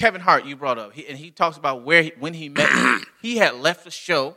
Kevin 0.00 0.22
Hart, 0.22 0.46
you 0.46 0.56
brought 0.56 0.78
up, 0.78 0.94
he, 0.94 1.06
and 1.06 1.18
he 1.18 1.30
talks 1.30 1.58
about 1.58 1.82
where 1.82 2.02
he, 2.04 2.12
when 2.18 2.32
he 2.32 2.48
met. 2.48 2.72
me. 2.74 3.04
he 3.20 3.36
had 3.36 3.56
left 3.56 3.84
the 3.84 3.90
show, 3.90 4.34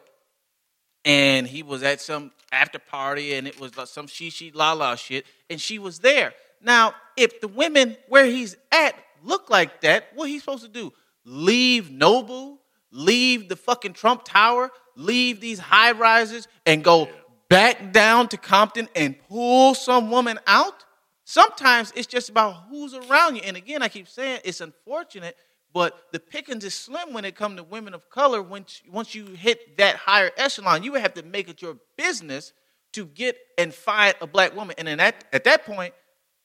and 1.06 1.48
he 1.48 1.64
was 1.64 1.84
at 1.84 2.02
some 2.02 2.32
after 2.52 2.80
party, 2.80 3.34
and 3.36 3.48
it 3.48 3.58
was 3.58 3.78
like 3.78 3.88
some 3.88 4.06
she 4.08 4.30
she 4.30 4.52
la 4.52 4.74
la 4.74 4.96
shit, 4.96 5.26
and 5.50 5.62
she 5.62 5.80
was 5.80 6.00
there. 6.00 6.34
Now, 6.62 6.94
if 7.16 7.40
the 7.40 7.48
women 7.48 7.96
where 8.10 8.26
he's 8.26 8.58
at 8.74 8.94
look 9.24 9.50
like 9.50 9.80
that, 9.82 10.08
what 10.16 10.28
he's 10.28 10.44
supposed 10.44 10.64
to 10.64 10.70
do? 10.70 10.92
Leave 11.24 11.90
Noble, 11.90 12.60
leave 12.92 13.48
the 13.48 13.56
fucking 13.56 13.94
Trump 13.94 14.26
Tower, 14.26 14.70
leave 14.98 15.40
these 15.40 15.60
high 15.60 15.94
rises, 15.94 16.46
and 16.66 16.84
go 16.84 17.08
back 17.48 17.94
down 17.94 18.28
to 18.28 18.38
Compton 18.38 18.90
and 18.98 19.16
pull 19.30 19.76
some 19.76 20.12
woman 20.12 20.40
out? 20.46 20.84
Sometimes 21.24 21.94
it's 21.96 22.08
just 22.08 22.28
about 22.28 22.66
who's 22.70 22.94
around 22.94 23.38
you. 23.38 23.44
And 23.46 23.56
again, 23.56 23.82
I 23.82 23.88
keep 23.88 24.10
saying 24.10 24.42
it's 24.44 24.60
unfortunate, 24.60 25.38
but 25.74 26.06
the 26.12 26.20
pickings 26.20 26.64
is 26.64 26.74
slim 26.76 27.14
when 27.14 27.26
it 27.26 27.36
comes 27.36 27.58
to 27.58 27.64
women 27.64 27.94
of 27.94 28.10
color. 28.10 28.42
Once 28.42 28.82
once 28.92 29.16
you 29.16 29.26
hit 29.26 29.78
that 29.78 29.96
higher 29.96 30.32
echelon, 30.38 30.84
you 30.84 30.92
would 30.92 31.02
have 31.02 31.14
to 31.16 31.24
make 31.24 31.50
it 31.50 31.62
your 31.62 31.78
business 31.98 32.54
to 32.94 33.06
get 33.06 33.36
and 33.58 33.74
find 33.74 34.14
a 34.22 34.28
black 34.28 34.56
woman. 34.56 34.76
And 34.78 34.88
then 34.88 35.00
at, 35.00 35.26
at 35.34 35.44
that 35.46 35.66
point, 35.66 35.94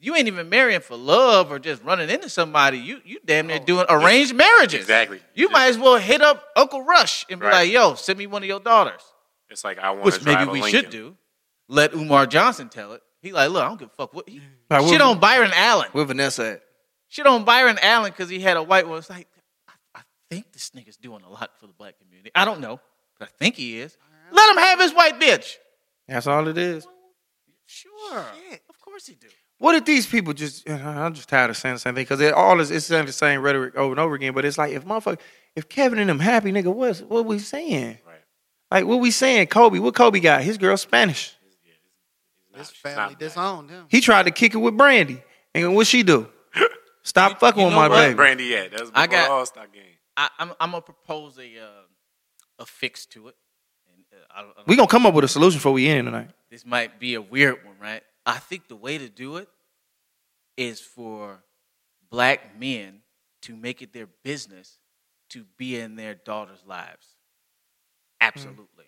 you 0.01 0.15
ain't 0.17 0.29
even 0.29 0.49
marrying 0.49 0.81
for 0.81 0.97
love 0.97 1.51
or 1.53 1.59
just 1.59 1.83
running 1.83 2.09
into 2.09 2.29
somebody. 2.29 2.79
You 2.79 3.01
you 3.05 3.19
damn 3.25 3.47
near 3.49 3.59
oh, 3.61 3.65
doing 3.65 3.87
arranged 3.91 4.35
marriages. 4.35 4.81
Exactly. 4.81 5.21
You 5.35 5.51
might 5.51 5.67
as 5.67 5.79
well 5.79 5.97
hit 5.97 6.23
up 6.23 6.43
Uncle 6.57 6.83
Rush 6.83 7.27
and 7.29 7.39
be 7.41 7.47
Right. 7.47 7.53
like, 7.65 7.71
"Yo, 7.73 7.95
send 7.97 8.19
me 8.19 8.27
one 8.27 8.43
of 8.43 8.49
your 8.49 8.61
daughters." 8.61 9.03
It's 9.51 9.65
like 9.65 9.79
I 9.79 9.91
want 9.91 10.05
Which 10.05 10.19
to 10.19 10.25
drive 10.25 10.39
maybe 10.39 10.49
a 10.51 10.53
we 10.53 10.63
Lincoln. 10.63 10.81
should 10.83 10.91
do. 10.91 11.17
Let 11.69 11.93
Umar 11.95 12.27
Johnson 12.27 12.69
tell 12.69 12.93
it. 12.93 13.03
He 13.21 13.33
like, 13.33 13.51
look, 13.51 13.63
I 13.63 13.69
don't 13.69 13.79
give 13.79 13.89
a 13.89 13.97
fuck 13.97 14.15
what 14.15 14.29
he 14.29 14.41
Like, 14.71 14.87
shit 14.89 15.01
on 15.01 15.19
Byron 15.19 15.51
Allen. 15.55 15.89
Where 15.93 16.05
Vanessa 16.05 16.53
at? 16.53 16.63
Shit 17.09 17.27
on 17.27 17.45
Byron 17.45 17.79
Allen 17.83 18.11
because 18.11 18.29
he 18.29 18.41
had 18.41 18.57
a 18.57 18.63
white 18.63 18.87
one. 18.87 18.99
It's 18.99 19.11
like, 19.11 19.29
I, 19.67 19.73
I 19.97 20.01
think 20.31 20.53
this 20.53 20.71
nigga's 20.71 20.97
doing 20.97 21.23
a 21.23 21.31
lot 21.31 21.51
for 21.59 21.67
the 21.67 21.73
black 21.73 21.99
community. 21.99 22.31
I 22.35 22.45
don't 22.45 22.61
know, 22.61 22.81
but 23.19 23.29
I 23.29 23.31
think 23.39 23.57
he 23.57 23.81
is. 23.81 23.97
Let 24.31 24.51
him 24.51 24.59
have 24.59 24.81
his 24.81 24.93
white 24.93 25.19
bitch. 25.19 25.57
That's 26.07 26.27
all 26.27 26.47
it 26.49 26.59
is. 26.59 26.87
Sure. 27.67 28.25
Of 28.69 28.81
course 28.81 29.07
he 29.07 29.15
do. 29.15 29.29
What 29.59 29.75
if 29.75 29.85
these 29.85 30.07
people 30.07 30.33
just? 30.33 30.69
I'm 30.69 31.15
just 31.15 31.29
tired 31.29 31.51
of 31.51 31.57
saying 31.57 31.77
the 31.77 31.79
same 31.81 31.95
thing 31.95 32.05
because 32.05 32.21
it 32.21 32.33
all 32.33 32.61
is 32.61 32.71
it's 32.71 32.87
saying 32.87 33.07
the 33.07 33.13
same 33.13 33.43
rhetoric 33.43 33.75
over 33.75 33.93
and 33.93 34.01
over 34.01 34.15
again. 34.15 34.33
But 34.33 34.45
it's 34.45 34.57
like 34.57 34.73
if 34.73 34.85
motherfucker, 34.85 35.19
if 35.57 35.69
Kevin 35.69 35.99
and 35.99 36.09
them 36.09 36.21
happy, 36.21 36.53
nigga, 36.53 36.73
what's 36.73 37.01
what 37.01 37.27
we 37.27 37.39
saying? 37.39 37.99
Right. 38.07 38.21
Like 38.71 38.87
what 38.87 39.01
we 39.01 39.11
saying? 39.11 39.49
Kobe, 39.49 39.81
what 39.81 39.95
Kobe 39.95 40.21
got? 40.21 40.43
His 40.43 40.59
girl 40.59 40.77
Spanish. 40.77 41.35
This 42.55 42.71
She's 42.71 42.79
family 42.79 43.17
disowned 43.19 43.71
him. 43.71 43.87
He 43.89 44.01
tried 44.01 44.25
to 44.25 44.31
kick 44.33 44.55
it 44.55 44.59
with 44.59 44.77
Brandy, 44.77 45.23
and 45.55 45.75
what 45.75 45.87
she 45.87 46.03
do? 46.03 46.29
Stop 47.09 47.41
fucking 47.41 47.61
you 47.61 47.67
with 47.67 47.75
my 47.75 47.89
what? 47.89 47.97
baby. 47.97 48.15
Brandy 48.15 48.57
at? 48.57 48.71
That's 48.71 48.91
I 48.95 49.07
before 49.07 49.19
got- 49.19 49.27
the 49.27 49.33
All 49.33 49.47
Star 49.47 49.67
game. 49.67 49.83
I, 50.17 50.29
I'm, 50.39 50.53
I'm 50.61 50.71
gonna 50.73 50.83
propose 50.83 51.39
a 51.39 51.59
uh, 51.63 51.83
a 52.59 52.67
fix 52.67 53.07
to 53.07 53.29
it, 53.29 53.37
and 53.95 54.05
uh, 54.13 54.25
I 54.35 54.43
I 54.43 54.65
We 54.67 54.75
gonna 54.77 54.89
come 54.89 55.07
up 55.07 55.15
with 55.15 55.25
a 55.25 55.29
solution 55.29 55.59
before 55.59 55.73
we 55.73 55.89
end 55.89 56.07
tonight. 56.07 56.31
this 56.51 56.67
might 56.67 56.99
be 56.99 57.15
a 57.15 57.23
weird 57.23 57.65
one, 57.65 57.77
right? 57.81 58.03
I 58.27 58.39
think 58.39 58.69
the 58.69 58.77
way 58.77 58.99
to 58.99 59.09
do 59.09 59.37
it 59.37 59.49
is 60.57 60.81
for 60.81 61.39
black 62.11 62.59
men 62.59 63.01
to 63.43 63.55
make 63.57 63.81
it 63.81 63.93
their 63.93 64.09
business 64.25 64.79
to 65.31 65.45
be 65.57 65.79
in 65.79 65.95
their 65.95 66.15
daughters' 66.15 66.65
lives. 66.67 67.07
Absolutely. 68.21 68.87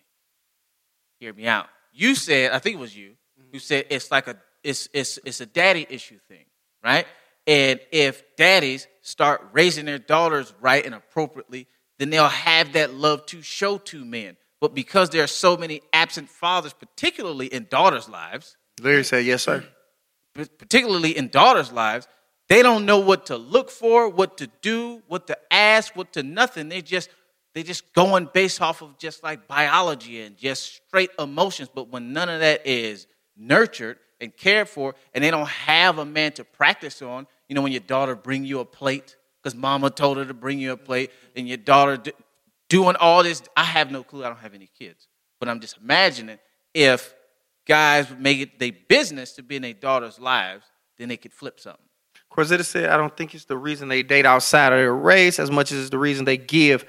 Hear 1.19 1.33
me 1.33 1.47
out. 1.47 1.67
You 1.93 2.15
said, 2.15 2.51
I 2.51 2.59
think 2.59 2.75
it 2.75 2.79
was 2.79 2.95
you, 2.95 3.13
who 3.51 3.59
said 3.59 3.85
it's 3.89 4.11
like 4.11 4.27
a 4.27 4.35
it's 4.63 4.89
it's 4.93 5.17
it's 5.25 5.39
a 5.41 5.45
daddy 5.45 5.85
issue 5.89 6.19
thing, 6.27 6.45
right? 6.83 7.05
And 7.47 7.79
if 7.91 8.23
daddies 8.35 8.87
start 9.01 9.49
raising 9.51 9.85
their 9.85 9.99
daughters 9.99 10.53
right 10.61 10.85
and 10.85 10.93
appropriately, 10.93 11.67
then 11.97 12.09
they'll 12.09 12.27
have 12.27 12.73
that 12.73 12.93
love 12.93 13.25
to 13.27 13.41
show 13.41 13.77
to 13.77 14.05
men. 14.05 14.37
But 14.59 14.75
because 14.75 15.09
there 15.09 15.23
are 15.23 15.27
so 15.27 15.57
many 15.57 15.81
absent 15.91 16.29
fathers, 16.29 16.73
particularly 16.73 17.47
in 17.47 17.67
daughters' 17.69 18.07
lives, 18.07 18.57
Larry 18.81 19.03
said, 19.03 19.25
"Yes, 19.25 19.43
sir." 19.43 19.65
particularly 20.33 21.17
in 21.17 21.27
daughters' 21.27 21.71
lives, 21.71 22.07
they 22.47 22.61
don't 22.61 22.85
know 22.85 22.99
what 22.99 23.25
to 23.27 23.37
look 23.37 23.69
for, 23.69 24.07
what 24.07 24.37
to 24.37 24.47
do, 24.61 25.01
what 25.07 25.27
to 25.27 25.37
ask, 25.51 25.95
what 25.95 26.13
to 26.13 26.23
nothing. 26.23 26.69
They 26.69 26.81
just 26.81 27.09
they 27.53 27.63
just 27.63 27.93
going 27.93 28.29
based 28.33 28.61
off 28.61 28.81
of 28.81 28.97
just 28.97 29.23
like 29.23 29.47
biology 29.47 30.21
and 30.21 30.37
just 30.37 30.81
straight 30.87 31.09
emotions. 31.19 31.69
But 31.73 31.89
when 31.89 32.13
none 32.13 32.29
of 32.29 32.39
that 32.39 32.65
is 32.65 33.07
nurtured 33.35 33.97
and 34.21 34.35
cared 34.37 34.69
for, 34.69 34.95
and 35.13 35.23
they 35.23 35.31
don't 35.31 35.49
have 35.49 35.97
a 35.97 36.05
man 36.05 36.31
to 36.33 36.45
practice 36.45 37.01
on, 37.01 37.27
you 37.49 37.55
know, 37.55 37.61
when 37.61 37.73
your 37.73 37.81
daughter 37.81 38.15
bring 38.15 38.45
you 38.45 38.59
a 38.59 38.65
plate 38.65 39.17
because 39.41 39.55
mama 39.55 39.89
told 39.89 40.17
her 40.17 40.25
to 40.25 40.33
bring 40.33 40.59
you 40.59 40.71
a 40.71 40.77
plate, 40.77 41.11
and 41.35 41.47
your 41.47 41.57
daughter 41.57 41.97
d- 41.97 42.11
doing 42.69 42.95
all 42.97 43.23
this. 43.23 43.41
I 43.57 43.63
have 43.63 43.91
no 43.91 44.03
clue. 44.03 44.23
I 44.23 44.27
don't 44.27 44.37
have 44.37 44.53
any 44.53 44.69
kids, 44.77 45.07
but 45.39 45.49
I'm 45.49 45.59
just 45.59 45.77
imagining 45.77 46.37
if 46.73 47.13
guys 47.67 48.09
would 48.09 48.21
make 48.21 48.39
it 48.39 48.59
their 48.59 48.71
business 48.87 49.33
to 49.33 49.43
be 49.43 49.55
in 49.55 49.61
their 49.63 49.73
daughters' 49.73 50.19
lives, 50.19 50.65
then 50.97 51.09
they 51.09 51.17
could 51.17 51.33
flip 51.33 51.59
something. 51.59 51.83
Corzetta 52.31 52.63
said, 52.63 52.89
I 52.89 52.97
don't 52.97 53.15
think 53.17 53.35
it's 53.35 53.45
the 53.45 53.57
reason 53.57 53.89
they 53.89 54.03
date 54.03 54.25
outside 54.25 54.71
of 54.71 54.79
their 54.79 54.95
race 54.95 55.39
as 55.39 55.51
much 55.51 55.71
as 55.71 55.79
it's 55.79 55.89
the 55.89 55.97
reason 55.97 56.23
they 56.23 56.37
give 56.37 56.85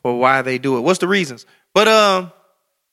for 0.00 0.18
why 0.18 0.40
they 0.42 0.58
do 0.58 0.78
it. 0.78 0.80
What's 0.80 1.00
the 1.00 1.08
reasons? 1.08 1.44
But 1.74 1.86
um, 1.86 2.32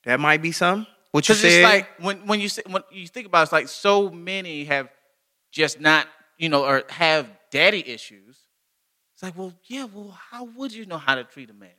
that 0.03 0.19
might 0.19 0.41
be 0.41 0.51
something. 0.51 0.85
What 1.11 1.27
you 1.27 1.33
Because 1.35 1.41
said. 1.41 1.51
it's 1.51 1.63
like 1.63 1.87
when 1.99 2.27
when 2.27 2.39
you 2.39 2.49
say, 2.49 2.61
when 2.67 2.83
you 2.91 3.07
think 3.07 3.27
about 3.27 3.39
it, 3.39 3.43
it's 3.43 3.51
like 3.51 3.67
so 3.67 4.09
many 4.09 4.65
have 4.65 4.89
just 5.51 5.79
not 5.79 6.07
you 6.37 6.49
know 6.49 6.65
or 6.65 6.83
have 6.89 7.27
daddy 7.51 7.87
issues. 7.87 8.37
It's 9.13 9.23
like, 9.23 9.37
well, 9.37 9.53
yeah, 9.65 9.85
well, 9.91 10.15
how 10.29 10.43
would 10.43 10.71
you 10.71 10.85
know 10.85 10.97
how 10.99 11.15
to 11.15 11.23
treat 11.23 11.49
a 11.49 11.53
man? 11.53 11.69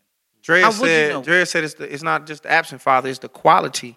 Drea 0.43 0.63
how 0.65 0.71
would 0.71 0.81
you 0.81 0.87
said, 0.87 1.13
know? 1.13 1.23
Drea 1.23 1.47
said 1.47 1.63
it's, 1.63 1.75
the, 1.75 1.93
it's 1.93 2.03
not 2.03 2.27
just 2.27 2.43
the 2.43 2.51
absent 2.51 2.83
father, 2.83 3.09
it's 3.09 3.21
the 3.21 3.29
quality 3.29 3.97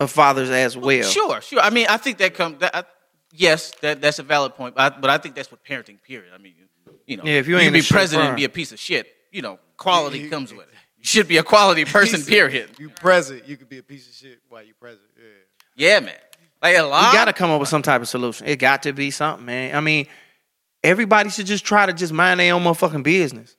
of 0.00 0.10
fathers 0.10 0.50
as 0.50 0.76
well. 0.76 1.04
Sure, 1.04 1.40
sure. 1.40 1.60
I 1.60 1.70
mean, 1.70 1.86
I 1.88 1.96
think 1.96 2.18
that 2.18 2.34
comes. 2.34 2.58
That, 2.58 2.76
I, 2.76 2.84
yes, 3.32 3.72
that 3.80 4.02
that's 4.02 4.18
a 4.18 4.22
valid 4.22 4.56
point. 4.56 4.74
But 4.74 4.94
I, 4.94 5.00
but 5.00 5.10
I 5.10 5.18
think 5.18 5.34
that's 5.36 5.50
what 5.50 5.64
parenting. 5.64 6.02
Period. 6.02 6.32
I 6.34 6.38
mean, 6.38 6.54
you, 6.58 6.92
you 7.06 7.16
know, 7.16 7.24
Yeah, 7.24 7.38
if 7.38 7.48
you 7.48 7.54
can 7.54 7.64
ain't 7.64 7.72
be 7.72 7.78
a 7.78 7.82
shit 7.82 7.94
president 7.94 8.28
and 8.28 8.36
be 8.36 8.44
a 8.44 8.48
piece 8.50 8.72
of 8.72 8.78
shit, 8.78 9.06
you 9.30 9.40
know, 9.40 9.58
quality 9.76 10.28
comes 10.28 10.52
with 10.52 10.66
it. 10.66 10.73
You 11.04 11.08
should 11.08 11.28
be 11.28 11.36
a 11.36 11.42
quality 11.42 11.84
person. 11.96 12.22
Period. 12.22 12.70
You 12.78 12.88
present, 12.88 13.46
you 13.46 13.58
could 13.58 13.68
be 13.68 13.76
a 13.76 13.82
piece 13.82 14.08
of 14.08 14.14
shit 14.14 14.38
while 14.48 14.62
you 14.62 14.72
present. 14.72 15.02
Yeah. 15.76 15.90
Yeah, 15.90 16.00
man. 16.00 16.14
Like 16.62 16.78
a 16.78 16.82
lot. 16.82 17.12
We 17.12 17.18
got 17.18 17.26
to 17.26 17.34
come 17.34 17.50
up 17.50 17.60
with 17.60 17.68
some 17.68 17.82
type 17.82 18.00
of 18.00 18.08
solution. 18.08 18.46
It 18.46 18.56
got 18.56 18.84
to 18.84 18.94
be 18.94 19.10
something, 19.10 19.44
man. 19.44 19.76
I 19.76 19.80
mean, 19.80 20.06
everybody 20.82 21.28
should 21.28 21.44
just 21.44 21.62
try 21.62 21.84
to 21.84 21.92
just 21.92 22.10
mind 22.10 22.40
their 22.40 22.54
own 22.54 22.64
motherfucking 22.64 23.02
business. 23.02 23.54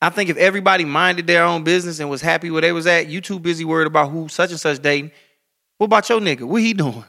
I 0.00 0.08
think 0.08 0.30
if 0.30 0.38
everybody 0.38 0.86
minded 0.86 1.26
their 1.26 1.44
own 1.44 1.62
business 1.62 2.00
and 2.00 2.08
was 2.08 2.22
happy 2.22 2.50
where 2.50 2.62
they 2.62 2.72
was 2.72 2.86
at, 2.86 3.06
you 3.06 3.20
too 3.20 3.38
busy 3.38 3.66
worried 3.66 3.86
about 3.86 4.10
who 4.10 4.28
such 4.28 4.50
and 4.50 4.58
such 4.58 4.80
dating. 4.80 5.10
What 5.76 5.86
about 5.86 6.08
your 6.08 6.20
nigga? 6.20 6.44
What 6.44 6.62
he 6.62 6.72
doing? 6.72 7.04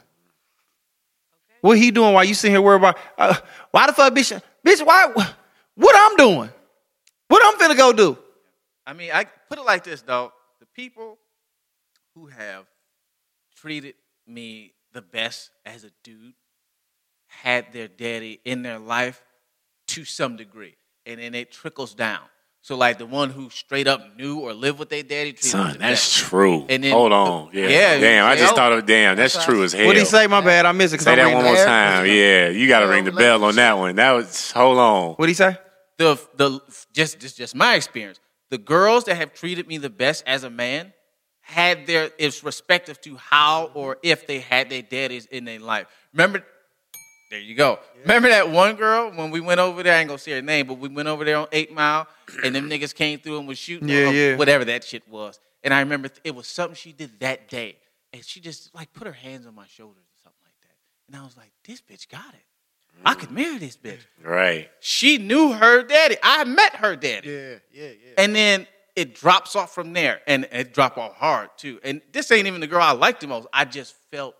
What 1.62 1.78
he 1.78 1.90
doing 1.90 2.14
while 2.14 2.26
you 2.26 2.34
sitting 2.34 2.54
here 2.54 2.62
worried 2.62 2.82
about? 2.82 2.98
Uh, 3.18 3.34
why 3.72 3.88
the 3.88 3.94
fuck, 3.94 4.14
bitch? 4.14 4.42
Bitch, 4.66 4.86
why? 4.86 5.08
What 5.76 5.96
I'm 5.96 6.18
doing? 6.18 6.50
What 7.30 7.42
I'm 7.46 7.58
finna 7.58 7.78
go 7.78 7.94
do? 7.94 8.18
I 8.86 8.94
mean, 8.94 9.12
I 9.14 9.26
put 9.26 9.58
it 9.60 9.66
like 9.66 9.84
this, 9.84 10.02
though. 10.02 10.34
The 10.60 10.66
people 10.68 11.18
who 12.16 12.28
have 12.28 12.66
treated 13.56 13.96
me 14.28 14.74
the 14.94 15.02
best 15.02 15.50
as 15.66 15.84
a 15.84 15.92
dude 16.04 16.34
had 17.28 17.74
their 17.74 17.88
daddy 17.88 18.40
in 18.46 18.62
their 18.62 18.80
life 18.80 19.24
to 19.88 20.06
some 20.06 20.36
degree. 20.38 20.76
And 21.06 21.20
then 21.20 21.36
it 21.36 21.52
trickles 21.52 21.94
down. 21.94 22.22
So, 22.62 22.78
like 22.78 22.98
the 22.98 23.06
one 23.06 23.30
who 23.30 23.50
straight 23.50 23.88
up 23.88 24.16
knew 24.16 24.40
or 24.40 24.54
lived 24.54 24.80
with 24.80 24.88
their 24.88 25.04
daddy 25.04 25.34
treated 25.34 25.50
Son, 25.52 25.74
the 25.74 25.80
that's 25.80 25.92
best. 25.92 26.14
true. 26.30 26.66
And 26.70 26.82
then- 26.82 26.94
Hold 26.94 27.12
on. 27.12 27.50
Yeah. 27.52 27.68
Yeah, 27.68 28.00
Damn, 28.00 28.26
I 28.26 28.38
just 28.38 28.56
thought 28.56 28.72
of 28.72 28.86
damn, 28.86 29.18
that's 29.18 29.44
true 29.44 29.64
as 29.66 29.74
hell. 29.74 29.86
What 29.86 29.98
he 29.98 30.06
say? 30.06 30.28
My 30.28 30.40
bad, 30.40 30.66
I 30.66 30.72
missed 30.72 30.94
it. 30.94 31.02
Say 31.02 31.12
I'm 31.12 31.18
that 31.18 31.34
one 31.36 31.44
more 31.44 31.56
the- 31.58 31.66
time. 31.66 32.06
Yeah, 32.06 32.48
you 32.48 32.70
got 32.70 32.80
to 32.82 32.88
ring 32.88 33.04
the 33.04 33.12
bell 33.12 33.44
on 33.44 33.56
that 33.56 33.78
one. 33.78 33.98
That 33.98 34.12
was 34.14 34.52
hold 34.52 34.78
on. 34.78 35.14
What 35.16 35.28
he 35.28 35.36
say? 35.36 35.58
the 35.98 36.20
the 36.36 36.62
just 36.94 37.20
just 37.20 37.38
just 37.38 37.54
my 37.54 37.76
experience. 37.76 38.20
The 38.54 38.60
girls 38.60 39.06
that 39.06 39.16
have 39.16 39.34
treated 39.34 39.68
me 39.68 39.80
the 39.80 39.90
best 39.90 40.24
as 40.28 40.44
a 40.44 40.50
man 40.52 40.94
had 41.42 41.88
their 41.88 42.12
it's 42.20 42.44
respective 42.44 43.02
to 43.02 43.16
how 43.16 43.72
or 43.74 43.98
if 44.04 44.28
they 44.28 44.42
had 44.42 44.70
their 44.70 44.84
daddies 44.84 45.26
in 45.26 45.44
their 45.44 45.58
life. 45.58 45.88
Remember, 46.14 46.44
there 47.32 47.40
you 47.40 47.56
go. 47.56 47.80
Remember 48.04 48.30
that 48.30 48.52
one 48.52 48.76
girl 48.76 49.10
when 49.10 49.32
we 49.32 49.40
went 49.40 49.60
over 49.60 49.82
there? 49.82 49.96
I 49.96 50.02
ain't 50.02 50.08
gonna 50.08 50.20
say 50.20 50.34
her 50.34 50.44
name, 50.44 50.68
but 50.68 50.76
we 50.78 50.88
went 50.88 51.08
over 51.08 51.26
there 51.26 51.38
on 51.38 51.48
Eight 51.52 51.74
Mile, 51.74 52.06
and 52.44 52.54
them 52.54 52.70
niggas 52.70 52.94
came 52.94 53.18
through 53.18 53.40
and 53.40 53.48
was 53.48 53.58
shooting, 53.58 53.90
Yeah, 53.90 54.12
yeah. 54.12 54.36
whatever 54.36 54.64
that 54.66 54.84
shit 54.84 55.02
was. 55.10 55.40
And 55.64 55.74
I 55.74 55.80
remember 55.80 56.10
it 56.24 56.36
was 56.36 56.46
something 56.46 56.76
she 56.76 56.92
did 56.92 57.20
that 57.22 57.50
day, 57.50 57.78
and 58.14 58.24
she 58.24 58.40
just 58.40 58.76
like 58.76 58.94
put 58.94 59.08
her 59.08 59.14
hands 59.14 59.48
on 59.48 59.56
my 59.56 59.66
shoulders 59.66 60.04
or 60.04 60.20
something 60.22 60.42
like 60.46 60.62
that, 60.62 60.76
and 61.08 61.20
I 61.20 61.26
was 61.26 61.36
like, 61.36 61.50
this 61.66 61.82
bitch 61.82 62.08
got 62.08 62.36
it. 62.36 62.46
I 63.06 63.14
could 63.16 63.32
marry 63.32 63.58
this 63.58 63.76
bitch. 63.78 64.00
Right. 64.24 64.70
She 64.80 65.18
knew 65.18 65.52
her 65.52 65.84
daddy. 65.84 66.16
I 66.24 66.44
met 66.46 66.76
her 66.78 66.96
daddy. 66.96 67.30
Yeah, 67.30 67.56
yeah, 67.72 67.90
yeah. 67.90 68.14
And 68.18 68.36
then 68.36 68.68
it 68.96 69.16
drops 69.16 69.56
off 69.56 69.74
from 69.74 69.94
there. 69.94 70.22
And 70.26 70.48
it 70.52 70.74
dropped 70.74 70.98
off 70.98 71.16
hard 71.16 71.50
too. 71.58 71.80
And 71.84 72.02
this 72.12 72.32
ain't 72.32 72.48
even 72.48 72.62
the 72.62 72.68
girl 72.68 72.82
I 72.82 72.92
liked 72.92 73.22
the 73.22 73.28
most. 73.28 73.48
I 73.52 73.66
just 73.66 73.96
felt 74.12 74.36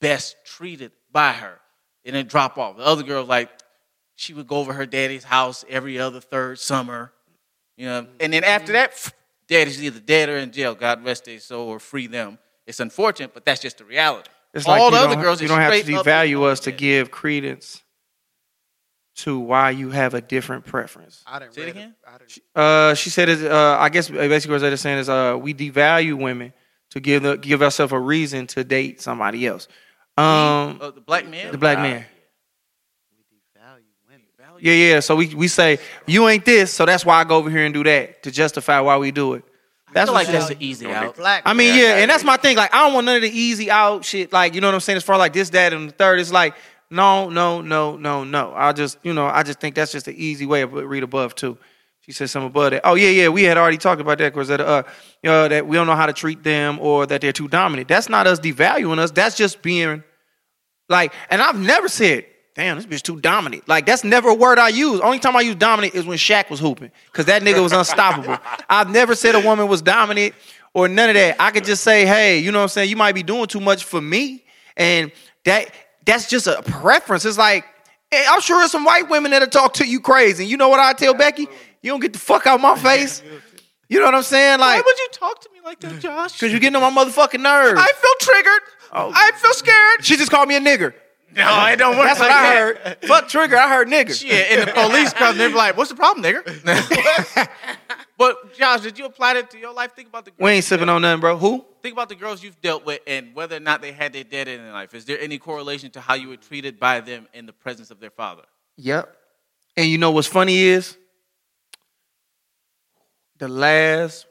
best 0.00 0.36
treated 0.44 0.92
by 1.12 1.32
her. 1.32 1.60
And 2.04 2.14
it 2.14 2.28
dropped 2.28 2.58
off. 2.58 2.76
The 2.76 2.84
other 2.84 3.02
girl, 3.02 3.24
like, 3.24 3.50
she 4.16 4.34
would 4.34 4.46
go 4.46 4.56
over 4.56 4.72
her 4.72 4.86
daddy's 4.86 5.24
house 5.24 5.64
every 5.68 5.98
other 5.98 6.20
third 6.20 6.58
summer. 6.58 7.12
You 7.76 7.86
know, 7.86 8.06
and 8.18 8.32
then 8.32 8.44
after 8.44 8.72
that, 8.72 9.12
daddy's 9.46 9.82
either 9.82 10.00
dead 10.00 10.28
or 10.28 10.36
in 10.36 10.50
jail. 10.50 10.74
God 10.74 11.04
rest 11.04 11.24
their 11.26 11.38
soul 11.38 11.68
or 11.68 11.78
free 11.78 12.06
them. 12.06 12.38
It's 12.66 12.80
unfortunate, 12.80 13.32
but 13.32 13.44
that's 13.44 13.60
just 13.60 13.78
the 13.78 13.84
reality. 13.84 14.28
It's 14.58 14.68
like 14.68 14.80
All 14.80 14.90
you 14.90 14.96
the 14.96 15.02
other 15.02 15.16
girls, 15.16 15.40
you 15.40 15.48
don't 15.48 15.60
have 15.60 15.72
to 15.72 15.92
devalue 15.92 16.44
us 16.44 16.60
to 16.60 16.72
give 16.72 17.10
credence 17.10 17.82
to 19.16 19.38
why 19.38 19.70
you 19.70 19.90
have 19.90 20.14
a 20.14 20.20
different 20.20 20.64
preference. 20.64 21.24
I 21.26 21.40
didn't 21.40 21.54
Say 21.54 21.62
it 21.62 21.68
again? 21.70 21.94
I 22.06 22.18
didn't, 22.18 22.38
Uh, 22.54 22.94
she 22.94 23.10
said, 23.10 23.28
it, 23.28 23.50
uh, 23.50 23.76
I 23.78 23.88
guess 23.88 24.08
basically 24.08 24.54
what 24.54 24.60
they're 24.60 24.76
saying 24.76 24.98
is 24.98 25.08
uh, 25.08 25.36
we 25.40 25.54
devalue 25.54 26.14
women 26.14 26.52
to 26.90 27.00
give 27.00 27.22
the, 27.24 27.36
give 27.36 27.60
ourselves 27.62 27.92
a 27.92 27.98
reason 27.98 28.46
to 28.48 28.62
date 28.62 29.00
somebody 29.00 29.46
else. 29.46 29.66
Um, 30.16 30.78
Uh, 30.80 30.90
the 30.90 31.00
black 31.00 31.26
man? 31.26 31.50
the 31.50 31.58
black 31.58 31.78
man. 31.78 32.04
value 33.56 33.84
women. 34.08 34.26
Yeah, 34.60 34.72
yeah. 34.72 35.00
So 35.00 35.16
we, 35.16 35.34
we 35.34 35.48
say, 35.48 35.78
you 36.06 36.28
ain't 36.28 36.44
this, 36.44 36.72
so 36.72 36.86
that's 36.86 37.04
why 37.04 37.20
I 37.20 37.24
go 37.24 37.36
over 37.36 37.50
here 37.50 37.64
and 37.64 37.74
do 37.74 37.82
that 37.84 38.22
to 38.22 38.30
justify 38.30 38.80
why 38.80 38.96
we 38.98 39.10
do 39.10 39.34
it. 39.34 39.44
I 39.88 39.92
That's 39.92 40.10
like 40.10 40.26
she- 40.26 40.32
that's 40.32 40.48
the 40.48 40.56
easy 40.64 40.86
out. 40.86 41.16
Black. 41.16 41.42
I 41.46 41.52
mean, 41.54 41.78
yeah, 41.78 41.96
and 41.96 42.10
that's 42.10 42.24
my 42.24 42.36
thing. 42.36 42.56
Like, 42.56 42.74
I 42.74 42.84
don't 42.84 42.94
want 42.94 43.06
none 43.06 43.16
of 43.16 43.22
the 43.22 43.30
easy 43.30 43.70
out 43.70 44.04
shit. 44.04 44.32
Like, 44.32 44.54
you 44.54 44.60
know 44.60 44.68
what 44.68 44.74
I'm 44.74 44.80
saying? 44.80 44.98
As 44.98 45.04
far 45.04 45.16
like 45.18 45.32
this, 45.32 45.50
that, 45.50 45.72
and 45.72 45.88
the 45.88 45.92
third, 45.92 46.20
it's 46.20 46.32
like, 46.32 46.54
no, 46.90 47.28
no, 47.30 47.60
no, 47.60 47.96
no, 47.96 48.24
no. 48.24 48.52
I 48.54 48.72
just, 48.72 48.98
you 49.02 49.12
know, 49.14 49.26
I 49.26 49.42
just 49.42 49.60
think 49.60 49.74
that's 49.74 49.92
just 49.92 50.06
the 50.06 50.24
easy 50.24 50.46
way 50.46 50.62
of 50.62 50.72
read 50.72 51.02
above 51.02 51.34
too. 51.34 51.58
She 52.00 52.12
said 52.12 52.30
something 52.30 52.46
above 52.48 52.70
that. 52.70 52.82
Oh 52.84 52.94
yeah, 52.94 53.10
yeah, 53.10 53.28
we 53.28 53.42
had 53.42 53.58
already 53.58 53.76
talked 53.76 54.00
about 54.00 54.16
that 54.18 54.32
because 54.32 54.48
that 54.48 54.60
uh, 54.62 54.82
you 55.22 55.28
know, 55.28 55.46
that 55.48 55.66
we 55.66 55.76
don't 55.76 55.86
know 55.86 55.94
how 55.96 56.06
to 56.06 56.14
treat 56.14 56.42
them 56.42 56.78
or 56.80 57.04
that 57.06 57.20
they're 57.20 57.32
too 57.32 57.48
dominant. 57.48 57.88
That's 57.88 58.08
not 58.08 58.26
us 58.26 58.40
devaluing 58.40 58.98
us. 58.98 59.10
That's 59.10 59.36
just 59.36 59.60
being 59.60 60.02
like, 60.88 61.12
and 61.30 61.42
I've 61.42 61.58
never 61.58 61.88
said, 61.88 62.24
damn, 62.58 62.76
this 62.76 62.86
bitch 62.86 63.02
too 63.02 63.20
dominant. 63.20 63.68
Like, 63.68 63.86
that's 63.86 64.02
never 64.02 64.30
a 64.30 64.34
word 64.34 64.58
I 64.58 64.68
use. 64.68 65.00
Only 65.00 65.20
time 65.20 65.36
I 65.36 65.42
use 65.42 65.54
dominant 65.54 65.94
is 65.94 66.04
when 66.04 66.18
Shaq 66.18 66.50
was 66.50 66.58
hooping, 66.58 66.90
because 67.06 67.26
that 67.26 67.42
nigga 67.42 67.62
was 67.62 67.72
unstoppable. 67.72 68.36
I've 68.68 68.90
never 68.90 69.14
said 69.14 69.36
a 69.36 69.40
woman 69.40 69.68
was 69.68 69.80
dominant 69.80 70.34
or 70.74 70.88
none 70.88 71.08
of 71.08 71.14
that. 71.14 71.36
I 71.40 71.52
could 71.52 71.64
just 71.64 71.84
say, 71.84 72.04
hey, 72.04 72.40
you 72.40 72.50
know 72.50 72.58
what 72.58 72.64
I'm 72.64 72.68
saying? 72.70 72.90
You 72.90 72.96
might 72.96 73.14
be 73.14 73.22
doing 73.22 73.46
too 73.46 73.60
much 73.60 73.84
for 73.84 74.00
me. 74.00 74.44
And 74.76 75.12
that 75.44 75.70
that's 76.04 76.28
just 76.28 76.48
a 76.48 76.60
preference. 76.62 77.24
It's 77.24 77.38
like, 77.38 77.64
hey, 78.10 78.24
I'm 78.28 78.40
sure 78.40 78.58
there's 78.58 78.72
some 78.72 78.84
white 78.84 79.08
women 79.08 79.30
that'll 79.30 79.48
talk 79.48 79.74
to 79.74 79.86
you 79.86 80.00
crazy. 80.00 80.44
You 80.44 80.56
know 80.56 80.68
what 80.68 80.80
I 80.80 80.94
tell 80.94 81.14
Becky? 81.14 81.46
You 81.82 81.92
don't 81.92 82.00
get 82.00 82.12
the 82.12 82.18
fuck 82.18 82.44
out 82.48 82.60
my 82.60 82.76
face. 82.78 83.22
You 83.88 84.00
know 84.00 84.04
what 84.06 84.16
I'm 84.16 84.22
saying? 84.24 84.58
Like, 84.58 84.78
Why 84.78 84.82
would 84.84 84.98
you 84.98 85.08
talk 85.12 85.40
to 85.42 85.48
me 85.52 85.60
like 85.64 85.78
that, 85.80 85.98
Josh? 86.00 86.32
because 86.32 86.50
you're 86.50 86.60
getting 86.60 86.82
on 86.82 86.92
my 86.92 87.04
motherfucking 87.04 87.40
nerves. 87.40 87.80
I 87.80 87.92
feel 87.92 88.14
triggered. 88.32 88.62
Oh. 88.92 89.12
I 89.14 89.30
feel 89.36 89.52
scared. 89.52 90.04
She 90.04 90.16
just 90.16 90.32
called 90.32 90.48
me 90.48 90.56
a 90.56 90.60
nigger. 90.60 90.92
No, 91.44 91.66
it 91.66 91.76
don't 91.76 91.96
work 91.96 92.06
That's 92.06 92.18
like 92.18 92.30
what 92.30 92.36
I 92.36 92.54
that. 92.54 92.84
heard. 92.84 93.08
Fuck 93.08 93.28
trigger, 93.28 93.56
I 93.56 93.68
heard 93.68 93.86
nigger. 93.86 94.12
Shit, 94.12 94.50
and 94.50 94.68
the 94.68 94.72
police 94.72 95.12
come, 95.12 95.38
they're 95.38 95.50
like, 95.50 95.76
"What's 95.76 95.90
the 95.90 95.96
problem, 95.96 96.24
nigga?" 96.24 97.48
But 98.18 98.58
Josh, 98.58 98.80
did 98.80 98.98
you 98.98 99.04
apply 99.04 99.34
that 99.34 99.48
to 99.52 99.58
your 99.58 99.72
life? 99.72 99.92
Think 99.94 100.08
about 100.08 100.24
the 100.24 100.32
girls 100.32 100.40
We 100.40 100.50
ain't 100.50 100.64
sipping 100.64 100.88
on 100.88 101.02
nothing, 101.02 101.20
bro. 101.20 101.38
Who? 101.38 101.64
Think 101.82 101.92
about 101.92 102.08
the 102.08 102.16
girls 102.16 102.42
you've 102.42 102.60
dealt 102.60 102.84
with 102.84 103.00
and 103.06 103.32
whether 103.32 103.56
or 103.56 103.60
not 103.60 103.80
they 103.80 103.92
had 103.92 104.12
their 104.12 104.24
dad 104.24 104.48
in 104.48 104.60
their 104.60 104.72
life. 104.72 104.92
Is 104.92 105.04
there 105.04 105.20
any 105.20 105.38
correlation 105.38 105.92
to 105.92 106.00
how 106.00 106.14
you 106.14 106.28
were 106.28 106.36
treated 106.36 106.80
by 106.80 106.98
them 106.98 107.28
in 107.32 107.46
the 107.46 107.52
presence 107.52 107.92
of 107.92 108.00
their 108.00 108.10
father? 108.10 108.42
Yep. 108.76 109.16
And 109.76 109.86
you 109.88 109.98
know 109.98 110.10
what's 110.10 110.26
funny 110.26 110.58
is 110.64 110.96
the 113.38 113.46
last 113.46 114.26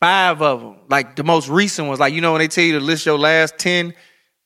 five 0.00 0.40
of 0.40 0.60
them, 0.62 0.76
like 0.88 1.16
the 1.16 1.24
most 1.24 1.50
recent 1.50 1.86
ones, 1.86 2.00
like 2.00 2.14
you 2.14 2.22
know 2.22 2.32
when 2.32 2.38
they 2.38 2.48
tell 2.48 2.64
you 2.64 2.78
to 2.78 2.80
list 2.80 3.04
your 3.04 3.18
last 3.18 3.58
ten, 3.58 3.92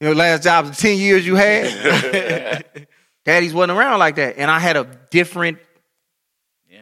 your 0.05 0.15
last 0.15 0.43
job, 0.43 0.67
of 0.67 0.77
ten 0.77 0.99
years 0.99 1.27
you 1.27 1.35
had. 1.37 2.65
Daddies 3.25 3.55
wasn't 3.55 3.79
around 3.79 3.99
like 3.99 4.17
that, 4.17 4.37
and 4.37 4.51
I 4.51 4.59
had 4.59 4.77
a 4.77 4.85
different 5.11 5.59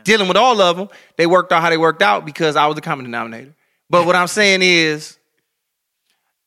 dealing 0.04 0.28
with 0.28 0.36
all 0.36 0.60
of 0.60 0.76
them. 0.76 0.88
They 1.16 1.26
worked 1.26 1.52
out 1.52 1.62
how 1.62 1.70
they 1.70 1.78
worked 1.78 2.02
out 2.02 2.24
because 2.24 2.56
I 2.56 2.66
was 2.66 2.74
the 2.74 2.80
common 2.80 3.04
denominator. 3.04 3.54
But 3.88 4.06
what 4.06 4.16
I'm 4.16 4.26
saying 4.26 4.60
is, 4.62 5.18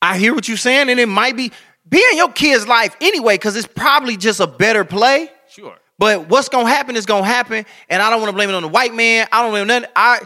I 0.01 0.17
hear 0.17 0.34
what 0.34 0.47
you're 0.47 0.57
saying, 0.57 0.89
and 0.89 0.99
it 0.99 1.07
might 1.07 1.38
be 1.38 1.51
be 1.88 2.03
in 2.11 2.17
your 2.17 2.32
kid's 2.32 2.67
life 2.67 2.95
anyway, 2.99 3.36
because 3.36 3.55
it's 3.55 3.67
probably 3.67 4.17
just 4.17 4.39
a 4.39 4.47
better 4.47 4.84
play. 4.84 5.30
Sure. 5.49 5.78
But 5.97 6.28
what's 6.28 6.49
gonna 6.49 6.67
happen 6.67 6.95
is 6.95 7.05
gonna 7.05 7.26
happen, 7.26 7.65
and 7.89 8.01
I 8.01 8.09
don't 8.09 8.19
want 8.19 8.30
to 8.30 8.36
blame 8.36 8.49
it 8.49 8.55
on 8.55 8.63
the 8.63 8.67
white 8.67 8.93
man. 8.93 9.28
I 9.32 9.41
don't 9.41 9.51
blame 9.51 9.67
nothing. 9.67 9.89
I 9.95 10.21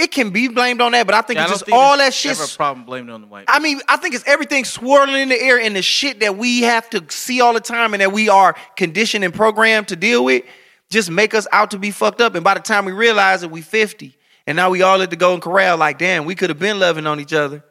it 0.00 0.10
can 0.10 0.30
be 0.30 0.48
blamed 0.48 0.80
on 0.80 0.92
that, 0.92 1.06
but 1.06 1.14
I 1.14 1.22
think 1.22 1.36
Yeah, 1.36 1.44
it's 1.44 1.52
don't 1.52 1.68
just 1.68 1.72
all 1.72 1.96
that 1.98 2.14
shit. 2.14 2.32
Ever 2.32 2.44
a 2.44 2.48
problem 2.48 2.84
blaming 2.86 3.10
it 3.10 3.12
on 3.12 3.20
the 3.20 3.26
white. 3.26 3.44
I 3.48 3.58
mean, 3.58 3.80
I 3.88 3.96
think 3.96 4.14
it's 4.14 4.24
everything 4.26 4.64
swirling 4.64 5.16
in 5.16 5.28
the 5.28 5.40
air 5.40 5.58
and 5.58 5.76
the 5.76 5.82
shit 5.82 6.20
that 6.20 6.36
we 6.36 6.62
have 6.62 6.88
to 6.90 7.04
see 7.08 7.40
all 7.40 7.52
the 7.52 7.60
time 7.60 7.94
and 7.94 8.00
that 8.00 8.12
we 8.12 8.28
are 8.28 8.54
conditioned 8.76 9.24
and 9.24 9.34
programmed 9.34 9.88
to 9.88 9.96
deal 9.96 10.24
with 10.24 10.44
just 10.90 11.10
make 11.10 11.34
us 11.34 11.46
out 11.52 11.70
to 11.70 11.78
be 11.78 11.90
fucked 11.90 12.20
up. 12.20 12.34
And 12.34 12.44
by 12.44 12.54
the 12.54 12.60
time 12.60 12.84
we 12.84 12.92
realize 12.92 13.42
it, 13.42 13.50
we 13.50 13.62
50. 13.62 14.16
And 14.46 14.56
now 14.56 14.70
we 14.70 14.82
all 14.82 15.00
at 15.00 15.10
the 15.10 15.16
Golden 15.16 15.40
Corral 15.40 15.76
like, 15.76 15.98
damn, 15.98 16.24
we 16.24 16.34
could 16.34 16.50
have 16.50 16.58
been 16.58 16.80
loving 16.80 17.06
on 17.06 17.20
each 17.20 17.32
other. 17.32 17.64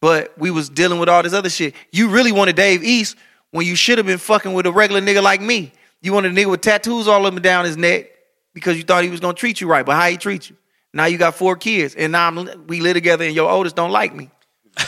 But 0.00 0.36
we 0.38 0.50
was 0.50 0.68
dealing 0.68 0.98
with 0.98 1.08
all 1.08 1.22
this 1.22 1.32
other 1.32 1.50
shit. 1.50 1.74
You 1.90 2.08
really 2.08 2.32
wanted 2.32 2.56
Dave 2.56 2.82
East 2.82 3.16
when 3.50 3.66
you 3.66 3.74
should 3.74 3.98
have 3.98 4.06
been 4.06 4.18
fucking 4.18 4.52
with 4.52 4.66
a 4.66 4.72
regular 4.72 5.00
nigga 5.00 5.22
like 5.22 5.40
me. 5.40 5.72
You 6.00 6.12
wanted 6.12 6.32
a 6.32 6.34
nigga 6.34 6.50
with 6.50 6.60
tattoos 6.60 7.06
all 7.08 7.26
up 7.26 7.34
and 7.34 7.42
down 7.42 7.64
his 7.64 7.76
neck 7.76 8.10
because 8.54 8.76
you 8.76 8.82
thought 8.82 9.04
he 9.04 9.10
was 9.10 9.20
gonna 9.20 9.34
treat 9.34 9.60
you 9.60 9.68
right. 9.68 9.86
But 9.86 9.96
how 9.96 10.08
he 10.08 10.16
treat 10.16 10.50
you? 10.50 10.56
Now 10.94 11.06
you 11.06 11.18
got 11.18 11.34
four 11.34 11.56
kids, 11.56 11.94
and 11.94 12.12
now 12.12 12.28
I'm, 12.28 12.66
we 12.66 12.80
live 12.80 12.94
together, 12.94 13.24
and 13.24 13.34
your 13.34 13.50
oldest 13.50 13.76
don't 13.76 13.90
like 13.90 14.14
me. 14.14 14.30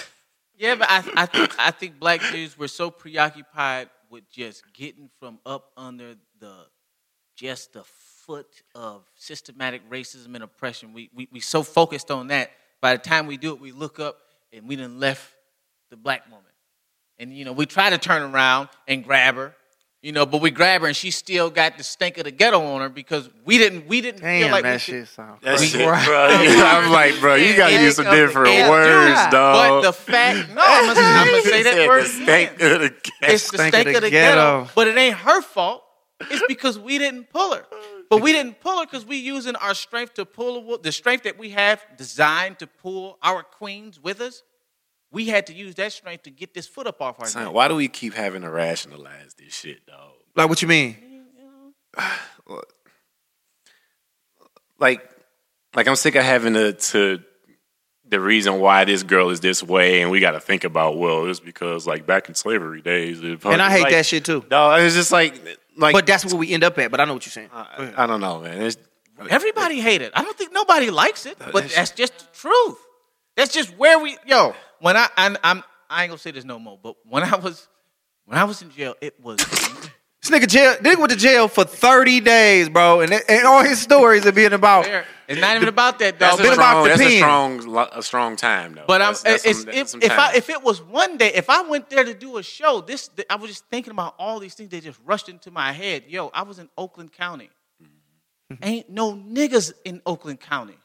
Yeah, 0.56 0.76
but 0.76 0.88
I, 0.88 1.02
I 1.16 1.26
think 1.26 1.58
I 1.58 1.70
think 1.72 1.98
black 1.98 2.20
dudes 2.30 2.56
were 2.56 2.68
so 2.68 2.88
preoccupied 2.88 3.90
with 4.08 4.30
just 4.30 4.62
getting 4.72 5.10
from 5.18 5.40
up 5.44 5.72
under 5.76 6.14
the 6.38 6.54
just 7.34 7.72
the 7.72 7.82
foot 7.82 8.46
of 8.74 9.04
systematic 9.16 9.88
racism 9.90 10.36
and 10.36 10.44
oppression. 10.44 10.92
We 10.92 11.10
we 11.12 11.28
we 11.32 11.40
so 11.40 11.64
focused 11.64 12.12
on 12.12 12.28
that. 12.28 12.52
By 12.80 12.96
the 12.96 13.02
time 13.02 13.26
we 13.26 13.36
do 13.36 13.52
it, 13.52 13.60
we 13.60 13.72
look 13.72 13.98
up 13.98 14.18
and 14.52 14.68
we 14.68 14.76
done 14.76 15.00
left 15.00 15.34
the 15.90 15.96
black 15.96 16.24
woman. 16.30 16.44
And 17.18 17.36
you 17.36 17.44
know, 17.44 17.52
we 17.52 17.66
try 17.66 17.90
to 17.90 17.98
turn 17.98 18.22
around 18.22 18.68
and 18.86 19.02
grab 19.02 19.34
her, 19.34 19.56
you 20.04 20.12
know, 20.12 20.26
but 20.26 20.42
we 20.42 20.50
grab 20.50 20.82
her 20.82 20.86
and 20.86 20.94
she 20.94 21.10
still 21.10 21.48
got 21.48 21.78
the 21.78 21.82
stink 21.82 22.18
of 22.18 22.24
the 22.24 22.30
ghetto 22.30 22.60
on 22.60 22.82
her 22.82 22.90
because 22.90 23.30
we 23.46 23.56
didn't 23.56 23.88
we 23.88 24.02
didn't 24.02 24.20
feel 24.20 24.28
Damn, 24.28 24.50
like 24.50 24.62
we 24.62 24.70
that 24.70 24.80
shit 24.82 25.08
sound 25.08 25.40
That 25.40 25.58
shit, 25.58 25.80
bro. 25.80 25.94
I'm 25.94 26.92
like, 26.92 27.18
bro, 27.20 27.36
you 27.36 27.56
gotta 27.56 27.80
use 27.80 27.96
some 27.96 28.04
different 28.04 28.48
together. 28.48 28.70
words, 28.70 29.14
But 29.14 29.30
dog. 29.30 29.82
But 29.82 29.88
the 29.88 29.92
fact, 29.94 30.50
no, 30.50 30.60
I'm 30.62 30.86
gonna, 30.94 31.00
I'm 31.00 31.26
gonna 31.30 31.42
say 31.42 31.62
that 31.62 31.72
said 31.72 31.88
word. 31.88 32.04
the 32.04 32.08
stank 32.08 32.52
again. 32.52 32.72
of 32.72 32.80
the 32.82 32.88
ghetto. 32.90 33.32
It's 33.32 33.50
the 33.50 33.58
stink, 33.68 33.96
of 33.96 34.02
the 34.02 34.10
ghetto. 34.10 34.68
But 34.74 34.88
it 34.88 34.98
ain't 34.98 35.16
her 35.16 35.40
fault. 35.40 35.82
It's 36.20 36.44
because 36.48 36.78
we 36.78 36.98
didn't 36.98 37.30
pull 37.30 37.54
her. 37.54 37.64
But 38.10 38.20
we 38.20 38.32
didn't 38.32 38.60
pull 38.60 38.80
her 38.80 38.84
because 38.84 39.06
we 39.06 39.16
using 39.16 39.56
our 39.56 39.72
strength 39.72 40.12
to 40.14 40.26
pull 40.26 40.56
a 40.56 40.60
wo- 40.60 40.76
the 40.76 40.92
strength 40.92 41.24
that 41.24 41.38
we 41.38 41.48
have 41.50 41.82
designed 41.96 42.58
to 42.58 42.66
pull 42.66 43.16
our 43.22 43.42
queens 43.42 43.98
with 43.98 44.20
us. 44.20 44.42
We 45.14 45.26
had 45.26 45.46
to 45.46 45.54
use 45.54 45.76
that 45.76 45.92
strength 45.92 46.24
to 46.24 46.30
get 46.30 46.54
this 46.54 46.66
foot 46.66 46.88
up 46.88 47.00
off 47.00 47.20
our 47.20 47.26
Son, 47.26 47.44
neck. 47.44 47.54
why 47.54 47.68
do 47.68 47.76
we 47.76 47.86
keep 47.86 48.14
having 48.14 48.42
to 48.42 48.50
rationalize 48.50 49.34
this 49.34 49.54
shit, 49.54 49.86
dog? 49.86 50.10
Like 50.34 50.48
what 50.48 50.60
you 50.60 50.68
mean? 50.68 50.96
Like, 54.80 55.08
like 55.76 55.86
I'm 55.86 55.94
sick 55.94 56.16
of 56.16 56.24
having 56.24 56.54
to, 56.54 56.72
to 56.72 57.20
the 58.06 58.18
reason 58.18 58.58
why 58.58 58.84
this 58.84 59.04
girl 59.04 59.30
is 59.30 59.38
this 59.38 59.62
way, 59.62 60.02
and 60.02 60.10
we 60.10 60.18
got 60.18 60.32
to 60.32 60.40
think 60.40 60.64
about 60.64 60.98
well, 60.98 61.30
it's 61.30 61.38
because 61.38 61.86
like 61.86 62.06
back 62.06 62.28
in 62.28 62.34
slavery 62.34 62.82
days, 62.82 63.22
it 63.22 63.42
And 63.44 63.62
I 63.62 63.70
hate 63.70 63.82
like, 63.82 63.92
that 63.92 64.04
shit 64.04 64.24
too. 64.24 64.44
No, 64.50 64.72
it's 64.74 64.96
just 64.96 65.12
like, 65.12 65.40
like, 65.76 65.92
But 65.92 66.06
that's 66.06 66.24
where 66.26 66.34
we 66.34 66.52
end 66.52 66.64
up 66.64 66.76
at. 66.78 66.90
But 66.90 67.00
I 67.00 67.04
know 67.04 67.14
what 67.14 67.24
you're 67.24 67.30
saying. 67.30 67.50
I, 67.52 67.92
I 67.96 68.06
don't 68.06 68.20
know, 68.20 68.40
man. 68.40 68.62
It's, 68.62 68.76
Everybody 69.30 69.80
hate 69.80 70.02
it. 70.02 70.12
I 70.14 70.22
don't 70.22 70.36
think 70.36 70.52
nobody 70.52 70.90
likes 70.90 71.24
it, 71.24 71.38
but 71.38 71.52
that's- 71.52 71.74
that's 71.76 71.90
just 71.92 72.18
the 72.18 72.26
truth. 72.36 72.78
That's 73.36 73.52
just 73.52 73.70
where 73.78 73.98
we 73.98 74.16
yo. 74.26 74.54
When 74.84 74.98
I 74.98 75.08
and 75.16 75.38
I'm 75.42 75.62
I 75.88 76.02
ain't 76.02 76.10
gonna 76.10 76.18
say 76.18 76.30
this 76.30 76.44
no 76.44 76.58
more, 76.58 76.78
but 76.82 76.96
when 77.08 77.22
I 77.22 77.36
was 77.36 77.68
when 78.26 78.36
I 78.36 78.44
was 78.44 78.60
in 78.60 78.70
jail, 78.70 78.94
it 79.00 79.18
was 79.18 79.38
This 80.20 80.30
nigga 80.30 80.46
jail, 80.46 80.74
nigga 80.74 80.98
went 80.98 81.10
to 81.10 81.16
jail 81.16 81.48
for 81.48 81.64
30 81.64 82.20
days, 82.20 82.68
bro, 82.68 83.00
and, 83.00 83.12
and 83.12 83.46
all 83.46 83.62
his 83.62 83.78
stories 83.78 84.26
are 84.26 84.32
being 84.32 84.52
about. 84.54 84.86
It's 85.28 85.40
not 85.40 85.56
even 85.56 85.68
about 85.68 85.98
that, 86.00 86.18
dog. 86.18 86.38
that's, 86.38 86.40
a 86.40 86.42
been 86.42 86.52
about 86.54 86.84
strong, 86.84 86.88
that's 86.88 87.00
a 87.00 87.16
strong, 87.18 87.88
a 87.92 88.02
strong 88.02 88.36
time 88.36 88.74
though. 88.74 88.84
But 88.86 89.00
I'm, 89.00 89.14
That's- 89.22 89.42
that's 89.42 89.60
some- 89.92 90.00
if, 90.00 90.04
if 90.12 90.18
I 90.18 90.34
if 90.34 90.50
it 90.50 90.62
was 90.62 90.82
one 90.82 91.16
day, 91.16 91.32
if 91.32 91.48
I 91.48 91.62
went 91.62 91.88
there 91.88 92.04
to 92.04 92.12
do 92.12 92.36
a 92.36 92.42
show, 92.42 92.82
this 92.82 93.08
I 93.30 93.36
was 93.36 93.48
just 93.48 93.66
thinking 93.70 93.90
about 93.90 94.16
all 94.18 94.38
these 94.38 94.52
things 94.54 94.68
that 94.68 94.82
just 94.82 95.00
rushed 95.06 95.30
into 95.30 95.50
my 95.50 95.72
head. 95.72 96.04
Yo, 96.08 96.30
I 96.34 96.42
was 96.42 96.58
in 96.58 96.68
Oakland 96.76 97.12
County. 97.12 97.48
Mm-hmm. 97.82 98.64
Ain't 98.64 98.90
no 98.90 99.14
niggas 99.14 99.72
in 99.86 100.02
Oakland 100.04 100.40
County. 100.40 100.76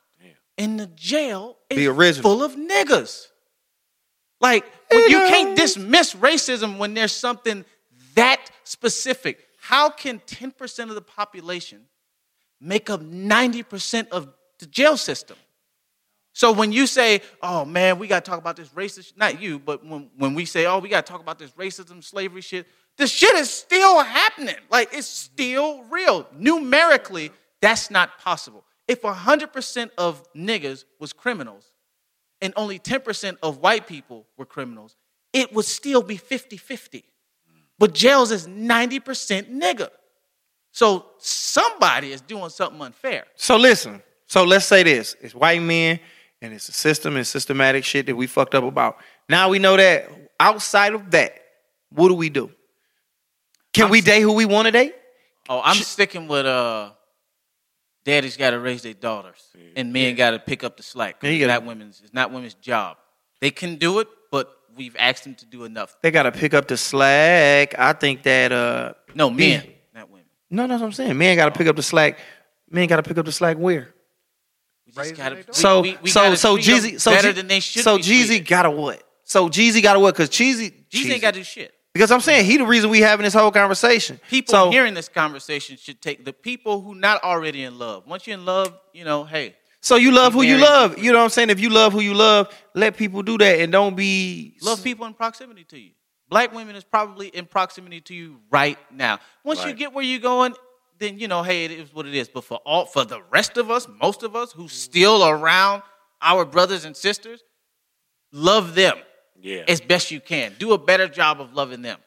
In 0.58 0.76
the 0.76 0.88
jail 0.88 1.58
The 1.70 1.88
original. 1.88 2.22
full 2.24 2.44
of 2.44 2.56
niggas. 2.56 3.28
Like 4.42 4.66
you 4.92 5.18
can't 5.28 5.58
dismiss 5.58 6.14
racism 6.14 6.78
when 6.78 6.94
there's 6.94 7.12
something 7.12 7.66
that 8.16 8.50
specific. 8.64 9.46
How 9.62 9.90
can 9.90 10.20
10% 10.20 10.90
of 10.90 10.96
the 10.96 11.02
population 11.02 11.82
make 12.60 12.90
up 12.90 13.02
90% 13.02 14.10
of 14.10 14.34
the 14.60 14.66
jail 14.66 14.98
system? 14.98 15.38
So 16.34 16.52
when 16.54 16.72
you 16.72 16.88
say, 16.88 17.22
oh 17.42 17.66
man, 17.66 18.00
we 18.00 18.08
got 18.08 18.24
to 18.24 18.30
talk 18.32 18.40
about 18.40 18.56
this 18.56 18.70
racist, 18.70 19.18
not 19.18 19.42
you, 19.42 19.60
but 19.60 19.86
when, 19.86 20.10
when 20.18 20.36
we 20.36 20.46
say, 20.46 20.66
oh, 20.66 20.80
we 20.80 20.88
got 20.88 21.06
to 21.06 21.12
talk 21.12 21.22
about 21.22 21.38
this 21.38 21.52
racism, 21.52 22.04
slavery 22.04 22.42
shit, 22.42 22.66
this 22.98 23.12
shit 23.12 23.36
is 23.36 23.50
still 23.50 24.02
happening. 24.04 24.56
Like 24.70 24.90
it's 24.94 25.08
still 25.08 25.84
real. 25.90 26.28
Numerically, 26.38 27.32
that's 27.62 27.92
not 27.92 28.18
possible. 28.20 28.64
If 28.88 29.02
100% 29.02 29.90
of 29.98 30.34
niggas 30.34 30.86
was 31.00 31.14
criminals 31.14 31.72
and 32.42 32.54
only 32.56 32.80
10% 32.80 33.38
of 33.44 33.58
white 33.58 33.88
people 33.88 34.26
were 34.38 34.46
criminals, 34.46 34.96
it 35.34 35.54
would 35.54 35.66
still 35.66 36.02
be 36.02 36.18
50 36.18 36.58
50. 36.58 37.04
But 37.78 37.94
jails 37.94 38.32
is 38.32 38.48
90% 38.48 39.52
nigga. 39.52 39.90
So 40.72 41.06
somebody 41.18 42.12
is 42.12 42.22
doing 42.22 42.50
something 42.50 42.82
unfair. 42.82 43.26
So 43.36 43.58
listen. 43.58 44.02
So 44.28 44.44
let's 44.44 44.66
say 44.66 44.84
this: 44.84 45.16
it's 45.22 45.34
white 45.34 45.62
men, 45.62 46.00
and 46.42 46.54
it's 46.54 46.70
a 46.70 46.74
system 46.74 47.16
and 47.16 47.26
systematic 47.26 47.84
shit 47.84 48.06
that 48.06 48.16
we 48.16 48.28
fucked 48.28 48.54
up 48.54 48.64
about. 48.64 48.98
Now 49.28 49.50
we 49.50 49.60
know 49.60 49.78
that. 49.78 50.10
Outside 50.40 50.94
of 50.94 51.12
that, 51.12 51.34
what 51.90 52.08
do 52.08 52.14
we 52.14 52.30
do? 52.30 52.52
Can 53.74 53.90
we 53.90 54.00
date 54.02 54.22
who 54.22 54.34
we 54.34 54.46
want 54.46 54.68
to 54.68 54.72
date? 54.72 54.96
Oh, 55.50 55.62
I'm 55.64 55.76
sticking 55.78 56.28
with 56.28 56.46
uh 56.46 56.92
daddy's 58.06 58.38
gotta 58.38 58.60
raise 58.60 58.82
their 58.82 58.94
daughters 58.94 59.42
and 59.76 59.92
men 59.94 60.16
gotta 60.16 60.40
pick 60.40 60.64
up 60.64 60.78
the 60.78 60.84
slack. 60.84 61.18
Yeah, 61.22 61.30
you 61.32 61.46
gotta- 61.46 61.60
not 61.60 61.66
women's 61.68 62.02
it's 62.02 62.14
not 62.14 62.32
women's 62.32 62.54
job. 62.56 62.98
They 63.42 63.52
can 63.52 63.76
do 63.78 64.00
it, 64.00 64.08
but 64.32 64.54
we've 64.76 64.96
asked 65.00 65.24
them 65.24 65.36
to 65.36 65.46
do 65.46 65.64
enough. 65.64 65.96
They 66.02 66.12
got 66.12 66.24
to 66.24 66.32
pick 66.32 66.54
up 66.54 66.68
the 66.68 66.76
slack. 66.78 67.78
I 67.80 67.94
think 67.94 68.24
that 68.24 68.52
uh, 68.52 68.94
No, 69.16 69.30
men, 69.30 69.38
men. 69.38 69.64
not 69.94 70.10
women. 70.10 70.26
No, 70.50 70.68
that's 70.68 70.82
what 70.82 70.88
I'm 70.88 70.92
saying. 70.94 71.18
Men 71.18 71.38
got 71.38 71.46
to 71.54 71.58
pick 71.58 71.68
up 71.68 71.76
the 71.78 71.82
slack. 71.84 72.20
Men 72.70 72.88
got 72.88 72.98
to 72.98 73.04
pick 73.04 73.18
up 73.18 73.26
the 73.26 73.32
slack 73.32 73.58
where? 73.58 73.94
Gotta, 75.16 75.46
So 75.54 75.82
we, 75.82 75.98
we 76.02 76.10
so 76.10 76.22
gotta 76.24 76.38
so 76.38 76.56
treat 76.58 76.66
Jeezy 76.66 77.00
so 77.00 77.12
better 77.12 77.30
Je- 77.30 77.34
than 77.36 77.48
they 77.48 77.60
should 77.60 77.84
so 77.84 77.98
Jeezy 78.00 78.46
gotta 78.46 78.72
what? 78.72 79.02
So 79.24 79.48
Jeezy 79.48 79.84
gotta 79.84 80.00
what? 80.00 80.16
Because 80.16 80.30
Jeezy 80.30 80.74
Jeezy 80.90 81.12
ain't 81.12 81.22
gotta 81.22 81.38
do 81.38 81.44
shit. 81.44 81.72
Because 81.94 82.12
I'm 82.12 82.22
saying 82.22 82.46
he 82.46 82.58
the 82.58 82.66
reason 82.66 82.90
we 82.90 83.00
having 83.00 83.24
this 83.24 83.34
whole 83.34 83.52
conversation. 83.52 84.20
People 84.30 84.52
so, 84.52 84.72
hearing 84.72 84.94
this 84.94 85.10
conversation 85.10 85.76
should 85.78 86.02
take 86.02 86.24
the 86.24 86.34
people 86.34 86.82
who 86.82 86.94
not 86.96 87.24
already 87.24 87.64
in 87.64 87.80
love. 87.80 88.06
Once 88.06 88.28
you're 88.28 88.38
in 88.38 88.46
love, 88.46 88.78
you 88.94 89.04
know, 89.04 89.24
hey, 89.24 89.56
So 89.82 89.96
you 89.96 90.12
love 90.12 90.34
who 90.34 90.42
you 90.42 90.58
love. 90.58 91.00
You 91.00 91.12
know 91.12 91.20
what 91.20 91.24
I'm 91.26 91.30
saying? 91.30 91.50
If 91.50 91.60
you 91.60 91.70
love 91.70 91.94
who 91.94 92.02
you 92.02 92.14
love, 92.14 92.54
let 92.76 92.96
people 92.98 93.24
do 93.24 93.38
that 93.40 93.60
and 93.60 93.72
don't 93.72 93.96
be 93.96 94.58
love 94.62 94.84
people 94.84 95.06
in 95.06 95.14
proximity 95.14 95.64
to 95.66 95.80
you. 95.80 95.92
Black 96.30 96.54
women 96.54 96.76
is 96.76 96.84
probably 96.84 97.30
in 97.30 97.46
proximity 97.46 98.02
to 98.02 98.14
you 98.14 98.40
right 98.52 98.78
now. 98.92 99.20
Once 99.44 99.66
you 99.66 99.74
get 99.74 99.94
where 99.94 100.04
you're 100.04 100.20
going, 100.20 100.54
then 101.00 101.18
you 101.18 101.28
know, 101.28 101.42
hey, 101.42 101.66
it 101.66 101.72
is 101.72 101.94
what 101.94 102.06
it 102.06 102.14
is. 102.14 102.30
But 102.30 102.44
for 102.44 102.58
all 102.66 102.86
for 102.86 103.04
the 103.04 103.22
rest 103.32 103.58
of 103.58 103.72
us, 103.72 103.88
most 104.00 104.22
of 104.22 104.36
us 104.36 104.52
who 104.52 104.64
mm-hmm. 104.64 104.68
still 104.68 105.28
around 105.28 105.82
our 106.22 106.46
brothers 106.46 106.86
and 106.86 106.96
sisters, 106.96 107.42
love 108.32 108.76
them 108.76 108.98
yeah, 109.42 109.64
as 109.68 109.82
best 109.82 110.12
you 110.12 110.20
can. 110.20 110.54
Do 110.60 110.74
a 110.74 110.78
better 110.78 111.08
job 111.08 111.42
of 111.42 111.54
loving 111.54 111.82
them. 111.82 112.00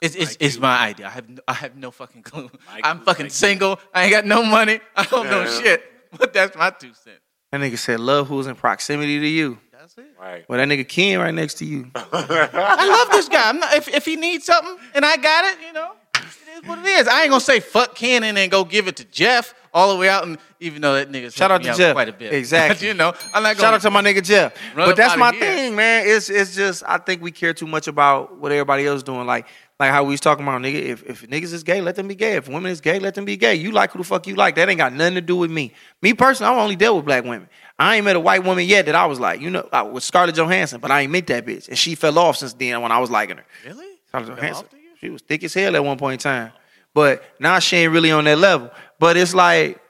It's 0.00 0.14
it's, 0.14 0.36
it's 0.40 0.58
my 0.58 0.78
idea. 0.78 1.06
I 1.06 1.10
have 1.10 1.28
no, 1.28 1.42
I 1.46 1.52
have 1.52 1.76
no 1.76 1.90
fucking 1.90 2.22
clue. 2.22 2.50
Michael, 2.66 2.80
I'm 2.84 3.00
fucking 3.00 3.24
Michael. 3.24 3.30
single. 3.30 3.80
I 3.94 4.04
ain't 4.04 4.10
got 4.12 4.24
no 4.24 4.42
money. 4.42 4.80
I 4.96 5.04
don't 5.04 5.28
know 5.28 5.44
shit. 5.46 5.82
But 6.16 6.32
that's 6.32 6.56
my 6.56 6.70
two 6.70 6.94
cents. 6.94 7.20
That 7.52 7.60
nigga 7.60 7.78
said 7.78 8.00
love 8.00 8.26
who's 8.26 8.46
in 8.46 8.56
proximity 8.56 9.20
to 9.20 9.26
you. 9.26 9.58
That's 9.72 9.96
it. 9.98 10.06
Right. 10.18 10.44
Well, 10.48 10.58
that 10.58 10.68
nigga 10.68 10.88
Ken 10.88 11.18
right 11.18 11.34
next 11.34 11.54
to 11.54 11.64
you. 11.64 11.90
I 11.94 12.88
love 12.88 13.10
this 13.12 13.28
guy. 13.28 13.48
I'm 13.48 13.60
not, 13.60 13.74
if 13.74 13.88
if 13.88 14.04
he 14.06 14.16
needs 14.16 14.46
something 14.46 14.76
and 14.94 15.04
I 15.04 15.16
got 15.16 15.44
it, 15.44 15.58
you 15.66 15.72
know, 15.72 15.92
it 16.14 16.62
is 16.62 16.68
what 16.68 16.78
it 16.78 16.86
is. 16.86 17.06
I 17.06 17.22
ain't 17.22 17.30
gonna 17.30 17.40
say 17.40 17.60
fuck 17.60 17.94
Cannon 17.94 18.30
and 18.30 18.36
then 18.38 18.48
go 18.48 18.64
give 18.64 18.88
it 18.88 18.96
to 18.96 19.04
Jeff 19.04 19.54
all 19.72 19.92
the 19.92 19.98
way 19.98 20.08
out. 20.08 20.26
And 20.26 20.38
even 20.60 20.82
though 20.82 20.94
that 20.94 21.10
nigga 21.10 21.32
Shout 21.34 21.50
out 21.50 21.62
to 21.62 21.74
Jeff. 21.74 21.94
quite 21.94 22.08
a 22.08 22.12
bit, 22.12 22.32
Exactly. 22.32 22.88
you 22.88 22.94
know, 22.94 23.12
I'm 23.34 23.42
not 23.42 23.56
Shout 23.56 23.74
out 23.74 23.80
to 23.82 23.90
my 23.90 24.02
nigga 24.02 24.22
Jeff. 24.22 24.54
But 24.74 24.96
that's 24.96 25.16
my 25.16 25.32
thing, 25.32 25.74
man. 25.74 26.04
It's 26.06 26.30
it's 26.30 26.54
just 26.54 26.82
I 26.86 26.98
think 26.98 27.22
we 27.22 27.30
care 27.30 27.54
too 27.54 27.66
much 27.66 27.88
about 27.88 28.36
what 28.38 28.52
everybody 28.52 28.86
else 28.86 28.98
is 28.98 29.02
doing. 29.02 29.26
Like 29.26 29.46
like 29.80 29.92
how 29.92 30.04
we 30.04 30.10
was 30.10 30.20
talking 30.20 30.44
about, 30.44 30.60
nigga. 30.60 30.74
If 30.74 31.02
if 31.04 31.28
niggas 31.28 31.54
is 31.54 31.62
gay, 31.62 31.80
let 31.80 31.96
them 31.96 32.06
be 32.06 32.14
gay. 32.14 32.34
If 32.36 32.48
women 32.48 32.70
is 32.70 32.82
gay, 32.82 32.98
let 32.98 33.14
them 33.14 33.24
be 33.24 33.38
gay. 33.38 33.54
You 33.54 33.72
like 33.72 33.92
who 33.92 33.98
the 33.98 34.04
fuck 34.04 34.26
you 34.26 34.34
like. 34.34 34.56
That 34.56 34.68
ain't 34.68 34.78
got 34.78 34.92
nothing 34.92 35.14
to 35.14 35.22
do 35.22 35.36
with 35.36 35.50
me. 35.50 35.72
Me 36.02 36.12
personally, 36.12 36.54
I 36.54 36.62
only 36.62 36.76
deal 36.76 36.94
with 36.96 37.06
black 37.06 37.24
women. 37.24 37.48
I 37.78 37.96
ain't 37.96 38.04
met 38.04 38.14
a 38.14 38.20
white 38.20 38.44
woman 38.44 38.66
yet 38.66 38.84
that 38.86 38.94
I 38.94 39.06
was 39.06 39.18
like, 39.18 39.40
you 39.40 39.48
know, 39.48 39.66
I 39.72 39.80
was 39.80 40.04
Scarlett 40.04 40.34
Johansson, 40.34 40.80
but 40.82 40.90
I 40.90 41.00
ain't 41.00 41.12
met 41.12 41.26
that 41.28 41.46
bitch, 41.46 41.66
and 41.66 41.78
she 41.78 41.94
fell 41.94 42.18
off 42.18 42.36
since 42.36 42.52
then 42.52 42.82
when 42.82 42.92
I 42.92 42.98
was 42.98 43.10
liking 43.10 43.38
her. 43.38 43.44
really. 43.66 43.86
Scarlett 44.08 44.28
Johansson. 44.28 44.64
off 44.66 44.70
to 44.70 44.76
you? 44.76 44.82
She 45.00 45.08
was 45.08 45.22
thick 45.22 45.42
as 45.44 45.54
hell 45.54 45.74
at 45.74 45.82
one 45.82 45.96
point 45.96 46.12
in 46.12 46.30
time, 46.30 46.52
but 46.92 47.24
now 47.40 47.58
she 47.58 47.76
ain't 47.76 47.92
really 47.92 48.10
on 48.10 48.24
that 48.24 48.36
level. 48.36 48.70
But 49.00 49.16
it's 49.16 49.34
like 49.34 49.80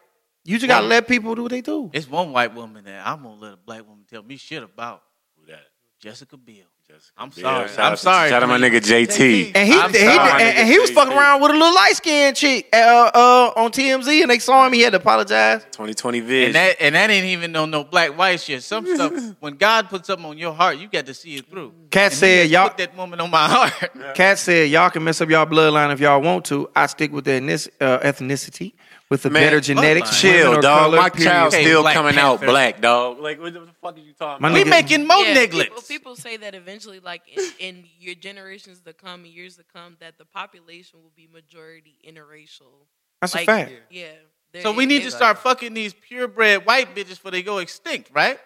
you 0.44 0.56
just 0.56 0.68
gotta 0.68 0.86
let 0.86 1.06
people 1.08 1.34
do 1.34 1.42
what 1.42 1.50
they 1.50 1.60
do. 1.60 1.90
It's 1.92 2.08
one 2.08 2.32
white 2.32 2.54
woman 2.54 2.84
that 2.84 3.06
I'm 3.06 3.22
gonna 3.24 3.34
let 3.40 3.52
a 3.54 3.56
black 3.58 3.86
woman 3.86 4.04
tell 4.08 4.22
me 4.22 4.36
shit 4.36 4.62
about. 4.62 5.02
Who 5.36 5.46
that? 5.50 5.60
Jessica 6.00 6.36
Biel. 6.36 6.64
Jessica 6.88 7.12
I'm 7.18 7.28
Biel. 7.28 7.42
sorry. 7.42 7.68
Shout 7.68 7.78
I'm 7.90 7.96
sorry. 7.96 8.30
Shout 8.30 8.42
out 8.42 8.48
my 8.48 8.58
nigga 8.58 8.80
JT. 8.80 9.52
And 9.54 9.68
he, 9.68 9.74
I'm 9.74 9.92
he 9.92 9.98
and, 9.98 10.58
and 10.58 10.68
he 10.68 10.78
was 10.78 10.90
fucking 10.90 11.12
around 11.12 11.42
with 11.42 11.50
a 11.50 11.54
little 11.54 11.74
light 11.74 11.92
skinned 11.94 12.36
chick 12.36 12.68
uh, 12.72 13.10
uh, 13.14 13.52
on 13.56 13.70
TMZ, 13.70 14.22
and 14.22 14.30
they 14.30 14.38
saw 14.38 14.66
him. 14.66 14.72
He 14.72 14.80
had 14.80 14.90
to 14.90 14.96
apologize. 14.98 15.62
2020 15.72 16.20
vision. 16.20 16.46
And 16.46 16.54
that 16.54 16.76
and 16.80 16.94
that 16.94 17.10
ain't 17.10 17.26
even 17.26 17.52
no 17.52 17.66
no 17.66 17.84
black 17.84 18.16
white 18.16 18.40
shit. 18.40 18.62
Some 18.62 18.86
stuff 18.86 19.12
when 19.40 19.56
God 19.56 19.88
puts 19.88 20.06
something 20.06 20.24
on 20.26 20.38
your 20.38 20.54
heart, 20.54 20.78
you 20.78 20.88
got 20.88 21.06
to 21.06 21.14
see 21.14 21.36
it 21.36 21.50
through. 21.50 21.74
Cat 21.90 22.04
And 22.04 22.12
he 22.12 22.16
said, 22.18 22.42
just 22.44 22.52
"Y'all." 22.52 22.68
put 22.68 22.78
that 22.78 22.96
woman 22.96 23.20
on 23.20 23.30
my 23.30 23.48
heart. 23.48 24.14
Cat 24.14 24.38
said, 24.38 24.70
"Y'all 24.70 24.90
can 24.90 25.04
mess 25.04 25.20
up 25.20 25.28
y'all 25.28 25.46
bloodline 25.46 25.92
if 25.92 26.00
y'all 26.00 26.20
want 26.22 26.44
to. 26.46 26.70
I 26.74 26.86
stick 26.86 27.12
with 27.12 27.24
the 27.24 27.32
ethnic- 27.32 27.74
uh, 27.80 27.98
ethnicity, 27.98 28.72
with 29.10 29.22
the 29.22 29.30
Man, 29.30 29.42
better 29.42 29.60
genetics. 29.60 30.20
Chill, 30.20 30.50
women 30.50 30.62
dog. 30.62 30.80
color, 30.84 30.96
My 30.96 31.10
period. 31.10 31.28
child 31.28 31.52
Okay, 31.54 31.64
still 31.64 31.82
Black 31.82 31.94
coming 31.94 32.16
out 32.16 32.40
black, 32.40 32.80
dog. 32.80 33.18
Like, 33.18 33.40
what 33.40 33.52
the 33.52 33.66
fuck 33.82 33.96
are 33.96 33.98
you 34.00 34.12
talking 34.12 34.44
about? 34.46 34.54
we 34.54 34.64
making 34.64 35.06
more 35.06 35.18
Yeah, 35.18 35.34
nigglets. 35.46 35.62
people, 35.64 35.82
people 35.82 36.16
say 36.16 36.36
that 36.38 36.54
eventually, 36.54 37.00
like 37.00 37.22
in, 37.28 37.44
in 37.58 37.84
your 37.98 38.14
generations 38.14 38.80
to 38.82 38.92
come, 38.92 39.24
and 39.24 39.32
years 39.32 39.56
to 39.56 39.64
come, 39.64 39.96
that 40.00 40.16
the 40.16 40.24
population 40.24 41.00
will 41.02 41.12
be 41.16 41.28
majority 41.32 41.96
interracial. 42.08 42.86
That's 43.20 43.34
like, 43.34 43.42
a 43.42 43.46
fact. 43.46 43.72
Yeah. 43.90 44.06
there- 44.52 44.62
so 44.62 44.72
we 44.72 44.86
need 44.86 45.02
to 45.02 45.10
start 45.10 45.38
fucking 45.38 45.74
these 45.74 45.92
purebred 45.92 46.64
white 46.64 46.94
bitches 46.94 47.08
before 47.10 47.32
they 47.32 47.42
go 47.42 47.58
extinct, 47.58 48.10
right? 48.14 48.38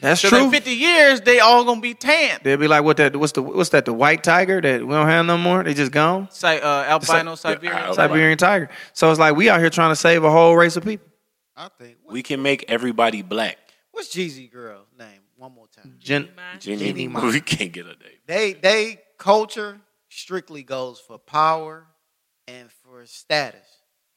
That's 0.00 0.20
So 0.20 0.28
true. 0.30 0.44
in 0.44 0.50
50 0.50 0.70
years, 0.72 1.20
they 1.20 1.40
all 1.40 1.64
gonna 1.64 1.80
be 1.80 1.94
tan. 1.94 2.40
They'll 2.42 2.56
be 2.56 2.68
like, 2.68 2.82
"What 2.84 2.96
that? 2.98 3.14
What's 3.16 3.32
the? 3.32 3.42
What's 3.42 3.70
that? 3.70 3.84
The 3.84 3.92
white 3.92 4.22
tiger 4.24 4.60
that 4.60 4.80
we 4.86 4.94
don't 4.94 5.06
have 5.06 5.26
no 5.26 5.36
more? 5.38 5.62
They 5.62 5.74
just 5.74 5.92
gone. 5.92 6.28
Si- 6.30 6.46
uh, 6.46 6.84
albino 6.84 7.34
Si- 7.34 7.42
Siberian. 7.42 7.94
Siberian 7.94 8.38
tiger. 8.38 8.68
So 8.94 9.10
it's 9.10 9.20
like 9.20 9.36
we 9.36 9.48
out 9.50 9.60
here 9.60 9.70
trying 9.70 9.90
to 9.92 9.96
save 9.96 10.24
a 10.24 10.30
whole 10.30 10.56
race 10.56 10.76
of 10.76 10.84
people. 10.84 11.06
I 11.56 11.68
think. 11.78 11.98
We 12.06 12.22
can 12.22 12.40
make 12.42 12.64
everybody 12.68 13.22
black. 13.22 13.58
what's 13.92 14.14
Jeezy 14.14 14.50
girl 14.50 14.86
name? 14.98 15.20
One 15.36 15.52
more 15.54 15.66
time. 15.68 15.96
Gen- 15.98 16.28
Jenny, 16.58 16.78
Jeannie 16.86 17.08
Mai. 17.08 17.24
we 17.30 17.40
can't 17.40 17.72
get 17.72 17.84
a 17.86 17.88
name. 17.90 18.18
They 18.26 18.52
they 18.54 19.00
culture 19.18 19.80
strictly 20.08 20.62
goes 20.62 20.98
for 21.00 21.18
power 21.18 21.86
and 22.48 22.70
for 22.82 23.04
status. 23.06 23.66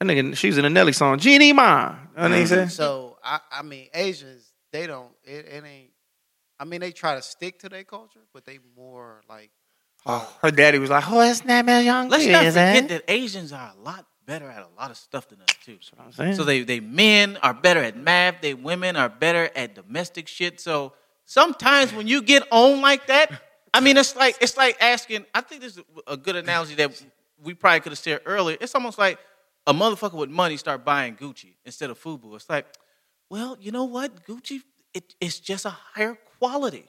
that 0.00 0.06
nigga, 0.06 0.36
she 0.36 0.46
was 0.48 0.58
in 0.58 0.64
a 0.64 0.70
Nelly 0.70 0.92
song. 0.92 1.18
Jeannie 1.18 1.52
Mai. 1.52 1.94
That 2.16 2.30
nigga 2.30 2.46
said. 2.48 2.72
So 2.72 3.18
I 3.22 3.40
I 3.52 3.62
mean 3.62 3.88
Asians 3.94 4.52
they 4.74 4.86
don't 4.88 5.12
it, 5.22 5.46
it 5.46 5.64
ain't. 5.64 5.90
I 6.58 6.64
mean 6.64 6.80
they 6.80 6.90
try 6.90 7.14
to 7.14 7.22
stick 7.22 7.60
to 7.60 7.68
their 7.68 7.84
culture, 7.84 8.20
but 8.32 8.44
they 8.44 8.58
more 8.76 9.22
like 9.28 9.50
Oh, 10.06 10.30
her 10.42 10.50
daddy 10.50 10.78
was 10.78 10.90
like, 10.90 11.10
"Oh, 11.10 11.22
it's 11.22 11.46
not 11.46 11.64
man 11.64 11.82
young." 11.82 12.10
Let's 12.10 12.26
not 12.26 12.42
kids, 12.42 12.56
eh?" 12.56 12.74
forget 12.74 12.88
that 12.90 13.04
Asians 13.10 13.52
are 13.54 13.72
a 13.74 13.80
lot 13.80 14.04
better 14.26 14.50
at 14.50 14.62
a 14.62 14.68
lot 14.78 14.90
of 14.90 14.98
stuff 14.98 15.28
than 15.28 15.40
us 15.40 15.56
too. 15.64 15.78
I'm 15.98 16.12
saying. 16.12 16.34
So 16.34 16.44
they 16.44 16.62
they 16.62 16.80
men 16.80 17.38
are 17.42 17.54
better 17.54 17.80
at 17.80 17.96
math. 17.96 18.42
They 18.42 18.52
women 18.52 18.96
are 18.96 19.08
better 19.08 19.48
at 19.56 19.74
domestic 19.74 20.28
shit. 20.28 20.60
So 20.60 20.92
sometimes 21.24 21.94
when 21.94 22.06
you 22.06 22.20
get 22.20 22.42
on 22.50 22.82
like 22.82 23.06
that, 23.06 23.30
I 23.72 23.80
mean 23.80 23.96
it's 23.96 24.14
like 24.14 24.36
it's 24.42 24.58
like 24.58 24.76
asking. 24.80 25.24
I 25.34 25.40
think 25.40 25.62
this 25.62 25.78
is 25.78 25.84
a 26.06 26.18
good 26.18 26.36
analogy 26.36 26.74
that 26.74 27.02
we 27.42 27.54
probably 27.54 27.80
could 27.80 27.92
have 27.92 27.98
said 27.98 28.20
earlier. 28.26 28.58
It's 28.60 28.74
almost 28.74 28.98
like 28.98 29.18
a 29.66 29.72
motherfucker 29.72 30.14
with 30.14 30.30
money 30.30 30.58
start 30.58 30.84
buying 30.84 31.16
Gucci 31.16 31.54
instead 31.64 31.88
of 31.88 31.98
FUBU. 31.98 32.36
It's 32.36 32.50
like, 32.50 32.66
well, 33.34 33.58
you 33.60 33.72
know 33.72 33.82
what, 33.82 34.24
Gucci, 34.28 34.62
it, 34.94 35.16
it's 35.20 35.40
just 35.40 35.64
a 35.64 35.70
higher 35.70 36.16
quality 36.38 36.86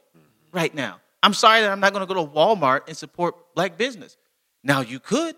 right 0.54 0.76
now. 0.76 1.00
I'm 1.24 1.34
sorry 1.34 1.62
that 1.62 1.72
I'm 1.72 1.80
not 1.80 1.92
going 1.92 2.08
to 2.08 2.14
go 2.14 2.24
to 2.24 2.32
Walmart 2.32 2.82
and 2.88 2.96
support 2.96 3.56
black 3.56 3.80
business. 3.80 4.16
Now 4.64 4.82
you 4.82 5.00
could. 5.00 5.36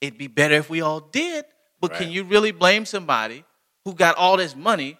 It'd 0.00 0.16
be 0.16 0.28
better 0.28 0.54
if 0.54 0.70
we 0.70 0.82
all 0.82 1.00
did. 1.00 1.46
But 1.80 1.94
can 1.94 2.12
you 2.12 2.22
really 2.22 2.52
blame 2.52 2.84
somebody 2.86 3.44
who 3.84 3.92
got 3.92 4.16
all 4.16 4.36
this 4.36 4.54
money 4.54 4.98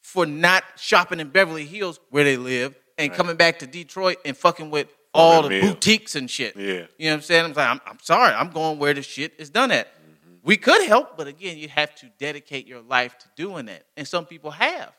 for 0.00 0.24
not 0.24 0.64
shopping 0.78 1.20
in 1.20 1.28
Beverly 1.28 1.66
Hills 1.66 2.00
where 2.08 2.24
they 2.24 2.38
live 2.38 2.74
and 2.96 3.12
coming 3.12 3.36
back 3.36 3.58
to 3.58 3.66
Detroit 3.66 4.16
and 4.24 4.34
fucking 4.34 4.70
with 4.70 4.88
all 5.12 5.42
the 5.42 5.50
meal. 5.50 5.74
boutiques 5.74 6.14
and 6.14 6.30
shit? 6.30 6.56
Yeah. 6.56 6.64
You 6.66 6.70
know 6.78 6.84
what 7.10 7.12
I'm 7.12 7.20
saying? 7.20 7.44
I'm 7.44 7.52
like, 7.52 7.68
I'm, 7.68 7.80
I'm 7.86 7.98
sorry. 8.00 8.32
I'm 8.32 8.52
going 8.52 8.78
where 8.78 8.94
the 8.94 9.02
shit 9.02 9.34
is 9.38 9.50
done 9.50 9.70
at. 9.70 9.88
We 10.48 10.56
could 10.56 10.86
help, 10.86 11.18
but 11.18 11.26
again, 11.26 11.58
you 11.58 11.68
have 11.68 11.94
to 11.96 12.06
dedicate 12.18 12.66
your 12.66 12.80
life 12.80 13.18
to 13.18 13.26
doing 13.36 13.66
that. 13.66 13.84
And 13.98 14.08
some 14.08 14.24
people 14.24 14.50
have. 14.50 14.94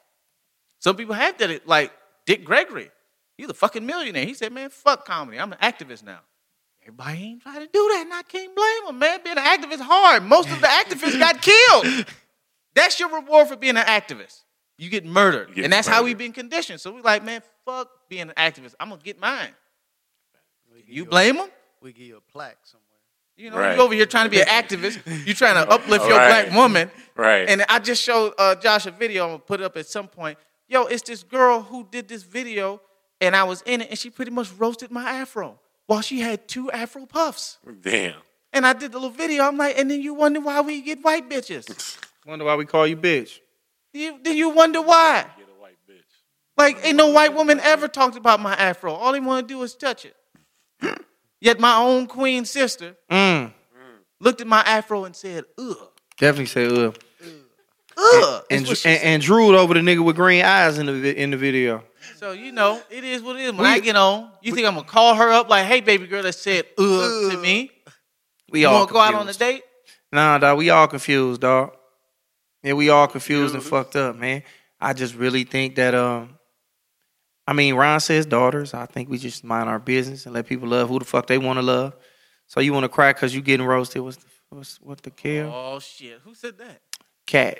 Some 0.78 0.96
people 0.96 1.16
have 1.16 1.40
done 1.40 1.50
it, 1.50 1.68
like 1.68 1.92
Dick 2.28 2.46
Gregory. 2.46 2.92
He's 3.36 3.50
a 3.50 3.56
fucking 3.56 3.84
millionaire. 3.84 4.28
He 4.28 4.36
said, 4.36 4.54
man, 4.54 4.70
fuck 4.70 5.08
comedy. 5.08 5.40
I'm 5.40 5.52
an 5.52 5.58
activist 5.58 6.04
now. 6.04 6.20
Everybody 6.84 7.24
ain't 7.24 7.42
trying 7.42 7.62
to 7.62 7.66
do 7.66 7.90
that, 7.94 8.04
and 8.06 8.14
I 8.14 8.22
can't 8.22 8.56
blame 8.56 8.86
them, 8.86 9.00
man. 9.00 9.22
Being 9.24 9.40
an 9.40 9.44
activist 9.44 9.74
is 9.74 9.82
hard. 9.82 10.22
Most 10.22 10.52
of 10.52 10.62
the 10.62 10.68
activists 10.68 11.18
got 11.18 11.42
killed. 11.42 12.06
That's 12.76 13.00
your 13.00 13.10
reward 13.10 13.48
for 13.48 13.56
being 13.56 13.76
an 13.76 13.86
activist. 13.86 14.44
You 14.78 14.92
get 14.92 15.04
murdered. 15.04 15.50
You 15.50 15.56
get 15.56 15.64
and 15.64 15.74
that's 15.74 15.88
how 15.88 16.04
we've 16.04 16.16
been 16.16 16.32
conditioned. 16.32 16.80
So 16.80 16.94
we're 16.94 17.02
like, 17.02 17.26
man, 17.26 17.42
fuck 17.66 17.90
being 18.08 18.30
an 18.30 18.34
activist. 18.38 18.76
I'm 18.80 18.90
going 18.90 19.00
to 19.00 19.04
get 19.04 19.20
mine. 19.20 19.50
You 20.86 21.06
blame 21.06 21.38
them? 21.38 21.50
We 21.82 21.92
give 21.92 22.06
you 22.06 22.18
a 22.18 22.32
plaque 22.32 22.60
somewhere. 22.66 22.89
You 23.40 23.52
know, 23.52 23.58
Right. 23.58 23.78
you 23.78 23.82
over 23.82 23.94
here 23.94 24.06
trying 24.06 24.26
to 24.26 24.30
be 24.30 24.42
an 24.42 24.48
activist. 24.48 25.00
You're 25.26 25.34
trying 25.34 25.56
to 25.56 25.72
uplift 25.72 26.06
your 26.08 26.18
Right. 26.18 26.46
black 26.48 26.56
woman. 26.58 26.92
Right. 27.16 27.48
And 27.50 27.64
I 27.70 27.80
just 27.80 28.04
showed 28.04 28.34
uh, 28.38 28.56
Josh 28.56 28.86
a 28.86 28.92
video. 28.92 29.24
I'm 29.24 29.30
gonna 29.30 29.40
put 29.40 29.62
it 29.62 29.64
up 29.64 29.78
at 29.78 29.88
some 29.88 30.10
point. 30.10 30.38
Yo, 30.68 30.84
it's 30.84 31.04
this 31.04 31.24
girl 31.24 31.62
who 31.62 31.88
did 31.90 32.10
this 32.10 32.24
video, 32.24 32.82
and 33.22 33.38
I 33.38 33.44
was 33.46 33.62
in 33.66 33.80
it, 33.82 33.90
and 33.90 33.98
she 33.98 34.10
pretty 34.10 34.32
much 34.32 34.52
roasted 34.58 34.92
my 34.92 35.10
afro 35.10 35.58
while 35.88 36.02
she 36.02 36.20
had 36.20 36.50
two 36.50 36.70
afro 36.72 37.06
puffs. 37.06 37.60
Damn. 37.82 38.16
And 38.52 38.68
I 38.68 38.74
did 38.74 38.92
the 38.92 38.98
little 38.98 39.10
video. 39.10 39.44
I'm 39.44 39.58
like, 39.58 39.80
and 39.80 39.90
then 39.90 40.02
you 40.02 40.14
wonder 40.14 40.42
why 40.42 40.60
we 40.60 40.82
get 40.82 41.00
white 41.02 41.30
bitches. 41.30 41.98
Wonder 42.26 42.44
why 42.46 42.56
we 42.56 42.66
call 42.66 42.86
you 42.86 42.98
bitch. 42.98 43.40
You, 43.94 44.20
then 44.22 44.36
you 44.36 44.50
wonder 44.50 44.82
why. 44.82 45.26
Get 45.38 45.48
a 45.48 45.60
white 45.62 45.78
bitch. 45.90 46.04
Like, 46.58 46.78
ain't 46.86 46.98
no 46.98 47.08
white 47.08 47.34
woman 47.34 47.60
ever 47.62 47.88
talked 47.88 48.18
about 48.18 48.40
my 48.40 48.54
afro. 48.54 48.94
All 48.94 49.14
they 49.14 49.20
want 49.20 49.48
to 49.48 49.54
do 49.54 49.64
is 49.64 49.74
touch 49.74 50.06
it. 50.06 50.16
Yet 51.42 51.60
my 51.60 51.78
own 51.78 52.08
queen 52.08 52.46
sister 52.46 52.96
Mm. 53.10 53.54
looked 54.20 54.42
at 54.42 54.48
my 54.48 54.62
afro 54.62 55.06
and 55.06 55.16
said, 55.16 55.46
ugh. 55.58 55.78
Definitely 56.18 56.46
said 56.48 56.72
ugh. 56.72 56.98
Ugh. 57.98 58.44
And, 58.50 58.68
and, 58.68 59.04
and 59.04 59.22
drooled 59.22 59.56
over 59.56 59.74
the 59.74 59.82
nigga 59.82 60.04
with 60.04 60.16
green 60.16 60.44
eyes 60.46 60.78
in 60.78 60.86
the 60.86 61.22
in 61.22 61.32
the 61.32 61.38
video. 61.38 61.84
So 62.18 62.32
you 62.32 62.52
know, 62.52 62.82
it 62.90 63.04
is 63.04 63.22
what 63.22 63.36
it 63.36 63.42
is. 63.42 63.52
When 63.54 63.66
I 63.66 63.80
get 63.80 63.96
on, 63.96 64.32
you 64.42 64.54
think 64.54 64.66
I'm 64.68 64.76
gonna 64.76 64.88
call 64.88 65.16
her 65.16 65.30
up 65.32 65.50
like, 65.50 65.66
"Hey, 65.66 65.82
baby 65.82 66.08
girl," 66.08 66.24
that 66.24 66.34
said 66.34 66.66
"ugh" 66.78 67.32
to 67.32 67.38
me. 67.42 67.72
We 68.52 68.62
You 68.62 68.68
all 68.70 68.76
want 68.76 68.90
to 68.90 68.94
go 68.94 69.00
out 69.00 69.14
on 69.16 69.28
a 69.28 69.34
date? 69.34 69.64
Nah, 70.14 70.38
dog, 70.38 70.58
we 70.58 70.70
all 70.70 70.88
confused, 70.88 71.42
dog. 71.42 71.74
Yeah, 72.64 72.74
we 72.74 72.90
all 72.90 73.08
confused 73.08 73.54
and 73.54 73.64
fucked 73.64 73.96
up, 73.98 74.16
man. 74.16 74.44
I 74.80 74.94
just 74.94 75.14
really 75.16 75.44
think 75.44 75.76
that 75.76 75.94
um 75.94 76.39
I 77.50 77.54
mean 77.54 77.74
Ron 77.74 78.00
says 78.00 78.28
daughters. 78.28 78.74
I 78.76 78.86
think 78.86 79.10
we 79.10 79.18
just 79.18 79.44
mind 79.44 79.70
our 79.70 79.80
business 79.80 80.26
and 80.26 80.36
let 80.36 80.46
people 80.46 80.68
love 80.68 80.88
who 80.90 81.00
the 81.00 81.06
fuck 81.06 81.26
they 81.26 81.40
want 81.40 81.58
to 81.58 81.64
love. 81.64 81.96
So 82.48 82.60
you 82.60 82.74
want 82.74 82.84
to 82.84 82.90
cry 82.90 83.12
because 83.12 83.34
you 83.34 83.42
getting 83.42 83.66
roasted? 83.66 84.04
What's 84.04 84.18
the, 84.18 84.26
what's 84.50 84.80
what 84.82 85.02
the 85.02 85.10
kill? 85.10 85.52
Oh 85.54 85.80
shit! 85.80 86.20
Who 86.24 86.36
said 86.36 86.58
that? 86.60 86.80
Cat. 87.26 87.60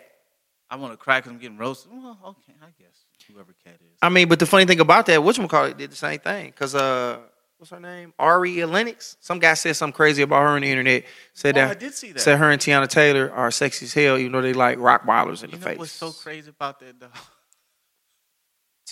I 0.70 0.76
want 0.76 0.94
to 0.94 0.98
cry 0.98 1.20
because 1.20 1.32
I'm 1.32 1.40
getting 1.40 1.58
roasted. 1.58 1.92
Well, 1.92 2.20
okay, 2.24 2.54
I 2.62 2.68
guess 2.80 3.06
whoever 3.28 3.56
cat 3.64 3.76
is. 3.82 3.98
I 4.04 4.10
mean, 4.10 4.28
but 4.28 4.38
the 4.38 4.46
funny 4.46 4.66
thing 4.66 4.80
about 4.80 5.08
that, 5.08 5.20
whatchamacallit 5.20 5.78
did 5.78 5.92
the 5.92 5.96
same 5.96 6.20
thing. 6.20 6.52
Cause 6.52 6.76
uh, 6.76 7.18
what's 7.58 7.72
her 7.72 7.80
name? 7.80 8.14
Ari 8.20 8.64
Lennox. 8.66 9.18
Some 9.22 9.40
guy 9.40 9.56
said 9.56 9.76
something 9.76 9.96
crazy 9.96 10.22
about 10.22 10.42
her 10.44 10.48
on 10.50 10.62
the 10.62 10.70
internet. 10.70 11.06
Said 11.34 11.58
Oh, 11.58 11.62
that 11.62 11.72
I 11.72 11.74
did 11.80 11.94
see 11.96 12.12
that. 12.12 12.20
said 12.22 12.38
her 12.38 12.52
and 12.52 12.62
Teyana 12.62 12.88
Taylor 12.88 13.32
are 13.32 13.50
sexy 13.50 13.86
as 13.86 13.94
hell, 13.96 14.18
even 14.20 14.32
though 14.34 14.42
they 14.42 14.54
like 14.54 14.78
Rottweilers 14.78 15.44
in 15.44 15.50
You 15.50 15.58
the 15.58 15.62
know 15.66 15.70
face. 15.72 15.78
what's 15.80 15.92
so 15.92 16.12
crazy 16.12 16.50
about 16.52 16.80
that 16.82 17.00
though? 17.00 17.08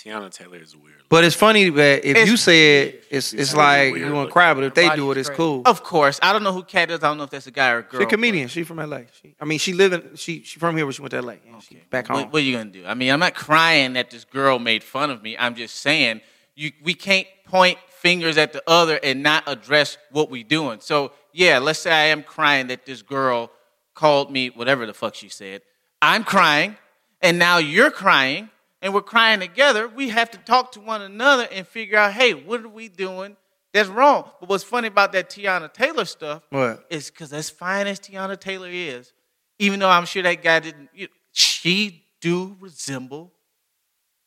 Teyana 0.04 0.30
Taylor 0.30 0.58
is 0.58 0.76
weird. 0.76 1.02
But 1.08 1.24
it's 1.24 1.34
funny 1.34 1.70
that 1.70 2.04
if 2.04 2.10
It's- 2.10 2.28
you 2.28 2.36
said 2.36 2.98
it's 3.10 3.32
it's 3.32 3.54
like 3.54 3.92
weird 3.92 3.98
you 3.98 4.04
want 4.06 4.14
to 4.14 4.18
looking. 4.20 4.32
cry, 4.32 4.54
but 4.54 4.64
if 4.64 4.74
they 4.74 4.88
do 4.90 5.10
it, 5.12 5.18
it's 5.18 5.28
great. 5.28 5.36
cool. 5.36 5.62
Of 5.64 5.82
course, 5.82 6.18
I 6.22 6.32
don't 6.32 6.42
know 6.42 6.52
who 6.52 6.62
Cat 6.62 6.90
is. 6.90 7.02
I 7.02 7.08
don't 7.08 7.18
know 7.18 7.24
if 7.24 7.30
that's 7.30 7.46
a 7.46 7.50
guy 7.50 7.70
or 7.70 7.78
a 7.78 7.82
girl. 7.82 8.00
She's 8.00 8.06
a 8.06 8.10
comedian. 8.10 8.48
She 8.48 8.62
from 8.64 8.78
LA. 8.78 9.00
She, 9.20 9.34
I 9.40 9.44
mean, 9.44 9.58
she 9.58 9.72
living. 9.72 10.16
She 10.16 10.42
she 10.42 10.58
from 10.60 10.76
here, 10.76 10.86
but 10.86 10.94
she 10.94 11.02
went 11.02 11.10
to 11.12 11.22
LA. 11.22 11.32
And 11.50 11.62
she 11.62 11.76
back 11.90 12.06
home. 12.08 12.16
What, 12.16 12.32
what 12.32 12.42
are 12.42 12.44
you 12.44 12.56
gonna 12.56 12.70
do? 12.70 12.84
I 12.86 12.94
mean, 12.94 13.10
I'm 13.10 13.20
not 13.20 13.34
crying 13.34 13.94
that 13.94 14.10
this 14.10 14.24
girl 14.24 14.58
made 14.58 14.84
fun 14.84 15.10
of 15.10 15.22
me. 15.22 15.36
I'm 15.38 15.54
just 15.54 15.76
saying 15.76 16.20
you 16.54 16.72
we 16.82 16.94
can't 16.94 17.26
point 17.44 17.78
fingers 17.88 18.36
at 18.38 18.52
the 18.52 18.62
other 18.66 19.00
and 19.02 19.22
not 19.22 19.42
address 19.46 19.98
what 20.12 20.30
we 20.30 20.42
doing. 20.44 20.78
So 20.80 21.12
yeah, 21.32 21.58
let's 21.58 21.78
say 21.80 21.90
I 21.90 22.04
am 22.06 22.22
crying 22.22 22.68
that 22.68 22.86
this 22.86 23.02
girl 23.02 23.50
called 23.94 24.30
me 24.30 24.48
whatever 24.50 24.86
the 24.86 24.94
fuck 24.94 25.14
she 25.14 25.28
said. 25.28 25.62
I'm 26.00 26.22
crying, 26.22 26.76
and 27.20 27.38
now 27.38 27.58
you're 27.58 27.90
crying, 27.90 28.50
and 28.82 28.94
we're 28.94 29.02
crying 29.02 29.40
together. 29.40 29.88
We 29.88 30.08
have 30.10 30.30
to 30.32 30.38
talk 30.38 30.72
to 30.72 30.80
one 30.80 31.02
another 31.02 31.48
and 31.50 31.66
figure 31.66 31.98
out, 31.98 32.12
hey, 32.12 32.34
what 32.34 32.62
are 32.62 32.68
we 32.68 32.88
doing 32.88 33.36
that's 33.72 33.88
wrong? 33.88 34.30
But 34.40 34.48
what's 34.48 34.64
funny 34.64 34.88
about 34.88 35.12
that 35.12 35.28
Teyana 35.30 35.72
Taylor 35.72 36.04
stuff 36.04 36.42
What? 36.50 36.86
is 36.90 37.10
because 37.10 37.32
as 37.32 37.50
fine 37.50 37.86
as 37.86 38.00
Teyana 38.00 38.38
Taylor 38.38 38.68
is, 38.70 39.12
even 39.58 39.80
though 39.80 39.88
I'm 39.90 40.06
sure 40.06 40.22
that 40.22 40.42
guy 40.42 40.60
didn't, 40.60 40.88
you, 40.94 41.08
she 41.32 42.04
do 42.20 42.56
resemble 42.60 43.32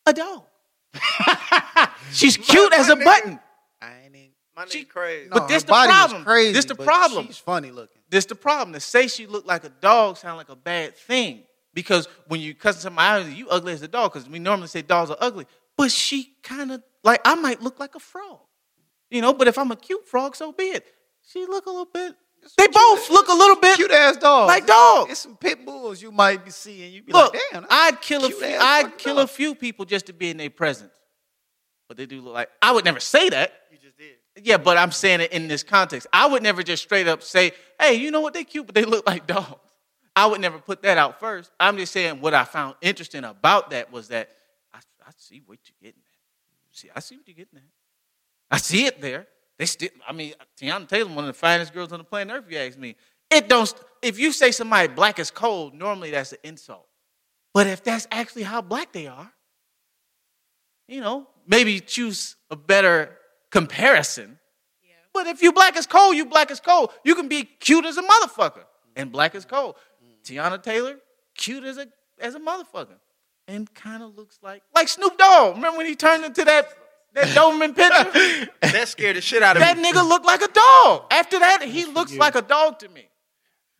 a 0.05 0.13
dog. 0.13 0.43
She's 2.11 2.37
cute 2.37 2.73
as 2.73 2.89
a 2.89 2.95
button. 2.95 3.39
I 3.81 3.91
ain't 4.05 4.15
even. 4.15 4.27
My 4.55 4.65
She- 4.67 4.83
crazy. 4.83 5.29
But 5.29 5.43
No, 5.43 5.47
this 5.47 5.63
her 5.63 5.67
the 5.67 5.73
problem. 5.73 6.23
Crazy, 6.25 6.51
This 6.53 6.65
the 6.65 6.75
but 6.75 6.85
problem. 6.85 7.27
She's 7.27 7.37
funny 7.37 7.71
looking. 7.71 8.01
This 8.09 8.25
the 8.25 8.35
problem. 8.35 8.73
To 8.73 8.79
say 8.81 9.07
she 9.07 9.25
looked 9.25 9.47
like 9.47 9.63
a 9.63 9.69
dog 9.69 10.17
sound 10.17 10.37
like 10.37 10.49
a 10.49 10.55
bad 10.55 10.97
thing. 10.97 11.43
Because 11.73 12.07
when 12.27 12.41
you 12.41 12.53
cuss 12.53 12.81
somebody 12.81 13.29
out, 13.31 13.35
you 13.37 13.47
ugly 13.49 13.73
as 13.73 13.81
a 13.81 13.87
dog. 13.87 14.13
Because 14.13 14.27
we 14.29 14.39
normally 14.39 14.67
say 14.67 14.81
dogs 14.81 15.09
are 15.09 15.17
ugly. 15.19 15.45
But 15.77 15.91
she 15.91 16.33
kind 16.43 16.71
of 16.71 16.83
like 17.03 17.21
I 17.25 17.35
might 17.35 17.61
look 17.61 17.79
like 17.79 17.95
a 17.95 17.99
frog. 17.99 18.39
You 19.09 19.21
know, 19.21 19.33
but 19.33 19.47
if 19.47 19.57
I'm 19.57 19.71
a 19.71 19.75
cute 19.75 20.07
frog, 20.07 20.35
so 20.35 20.51
be 20.51 20.65
it. 20.65 20.85
She 21.31 21.45
look 21.45 21.65
a 21.65 21.69
little 21.69 21.85
bit. 21.85 22.15
They 22.57 22.67
both 22.67 23.09
look 23.11 23.27
a 23.27 23.33
little 23.33 23.55
bit 23.57 23.75
Cute 23.77 23.91
ass 23.91 24.17
dogs. 24.17 24.47
like 24.47 24.65
dogs. 24.65 25.11
It's 25.11 25.19
some 25.21 25.37
pit 25.37 25.63
bulls 25.63 26.01
you 26.01 26.11
might 26.11 26.43
be 26.43 26.49
seeing. 26.49 26.91
You 26.91 27.03
be 27.03 27.13
Look, 27.13 27.33
like, 27.35 27.43
damn. 27.51 27.67
I'd 27.69 28.01
kill 28.01 28.25
a 28.25 28.29
few, 28.31 28.57
I'd 28.59 28.97
kill 28.97 29.17
dog. 29.17 29.25
a 29.25 29.27
few 29.27 29.53
people 29.53 29.85
just 29.85 30.07
to 30.07 30.13
be 30.13 30.31
in 30.31 30.37
their 30.37 30.49
presence. 30.49 30.91
But 31.87 31.97
they 31.97 32.05
do 32.07 32.19
look 32.21 32.33
like 32.33 32.49
I 32.61 32.71
would 32.71 32.83
never 32.85 32.99
say 32.99 33.29
that. 33.29 33.53
You 33.71 33.77
just 33.77 33.97
did. 33.97 34.15
Yeah, 34.43 34.57
but 34.57 34.77
I'm 34.77 34.91
saying 34.91 35.21
it 35.21 35.31
in 35.33 35.47
this 35.47 35.61
context. 35.61 36.07
I 36.11 36.25
would 36.25 36.41
never 36.41 36.63
just 36.63 36.81
straight 36.81 37.07
up 37.07 37.21
say, 37.21 37.51
"Hey, 37.79 37.95
you 37.95 38.09
know 38.11 38.21
what? 38.21 38.33
They 38.33 38.43
cute, 38.43 38.65
but 38.65 38.73
they 38.75 38.85
look 38.85 39.05
like 39.05 39.27
dogs." 39.27 39.70
I 40.15 40.25
would 40.25 40.41
never 40.41 40.59
put 40.59 40.81
that 40.83 40.97
out 40.97 41.19
first. 41.19 41.51
I'm 41.59 41.77
just 41.77 41.93
saying 41.93 42.19
what 42.21 42.33
I 42.33 42.43
found 42.43 42.75
interesting 42.81 43.23
about 43.23 43.69
that 43.71 43.91
was 43.91 44.09
that 44.09 44.29
I, 44.73 44.79
I 45.05 45.11
see 45.17 45.41
what 45.45 45.59
you're 45.65 45.75
getting 45.81 46.01
at. 46.01 46.75
See, 46.75 46.89
I 46.95 46.99
see 46.99 47.17
what 47.17 47.27
you're 47.27 47.35
getting 47.35 47.57
at. 47.57 47.63
I 48.49 48.57
see 48.57 48.85
it 48.85 49.01
there. 49.01 49.27
They 49.57 49.65
still. 49.65 49.89
I 50.07 50.13
mean, 50.13 50.33
Teyana 50.59 50.87
Taylor, 50.87 51.09
one 51.09 51.19
of 51.19 51.27
the 51.27 51.33
finest 51.33 51.73
girls 51.73 51.91
on 51.91 51.99
the 51.99 52.03
planet 52.03 52.35
Earth. 52.35 52.45
If 52.47 52.51
you 52.51 52.57
ask 52.57 52.77
me, 52.77 52.95
it 53.29 53.47
don't. 53.47 53.73
If 54.01 54.19
you 54.19 54.31
say 54.31 54.51
somebody 54.51 54.87
black 54.87 55.19
is 55.19 55.31
cold, 55.31 55.73
normally 55.73 56.11
that's 56.11 56.33
an 56.33 56.39
insult. 56.43 56.87
But 57.53 57.67
if 57.67 57.83
that's 57.83 58.07
actually 58.11 58.43
how 58.43 58.61
black 58.61 58.91
they 58.91 59.07
are, 59.07 59.31
you 60.87 61.01
know, 61.01 61.27
maybe 61.47 61.79
choose 61.79 62.35
a 62.49 62.55
better 62.55 63.17
comparison. 63.49 64.39
But 65.13 65.27
if 65.27 65.41
you 65.41 65.51
black 65.51 65.75
as 65.75 65.85
cold, 65.85 66.15
you 66.15 66.25
black 66.25 66.51
as 66.51 66.59
cold. 66.59 66.91
You 67.03 67.15
can 67.15 67.27
be 67.27 67.43
cute 67.43 67.85
as 67.85 67.97
a 67.97 68.03
motherfucker 68.03 68.63
and 68.95 69.11
black 69.11 69.35
as 69.35 69.45
cold. 69.45 69.75
Teyana 70.23 70.61
Taylor, 70.61 70.97
cute 71.35 71.63
as 71.63 71.77
a 71.77 71.87
as 72.19 72.35
a 72.35 72.39
motherfucker, 72.39 72.97
and 73.47 73.71
kind 73.73 74.03
of 74.03 74.15
looks 74.17 74.39
like 74.41 74.63
like 74.75 74.87
Snoop 74.87 75.17
Dogg. 75.17 75.55
Remember 75.55 75.77
when 75.77 75.87
he 75.87 75.95
turned 75.95 76.23
into 76.25 76.43
that 76.45 76.69
that 77.13 77.27
Doberman 77.35 77.75
picture? 77.75 78.49
That 78.61 78.87
scared 78.87 79.17
the 79.17 79.21
shit 79.21 79.43
out 79.43 79.55
of 79.57 79.61
that 79.61 79.77
me. 79.77 79.83
That 79.83 79.95
nigga 79.95 80.07
looked 80.07 80.25
like 80.25 80.41
a 80.41 80.47
dog. 80.47 81.05
After 81.11 81.39
that, 81.39 81.63
he 81.63 81.85
looks 81.85 82.15
like 82.15 82.35
a 82.35 82.41
dog 82.41 82.79
to 82.79 82.89
me. 82.89 83.07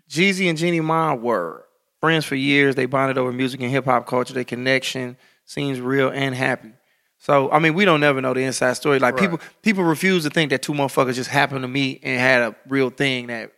Jeezy 0.09 0.49
and 0.49 0.57
Jeannie 0.57 0.81
Mai 0.81 1.13
were 1.13 1.65
friends 2.01 2.25
for 2.25 2.35
years. 2.35 2.75
They 2.75 2.85
bonded 2.85 3.17
over 3.17 3.31
music 3.31 3.61
and 3.61 3.71
hip 3.71 3.85
hop 3.85 4.05
culture. 4.07 4.33
Their 4.33 4.43
connection 4.43 5.15
seems 5.45 5.79
real 5.79 6.09
and 6.09 6.35
happy. 6.35 6.71
So 7.19 7.51
I 7.51 7.59
mean, 7.59 7.75
we 7.75 7.85
don't 7.85 7.99
never 7.99 8.19
know 8.19 8.33
the 8.33 8.41
inside 8.41 8.73
story. 8.73 8.97
Like 8.99 9.15
people, 9.15 9.39
people 9.61 9.83
refuse 9.83 10.23
to 10.23 10.29
think 10.31 10.49
that 10.49 10.63
two 10.63 10.73
motherfuckers 10.73 11.13
just 11.13 11.29
happened 11.29 11.61
to 11.61 11.67
meet 11.67 11.99
and 12.03 12.19
had 12.19 12.41
a 12.41 12.55
real 12.67 12.89
thing 12.89 13.27
that 13.27 13.51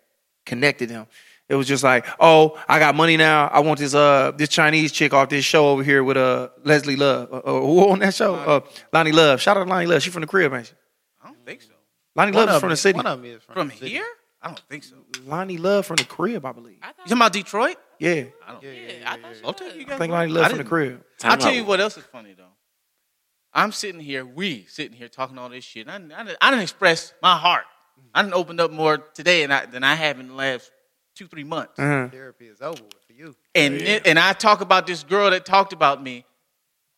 connected 0.46 0.90
them. 0.90 1.08
It 1.50 1.56
was 1.56 1.68
just 1.68 1.84
like, 1.84 2.08
oh, 2.20 2.60
I 2.70 2.80
got 2.80 2.96
money 2.96 3.18
now. 3.18 3.48
I 3.48 3.60
want 3.60 3.80
this 3.80 3.94
uh 3.94 4.32
this 4.36 4.50
Chinese 4.50 4.92
chick 4.92 5.14
off 5.14 5.30
this 5.30 5.44
show 5.46 5.68
over 5.70 5.84
here 5.84 6.04
with 6.04 6.18
uh 6.18 6.50
Leslie 6.64 6.96
Love. 6.96 7.32
Uh, 7.32 7.38
uh, 7.38 7.62
who 7.62 7.90
on 7.90 8.00
that 8.00 8.14
show? 8.14 8.36
Uh, 8.36 8.62
Loni 8.94 9.14
Love. 9.14 9.42
Shout 9.42 9.58
out 9.58 9.66
to 9.66 9.70
Loni 9.72 9.88
Love. 9.88 10.02
She 10.02 10.10
from 10.10 10.22
the 10.22 10.28
crib, 10.28 10.54
ain't 10.54 10.68
she? 10.68 10.74
I 11.22 11.28
don't 11.28 11.46
think 11.46 11.62
so. 11.62 11.74
Loni 12.18 12.34
One 12.34 12.46
Love 12.46 12.50
is 12.50 12.60
from 12.60 12.62
them 12.62 12.70
the 12.70 12.78
city. 12.78 12.96
One 12.98 13.08
of 13.08 13.22
them 13.22 13.32
is 13.32 13.44
from, 13.44 13.54
From 13.56 13.68
the 13.70 13.76
city. 13.76 13.92
here? 13.92 14.06
I 14.42 14.48
don't 14.48 14.60
think 14.70 14.84
so. 14.84 14.96
Loni 15.28 15.60
Love 15.60 15.86
from 15.86 15.98
the 15.98 16.06
crib, 16.06 16.46
I 16.46 16.52
believe. 16.54 16.78
I 16.82 16.88
You 16.88 16.94
thought, 16.94 16.98
talking 17.04 17.18
about 17.18 17.34
Detroit? 17.34 17.78
Yeah, 18.00 18.24
I 18.46 18.52
don't. 18.52 18.64
yeah, 18.64 18.72
I 19.06 19.18
thought 19.18 19.36
she 19.36 19.42
I'll 19.46 19.54
tell 19.54 19.68
was. 19.68 19.76
you 19.76 19.82
I 19.82 19.86
guys. 19.86 20.00
think. 20.00 20.14
Loni 20.14 20.32
Love 20.34 20.48
from 20.50 20.58
the 20.58 20.64
crib. 20.64 21.04
Time 21.20 21.32
I'll 21.32 21.38
tell 21.38 21.54
you 21.54 21.66
what 21.66 21.80
else 21.82 21.98
is 21.98 22.04
funny 22.06 22.34
though. 22.38 22.44
I'm 23.54 23.72
sitting 23.72 24.02
here, 24.02 24.26
we 24.26 24.66
sitting 24.68 24.98
here 24.98 25.08
talking 25.08 25.38
all 25.38 25.50
this 25.50 25.64
shit. 25.64 25.88
I, 25.88 25.96
I, 25.98 26.36
I 26.42 26.50
didn't 26.50 26.64
express 26.64 27.14
my 27.22 27.38
heart. 27.38 27.66
I 28.14 28.22
didn't 28.24 28.34
open 28.34 28.60
up 28.60 28.72
more 28.72 28.98
today 28.98 29.42
than 29.44 29.52
I, 29.52 29.66
than 29.68 29.84
I 29.84 29.94
have 29.96 30.20
in 30.20 30.30
the 30.30 30.34
last 30.34 30.72
two, 31.16 31.28
three 31.28 31.44
months. 31.44 31.78
Uh-huh. 31.80 32.08
Therapy 32.10 32.48
is 32.48 32.62
over 32.62 32.78
for 33.08 33.14
you. 33.14 33.36
And 33.56 33.80
Yeah. 33.82 34.00
and 34.06 34.18
I 34.20 34.34
talk 34.34 34.62
about 34.62 34.88
this 34.88 35.04
girl 35.04 35.30
that 35.32 35.46
talked 35.46 35.74
about 35.74 36.02
me, 36.02 36.26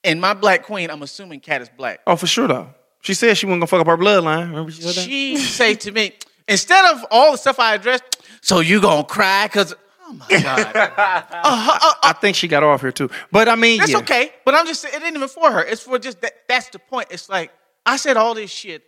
and 0.03 0.19
my 0.21 0.33
black 0.33 0.63
queen. 0.63 0.89
I'm 0.89 1.01
assuming 1.03 1.39
Cat 1.39 1.61
is 1.61 1.69
black. 1.69 2.01
Oh, 2.07 2.15
for 2.15 2.27
sure 2.27 2.47
though. 2.47 2.69
She 3.01 3.13
said 3.13 3.37
she 3.37 3.45
wasn't 3.45 3.61
gonna 3.61 3.67
fuck 3.67 3.81
up 3.81 3.87
her 3.87 3.97
bloodline. 4.03 4.49
Remember 4.49 4.71
she 4.71 4.81
said 4.81 4.95
that? 4.95 5.01
She 5.01 5.37
say 5.37 5.75
to 5.75 5.91
me 5.91 6.13
instead 6.47 6.85
of 6.93 7.05
all 7.11 7.33
the 7.33 7.37
stuff 7.37 7.59
I 7.59 7.75
addressed. 7.75 8.03
So 8.41 8.59
you 8.61 8.81
gonna 8.81 9.03
cry? 9.03 9.47
Cause 9.51 9.75
oh 10.07 10.13
my 10.13 10.27
god, 10.29 10.71
Uh, 10.75 11.93
I 12.03 12.13
think 12.19 12.35
she 12.35 12.47
got 12.47 12.63
off 12.63 12.81
here 12.81 12.91
too. 12.91 13.09
But 13.31 13.47
I 13.49 13.55
mean, 13.55 13.79
That's 13.79 13.91
yeah. 13.91 13.97
okay. 13.99 14.31
But 14.43 14.55
I'm 14.55 14.65
just 14.65 14.81
saying, 14.81 14.95
it 14.95 15.03
ain't 15.03 15.15
even 15.15 15.27
for 15.27 15.51
her. 15.51 15.61
It's 15.63 15.81
for 15.83 15.99
just 15.99 16.21
that. 16.21 16.33
That's 16.47 16.69
the 16.69 16.79
point. 16.79 17.07
It's 17.11 17.29
like 17.29 17.51
I 17.85 17.97
said 17.97 18.17
all 18.17 18.33
this 18.33 18.49
shit, 18.51 18.83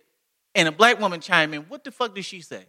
and 0.54 0.66
a 0.68 0.72
black 0.72 0.98
woman 1.00 1.20
chime 1.20 1.54
in. 1.54 1.62
What 1.62 1.84
the 1.84 1.90
fuck 1.92 2.14
did 2.14 2.24
she 2.24 2.40
say? 2.40 2.66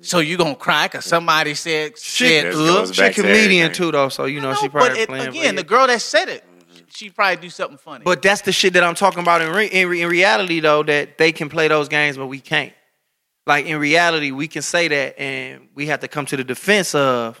So 0.00 0.18
you 0.20 0.36
gonna 0.36 0.54
cry 0.54 0.86
because 0.88 1.04
somebody 1.04 1.54
said 1.54 1.96
said 1.98 2.46
This 2.46 2.56
ugh? 2.56 2.94
She 2.94 3.00
a 3.00 3.04
back 3.04 3.14
to 3.16 3.22
comedian 3.22 3.64
everything. 3.66 3.72
too 3.72 3.92
though, 3.92 4.08
so 4.08 4.24
you 4.26 4.40
know 4.40 4.52
No, 4.52 4.58
she 4.60 4.68
probably 4.68 5.00
it- 5.00 5.08
playing. 5.08 5.24
for 5.24 5.30
again, 5.30 5.54
you. 5.54 5.62
the 5.62 5.64
girl 5.68 5.86
that 5.86 6.00
said 6.02 6.28
it, 6.28 6.44
she 6.88 7.10
probably 7.10 7.36
do 7.42 7.50
something 7.50 7.78
funny. 7.78 8.04
But 8.04 8.22
that's 8.22 8.42
the 8.42 8.52
shit 8.52 8.72
that 8.74 8.82
I'm 8.84 8.94
talking 8.94 9.20
about 9.20 9.42
in, 9.42 9.50
re- 9.52 9.66
in, 9.66 9.88
re- 9.88 10.02
in 10.02 10.08
reality, 10.08 10.60
though, 10.60 10.82
that 10.82 11.18
they 11.18 11.32
can 11.32 11.48
play 11.48 11.68
those 11.68 11.88
games, 11.88 12.16
but 12.16 12.26
we 12.26 12.40
can't. 12.40 12.72
Like 13.46 13.66
in 13.66 13.78
reality, 13.78 14.30
we 14.32 14.48
can 14.48 14.62
say 14.62 14.88
that, 14.88 15.18
and 15.18 15.68
we 15.74 15.86
have 15.86 16.00
to 16.00 16.08
come 16.08 16.26
to 16.26 16.36
the 16.36 16.44
defense 16.44 16.94
of 16.94 17.40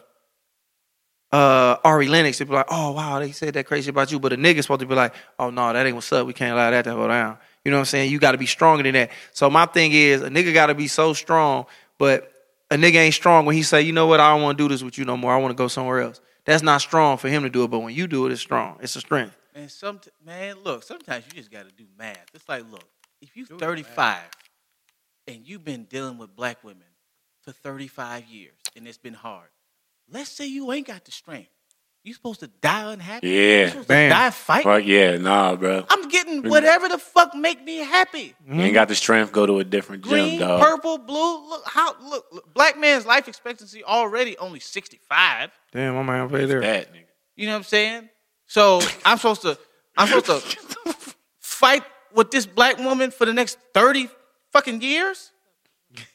uh, 1.32 1.76
Ari 1.84 2.08
Lennox. 2.08 2.38
To 2.38 2.46
be 2.46 2.52
like, 2.52 2.66
oh 2.70 2.92
wow, 2.92 3.18
they 3.20 3.32
said 3.32 3.54
that 3.54 3.66
crazy 3.66 3.90
about 3.90 4.10
you, 4.10 4.18
but 4.18 4.32
a 4.32 4.36
nigga's 4.36 4.62
supposed 4.64 4.80
to 4.80 4.86
be 4.86 4.94
like, 4.94 5.14
oh 5.38 5.50
no, 5.50 5.72
that 5.72 5.86
ain't 5.86 5.94
what's 5.94 6.12
up. 6.12 6.26
We 6.26 6.32
can't 6.32 6.52
allow 6.52 6.70
that 6.70 6.82
to 6.84 6.90
go 6.90 7.06
down. 7.08 7.38
You 7.64 7.70
know 7.70 7.76
what 7.76 7.80
I'm 7.82 7.86
saying? 7.86 8.10
You 8.10 8.18
got 8.18 8.32
to 8.32 8.38
be 8.38 8.46
stronger 8.46 8.82
than 8.82 8.94
that. 8.94 9.10
So 9.32 9.50
my 9.50 9.66
thing 9.66 9.92
is, 9.92 10.22
a 10.22 10.30
nigga 10.30 10.54
got 10.54 10.66
to 10.66 10.74
be 10.74 10.88
so 10.88 11.12
strong, 11.12 11.66
but 11.98 12.32
a 12.70 12.76
nigga 12.76 12.96
ain't 12.96 13.14
strong 13.14 13.46
when 13.46 13.56
he 13.56 13.62
say, 13.62 13.82
you 13.82 13.92
know 13.92 14.06
what, 14.06 14.20
I 14.20 14.32
don't 14.32 14.42
want 14.42 14.56
to 14.58 14.64
do 14.64 14.68
this 14.68 14.82
with 14.82 14.96
you 14.96 15.04
no 15.04 15.16
more. 15.16 15.32
I 15.32 15.38
want 15.38 15.50
to 15.50 15.56
go 15.56 15.68
somewhere 15.68 16.00
else. 16.00 16.20
That's 16.44 16.62
not 16.62 16.80
strong 16.80 17.16
for 17.16 17.28
him 17.28 17.42
to 17.42 17.50
do 17.50 17.64
it, 17.64 17.68
but 17.68 17.80
when 17.80 17.94
you 17.94 18.06
do 18.06 18.26
it, 18.26 18.32
it's 18.32 18.40
strong. 18.40 18.78
It's 18.80 18.96
a 18.96 19.00
strength. 19.00 19.36
And 19.54 19.70
some 19.70 20.00
man, 20.24 20.56
look, 20.64 20.82
sometimes 20.84 21.24
you 21.26 21.32
just 21.32 21.50
got 21.50 21.68
to 21.68 21.74
do 21.74 21.84
math. 21.98 22.26
It's 22.32 22.48
like, 22.48 22.70
look, 22.70 22.84
if 23.20 23.36
you 23.36 23.44
35 23.44 24.18
and 25.26 25.46
you've 25.46 25.64
been 25.64 25.84
dealing 25.84 26.18
with 26.18 26.34
black 26.34 26.62
women 26.64 26.86
for 27.42 27.52
35 27.52 28.26
years 28.26 28.54
and 28.76 28.86
it's 28.86 28.98
been 28.98 29.14
hard, 29.14 29.48
let's 30.10 30.30
say 30.30 30.46
you 30.46 30.72
ain't 30.72 30.86
got 30.86 31.04
the 31.04 31.12
strength. 31.12 31.50
You 32.02 32.14
supposed 32.14 32.40
to 32.40 32.46
die 32.46 32.92
unhappy? 32.92 33.28
Yeah. 33.28 33.60
You 33.64 33.68
supposed 33.68 33.88
Bam. 33.88 34.08
to 34.10 34.14
die 34.14 34.30
fighting? 34.30 34.64
Fuck 34.64 34.84
yeah, 34.86 35.18
nah, 35.18 35.54
bro. 35.54 35.84
I'm 35.88 36.08
getting 36.08 36.48
whatever 36.48 36.88
the 36.88 36.96
fuck 36.96 37.34
make 37.34 37.62
me 37.62 37.76
happy. 37.78 38.34
You 38.48 38.60
ain't 38.62 38.72
got 38.74 38.88
the 38.88 38.94
strength. 38.94 39.32
Go 39.32 39.44
to 39.44 39.58
a 39.58 39.64
different 39.64 40.02
Green, 40.02 40.38
gym, 40.38 40.40
dog. 40.40 40.62
purple, 40.62 40.96
blue. 40.96 41.48
Look 41.50 41.62
how 41.66 41.94
look, 42.02 42.24
look. 42.32 42.54
Black 42.54 42.78
man's 42.78 43.04
life 43.04 43.28
expectancy 43.28 43.84
already 43.84 44.38
only 44.38 44.60
65. 44.60 45.50
Damn, 45.72 45.96
I 45.98 46.02
might 46.02 46.16
have 46.16 46.30
pay 46.30 46.46
there. 46.46 46.60
That 46.60 46.92
nigga. 46.92 47.04
You 47.36 47.46
know 47.46 47.52
what 47.52 47.58
I'm 47.58 47.62
saying? 47.64 48.08
So 48.46 48.80
I'm 49.04 49.18
supposed 49.18 49.42
to 49.42 49.58
I'm 49.98 50.08
supposed 50.08 50.50
to 50.50 51.14
fight 51.40 51.82
with 52.14 52.30
this 52.30 52.46
black 52.46 52.78
woman 52.78 53.10
for 53.10 53.26
the 53.26 53.34
next 53.34 53.58
30 53.74 54.08
fucking 54.52 54.80
years 54.80 55.32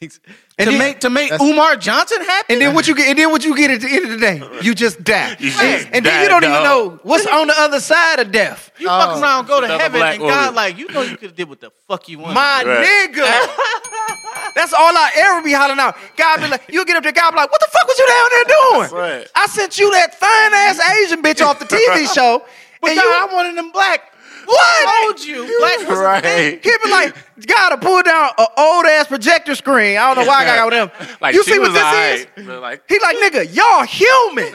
And 0.00 0.10
to 0.10 0.64
then- 0.64 0.78
make 0.78 1.00
to 1.00 1.10
make 1.10 1.32
Umar 1.40 1.76
Johnson 1.76 2.20
happy. 2.22 2.54
And 2.54 2.62
then 2.62 2.74
what 2.74 2.88
you 2.88 2.94
get? 2.94 3.08
And 3.08 3.18
then 3.18 3.30
what 3.30 3.44
you 3.44 3.54
get 3.56 3.70
at 3.70 3.80
the 3.82 3.88
end 3.88 4.04
of 4.06 4.10
the 4.12 4.16
day? 4.18 4.42
You 4.62 4.74
just 4.74 5.04
die. 5.04 5.36
You 5.40 5.50
just 5.50 5.88
and 5.92 6.04
then 6.04 6.22
you 6.22 6.28
don't 6.28 6.42
even 6.44 6.62
know 6.62 6.98
what's 7.02 7.26
on 7.26 7.46
the 7.48 7.54
other 7.58 7.78
side 7.80 8.18
of 8.18 8.32
death. 8.32 8.70
you 8.78 8.86
fuck 8.88 9.16
Oh, 9.16 9.20
around, 9.22 9.46
go 9.46 9.60
to 9.60 9.68
heaven, 9.68 10.00
black 10.00 10.14
and 10.14 10.22
God 10.22 10.38
woman. 10.40 10.54
like 10.54 10.78
you 10.78 10.88
know 10.88 11.02
you 11.02 11.16
could 11.16 11.28
have 11.28 11.36
did 11.36 11.48
what 11.48 11.60
the 11.60 11.70
fuck 11.88 12.08
you 12.08 12.18
want. 12.20 12.34
My 12.34 12.62
Right. 12.64 13.10
nigga. 13.12 14.52
That's 14.54 14.72
all 14.72 14.96
I 14.96 15.10
ever 15.16 15.42
be 15.42 15.52
hollering 15.52 15.78
out. 15.78 15.96
God 16.16 16.40
be 16.40 16.48
like, 16.48 16.62
you 16.70 16.84
get 16.86 16.96
up 16.96 17.02
there, 17.02 17.12
God 17.12 17.30
be 17.32 17.36
like, 17.36 17.50
what 17.50 17.60
the 17.60 17.68
fuck 17.70 17.86
was 17.86 17.98
you 17.98 18.06
down 18.06 18.28
there 18.32 18.44
doing? 18.44 18.80
That's 18.80 18.92
right. 18.92 19.28
I 19.34 19.46
sent 19.48 19.78
you 19.78 19.90
that 19.92 20.14
fine 20.14 20.54
ass 20.54 20.80
Asian 21.04 21.22
bitch 21.22 21.44
off 21.44 21.58
the 21.58 21.66
TV 21.66 22.06
show. 22.14 22.42
but 22.80 22.90
and 22.90 22.98
God, 23.00 23.04
you, 23.04 23.10
I 23.30 23.34
wanted 23.34 23.56
them 23.58 23.70
black. 23.72 24.12
What? 24.46 25.02
told 25.04 25.24
you, 25.24 25.58
black 25.60 25.88
Right. 25.88 26.22
thing. 26.22 26.60
He'd 26.62 26.78
be 26.84 26.90
like, 26.90 27.14
gotta 27.46 27.76
pull 27.78 28.02
down 28.02 28.30
an 28.38 28.46
old 28.56 28.86
ass 28.86 29.06
projector 29.08 29.54
screen. 29.54 29.96
I 29.98 30.14
don't 30.14 30.24
know 30.24 30.28
why 30.30 30.42
I 30.42 30.44
got 30.44 30.64
with 30.70 30.74
him. 30.74 31.08
Like 31.20 31.34
you 31.34 31.42
see 31.44 31.58
what 31.58 31.72
this 31.72 31.82
alright, 31.82 32.28
is? 32.36 32.46
like 32.46 32.82
He 32.88 32.98
like, 33.00 33.16
nigga, 33.18 33.54
y'all 33.54 33.84
human. 33.84 34.52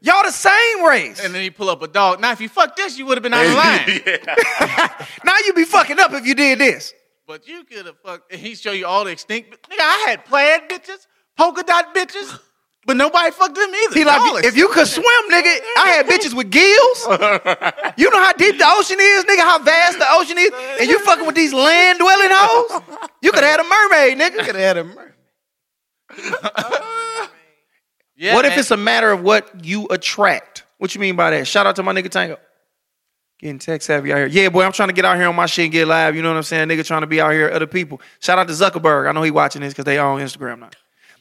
y'all 0.00 0.22
the 0.24 0.30
same 0.32 0.84
race. 0.84 1.24
And 1.24 1.34
then 1.34 1.42
he 1.42 1.50
pull 1.50 1.68
up 1.70 1.82
a 1.82 1.88
dog. 1.88 2.20
Now, 2.20 2.32
if 2.32 2.40
you 2.40 2.48
fuck 2.48 2.74
this, 2.76 2.98
you 2.98 3.06
would 3.06 3.16
have 3.16 3.22
been 3.22 3.34
out 3.34 3.46
of 3.46 3.54
line. 3.54 4.00
now 5.24 5.34
you'd 5.44 5.54
be 5.56 5.64
fucking 5.64 5.98
up 6.00 6.12
if 6.12 6.26
you 6.26 6.34
did 6.34 6.58
this. 6.58 6.92
But 7.26 7.46
you 7.46 7.64
could 7.64 7.86
have 7.86 7.98
fucked. 8.04 8.32
And 8.32 8.40
he 8.40 8.54
show 8.54 8.72
you 8.72 8.86
all 8.86 9.04
the 9.04 9.10
extinct. 9.10 9.50
Nigga, 9.68 9.80
I 9.80 10.04
had 10.08 10.24
plaid 10.24 10.62
bitches, 10.68 11.06
polka 11.36 11.62
dot 11.62 11.94
bitches, 11.94 12.38
but 12.88 12.96
nobody 12.96 13.30
fucked 13.30 13.54
them 13.54 13.68
either. 13.68 13.98
He 13.98 14.04
like, 14.06 14.16
Y'all 14.16 14.36
if 14.38 14.56
you 14.56 14.70
could 14.70 14.86
swim, 14.88 15.04
nigga, 15.30 15.58
I 15.76 15.88
had 15.94 16.06
bitches 16.10 16.32
with 16.32 16.50
gills. 16.50 17.06
You 17.98 18.10
know 18.10 18.20
how 18.20 18.32
deep 18.32 18.56
the 18.56 18.64
ocean 18.64 18.96
is, 18.98 19.24
nigga, 19.24 19.40
how 19.40 19.58
vast 19.58 19.98
the 19.98 20.06
ocean 20.08 20.38
is, 20.38 20.50
and 20.80 20.88
you 20.88 20.98
fucking 21.00 21.26
with 21.26 21.34
these 21.34 21.52
land 21.52 21.98
dwelling 21.98 22.28
hoes. 22.30 22.80
You 23.20 23.32
could 23.32 23.42
have 23.42 23.58
had 23.58 23.60
a 23.60 23.64
mermaid, 23.64 24.18
nigga. 24.18 24.46
Could 24.46 24.54
have 24.54 24.76
had 24.76 24.76
a 24.78 24.84
mermaid. 24.84 25.12
Yeah, 28.20 28.34
what 28.34 28.44
if 28.46 28.50
man. 28.50 28.58
it's 28.58 28.72
a 28.72 28.76
matter 28.76 29.12
of 29.12 29.22
what 29.22 29.64
you 29.64 29.86
attract? 29.90 30.64
What 30.78 30.92
you 30.92 31.00
mean 31.00 31.14
by 31.14 31.30
that? 31.30 31.46
Shout 31.46 31.68
out 31.68 31.76
to 31.76 31.84
my 31.84 31.92
nigga 31.92 32.10
Tango. 32.10 32.36
Getting 33.38 33.60
tech 33.60 33.80
savvy 33.80 34.12
out 34.12 34.16
here. 34.16 34.26
Yeah, 34.26 34.48
boy, 34.48 34.64
I'm 34.64 34.72
trying 34.72 34.88
to 34.88 34.92
get 34.92 35.04
out 35.04 35.16
here 35.16 35.28
on 35.28 35.36
my 35.36 35.46
shit 35.46 35.66
and 35.66 35.72
get 35.72 35.86
live. 35.86 36.16
You 36.16 36.22
know 36.22 36.30
what 36.30 36.36
I'm 36.36 36.42
saying? 36.42 36.68
Nigga 36.68 36.84
trying 36.84 37.02
to 37.02 37.06
be 37.06 37.20
out 37.20 37.30
here, 37.30 37.48
other 37.48 37.68
people. 37.68 38.00
Shout 38.18 38.40
out 38.40 38.48
to 38.48 38.54
Zuckerberg. 38.54 39.08
I 39.08 39.12
know 39.12 39.22
he 39.22 39.30
watching 39.30 39.62
this 39.62 39.72
because 39.72 39.84
they 39.84 39.98
all 39.98 40.16
on 40.16 40.20
Instagram 40.20 40.58
now. 40.58 40.70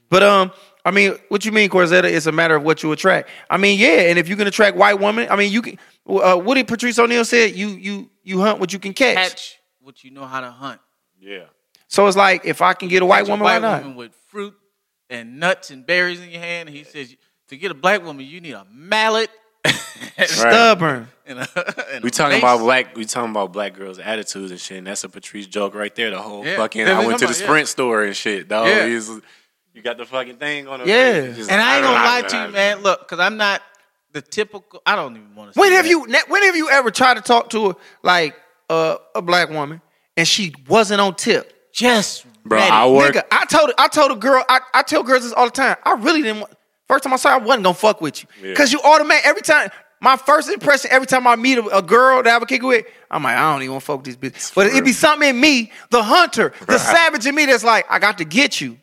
But 0.10 0.24
um, 0.24 0.52
I 0.88 0.92
mean, 0.92 1.16
what 1.30 1.44
you 1.46 1.52
mean, 1.52 1.70
Corzetta? 1.70 2.06
It's 2.06 2.26
a 2.28 2.32
matter 2.32 2.56
of 2.56 2.64
what 2.64 2.82
you 2.82 2.92
attract. 2.94 3.30
I 3.50 3.58
mean, 3.58 3.78
yeah, 3.78 4.10
and 4.10 4.18
if 4.18 4.30
you 4.30 4.36
can 4.38 4.48
attract 4.48 4.78
white 4.78 5.00
women, 5.00 5.28
I 5.30 5.36
mean, 5.36 5.52
you 5.52 5.62
can. 5.62 5.78
Uh, 6.08 6.38
what 6.38 6.56
did 6.56 6.68
Patrice 6.68 6.98
O'Neal 6.98 7.26
said? 7.26 7.56
You 7.56 7.68
you 7.70 8.10
you 8.24 8.40
hunt 8.40 8.60
what 8.60 8.72
you 8.72 8.80
can 8.80 8.94
catch. 8.94 9.16
catch 9.16 9.60
what 9.82 10.04
you 10.04 10.12
know 10.12 10.26
how 10.26 10.40
to 10.42 10.50
hunt? 10.50 10.80
yeah. 11.20 11.44
So 11.90 12.08
it's 12.08 12.18
like 12.18 12.46
if 12.46 12.62
I 12.62 12.74
can 12.74 12.88
get 12.90 13.02
a 13.02 13.06
white 13.06 13.20
Catch 13.22 13.30
woman, 13.30 13.42
a 13.42 13.44
why 13.46 13.54
white 13.56 13.62
not? 13.62 13.82
woman 13.84 13.98
with 13.98 14.12
fruit 14.30 14.54
and 15.10 15.40
nuts 15.40 15.70
and 15.72 15.86
berries 15.86 16.20
in 16.22 16.30
your 16.30 16.42
hand. 16.42 16.68
And 16.70 16.78
he 16.78 16.84
says 16.84 17.16
to 17.50 17.58
get 17.58 17.72
a 17.72 17.74
black 17.74 18.04
woman, 18.04 18.26
you 18.26 18.40
need 18.42 18.54
a 18.54 18.66
mallet. 18.72 19.30
Stubborn. 20.26 21.08
and 21.26 21.40
a, 21.40 21.94
and 21.94 22.04
We 22.04 22.10
talking 22.12 22.32
mace. 22.36 22.40
about 22.40 22.60
black. 22.60 22.96
We 22.96 23.06
talking 23.06 23.32
about 23.32 23.52
black 23.54 23.74
girls' 23.74 24.00
attitudes 24.00 24.52
and 24.52 24.60
shit. 24.60 24.78
And 24.80 24.88
that's 24.88 25.04
a 25.04 25.10
Patrice 25.10 25.48
joke 25.48 25.76
right 25.76 25.94
there. 25.96 26.10
The 26.12 26.22
whole 26.22 26.46
Yeah. 26.46 26.58
fucking. 26.58 26.82
Yeah, 26.88 27.00
I 27.00 27.06
went 27.06 27.20
to 27.20 27.26
the 27.26 27.32
about- 27.32 27.36
Sprint 27.36 27.68
store 27.68 28.04
and 28.04 28.16
shit. 28.16 28.48
Dog. 28.48 28.68
Yeah. 28.68 28.86
He's- 29.78 29.84
you 29.84 29.84
got 29.84 29.98
the 29.98 30.06
fucking 30.06 30.38
thing 30.38 30.68
on. 30.68 30.80
The 30.80 30.88
Yeah. 30.88 31.34
Just 31.34 31.52
And 31.52 31.62
I 31.62 31.78
ain't 31.78 31.84
gonna 31.84 31.96
lie 31.96 32.22
to 32.22 32.48
you, 32.48 32.54
man. 32.54 32.82
Look, 32.82 33.02
because 33.02 33.20
I'm 33.20 33.38
not 33.38 33.62
the 34.12 34.22
typical. 34.22 34.82
I 34.86 34.96
don't 34.96 35.16
even 35.16 35.36
want 35.36 35.54
to. 35.54 35.60
When 35.60 35.72
have 35.72 35.88
you 35.88 36.02
when 36.02 36.44
have 36.44 36.56
you 36.56 36.70
ever 36.70 36.92
tried 36.92 37.16
to 37.16 37.22
talk 37.22 37.50
to 37.52 37.72
a 37.72 37.76
like 38.04 38.36
uh, 38.70 38.98
a 39.16 39.22
black 39.22 39.50
woman 39.50 39.82
and 40.16 40.28
she 40.28 40.54
wasn't 40.68 41.02
on 41.02 41.16
tip? 41.16 41.54
just 41.78 42.26
Bro, 42.44 42.58
ready. 42.58 42.72
I 42.72 42.88
work. 42.88 43.14
Nigga, 43.14 43.24
I 43.32 43.46
told 43.46 43.72
I 43.78 43.88
told 43.88 44.12
a 44.12 44.16
girl, 44.16 44.44
I, 44.50 44.62
I 44.74 44.82
tell 44.82 45.04
girls 45.04 45.24
this 45.24 45.34
all 45.34 45.46
the 45.46 45.52
time. 45.52 45.76
I 45.84 45.94
really 45.94 46.24
didn't 46.24 46.42
want 46.42 46.54
first 46.88 47.04
time 47.04 47.14
I 47.14 47.18
saw 47.18 47.30
her, 47.30 47.36
I 47.36 47.38
wasn't 47.38 47.64
gonna 47.66 47.74
fuck 47.76 48.02
with 48.02 48.24
you. 48.24 48.50
Yeah. 48.50 48.56
Cause 48.56 48.74
you 48.74 48.82
automatic 48.82 49.26
every 49.28 49.42
time 49.42 49.70
my 50.02 50.18
first 50.18 50.50
impression, 50.50 50.90
every 50.92 51.08
time 51.08 51.28
I 51.28 51.36
meet 51.36 51.58
a, 51.58 51.66
a 51.78 51.82
girl 51.82 52.24
that 52.24 52.30
I 52.30 52.34
have 52.34 52.42
a 52.42 52.46
kick 52.46 52.62
with, 52.64 52.86
I'm 53.12 53.24
like, 53.24 53.36
I 53.36 53.52
don't 53.52 53.62
even 53.62 53.74
want 53.74 53.84
to 53.84 53.86
fuck 53.86 54.06
with 54.06 54.06
this 54.06 54.16
bitch. 54.16 54.56
But 54.56 54.68
it'd 54.68 54.86
be 54.86 54.92
something 54.92 55.30
in 55.30 55.40
me, 55.40 55.72
the 55.90 56.04
hunter, 56.04 56.54
the 56.68 56.78
savage 56.78 57.26
in 57.26 57.34
me 57.36 57.46
that's 57.46 57.64
like, 57.64 57.86
I 57.90 57.98
got 58.00 58.20
to 58.20 58.26
get 58.26 58.62
you. 58.62 58.78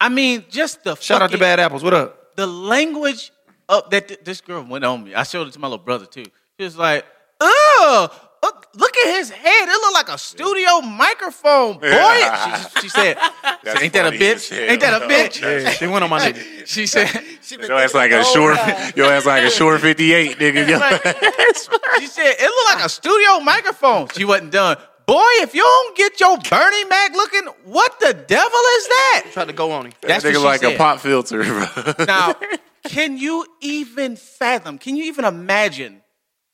I 0.00 0.08
mean, 0.08 0.44
just 0.50 0.82
the 0.84 0.96
Shout 0.96 1.22
out 1.22 1.30
to 1.30 1.38
Bad 1.38 1.60
Apples. 1.60 1.82
What 1.82 1.94
up? 1.94 2.16
the 2.36 2.46
language 2.46 3.32
of 3.68 3.90
that 3.90 4.08
th- 4.08 4.20
this 4.24 4.40
girl 4.40 4.62
went 4.62 4.84
on 4.84 5.04
me. 5.04 5.14
I 5.14 5.24
showed 5.24 5.46
it 5.46 5.52
to 5.52 5.58
my 5.58 5.68
little 5.68 5.84
brother 5.84 6.06
too. 6.06 6.24
She 6.58 6.64
was 6.64 6.76
like, 6.76 7.04
"Ugh, 7.40 8.10
look, 8.42 8.66
look 8.74 8.96
at 8.96 9.16
his 9.18 9.30
head. 9.30 9.68
It 9.68 9.72
looked 9.72 9.94
like 9.94 10.08
a 10.08 10.16
studio 10.18 10.80
microphone, 10.80 11.78
boy." 11.78 11.88
She, 11.90 12.80
she 12.82 12.88
said, 12.88 13.18
That's 13.62 13.82
"Ain't 13.82 13.92
that 13.92 14.06
a 14.06 14.16
bitch? 14.16 14.56
Ain't 14.56 14.80
that 14.80 15.02
a 15.02 15.06
bitch?" 15.06 15.42
Yeah, 15.42 15.70
she 15.70 15.86
went 15.86 16.02
on 16.02 16.08
my 16.10 16.18
nigga. 16.20 16.66
She 16.66 16.86
said, 16.86 17.08
Your 17.50 17.78
ass 17.78 17.92
like 17.94 18.10
a 18.12 18.24
short. 18.24 18.56
Your 18.96 19.12
ass 19.12 19.26
like 19.26 19.44
a 19.44 19.50
short 19.50 19.80
fifty 19.82 20.12
eight, 20.14 20.38
nigga. 20.38 20.66
"She 22.00 22.06
said 22.06 22.34
it 22.38 22.42
looked 22.42 22.70
like 22.74 22.84
a 22.84 22.88
studio 22.88 23.40
microphone." 23.40 24.08
She 24.16 24.24
wasn't 24.24 24.52
done. 24.52 24.76
Boy, 25.10 25.26
if 25.42 25.56
you 25.56 25.62
don't 25.62 25.96
get 25.96 26.20
your 26.20 26.38
Bernie 26.38 26.84
Mac 26.84 27.12
looking, 27.14 27.42
what 27.64 27.98
the 27.98 28.14
devil 28.14 28.60
is 28.76 28.86
that? 28.86 29.24
Tried 29.32 29.48
to 29.48 29.52
go 29.52 29.72
on 29.72 29.86
him. 29.86 29.92
That's 30.02 30.22
that 30.22 30.28
nigga 30.28 30.34
she 30.34 30.38
like 30.38 30.62
a 30.62 30.66
said. 30.66 30.78
pop 30.78 31.00
filter, 31.00 31.42
bro. 31.42 32.04
Now, 32.06 32.36
can 32.84 33.18
you 33.18 33.44
even 33.60 34.14
fathom? 34.14 34.78
Can 34.78 34.94
you 34.94 35.06
even 35.06 35.24
imagine 35.24 36.00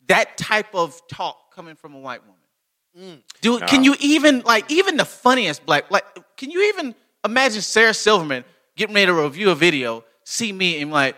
that 0.09 0.39
type 0.39 0.75
of 0.75 0.99
talk 1.07 1.55
coming 1.55 1.75
from 1.75 1.97
a 1.97 1.99
white 1.99 2.23
woman? 2.23 3.19
Mm. 3.19 3.23
Dude, 3.43 3.67
can 3.67 3.85
you 3.85 3.95
even 4.01 4.41
like 4.41 4.73
even 4.73 4.97
the 4.97 5.05
funniest 5.05 5.67
black 5.67 5.91
like? 5.91 6.07
Can 6.39 6.51
you 6.51 6.71
even 6.71 6.95
imagine 7.27 7.61
Sarah 7.61 7.93
Silverman 7.93 8.43
getting 8.75 8.95
ready 8.95 9.05
to 9.05 9.13
review 9.13 9.51
a 9.51 9.55
video, 9.55 10.03
see 10.25 10.51
me 10.51 10.81
and 10.81 10.91
like, 10.91 11.15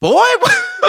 boy, 0.00 0.14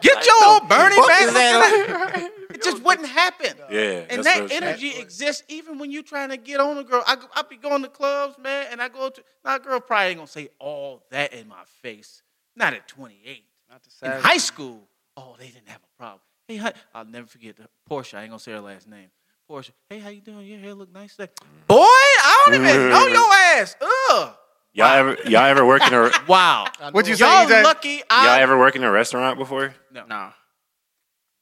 get 0.00 0.24
your 0.24 0.46
old 0.46 0.66
Bernie 0.70 0.96
fuck 0.96 1.34
Mac. 1.34 2.30
Is 2.64 2.64
that? 2.64 2.70
It 2.70 2.72
just 2.72 2.84
wouldn't 2.84 3.08
happen. 3.08 3.54
Yeah, 3.70 4.04
And 4.10 4.24
that 4.24 4.42
what 4.42 4.52
I'm 4.52 4.62
energy 4.62 4.92
exists 4.98 5.42
even 5.48 5.78
when 5.78 5.90
you're 5.90 6.02
trying 6.02 6.30
to 6.30 6.36
get 6.36 6.60
on 6.60 6.78
a 6.78 6.84
girl. 6.84 7.02
I, 7.06 7.16
I 7.34 7.42
be 7.42 7.56
going 7.56 7.82
to 7.82 7.88
clubs, 7.88 8.36
man, 8.38 8.66
and 8.70 8.80
I 8.80 8.88
go 8.88 9.10
to, 9.10 9.22
now 9.44 9.56
a 9.56 9.58
girl 9.58 9.80
probably 9.80 10.08
ain't 10.08 10.18
gonna 10.18 10.26
say 10.26 10.48
all 10.58 11.02
that 11.10 11.32
in 11.32 11.48
my 11.48 11.62
face. 11.82 12.22
Not 12.56 12.74
at 12.74 12.86
28. 12.88 13.44
Not 13.70 13.82
to 13.82 13.90
say 13.90 14.06
In 14.06 14.22
high 14.22 14.36
school, 14.36 14.80
oh, 15.16 15.36
they 15.38 15.46
didn't 15.46 15.68
have 15.68 15.80
a 15.82 15.98
problem. 15.98 16.20
Hey, 16.46 16.56
hi, 16.56 16.72
I'll 16.94 17.04
never 17.04 17.26
forget 17.26 17.56
the 17.56 17.68
Portia. 17.86 18.18
I 18.18 18.22
ain't 18.22 18.30
gonna 18.30 18.38
say 18.38 18.52
her 18.52 18.60
last 18.60 18.88
name. 18.88 19.08
Portia. 19.48 19.72
Hey, 19.88 19.98
how 19.98 20.10
you 20.10 20.20
doing? 20.20 20.46
Your 20.46 20.58
hair 20.58 20.74
look 20.74 20.92
nice 20.92 21.16
today. 21.16 21.32
Mm. 21.40 21.66
Boy, 21.66 21.84
I 21.84 22.42
don't 22.46 22.54
even 22.54 22.90
know 22.90 23.06
mm. 23.06 23.12
your 23.12 23.32
ass. 23.32 23.76
Ugh. 23.80 24.34
Y'all 24.74 24.92
ever 24.92 25.16
y'all 25.26 25.44
ever 25.44 25.64
work 25.64 25.86
in 25.86 25.94
a 25.94 26.10
Wow. 26.28 26.66
What'd 26.90 27.08
you 27.08 27.14
say? 27.14 27.24
Y'all 27.24 27.46
EJ? 27.46 27.62
lucky. 27.62 28.02
y'all 28.10 28.26
ever 28.26 28.58
work 28.58 28.74
in 28.74 28.82
a 28.82 28.90
restaurant 28.90 29.38
before? 29.38 29.72
No. 29.92 30.04
Nah. 30.06 30.32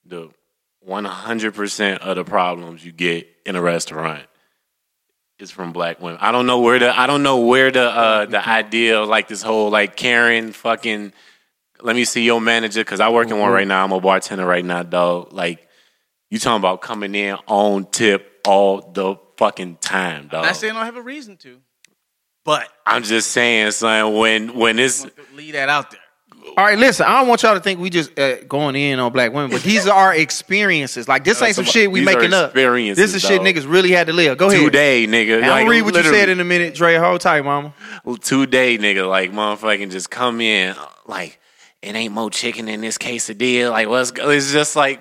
Dude, 0.06 0.34
one 0.84 1.04
hundred 1.04 1.54
percent 1.54 2.02
of 2.02 2.16
the 2.16 2.24
problems 2.24 2.84
you 2.84 2.92
get 2.92 3.28
in 3.46 3.56
a 3.56 3.62
restaurant 3.62 4.24
is 5.38 5.50
from 5.50 5.72
black 5.72 6.00
women. 6.00 6.18
I 6.20 6.32
don't 6.32 6.46
know 6.46 6.60
where 6.60 6.78
the 6.78 6.98
I 6.98 7.06
don't 7.06 7.22
know 7.22 7.38
where 7.38 7.70
the 7.70 7.82
uh 7.82 8.26
the 8.26 8.46
idea 8.48 9.00
of 9.00 9.08
like 9.08 9.28
this 9.28 9.42
whole 9.42 9.70
like 9.70 9.96
Karen 9.96 10.52
fucking 10.52 11.12
let 11.80 11.96
me 11.96 12.04
see 12.04 12.22
your 12.24 12.40
manager 12.40 12.80
because 12.80 13.00
I 13.00 13.10
work 13.10 13.28
in 13.30 13.38
one 13.38 13.50
right 13.50 13.66
now. 13.66 13.84
I'm 13.84 13.92
a 13.92 14.00
bartender 14.00 14.46
right 14.46 14.64
now, 14.64 14.82
dog. 14.82 15.32
Like 15.32 15.66
you 16.30 16.38
talking 16.38 16.60
about 16.60 16.80
coming 16.80 17.14
in 17.14 17.36
on 17.46 17.86
tip 17.86 18.40
all 18.46 18.80
the 18.80 19.16
fucking 19.36 19.76
time, 19.76 20.28
dog. 20.28 20.40
I'm 20.40 20.46
not 20.46 20.56
saying 20.56 20.72
I 20.72 20.76
don't 20.76 20.86
have 20.86 20.96
a 20.96 21.02
reason 21.02 21.36
to, 21.38 21.60
but 22.44 22.68
I'm 22.86 23.02
just 23.02 23.30
saying, 23.32 23.72
son. 23.72 24.14
When 24.14 24.54
when 24.56 24.78
it's 24.78 25.06
leave 25.34 25.54
that 25.54 25.68
out 25.68 25.90
there. 25.90 26.00
All 26.56 26.64
right, 26.64 26.78
listen. 26.78 27.06
I 27.06 27.20
don't 27.20 27.28
want 27.28 27.42
y'all 27.42 27.54
to 27.54 27.60
think 27.60 27.78
we 27.80 27.88
just 27.88 28.18
uh, 28.18 28.42
going 28.44 28.74
in 28.76 28.98
on 28.98 29.12
black 29.12 29.32
women, 29.32 29.50
but 29.50 29.62
these 29.62 29.86
are 29.86 29.96
our 29.96 30.14
experiences. 30.14 31.08
Like 31.08 31.24
this 31.24 31.40
ain't 31.40 31.54
some 31.56 31.64
shit 31.64 31.90
we 31.90 32.00
These 32.00 32.08
are 32.08 32.16
making 32.18 32.34
up. 32.34 32.50
experiences, 32.50 33.02
This 33.02 33.14
is 33.14 33.22
shit 33.28 33.38
dog. 33.42 33.46
niggas 33.46 33.70
really 33.70 33.90
had 33.92 34.08
to 34.08 34.12
live. 34.12 34.38
Go 34.38 34.50
ahead. 34.50 34.60
today, 34.60 35.06
nigga. 35.06 35.36
And 35.36 35.44
I'm 35.44 35.50
like, 35.50 35.60
gonna 35.62 35.70
read 35.70 35.82
what 35.82 35.94
you 35.94 36.02
said 36.02 36.28
in 36.28 36.40
a 36.40 36.44
minute, 36.44 36.74
Dre. 36.74 36.96
Hold 36.96 37.20
tight, 37.20 37.44
mama. 37.44 37.72
Well, 38.04 38.16
today, 38.16 38.76
nigga, 38.76 39.08
like 39.08 39.32
motherfucking 39.32 39.90
just 39.90 40.10
come 40.10 40.40
in 40.40 40.74
like 41.06 41.38
it 41.80 41.94
ain't 41.94 42.12
more 42.12 42.30
chicken 42.30 42.68
in 42.68 42.80
this 42.80 42.98
quesadilla. 42.98 43.70
Like 43.70 43.88
what's 43.88 44.10
go- 44.10 44.28
it's 44.30 44.52
just 44.52 44.76
like 44.76 45.00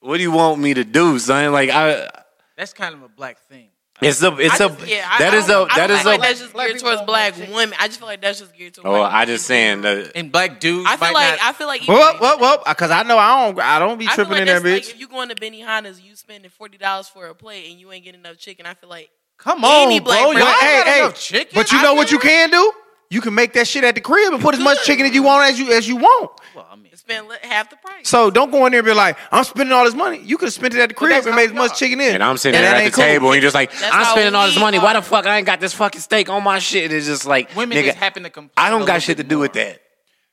what 0.00 0.16
do 0.16 0.22
you 0.22 0.32
want 0.32 0.60
me 0.60 0.74
to 0.74 0.84
do, 0.84 1.18
son? 1.18 1.52
Like 1.52 1.70
I 1.70 2.08
That's 2.56 2.72
kind 2.72 2.94
of 2.94 3.02
a 3.02 3.08
black 3.08 3.38
thing. 3.48 3.68
It's 4.02 4.22
a 4.22 4.36
it's 4.38 4.60
I 4.60 4.64
a 4.64 4.68
just- 4.68 4.86
yeah, 4.86 5.18
that 5.18 5.32
I 5.32 5.36
is 5.36 5.44
a 5.44 5.48
don't- 5.48 5.78
I 5.78 5.84
is 5.84 6.04
like 6.04 6.18
a 6.18 6.22
that's 6.22 6.40
just 6.40 6.54
geared 6.54 6.78
towards 6.80 7.02
black 7.02 7.36
women. 7.36 7.74
I 7.78 7.86
just 7.86 7.98
feel 7.98 8.08
like 8.08 8.20
that's 8.20 8.40
just 8.40 8.54
geared 8.56 8.74
towards. 8.74 8.86
Oh, 8.86 9.00
white 9.00 9.12
I 9.12 9.24
just 9.24 9.46
saying 9.46 9.82
that 9.82 10.12
And 10.14 10.30
black 10.32 10.60
dudes. 10.60 10.86
I 10.88 10.96
feel 10.96 11.08
might 11.08 11.14
like 11.14 11.40
not- 11.40 11.48
I 11.48 11.52
feel 11.52 11.66
like 11.66 11.82
even- 11.82 11.94
Whoop, 11.94 12.20
whoop, 12.20 12.40
whoop. 12.40 12.60
Because 12.66 12.90
I 12.90 13.02
know 13.04 13.18
I 13.18 13.46
don't. 13.46 13.60
I 13.60 13.78
don't 13.78 13.98
be 13.98 14.06
tripping 14.06 14.32
like 14.32 14.40
in 14.42 14.46
that 14.48 14.62
bitch. 14.62 14.72
like 14.72 14.88
if 14.90 15.00
you 15.00 15.08
going 15.08 15.28
to 15.28 15.34
Benihana's, 15.34 16.00
you 16.00 16.16
spending 16.16 16.50
forty 16.50 16.78
dollars 16.78 17.08
for 17.08 17.26
a 17.26 17.34
plate 17.34 17.70
and 17.70 17.80
you 17.80 17.90
ain't 17.92 18.04
getting 18.04 18.20
enough 18.20 18.38
chicken. 18.38 18.66
I 18.66 18.74
feel 18.74 18.88
like 18.90 19.10
Come 19.38 19.64
on, 19.64 19.86
Any 19.86 19.98
black 19.98 20.20
bro. 20.22 20.30
Y'all 20.32 20.40
hey, 20.46 20.76
got 20.78 20.86
hey, 20.86 21.00
enough 21.00 21.18
chicken. 21.20 21.50
but 21.54 21.72
you 21.72 21.82
know 21.82 21.94
what 21.94 22.12
you 22.12 22.18
can 22.20 22.50
do? 22.50 22.72
You 23.12 23.20
can 23.20 23.34
make 23.34 23.52
that 23.54 23.66
shit 23.68 23.84
at 23.84 23.94
the 23.94 24.00
crib 24.00 24.32
and 24.32 24.42
put 24.42 24.54
as 24.54 24.60
much 24.60 24.84
chicken 24.84 25.04
as 25.06 25.12
you 25.14 25.22
want 25.22 25.50
as 25.50 25.58
you 25.58 25.70
as 25.72 25.86
you 25.86 25.96
want. 25.96 26.30
Well, 26.54 26.66
I 26.70 26.76
mean, 26.76 26.94
spend 26.96 27.26
half 27.42 27.68
the 27.68 27.76
price. 27.76 28.08
So 28.08 28.30
don't 28.30 28.50
go 28.50 28.64
in 28.66 28.72
there 28.72 28.78
and 28.80 28.86
be 28.86 28.94
like, 28.94 29.18
I'm 29.30 29.44
spending 29.44 29.72
all 29.72 29.84
this 29.84 29.94
money. 29.94 30.18
You 30.22 30.38
could 30.38 30.46
have 30.46 30.54
spent 30.54 30.74
it 30.74 30.80
at 30.80 30.88
the 30.88 30.94
crib 30.94 31.12
and 31.24 31.26
how 31.30 31.36
made 31.36 31.50
as 31.50 31.52
much 31.52 31.78
chicken 31.78 32.00
in. 32.00 32.14
and 32.14 32.24
I'm 32.24 32.38
sitting 32.38 32.56
And 32.56 32.64
there 32.64 32.70
that 32.72 32.78
at 32.78 32.82
ain't 32.84 32.92
the 32.92 32.96
cool. 32.96 33.04
table 33.04 33.26
and 33.32 33.34
you're 33.34 33.42
just 33.42 33.54
like, 33.54 33.70
That's 33.70 33.82
I'm 33.84 34.04
how 34.04 34.10
spending 34.12 34.34
all 34.34 34.46
this 34.46 34.56
we 34.56 34.62
money. 34.62 34.78
Why 34.78 34.94
the 34.94 35.00
are. 35.00 35.02
fuck 35.02 35.26
I 35.26 35.36
ain't 35.36 35.46
got 35.46 35.60
this 35.60 35.74
fucking 35.74 36.00
steak 36.00 36.30
on 36.30 36.42
my 36.42 36.58
shit? 36.58 36.84
And 36.84 36.92
It's 36.94 37.06
just 37.06 37.26
like 37.26 37.54
women 37.54 37.76
nigga, 37.76 37.86
just 37.86 37.98
happen 37.98 38.22
to 38.22 38.30
complain. 38.30 38.52
I 38.56 38.68
a 38.68 38.70
don't 38.70 38.80
little 38.80 38.94
got 38.94 39.02
shit 39.02 39.18
to 39.18 39.24
bit 39.24 39.28
do 39.28 39.38
with 39.40 39.54
more. 39.54 39.64
that. 39.64 39.80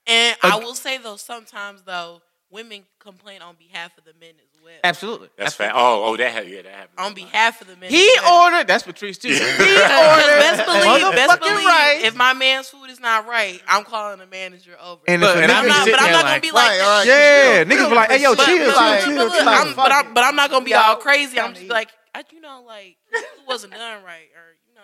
And 0.08 0.38
I 0.42 0.56
will 0.58 0.74
say 0.76 0.98
though, 1.00 1.18
sometimes 1.18 1.82
though, 1.84 2.22
women 2.50 2.84
complain 3.00 3.42
on 3.42 3.56
behalf 3.56 3.92
of 3.98 4.06
the 4.06 4.14
men 4.20 4.36
as 4.42 4.49
well. 4.70 4.80
Absolutely. 4.84 5.30
That's 5.38 5.54
Absolutely. 5.54 5.74
fact. 5.74 5.84
Oh, 5.84 6.04
oh, 6.06 6.18
that 6.18 6.48
yeah, 6.48 6.62
that 6.62 6.72
happened. 6.72 7.00
On 7.00 7.14
behalf 7.14 7.62
of 7.62 7.68
the 7.68 7.76
men. 7.76 7.90
He 7.90 8.10
ordered. 8.32 8.68
That's 8.68 8.84
Patrice 8.84 9.18
too. 9.18 9.30
He 9.30 9.36
ordered. 9.36 10.40
best 10.40 10.66
believe, 10.66 11.16
best 11.16 11.32
motherfucking 11.32 11.40
believe, 11.40 11.66
rice. 11.66 12.04
if 12.04 12.16
my 12.16 12.34
man's 12.34 12.70
food 12.70 12.90
is 12.90 13.00
not 13.00 13.28
right, 13.28 13.62
I'm 13.68 13.84
calling 13.84 14.20
the 14.20 14.28
manager 14.28 14.78
over. 14.82 15.02
And 15.08 15.22
Look, 15.22 15.36
if 15.38 15.44
and 15.44 15.52
I'm 15.52 15.68
not, 15.68 15.86
but 15.86 16.00
I'm 16.00 16.06
there 16.06 16.14
not 16.14 16.26
gonna 16.26 16.42
be 16.42 16.52
like, 16.52 16.70
Right, 16.70 16.82
all 16.82 17.00
right. 17.00 17.08
Yeah, 17.08 17.64
niggas 17.64 17.78
real 17.78 17.90
be 17.90 17.96
like, 17.96 18.12
hey, 18.12 18.22
yo, 18.22 18.36
chill, 18.36 18.46
chill, 18.46 18.72
but, 18.74 19.04
chill, 19.04 19.16
but 19.28 19.38
chill. 19.38 19.50
I'm, 19.50 19.76
but, 20.14 20.24
I'm, 20.24 20.36
not 20.36 20.50
gonna 20.50 20.66
be 20.66 20.74
all 20.74 20.96
crazy. 20.98 21.40
I'm 21.40 21.54
just 21.54 21.68
like, 21.68 21.90
I, 22.14 22.24
you 22.32 22.42
know, 22.42 22.64
like 22.66 22.98
it 23.12 23.26
wasn't 23.48 23.74
done 23.74 24.04
right, 24.04 24.30
or 24.36 24.56
you 24.68 24.76
know. 24.76 24.82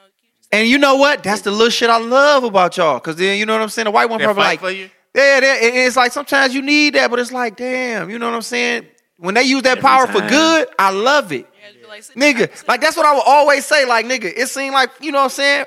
And 0.52 0.68
you 0.68 0.78
know 0.78 0.96
what? 0.96 1.24
That's 1.24 1.42
the 1.42 1.52
little 1.52 1.70
shit 1.70 1.90
I 1.90 1.98
love 1.98 2.44
about 2.44 2.78
y'all. 2.78 3.00
Cause 3.00 3.16
then 3.16 3.38
you 3.38 3.46
know 3.46 3.54
what 3.54 3.62
I'm 3.62 3.70
saying. 3.70 3.86
The 3.86 3.92
white 3.92 4.10
one 4.10 4.20
They 4.20 4.26
probably 4.26 4.44
fight 4.44 4.50
like, 4.50 4.60
for 4.60 4.70
you. 4.72 4.90
yeah, 5.14 5.40
they- 5.40 5.68
and 5.70 5.78
it's 5.78 5.96
like 5.98 6.12
sometimes 6.12 6.54
you 6.54 6.62
need 6.62 6.94
that, 6.96 7.10
but 7.10 7.20
it's 7.20 7.32
like, 7.32 7.58
damn, 7.58 8.10
you 8.10 8.20
know 8.20 8.28
what 8.28 8.36
I'm 8.36 8.42
saying? 8.42 8.86
When 9.18 9.34
they 9.36 9.44
use 9.44 9.62
that 9.64 9.78
Every 9.78 9.82
power 9.82 10.08
for 10.08 10.22
good, 10.22 10.68
I 10.78 10.92
love 10.92 11.32
it. 11.32 11.48
Yeah, 11.82 11.88
like, 11.88 12.04
sit 12.04 12.16
Nigga, 12.18 12.68
like 12.68 12.82
that's 12.82 12.98
what 12.98 13.06
I 13.06 13.14
would 13.14 13.24
always 13.26 13.66
say. 13.66 13.86
Like, 13.86 14.06
nigga, 14.06 14.26
it 14.36 14.48
seemed 14.50 14.74
like, 14.74 14.90
you 15.00 15.12
know 15.12 15.20
what 15.20 15.24
I'm 15.26 15.30
saying? 15.32 15.66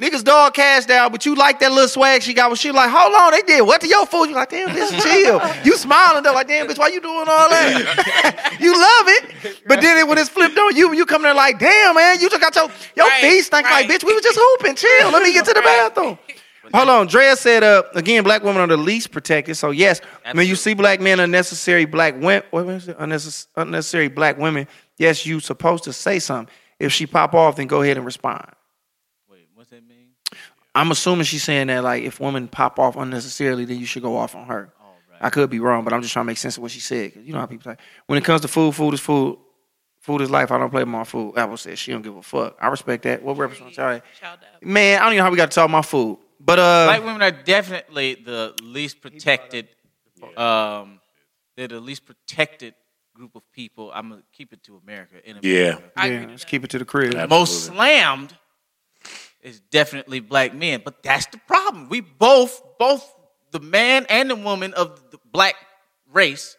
Niggas 0.00 0.24
dog 0.24 0.54
cash 0.54 0.86
down, 0.86 1.12
but 1.12 1.24
you 1.24 1.36
like 1.36 1.60
that 1.60 1.70
little 1.70 1.86
swag 1.88 2.20
she 2.22 2.34
got 2.34 2.50
when 2.50 2.56
she 2.56 2.72
like, 2.72 2.90
hold 2.90 3.14
on, 3.14 3.30
they 3.30 3.42
did 3.42 3.62
what 3.62 3.80
to 3.80 3.86
your 3.88 4.04
food? 4.06 4.24
You 4.28 4.34
like, 4.34 4.50
damn, 4.50 4.70
bitch, 4.70 5.00
chill. 5.02 5.40
You 5.64 5.76
smiling, 5.76 6.22
they're 6.24 6.32
like, 6.32 6.48
damn, 6.48 6.66
bitch, 6.66 6.78
why 6.78 6.88
you 6.88 7.00
doing 7.00 7.26
all 7.28 7.48
that? 7.48 8.56
you 8.60 8.72
love 8.72 9.06
it. 9.08 9.56
But 9.66 9.80
then 9.80 9.96
it- 9.98 10.08
when 10.08 10.18
it's 10.18 10.28
flipped 10.28 10.58
on 10.58 10.74
you, 10.76 10.92
you 10.94 11.06
come 11.06 11.22
there 11.22 11.32
like, 11.34 11.58
damn, 11.60 11.94
man, 11.94 12.20
you 12.20 12.28
just 12.28 12.40
got 12.40 12.54
your, 12.56 12.68
your 12.96 13.06
Right, 13.06 13.20
feet 13.20 13.42
stink 13.42 13.64
right. 13.66 13.88
like, 13.88 14.00
bitch, 14.00 14.04
we 14.04 14.12
was 14.14 14.22
just 14.24 14.38
hooping, 14.40 14.74
chill. 14.74 15.10
Let 15.12 15.22
me 15.22 15.32
get 15.32 15.44
to 15.44 15.52
the 15.54 15.60
Right. 15.60 15.92
bathroom. 15.94 16.18
Hold 16.72 16.88
on, 16.88 17.06
Drea 17.06 17.36
said, 17.36 17.62
uh, 17.62 17.82
again, 17.94 18.22
black 18.24 18.42
women 18.42 18.62
are 18.62 18.66
the 18.66 18.76
least 18.76 19.10
protected. 19.10 19.56
So 19.56 19.70
yes, 19.70 20.00
when 20.32 20.46
you 20.46 20.56
see 20.56 20.74
black 20.74 21.00
men 21.00 21.20
unnecessary 21.20 21.84
black 21.84 22.14
women, 22.14 22.42
what 22.50 22.66
was 22.66 22.88
it? 22.88 22.98
Unnecess- 22.98 23.46
unnecessary 23.56 24.08
black 24.08 24.38
women, 24.38 24.66
yes, 24.96 25.26
you 25.26 25.40
supposed 25.40 25.84
to 25.84 25.92
say 25.92 26.18
something. 26.18 26.52
If 26.78 26.92
she 26.92 27.06
pop 27.06 27.34
off, 27.34 27.56
then 27.56 27.66
go 27.66 27.82
ahead 27.82 27.96
and 27.96 28.06
respond. 28.06 28.46
Wait, 29.30 29.46
what's 29.54 29.70
that 29.70 29.86
mean? 29.86 30.08
I'm 30.74 30.90
assuming 30.90 31.24
she's 31.24 31.44
saying 31.44 31.68
that 31.68 31.84
like 31.84 32.02
if 32.02 32.18
women 32.18 32.48
pop 32.48 32.78
off 32.78 32.96
unnecessarily, 32.96 33.64
then 33.64 33.78
you 33.78 33.86
should 33.86 34.02
go 34.02 34.16
off 34.16 34.34
on 34.34 34.46
her. 34.46 34.72
Oh, 34.80 34.86
right. 35.10 35.18
I 35.20 35.30
could 35.30 35.50
be 35.50 35.60
wrong, 35.60 35.84
but 35.84 35.92
I'm 35.92 36.02
just 36.02 36.12
trying 36.12 36.24
to 36.24 36.28
make 36.28 36.38
sense 36.38 36.56
of 36.56 36.62
what 36.62 36.72
she 36.72 36.80
said. 36.80 37.14
'Cause 37.14 37.22
you 37.24 37.32
know 37.32 37.38
how 37.40 37.46
people 37.46 37.70
say 37.70 37.76
when 38.06 38.18
it 38.18 38.24
comes 38.24 38.40
to 38.40 38.48
food, 38.48 38.74
food 38.74 38.94
is 38.94 39.00
food. 39.00 39.38
Food 40.00 40.20
is 40.20 40.30
life. 40.30 40.50
I 40.52 40.58
don't 40.58 40.68
play 40.68 40.82
with 40.82 40.88
my 40.88 41.04
food. 41.04 41.32
Apple 41.38 41.56
said 41.56 41.78
she 41.78 41.90
don't 41.92 42.02
give 42.02 42.14
a 42.14 42.20
fuck. 42.22 42.56
I 42.60 42.66
respect 42.68 43.04
that. 43.04 43.22
What 43.22 43.38
represents 43.38 43.76
y'all? 43.78 44.00
Shout. 44.20 44.38
Man, 44.60 44.98
I 45.00 45.04
don't 45.04 45.12
even 45.14 45.18
know 45.18 45.24
how 45.24 45.30
we 45.30 45.36
got 45.38 45.50
to 45.50 45.54
talk 45.54 45.66
about 45.68 45.86
food. 45.86 46.18
But 46.44 46.58
uh, 46.58 46.86
Black 46.86 47.04
women 47.04 47.22
are 47.22 47.30
definitely 47.30 48.16
the 48.16 48.54
least 48.62 49.00
protected. 49.00 49.68
Um, 50.36 51.00
they're 51.56 51.68
the 51.68 51.80
least 51.80 52.04
protected 52.04 52.74
group 53.14 53.34
of 53.34 53.42
people. 53.52 53.90
I'm 53.94 54.10
gonna 54.10 54.22
keep 54.32 54.52
it 54.52 54.62
to 54.64 54.76
America. 54.76 55.16
In 55.24 55.38
America. 55.38 55.48
Yeah. 55.48 56.02
I 56.02 56.06
yeah, 56.08 56.26
let's 56.28 56.44
keep 56.44 56.64
it 56.64 56.70
to 56.70 56.78
the 56.78 56.84
crib. 56.84 57.14
Absolutely. 57.14 57.38
most 57.38 57.64
slammed 57.64 58.36
is 59.40 59.60
definitely 59.70 60.20
black 60.20 60.54
men. 60.54 60.82
But 60.84 61.02
that's 61.02 61.26
the 61.26 61.38
problem. 61.38 61.88
We 61.88 62.00
both, 62.00 62.62
both 62.78 63.10
the 63.52 63.60
man 63.60 64.06
and 64.08 64.28
the 64.28 64.36
woman 64.36 64.74
of 64.74 65.00
the 65.10 65.18
black 65.32 65.54
race 66.12 66.56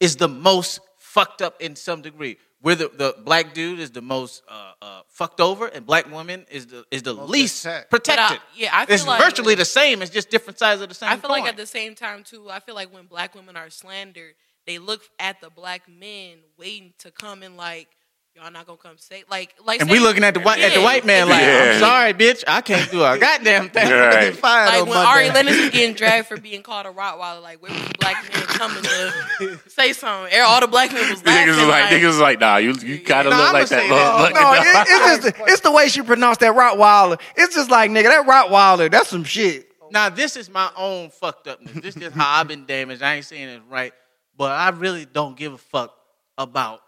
is 0.00 0.16
the 0.16 0.28
most 0.28 0.80
fucked 0.98 1.42
up 1.42 1.60
in 1.60 1.76
some 1.76 2.02
degree. 2.02 2.38
Where 2.62 2.76
the, 2.76 2.88
the 2.88 3.14
black 3.24 3.54
dude 3.54 3.80
is 3.80 3.90
the 3.90 4.00
most 4.00 4.42
uh, 4.48 4.72
uh, 4.80 5.00
fucked 5.08 5.40
over, 5.40 5.66
and 5.66 5.84
black 5.84 6.08
woman 6.10 6.46
is 6.48 6.66
the 6.68 6.84
is 6.92 7.02
the 7.02 7.12
Most 7.14 7.28
least 7.30 7.64
attacked. 7.66 7.90
protected. 7.90 8.38
But 8.38 8.42
I- 8.56 8.60
yeah, 8.60 8.70
I 8.72 8.86
feel 8.86 8.94
it's 8.94 9.06
like- 9.06 9.20
virtually 9.20 9.54
the 9.56 9.64
same. 9.64 10.00
It's 10.00 10.12
just 10.12 10.30
different 10.30 10.58
sides 10.60 10.80
of 10.80 10.88
the 10.88 10.94
same. 10.94 11.08
I 11.10 11.16
feel 11.16 11.30
like 11.30 11.44
at 11.44 11.56
the 11.56 11.66
same 11.66 11.94
time 11.96 12.22
too. 12.22 12.48
I 12.50 12.60
feel 12.60 12.76
like 12.76 12.94
when 12.94 13.06
black 13.06 13.34
women 13.34 13.56
are 13.56 13.68
slandered, 13.68 14.34
they 14.64 14.78
look 14.78 15.02
at 15.18 15.40
the 15.40 15.50
black 15.50 15.88
men 15.88 16.38
waiting 16.56 16.92
to 17.00 17.10
come 17.10 17.42
and 17.42 17.56
like, 17.56 17.88
y'all 18.36 18.50
not 18.50 18.66
gonna 18.66 18.78
come 18.78 18.96
say 18.98 19.24
like 19.30 19.54
like. 19.64 19.80
and 19.80 19.88
say- 19.88 19.92
we 19.96 20.00
looking 20.00 20.24
at 20.24 20.34
the 20.34 20.40
white 20.40 20.60
at 20.60 20.74
the 20.74 20.80
white 20.80 21.04
man 21.04 21.28
like, 21.28 21.42
Yeah. 21.42 21.72
I'm 21.74 21.80
sorry, 21.80 22.12
bitch, 22.14 22.44
I 22.46 22.60
can't 22.60 22.90
do 22.90 23.02
a 23.02 23.18
goddamn 23.20 23.70
thing. 23.70 23.90
Right. 23.90 24.34
Fired 24.36 24.66
Like 24.68 24.82
on 24.82 24.88
when 24.88 24.98
Ari 24.98 25.24
Monday. 25.28 25.34
Lennox 25.34 25.60
was 25.62 25.70
getting 25.70 25.94
dragged 25.96 26.26
for 26.28 26.36
being 26.38 26.62
called 26.62 26.86
a 26.86 26.90
Rottweiler, 26.90 27.42
like 27.42 27.62
where 27.62 27.72
was 27.72 27.82
the 27.82 27.94
black 28.00 28.22
men 28.32 28.42
coming 28.46 28.82
to 28.82 29.60
say 29.68 29.92
something? 29.92 30.32
All 30.40 30.60
the 30.60 30.66
black 30.66 30.92
men 30.92 31.08
was 31.10 31.24
laughing. 31.24 31.52
Niggas 31.54 31.58
was 31.58 31.68
like, 31.68 31.84
niggas 31.92 32.06
was 32.06 32.18
like, 32.18 32.40
nah, 32.40 32.56
you 32.56 32.72
you 32.82 32.98
gotta 32.98 33.30
Nah, 33.30 33.36
look 33.36 33.48
I'ma 33.48 33.58
like 33.58 33.68
that 33.68 33.80
say 33.82 33.88
that. 33.88 34.32
motherfucker. 34.32 34.34
No, 34.34 34.52
it, 34.54 34.86
it's 34.88 35.24
just 35.24 35.40
it's 35.52 35.60
the 35.60 35.72
way 35.72 35.88
she 35.88 36.02
pronounced 36.02 36.40
that 36.40 36.54
Rottweiler. 36.54 37.20
It's 37.36 37.54
just 37.54 37.70
like 37.70 37.90
nigga, 37.90 38.04
that 38.04 38.26
Rottweiler, 38.26 38.90
that's 38.90 39.08
some 39.08 39.24
shit. 39.24 39.68
Now 39.90 40.08
this 40.08 40.36
is 40.36 40.48
my 40.48 40.70
own 40.74 41.10
fucked 41.10 41.46
upness. 41.48 41.82
This 41.82 41.96
is 41.96 42.12
how 42.14 42.40
I've 42.40 42.48
been 42.48 42.64
damaged. 42.64 43.02
I 43.02 43.16
ain't 43.16 43.26
saying 43.26 43.48
it's 43.48 43.64
right, 43.68 43.92
but 44.38 44.52
I 44.52 44.70
really 44.70 45.04
don't 45.04 45.36
give 45.36 45.52
a 45.52 45.58
fuck 45.58 45.94
about 46.38 46.80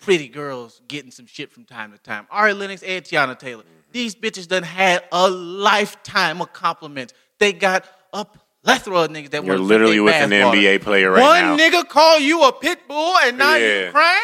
pretty 0.00 0.28
girls 0.28 0.80
getting 0.88 1.10
some 1.10 1.26
shit 1.26 1.52
from 1.52 1.64
time 1.64 1.92
to 1.92 1.98
time. 1.98 2.26
Ari 2.30 2.54
Lennox 2.54 2.82
and 2.82 3.04
Teyana 3.04 3.38
Taylor. 3.38 3.64
These 3.92 4.14
bitches 4.14 4.46
done 4.48 4.62
had 4.62 5.02
a 5.12 5.28
lifetime 5.28 6.40
of 6.40 6.52
compliments. 6.52 7.12
They 7.38 7.52
got 7.52 7.84
a 8.12 8.26
plethora 8.64 9.00
of 9.02 9.10
niggas 9.10 9.30
that 9.30 9.44
You're 9.44 9.58
literally 9.58 10.00
with 10.00 10.14
an. 10.14 10.30
NBA 10.30 10.82
player 10.82 11.10
right 11.10 11.20
One 11.20 11.40
now. 11.40 11.50
One 11.50 11.58
nigga 11.58 11.88
call 11.88 12.18
you 12.18 12.44
a 12.44 12.52
pit 12.52 12.80
bull 12.88 13.14
and 13.24 13.38
now 13.38 13.56
Yeah. 13.56 13.86
you 13.86 13.90
crying? 13.92 14.20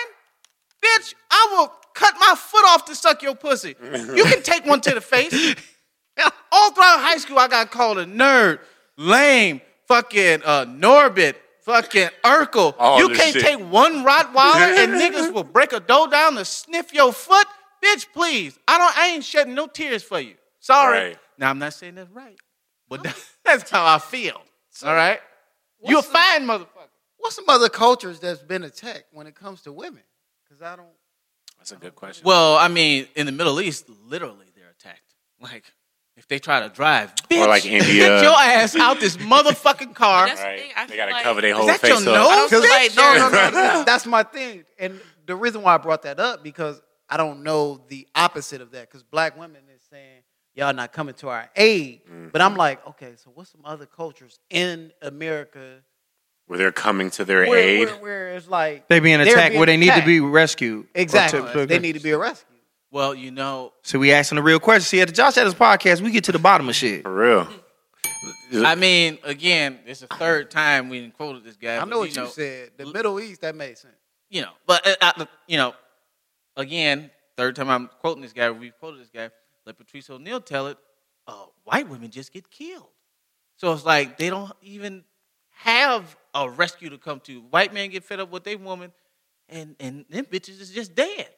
Bitch, 0.85 1.15
I 1.31 1.49
will 1.57 1.73
cut 1.95 2.15
my 2.21 2.35
foot 2.37 2.65
off 2.69 2.85
to 2.87 2.95
suck 2.95 3.23
your 3.23 3.35
pussy. 3.35 3.75
You 3.81 4.25
can 4.25 4.43
take 4.43 4.65
one 4.67 4.81
to 4.83 4.91
the 4.95 5.01
face. 5.01 5.33
All 6.53 6.71
throughout 6.73 7.01
high 7.01 7.19
school, 7.19 7.39
I 7.39 7.49
got 7.49 7.71
called 7.71 7.99
a 7.99 8.07
nerd, 8.07 8.61
lame, 8.97 9.61
fucking 9.89 10.43
uh, 10.45 10.65
Norbit, 10.67 11.35
fucking 11.67 12.09
Urkel. 12.25 12.75
All 12.79 12.99
you 12.99 13.09
can't 13.09 13.35
shit. 13.35 13.43
take 13.43 13.59
one 13.59 14.05
Rottweiler 14.05 14.79
and 14.79 14.93
niggas 14.95 15.33
will 15.35 15.45
break 15.45 15.73
a 15.73 15.81
dough 15.81 16.07
down 16.07 16.37
to 16.37 16.45
sniff 16.45 16.95
your 16.95 17.13
foot. 17.13 17.47
Bitch, 17.85 18.07
please. 18.15 18.59
I 18.67 18.79
don't. 18.79 18.99
I 18.99 19.09
ain't 19.09 19.25
shedding 19.25 19.55
no 19.55 19.67
tears 19.67 20.03
for 20.03 20.19
you. 20.21 20.35
Sorry. 20.61 21.09
Right. 21.09 21.19
Now 21.39 21.51
I'm 21.51 21.59
not 21.59 21.75
saying 21.75 21.97
that's 21.97 22.11
right, 22.11 22.39
but 22.89 23.03
that- 23.03 23.17
that's 23.45 23.71
how 23.71 23.85
I 23.85 23.99
feel. 23.99 24.41
All 24.85 24.95
right. 24.95 25.21
You 25.85 25.97
a 25.97 25.99
what's 25.99 26.09
the- 26.09 26.15
fine 26.15 26.47
motherfucker. 26.47 26.69
What's 27.19 27.37
some 27.37 27.49
other 27.49 27.69
cultures 27.69 28.21
that's 28.21 28.41
been 28.43 28.63
attacked 28.63 29.07
when 29.13 29.27
it 29.27 29.35
comes 29.35 29.63
to 29.63 29.73
women? 29.73 30.03
Because 30.45 30.63
I 30.63 30.77
don't. 30.77 30.87
That's 31.59 31.73
a 31.73 31.77
good 31.77 31.95
question. 31.97 32.25
Well, 32.25 32.57
I 32.57 32.69
mean, 32.69 33.09
in 33.17 33.27
the 33.27 33.33
Middle 33.33 33.61
East, 33.61 33.89
literally 34.07 34.47
they're 34.55 34.71
attacked. 34.71 35.01
Like, 35.41 35.65
if 36.17 36.27
they 36.29 36.39
try 36.39 36.61
to 36.61 36.69
drive, 36.69 37.15
bitch, 37.31 37.47
like 37.47 37.65
India. 37.67 37.83
get 38.09 38.23
your 38.23 38.33
ass 38.33 38.75
out 38.77 39.01
this 39.01 39.17
motherfucking 39.19 39.95
car. 39.95 40.27
That's 40.27 40.41
the 40.41 40.47
thing, 40.47 40.71
I 40.77 40.85
They 40.87 40.89
feel 40.89 40.97
gotta 40.97 41.13
like- 41.13 41.23
cover 41.25 41.41
their 41.41 41.51
Is 41.51 41.57
whole 41.57 41.67
that 41.67 41.81
face 41.81 41.91
your 41.91 41.99
up. 41.99 42.05
nose? 42.05 42.17
I 42.31 42.35
don't 42.37 42.51
feel 42.51 42.61
like 42.61 42.97
no, 42.97 43.29
no, 43.29 43.51
no, 43.51 43.51
no. 43.79 43.85
That's 43.85 44.07
my 44.07 44.23
thing. 44.23 44.65
And 44.79 45.01
the 45.27 45.37
reason 45.37 45.63
why 45.63 45.75
I 45.75 45.79
brought 45.79 46.03
that 46.03 46.19
up 46.19 46.43
because 46.43 46.81
I 47.09 47.17
don't 47.17 47.43
know 47.43 47.81
the 47.89 48.07
opposite 48.15 48.61
of 48.61 48.71
that. 48.73 48.89
Because 48.89 49.03
black 49.03 49.39
women 49.39 49.63
is 49.75 49.83
saying 49.91 50.23
y'all 50.55 50.73
not 50.73 50.93
coming 50.93 51.15
to 51.17 51.29
our 51.29 51.51
aid, 51.55 52.01
mm-hmm. 52.07 52.29
but 52.33 52.41
I'm 52.41 52.57
like, 52.57 52.85
okay, 52.89 53.13
so 53.17 53.31
what's 53.35 53.51
some 53.51 53.61
other 53.65 53.87
cultures 53.87 54.39
in 54.51 54.91
America 55.03 55.83
Where 56.47 56.59
they're 56.59 56.73
coming 56.73 57.11
to 57.11 57.25
their 57.27 57.47
where, 57.47 57.59
aid. 57.59 57.87
where, 57.89 57.97
where 57.97 58.29
it's 58.37 58.49
like 58.49 58.89
They 58.89 59.01
being 59.01 59.19
they're 59.19 59.29
attacked 59.35 59.51
being 59.51 59.59
where 59.61 59.67
they 59.67 59.77
need 59.77 59.87
to 59.87 59.93
attacked. 59.93 60.07
be 60.07 60.21
rescued. 60.21 60.87
exactly? 60.95 61.41
Or 61.41 61.53
to- 61.53 61.67
they 61.67 61.79
need 61.79 61.93
to 61.97 62.01
be 62.01 62.13
rescued. 62.15 62.56
Well, 62.97 63.15
you 63.15 63.31
know, 63.31 63.75
So 63.83 63.99
we 63.99 64.11
asking 64.11 64.37
the 64.37 64.43
real 64.43 64.59
question. 64.59 64.81
See, 64.81 65.03
at 65.03 65.09
the 65.09 65.13
Josh 65.13 65.37
Adams 65.37 65.55
podcast, 65.55 66.01
we 66.01 66.11
get 66.11 66.25
to 66.25 66.33
the 66.33 66.39
bottom 66.39 66.67
of 66.67 66.75
shit. 66.75 67.03
For 67.03 67.15
real. 67.15 67.47
I 68.55 68.75
mean, 68.75 69.19
again, 69.23 69.81
it's 69.85 70.01
the 70.01 70.07
third 70.07 70.51
time 70.51 70.89
we 70.89 71.11
quoted 71.11 71.45
this 71.45 71.57
guy. 71.57 71.77
I 71.77 71.81
but, 71.81 71.89
know 71.91 71.99
what 71.99 72.09
you, 72.09 72.23
know, 72.23 72.27
said. 72.29 72.71
The 72.79 72.87
Middle 72.87 73.21
East 73.21 73.43
that 73.43 73.55
made 73.55 73.77
sense. 73.77 73.93
You 74.31 74.41
know, 74.41 74.53
but 74.67 74.87
uh, 74.87 75.13
uh, 75.19 75.27
you 75.47 75.59
know, 75.59 75.75
again, 76.57 77.11
third 77.37 77.55
time 77.55 77.69
I'm 77.69 77.91
quoting 78.01 78.23
this 78.23 78.33
guy. 78.33 78.51
We've 78.51 78.73
quoted 78.79 79.03
this 79.03 79.11
guy. 79.11 79.29
Let 79.67 79.77
Patrice 79.77 80.09
O'Neal 80.09 80.41
tell 80.41 80.69
it. 80.69 80.79
Uh, 81.29 81.45
white 81.65 81.91
women 81.91 82.11
just 82.11 82.33
get 82.33 82.51
killed. 82.51 82.89
So 83.59 83.75
it's 83.75 83.85
like 83.85 84.17
they 84.17 84.31
don't 84.31 84.53
even 84.63 85.05
have 85.51 86.17
a 86.35 86.49
rescue 86.49 86.89
to 86.89 86.97
come 86.97 87.21
to. 87.25 87.41
White 87.51 87.75
men 87.75 87.91
get 87.91 88.05
fed 88.05 88.21
up 88.21 88.31
with 88.31 88.45
their 88.45 88.57
woman, 88.57 88.91
and 89.51 89.77
and 89.81 90.07
them 90.09 90.25
bitches 90.25 90.63
is 90.63 90.71
just 90.71 90.95
dead. 90.95 91.29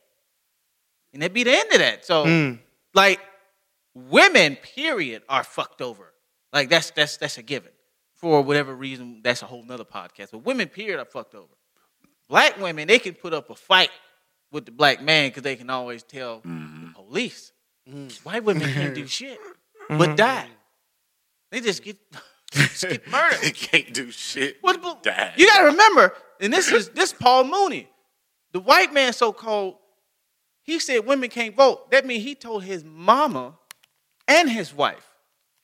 And 1.13 1.23
that 1.23 1.33
be 1.33 1.45
the 1.45 1.53
end 1.53 1.73
of 1.73 1.79
that. 1.79 2.05
So 2.05 2.25
Mm. 2.25 2.59
like 2.95 3.21
women, 3.95 4.57
period, 4.57 5.23
are 5.29 5.45
fucked 5.45 5.81
over. 5.81 6.13
Like 6.53 6.69
that's 6.69 6.91
that's 6.91 7.17
that's 7.17 7.39
a 7.39 7.43
given. 7.43 7.73
For 8.15 8.43
whatever 8.43 8.75
reason, 8.75 9.21
that's 9.23 9.43
a 9.43 9.47
whole 9.47 9.63
nother 9.63 9.85
podcast. 9.85 10.33
But 10.33 10.39
women, 10.39 10.69
period, 10.69 10.99
are 10.99 11.05
fucked 11.05 11.35
over. 11.35 11.55
Black 12.29 12.61
women, 12.61 12.89
they 12.89 12.99
can 12.99 13.15
put 13.15 13.33
up 13.33 13.49
a 13.49 13.55
fight 13.55 13.91
with 14.51 14.67
the 14.67 14.73
black 14.73 15.03
man 15.03 15.31
because 15.31 15.45
they 15.45 15.57
can 15.57 15.71
always 15.71 16.03
tell 16.03 16.41
the 16.41 16.49
mm-hmm. 16.49 16.91
police. 16.93 17.53
Mm. 17.89 18.25
White 18.25 18.45
women 18.45 18.71
can't 18.73 18.95
do 18.95 19.07
shit 19.19 19.39
but 19.89 20.01
mm-hmm. 20.01 20.15
die. 20.17 20.49
They 21.51 21.61
just 21.61 21.83
get, 21.83 21.97
just 22.53 22.83
get 22.89 23.03
They 23.43 23.51
can't 23.51 23.93
do 23.95 24.11
shit. 24.11 24.59
What 24.61 24.81
the- 24.83 24.97
Die. 25.03 25.33
You 25.37 25.47
got 25.47 25.61
to 25.61 25.65
remember, 25.67 26.15
and 26.41 26.53
this 26.53 26.71
is 26.71 26.91
this 26.91 27.13
Paul 27.13 27.45
Mooney, 27.45 27.89
the 28.53 28.61
white 28.61 28.93
man, 28.93 29.13
so 29.13 29.33
called. 29.33 29.77
He 30.69 30.79
said 30.79 31.07
women 31.07 31.31
can't 31.31 31.57
vote. 31.57 31.91
That 31.93 32.05
means 32.05 32.23
he 32.23 32.35
told 32.35 32.63
his 32.63 32.85
mama 32.85 33.55
and 34.29 34.51
his 34.51 34.75
wife 34.75 35.15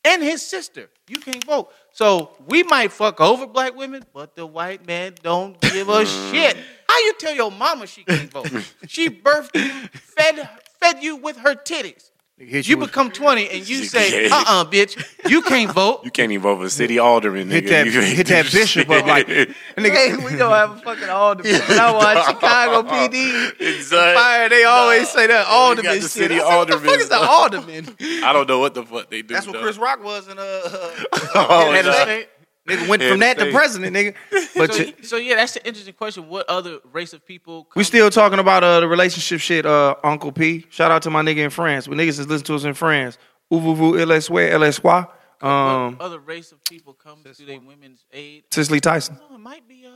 and 0.03 0.23
his 0.23 0.41
sister, 0.41 0.89
you 1.07 1.19
can't 1.19 1.45
vote. 1.45 1.71
so 1.93 2.31
we 2.47 2.63
might 2.63 2.91
fuck 2.91 3.21
over 3.21 3.47
black 3.47 3.77
women, 3.77 4.03
but 4.15 4.35
the 4.35 4.47
white 4.47 4.87
man 4.87 5.13
don't 5.23 5.61
give 5.61 5.91
a 5.91 6.07
shit. 6.31 6.57
How 6.89 6.99
you 7.01 7.13
tell 7.19 7.35
your 7.35 7.51
mama 7.51 7.87
she 7.87 8.03
can't 8.03 8.31
vote? 8.31 8.49
she 8.87 9.11
birthed 9.11 9.55
you, 9.55 9.89
fed 9.93 10.49
fed 10.81 11.03
you 11.03 11.17
with 11.17 11.37
her 11.37 11.55
titties. 11.55 12.11
Hit 12.37 12.67
You 12.67 12.79
with- 12.79 12.89
become 12.91 13.13
20 13.13 13.49
and 13.49 13.69
you 13.69 13.85
say, 13.85 14.25
Yeah. 14.27 14.35
uh-uh, 14.35 14.65
bitch, 14.65 15.01
you 15.31 15.41
can't 15.43 15.71
vote. 15.71 16.01
You 16.05 16.11
can't 16.11 16.33
even 16.33 16.43
vote 16.43 16.59
for 16.61 16.69
city 16.69 16.99
alderman. 16.99 17.49
Hit 17.49 17.67
nigga. 17.67 17.69
that- 17.69 17.87
You 17.93 18.01
ain't 18.01 18.17
hit 18.17 18.27
do 18.27 18.35
that 18.35 18.51
bishop 18.51 18.91
up 18.91 19.07
like- 19.07 19.29
shit. 19.29 19.51
Hey, 19.79 20.17
we 20.17 20.33
gonna 20.37 20.57
have 20.57 20.71
a 20.73 20.81
fucking 20.81 21.09
alderman. 21.09 21.61
When 21.61 21.79
I 21.79 21.93
watch 21.93 22.27
Chicago 22.27 22.89
PD 22.89 23.53
Exactly. 23.61 24.15
fire, 24.21 24.49
they 24.49 24.65
always 24.65 25.09
say 25.11 25.29
that 25.29 25.47
alderman 25.47 25.85
got 25.85 25.95
the 25.95 26.01
shit. 26.01 26.11
city 26.11 26.35
I 26.37 26.39
said, 26.41 26.57
what 26.57 26.69
the 26.69 26.79
fuck 26.81 26.99
is 26.99 27.09
the 27.09 27.21
alderman? 27.21 27.97
I 28.25 28.33
don't 28.33 28.49
know 28.49 28.59
what 28.59 28.75
the 28.75 28.83
fuck 28.83 29.11
they 29.11 29.23
do. 29.23 29.33
That's 29.35 29.47
what 29.47 29.53
though. 29.55 29.63
Chris 29.63 29.79
Rock 29.79 30.03
was 30.03 30.27
in 30.27 30.37
uh, 30.37 30.43
uh 30.43 30.99
Oh, 31.37 31.71
head 31.73 31.87
of 31.87 31.95
nah. 31.95 32.03
state. 32.03 32.29
Nigga 32.69 32.89
went 32.89 33.03
from 33.03 33.19
that 33.21 33.39
to 33.39 33.51
president, 33.51 33.95
nigga. 33.95 34.15
But 34.57 34.73
So, 34.73 34.83
you- 34.83 34.95
so 35.03 35.17
yeah, 35.17 35.37
that's 35.37 35.53
the 35.53 35.67
interesting 35.67 35.95
question. 35.95 36.29
What 36.29 36.49
other 36.49 36.79
race 36.93 37.13
of 37.13 37.25
people? 37.27 37.65
we 37.77 37.81
come- 37.81 37.85
still 37.85 38.11
talking 38.11 38.39
about 38.39 38.65
uh, 38.65 38.81
the 38.81 38.89
relationship 38.89 39.41
shit, 39.41 39.67
uh, 39.67 39.97
Uncle 40.03 40.33
P. 40.33 40.65
Shout 40.71 40.91
out 40.91 41.03
to 41.03 41.11
my 41.11 41.23
nigga 41.23 41.39
in 41.45 41.51
France. 41.51 41.87
We 41.89 41.97
niggas 41.97 42.19
is 42.21 42.27
listening 42.27 42.43
to 42.47 42.55
us 42.55 42.65
in 42.65 42.75
France. 42.75 43.19
Ouvrez-vous, 43.53 43.93
LSW, 43.95 44.51
LSY. 44.53 45.09
Um, 45.47 45.93
what 45.99 46.01
other 46.01 46.19
race 46.21 46.53
of 46.53 46.65
people 46.65 46.95
come 46.95 47.23
to 47.25 47.45
their 47.45 47.61
women's 47.61 48.07
aid? 48.13 48.45
Cicely 48.51 48.81
Tyson. 48.81 49.19
Oh, 49.31 49.35
it 49.35 49.39
might 49.39 49.69
be 49.69 49.85
uh, 49.87 49.91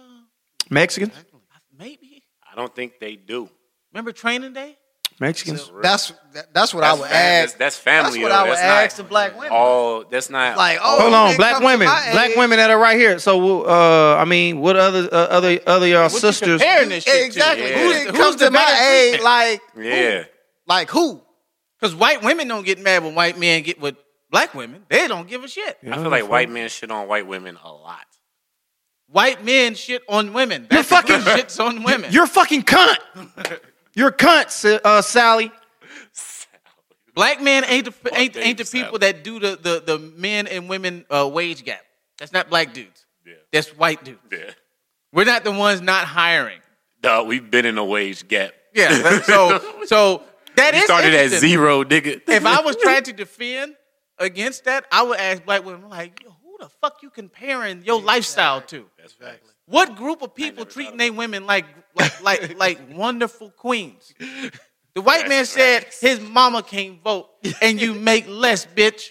Mexicans? 0.69 1.15
maybe. 1.78 2.23
I 2.51 2.55
don't 2.55 2.74
think 2.74 2.99
they 3.01 3.16
do. 3.16 3.49
Remember 3.93 4.12
Training 4.12 4.53
Day? 4.53 4.77
Mexicans. 5.20 5.70
That's 5.82 6.12
that's 6.53 6.73
what 6.73 6.85
I 6.85 6.93
would 6.93 7.09
fam- 7.09 7.45
ask. 7.45 7.59
That's, 7.59 7.77
that's 7.77 7.77
family. 7.77 8.03
That's 8.11 8.23
what 8.23 8.28
though. 8.28 8.35
I 8.35 8.43
would 8.43 8.51
That's 8.51 8.61
ask 8.61 8.99
not 8.99 9.05
the 9.05 9.09
black 9.09 9.35
women. 9.36 9.53
All 9.53 10.05
that's 10.05 10.31
not 10.31 10.57
Like, 10.57 10.78
oh, 10.81 11.01
Hold 11.01 11.15
on, 11.15 11.36
black 11.36 11.61
women, 11.61 11.86
black 11.89 12.31
age. 12.31 12.36
women 12.36 12.59
that 12.59 12.70
are 12.70 12.78
right 12.78 12.97
here. 12.97 13.19
So, 13.19 13.62
uh, 13.65 14.16
I 14.16 14.24
mean, 14.24 14.61
what 14.61 14.77
other 14.77 15.09
uh, 15.11 15.16
other 15.16 15.59
other 15.66 15.86
y'all 15.89 16.05
What 16.05 16.12
you 16.12 16.19
sisters? 16.20 16.61
comparing 16.61 16.90
this 16.90 17.05
shit 17.05 17.15
to? 17.15 17.27
Exactly. 17.27 17.69
Yeah. 17.69 17.78
Who 17.82 17.93
didn't 17.93 18.15
Who's 18.15 18.24
come 18.24 18.36
the 18.36 18.45
to 18.47 18.51
my 18.53 18.65
better 18.65 18.93
age? 18.93 19.20
Like, 19.20 19.61
yeah. 19.77 20.24
like 20.66 20.90
who? 20.90 21.20
Because 21.81 21.95
white 21.97 22.23
women 22.23 22.47
don't 22.47 22.65
get 22.65 22.78
mad 22.81 23.03
when 23.03 23.15
white 23.16 23.39
men 23.39 23.62
get 23.62 23.81
with 23.81 23.97
black 24.31 24.55
women. 24.55 24.85
They 24.89 25.09
don't 25.09 25.28
give 25.28 25.43
a 25.43 25.49
shit. 25.49 25.78
I 25.90 25.95
feel 25.97 26.11
like 26.11 26.28
white 26.28 26.49
men 26.51 26.69
shit 26.69 26.90
on 26.93 27.09
white 27.09 27.27
women 27.27 27.57
a 27.62 27.73
lot. 27.73 28.05
White 29.11 29.43
men 29.45 29.74
shit 29.74 30.03
on 30.09 30.32
women. 30.32 30.66
You're 30.70 30.82
fucking- 30.82 31.16
shits 31.20 31.65
on 31.65 31.82
women. 31.82 32.12
You're 32.12 32.27
fucking 32.27 32.62
cunt. 32.62 32.99
You're 33.99 34.11
a 34.11 34.12
cunt, 34.12 34.81
uh, 34.85 35.03
Sally. 35.03 35.51
black 37.16 37.43
men 37.43 37.65
ain't 37.66 37.87
the 37.87 38.16
ain't, 38.16 38.37
ain't 38.37 38.59
the 38.59 38.65
people 38.65 39.01
that 39.01 39.25
do 39.25 39.41
the 39.41 39.59
the, 39.61 39.83
the 39.85 39.99
men 39.99 40.47
and 40.47 40.69
women 40.69 41.05
uh, 41.11 41.29
wage 41.29 41.65
gap. 41.65 41.81
That's 42.16 42.33
not 42.33 42.49
black 42.49 42.73
dudes. 42.73 43.07
Yeah. 43.27 43.35
That's 43.53 43.77
white 43.77 44.05
dudes. 44.05 44.20
Yeah. 44.31 44.53
We're 45.12 45.25
not 45.25 45.43
the 45.43 45.51
ones 45.51 45.81
not 45.81 46.05
hiring. 46.05 46.61
Dog, 47.01 47.27
we've 47.27 47.51
been 47.51 47.66
in 47.66 47.77
a 47.77 47.85
wage 47.85 48.29
gap. 48.29 48.53
Yeah. 48.73 49.20
so 49.23 49.61
so 49.87 50.23
that 50.55 50.75
We 50.75 50.79
is 50.79 50.85
started 50.85 51.15
at 51.15 51.31
zero, 51.31 51.83
nigga. 51.83 52.20
If 52.29 52.47
I 52.47 52.61
was 52.61 52.77
trying 52.77 53.03
to 53.03 53.12
defend 53.12 53.75
against 54.16 54.66
that, 54.66 54.85
I 54.93 55.03
would 55.03 55.19
ask 55.19 55.45
black 55.45 55.65
women 55.65 55.89
like, 55.89 56.23
who 56.23 56.57
the 56.61 56.69
fuck 56.81 57.03
you 57.03 57.11
comparing 57.11 57.83
your 57.83 58.01
lifestyle 58.01 58.61
to? 58.61 58.87
That's 58.97 59.15
facts. 59.15 59.55
What 59.66 59.97
group 59.97 60.23
of 60.23 60.35
people 60.35 60.65
treating 60.65 60.93
thought 60.93 60.99
their 60.99 61.12
women 61.12 61.47
like 61.47 61.66
like 61.99 62.23
like 62.23 62.59
like 62.59 62.79
wonderful 62.93 63.51
queens? 63.51 64.12
The 64.95 65.03
white 65.03 65.29
man 65.29 65.45
said 65.47 65.87
his 66.01 66.20
mama 66.20 66.62
can't 66.62 67.03
vote 67.03 67.29
and 67.62 67.81
you 67.81 67.95
make 67.95 68.27
less, 68.29 68.66
bitch. 68.66 69.11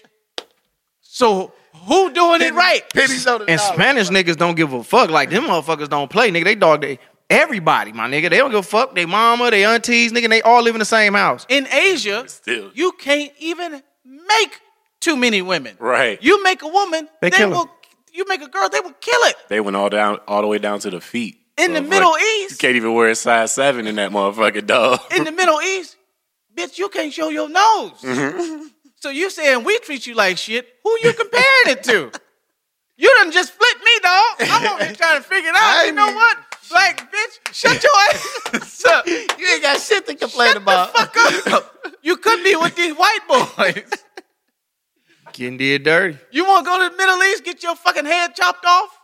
So 1.00 1.52
who 1.86 2.12
doing 2.12 2.42
it 2.42 2.52
right? 2.54 2.82
Pennies 2.92 3.26
on 3.26 3.40
the 3.40 3.50
And 3.50 3.58
dollar. 3.58 3.74
Spanish 3.74 4.08
niggas 4.10 4.36
don't 4.36 4.54
give 4.54 4.72
a 4.72 4.82
fuck. 4.84 5.10
Like 5.10 5.30
them 5.30 5.44
motherfuckers 5.44 5.88
don't 5.88 6.10
play, 6.10 6.30
nigga. 6.30 6.44
They 6.44 6.54
dog 6.54 6.82
they 6.82 6.98
everybody, 7.30 7.92
my 7.92 8.08
nigga. 8.08 8.30
They 8.30 8.36
don't 8.38 8.50
give 8.50 8.60
a 8.60 8.62
fuck. 8.62 8.94
They 8.94 9.06
mama, 9.06 9.50
they 9.50 9.64
aunties, 9.64 10.12
nigga. 10.12 10.28
They 10.28 10.42
all 10.42 10.62
live 10.62 10.74
in 10.74 10.78
the 10.80 10.84
same 10.84 11.14
house. 11.14 11.46
In 11.48 11.66
Asia, 11.68 12.24
Still. 12.28 12.70
you 12.74 12.92
can't 12.92 13.32
even 13.38 13.82
make 14.04 14.60
too 15.00 15.16
many 15.16 15.42
women. 15.42 15.76
Right. 15.78 16.22
You 16.22 16.42
make 16.42 16.62
a 16.62 16.68
woman, 16.68 17.08
They 17.22 17.30
they, 17.30 17.36
kill 17.38 17.50
her. 17.50 17.54
will. 17.56 17.70
You 18.12 18.24
make 18.28 18.42
a 18.42 18.48
girl, 18.48 18.68
they 18.68 18.80
will 18.80 18.94
kill 19.00 19.20
it. 19.24 19.36
They 19.48 19.60
went 19.60 19.76
all 19.76 19.88
down, 19.90 20.18
all 20.26 20.40
the 20.42 20.48
way 20.48 20.58
down 20.58 20.80
to 20.80 20.90
the 20.90 21.00
feet. 21.00 21.38
In 21.58 21.72
the 21.74 21.82
Middle 21.82 22.16
East. 22.16 22.50
you 22.52 22.56
can't 22.58 22.76
even 22.76 22.94
wear 22.94 23.08
a 23.08 23.14
size 23.14 23.52
seven 23.52 23.86
in 23.86 23.96
that 23.96 24.10
motherfucking 24.12 24.66
dog. 24.66 25.00
in 25.16 25.24
the 25.24 25.32
Middle 25.32 25.60
East, 25.60 25.96
bitch, 26.56 26.78
you 26.78 26.88
can't 26.88 27.12
show 27.12 27.28
your 27.28 27.48
nose. 27.48 27.92
Mm-hmm. 28.02 28.66
So 29.00 29.10
you 29.10 29.30
saying 29.30 29.62
we 29.62 29.78
treat 29.78 30.08
you 30.08 30.14
like 30.16 30.38
shit? 30.38 30.66
Who 30.82 30.90
you 31.04 31.12
comparing 31.12 31.66
it 31.66 31.84
to? 31.84 32.10
You 32.96 33.14
done 33.20 33.30
just 33.30 33.52
flipped 33.52 33.84
me, 33.84 33.90
dog. 34.02 34.34
I'm 34.40 34.72
over 34.74 34.84
here 34.86 34.92
trying 34.96 35.18
to 35.18 35.22
figure 35.22 35.50
it 35.50 35.54
out. 35.56 35.62
I 35.62 35.84
You 35.86 35.92
know 35.92 36.06
mean- 36.06 36.16
what? 36.16 36.36
Black 36.68 37.12
bitch, 37.12 37.54
shut 37.54 37.80
your 37.84 37.92
ass 38.60 38.84
up. 38.86 39.06
You 39.06 39.14
ain't 39.54 39.62
got 39.62 39.80
shit 39.80 40.04
to 40.08 40.16
complain 40.16 40.56
about. 40.56 40.92
Fuck 40.96 41.16
up. 41.52 41.76
You 42.02 42.16
could 42.16 42.42
be 42.42 42.56
with 42.56 42.74
these 42.74 42.92
white 42.96 43.20
boys. 43.28 43.84
Getting 45.32 45.58
did 45.58 45.84
dirty. 45.84 46.18
You 46.32 46.44
want 46.44 46.64
to 46.64 46.70
go 46.70 46.82
to 46.82 46.90
the 46.90 46.96
Middle 46.96 47.22
East, 47.22 47.44
get 47.44 47.62
your 47.62 47.76
fucking 47.76 48.04
head 48.04 48.34
chopped 48.34 48.64
off? 48.66 48.97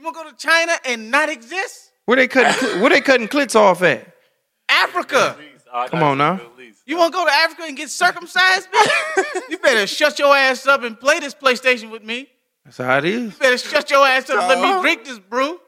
You 0.00 0.06
want 0.06 0.16
to 0.16 0.22
go 0.24 0.30
to 0.30 0.36
China 0.36 0.72
and 0.86 1.10
not 1.10 1.28
exist? 1.28 1.92
Where 2.06 2.16
they 2.16 2.26
cutting 2.26 2.80
where 2.80 2.88
they 2.88 3.02
cutting 3.02 3.28
clits 3.28 3.54
off 3.54 3.82
at? 3.82 4.14
Africa. 4.66 5.36
Come 5.88 6.02
on 6.02 6.16
now. 6.16 6.40
You 6.86 6.96
want 6.96 7.12
to 7.12 7.18
go 7.18 7.26
to 7.26 7.30
Africa 7.30 7.64
and 7.66 7.76
get 7.76 7.90
circumcised, 7.90 8.66
bitch? 8.72 9.50
you 9.50 9.58
better 9.58 9.86
shut 9.86 10.18
your 10.18 10.34
ass 10.34 10.66
up 10.66 10.84
and 10.84 10.98
play 10.98 11.20
this 11.20 11.34
PlayStation 11.34 11.90
with 11.90 12.02
me. 12.02 12.28
That's 12.64 12.78
how 12.78 12.96
it 12.96 13.04
is. 13.04 13.34
You 13.34 13.38
better 13.38 13.58
shut 13.58 13.90
your 13.90 14.06
ass 14.06 14.30
up 14.30 14.40
and 14.40 14.48
let 14.48 14.58
me 14.58 14.72
oh. 14.72 14.80
drink 14.80 15.04
this 15.04 15.18
brew. 15.18 15.60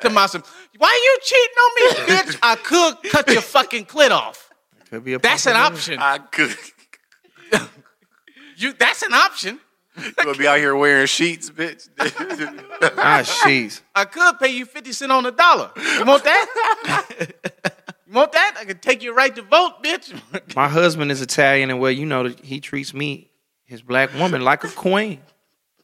Come 0.00 0.16
on, 0.16 0.28
some. 0.30 0.42
Why 0.78 0.98
you 1.04 1.18
cheating 1.22 1.56
on 1.58 1.70
me, 1.76 2.32
bitch? 2.32 2.38
I 2.42 2.56
could 2.56 3.10
cut 3.12 3.28
your 3.28 3.42
fucking 3.42 3.84
clit 3.84 4.12
off. 4.12 4.50
Could 4.88 5.04
be 5.04 5.12
a 5.12 5.18
That's 5.18 5.46
an 5.46 5.56
option. 5.56 5.98
I 6.00 6.18
could. 6.18 6.56
You. 8.56 8.72
That's 8.72 9.02
an 9.02 9.14
option. 9.14 9.60
You 10.04 10.12
gonna 10.24 10.38
be 10.38 10.46
out 10.46 10.58
here 10.58 10.74
wearing 10.76 11.06
sheets, 11.06 11.50
bitch. 11.50 11.88
Ah, 12.96 13.22
sheets. 13.22 13.82
I 13.94 14.04
could 14.04 14.38
pay 14.38 14.48
you 14.48 14.64
fifty 14.64 14.92
cent 14.92 15.10
on 15.10 15.24
the 15.24 15.32
dollar. 15.32 15.70
You 15.76 16.04
want 16.04 16.24
that? 16.24 17.06
you 18.06 18.14
want 18.14 18.32
that? 18.32 18.56
I 18.58 18.64
could 18.64 18.80
take 18.82 19.02
your 19.02 19.14
right 19.14 19.34
to 19.34 19.42
vote, 19.42 19.82
bitch. 19.82 20.18
My 20.56 20.68
husband 20.68 21.10
is 21.10 21.20
Italian, 21.20 21.70
and 21.70 21.80
well, 21.80 21.90
you 21.90 22.06
know 22.06 22.28
that 22.28 22.44
he 22.44 22.60
treats 22.60 22.94
me, 22.94 23.30
his 23.64 23.82
black 23.82 24.14
woman, 24.14 24.42
like 24.42 24.64
a 24.64 24.68
queen. 24.68 25.20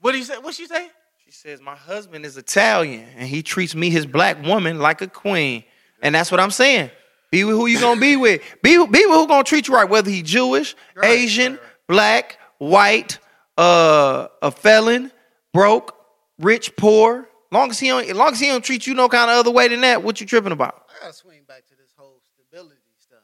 what 0.01 0.13
do 0.13 0.19
you 0.19 0.25
say? 0.25 0.39
What 0.39 0.55
she 0.55 0.67
say? 0.67 0.89
She 1.25 1.33
says 1.33 1.61
my 1.61 1.77
husband 1.77 2.25
is 2.25 2.37
Italian, 2.37 3.07
and 3.17 3.29
he 3.29 3.43
treats 3.43 3.75
me, 3.75 3.91
his 3.91 4.07
black 4.07 4.43
woman, 4.45 4.79
like 4.79 5.01
a 5.01 5.09
queen. 5.09 5.65
And 6.03 6.15
that's 6.15 6.31
what 6.31 6.39
I'm 6.39 6.51
saying. 6.51 6.91
Be 7.31 7.43
with 7.43 7.57
who 7.57 7.67
you 7.67 7.81
gonna 7.81 8.01
be 8.01 8.17
with. 8.17 8.41
Be 8.63 8.77
be 8.77 9.07
with 9.07 9.17
who 9.17 9.27
gonna 9.27 9.43
treat 9.43 9.67
you 9.67 9.75
right, 9.75 9.89
whether 9.89 10.11
he 10.11 10.23
Jewish, 10.23 10.77
Asian, 11.03 11.59
black, 11.89 12.39
white, 12.59 13.19
uh, 13.57 14.29
a 14.43 14.51
felon, 14.51 15.13
broke, 15.53 15.95
rich, 16.39 16.75
poor. 16.77 17.29
Long 17.53 17.71
as 17.71 17.79
he 17.79 17.89
don't, 17.89 18.05
as 18.09 18.17
long 18.17 18.33
as 18.33 18.41
he 18.41 18.49
don't 18.49 18.65
treat 18.65 18.87
you 18.87 18.95
no 18.95 19.09
kind 19.09 19.31
of 19.31 19.37
other 19.37 19.51
way 19.53 19.69
than 19.69 19.81
that, 19.83 20.03
what 20.03 20.21
you 20.21 20.27
tripping 20.27 20.53
about? 20.53 20.87
I 20.91 21.01
gotta 21.03 21.13
swing 21.13 21.43
back 21.47 21.67
to 21.69 21.77
this 21.77 21.93
whole 21.97 22.21
stability 22.35 22.81
stuff 22.99 23.23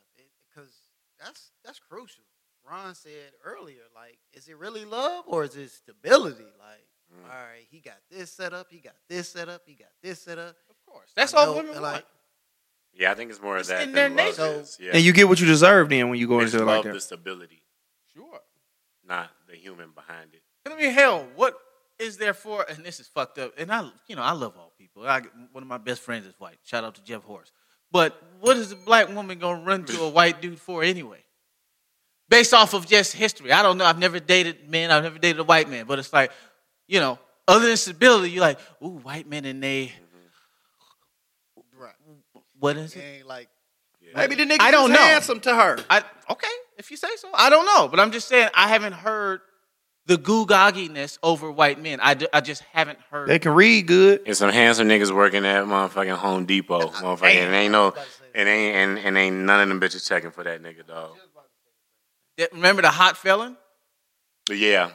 because 0.54 0.70
that's 1.18 1.50
that's 1.64 1.80
crucial. 1.80 2.22
Ron 2.68 2.94
said 2.94 3.32
earlier, 3.44 3.80
like, 3.94 4.18
is 4.32 4.46
it 4.46 4.56
really 4.56 4.84
love 4.84 5.24
or 5.26 5.42
is 5.44 5.56
it 5.56 5.70
stability? 5.70 6.44
Like, 6.58 6.86
Mm. 7.12 7.24
all 7.24 7.30
right, 7.30 7.66
he 7.68 7.80
got 7.80 7.96
this 8.08 8.30
set 8.30 8.52
up, 8.54 8.68
he 8.70 8.78
got 8.78 8.94
this 9.08 9.28
set 9.30 9.48
up, 9.48 9.62
he 9.66 9.74
got 9.74 9.88
this 10.00 10.22
set 10.22 10.38
up. 10.38 10.54
Of 10.70 10.76
course. 10.86 11.10
That's 11.16 11.34
I 11.34 11.38
all 11.40 11.46
know, 11.46 11.52
women 11.54 11.72
and, 11.72 11.80
want. 11.82 11.94
like, 11.94 12.04
yeah, 12.94 13.10
I 13.10 13.14
think 13.16 13.32
it's 13.32 13.42
more 13.42 13.56
of 13.56 13.60
It's 13.62 13.68
that 13.70 13.82
in 13.82 13.90
than 13.90 14.14
their 14.14 14.26
love 14.28 14.38
nature. 14.38 14.60
is. 14.60 14.78
Yeah. 14.80 14.90
And 14.94 15.02
you 15.02 15.12
get 15.12 15.28
what 15.28 15.40
you 15.40 15.46
deserve 15.48 15.88
then 15.88 16.08
when 16.08 16.20
you 16.20 16.28
go 16.28 16.36
They 16.36 16.44
into 16.44 16.52
just 16.52 16.62
it 16.62 16.66
like 16.66 16.76
love 16.76 16.84
that. 16.84 16.92
the 16.92 17.00
stability, 17.00 17.64
Sure. 18.14 18.38
not 19.04 19.28
the 19.50 19.56
human 19.56 19.90
behind 19.94 20.30
it. 20.34 20.42
I 20.70 20.76
mean, 20.76 20.92
hell, 20.92 21.26
what 21.34 21.54
is 21.98 22.16
there 22.16 22.34
for? 22.34 22.64
And 22.68 22.84
this 22.84 23.00
is 23.00 23.08
fucked 23.08 23.38
up. 23.38 23.52
And 23.58 23.72
I, 23.72 23.88
you 24.06 24.16
know, 24.16 24.22
I 24.22 24.32
love 24.32 24.54
all 24.58 24.72
people. 24.78 25.06
I, 25.06 25.20
one 25.52 25.62
of 25.62 25.68
my 25.68 25.78
best 25.78 26.00
friends 26.02 26.26
is 26.26 26.34
white. 26.38 26.58
Shout 26.64 26.84
out 26.84 26.94
to 26.96 27.02
Jeff 27.04 27.22
Horst. 27.22 27.52
But 27.92 28.20
what 28.40 28.56
is 28.56 28.70
a 28.72 28.76
black 28.76 29.08
woman 29.08 29.38
gonna 29.38 29.62
run 29.64 29.84
to 29.86 30.02
a 30.02 30.08
white 30.18 30.40
dude 30.40 30.60
for 30.60 30.82
anyway? 30.84 31.18
Based 32.28 32.54
off 32.54 32.74
of 32.74 32.86
just 32.86 33.14
history. 33.14 33.50
I 33.50 33.62
don't 33.62 33.76
know. 33.76 33.84
I've 33.84 33.98
never 33.98 34.20
dated 34.20 34.70
men. 34.70 34.90
I've 34.92 35.02
never 35.02 35.18
dated 35.18 35.40
a 35.40 35.44
white 35.44 35.68
man. 35.68 35.86
But 35.86 35.98
it's 35.98 36.12
like, 36.12 36.30
you 36.86 37.00
know, 37.00 37.18
other 37.48 37.66
than 37.66 37.76
stability, 37.76 38.30
you're 38.30 38.40
like, 38.42 38.60
ooh, 38.82 38.98
white 38.98 39.28
men 39.28 39.44
and 39.44 39.60
they. 39.60 39.86
Mm-hmm. 39.86 41.82
right. 41.82 41.94
What 42.60 42.76
is 42.76 42.94
It 42.94 43.00
it? 43.00 43.02
ain't 43.18 43.26
like 43.26 43.48
Maybe 44.14 44.34
the 44.34 44.44
nigga 44.44 44.60
I 44.60 44.70
don't 44.70 44.88
just 44.90 45.00
know. 45.00 45.06
handsome 45.06 45.40
to 45.40 45.54
her. 45.54 45.78
I 45.88 46.02
okay, 46.30 46.48
if 46.78 46.90
you 46.90 46.96
say 46.96 47.08
so. 47.16 47.28
I 47.34 47.50
don't 47.50 47.66
know, 47.66 47.88
but 47.88 48.00
I'm 48.00 48.10
just 48.12 48.28
saying 48.28 48.48
I 48.54 48.68
haven't 48.68 48.92
heard 48.92 49.40
the 50.06 50.16
googogginess 50.16 51.18
over 51.22 51.50
white 51.50 51.80
men. 51.80 52.00
I, 52.02 52.14
d- 52.14 52.26
I 52.32 52.40
just 52.40 52.62
haven't 52.72 52.98
heard. 53.10 53.28
They 53.28 53.38
can 53.38 53.52
read 53.52 53.86
good. 53.86 54.22
And 54.26 54.36
some 54.36 54.50
handsome 54.50 54.88
niggas 54.88 55.14
working 55.14 55.44
at 55.46 55.64
motherfucking 55.64 56.16
Home 56.16 56.46
Depot, 56.46 56.80
motherfucking. 56.88 57.34
And 57.34 57.54
ain't 57.54 57.72
no, 57.72 57.94
and 58.34 58.48
ain't 58.48 58.76
and, 58.76 58.98
and 58.98 59.16
ain't 59.18 59.36
none 59.36 59.60
of 59.60 59.68
them 59.68 59.80
bitches 59.80 60.06
checking 60.08 60.30
for 60.30 60.42
that 60.44 60.62
nigga, 60.62 60.86
dog. 60.86 61.16
Remember 62.52 62.82
the 62.82 62.90
hot 62.90 63.16
felon? 63.16 63.56
But 64.46 64.56
yeah, 64.56 64.90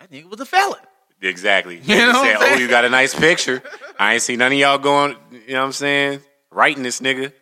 That 0.00 0.10
nigga 0.10 0.24
was 0.30 0.40
a 0.40 0.46
felon. 0.46 0.80
Exactly. 1.20 1.80
You 1.84 1.96
know 1.96 2.06
what 2.12 2.24
said, 2.24 2.36
I'm 2.36 2.42
oh, 2.42 2.46
saying? 2.46 2.60
you 2.60 2.68
got 2.68 2.84
a 2.84 2.88
nice 2.90 3.14
picture. 3.14 3.62
I 3.98 4.14
ain't 4.14 4.22
see 4.22 4.36
none 4.36 4.52
of 4.52 4.58
y'all 4.58 4.78
going, 4.78 5.16
you 5.30 5.52
know 5.54 5.60
what 5.60 5.66
I'm 5.66 5.72
saying? 5.72 6.20
Writing 6.50 6.82
this 6.82 7.00
nigga. 7.00 7.32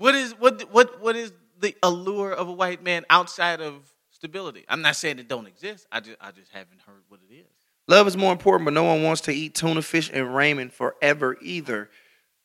What 0.00 0.14
is 0.14 0.32
what 0.38 0.62
what 0.72 1.02
what 1.02 1.14
is 1.14 1.30
the 1.58 1.76
allure 1.82 2.32
of 2.32 2.48
a 2.48 2.52
white 2.52 2.82
man 2.82 3.04
outside 3.10 3.60
of 3.60 3.74
stability? 4.10 4.64
I'm 4.66 4.80
not 4.80 4.96
saying 4.96 5.18
it 5.18 5.28
don't 5.28 5.46
exist. 5.46 5.86
I 5.92 6.00
just 6.00 6.16
I 6.22 6.30
just 6.30 6.50
haven't 6.52 6.80
heard 6.86 7.02
what 7.08 7.20
it 7.28 7.34
is. 7.34 7.44
Love 7.86 8.08
is 8.08 8.16
more 8.16 8.32
important, 8.32 8.64
but 8.64 8.72
no 8.72 8.84
one 8.84 9.02
wants 9.02 9.20
to 9.22 9.32
eat 9.32 9.54
tuna 9.54 9.82
fish 9.82 10.08
and 10.10 10.28
ramen 10.28 10.72
forever 10.72 11.36
either. 11.42 11.90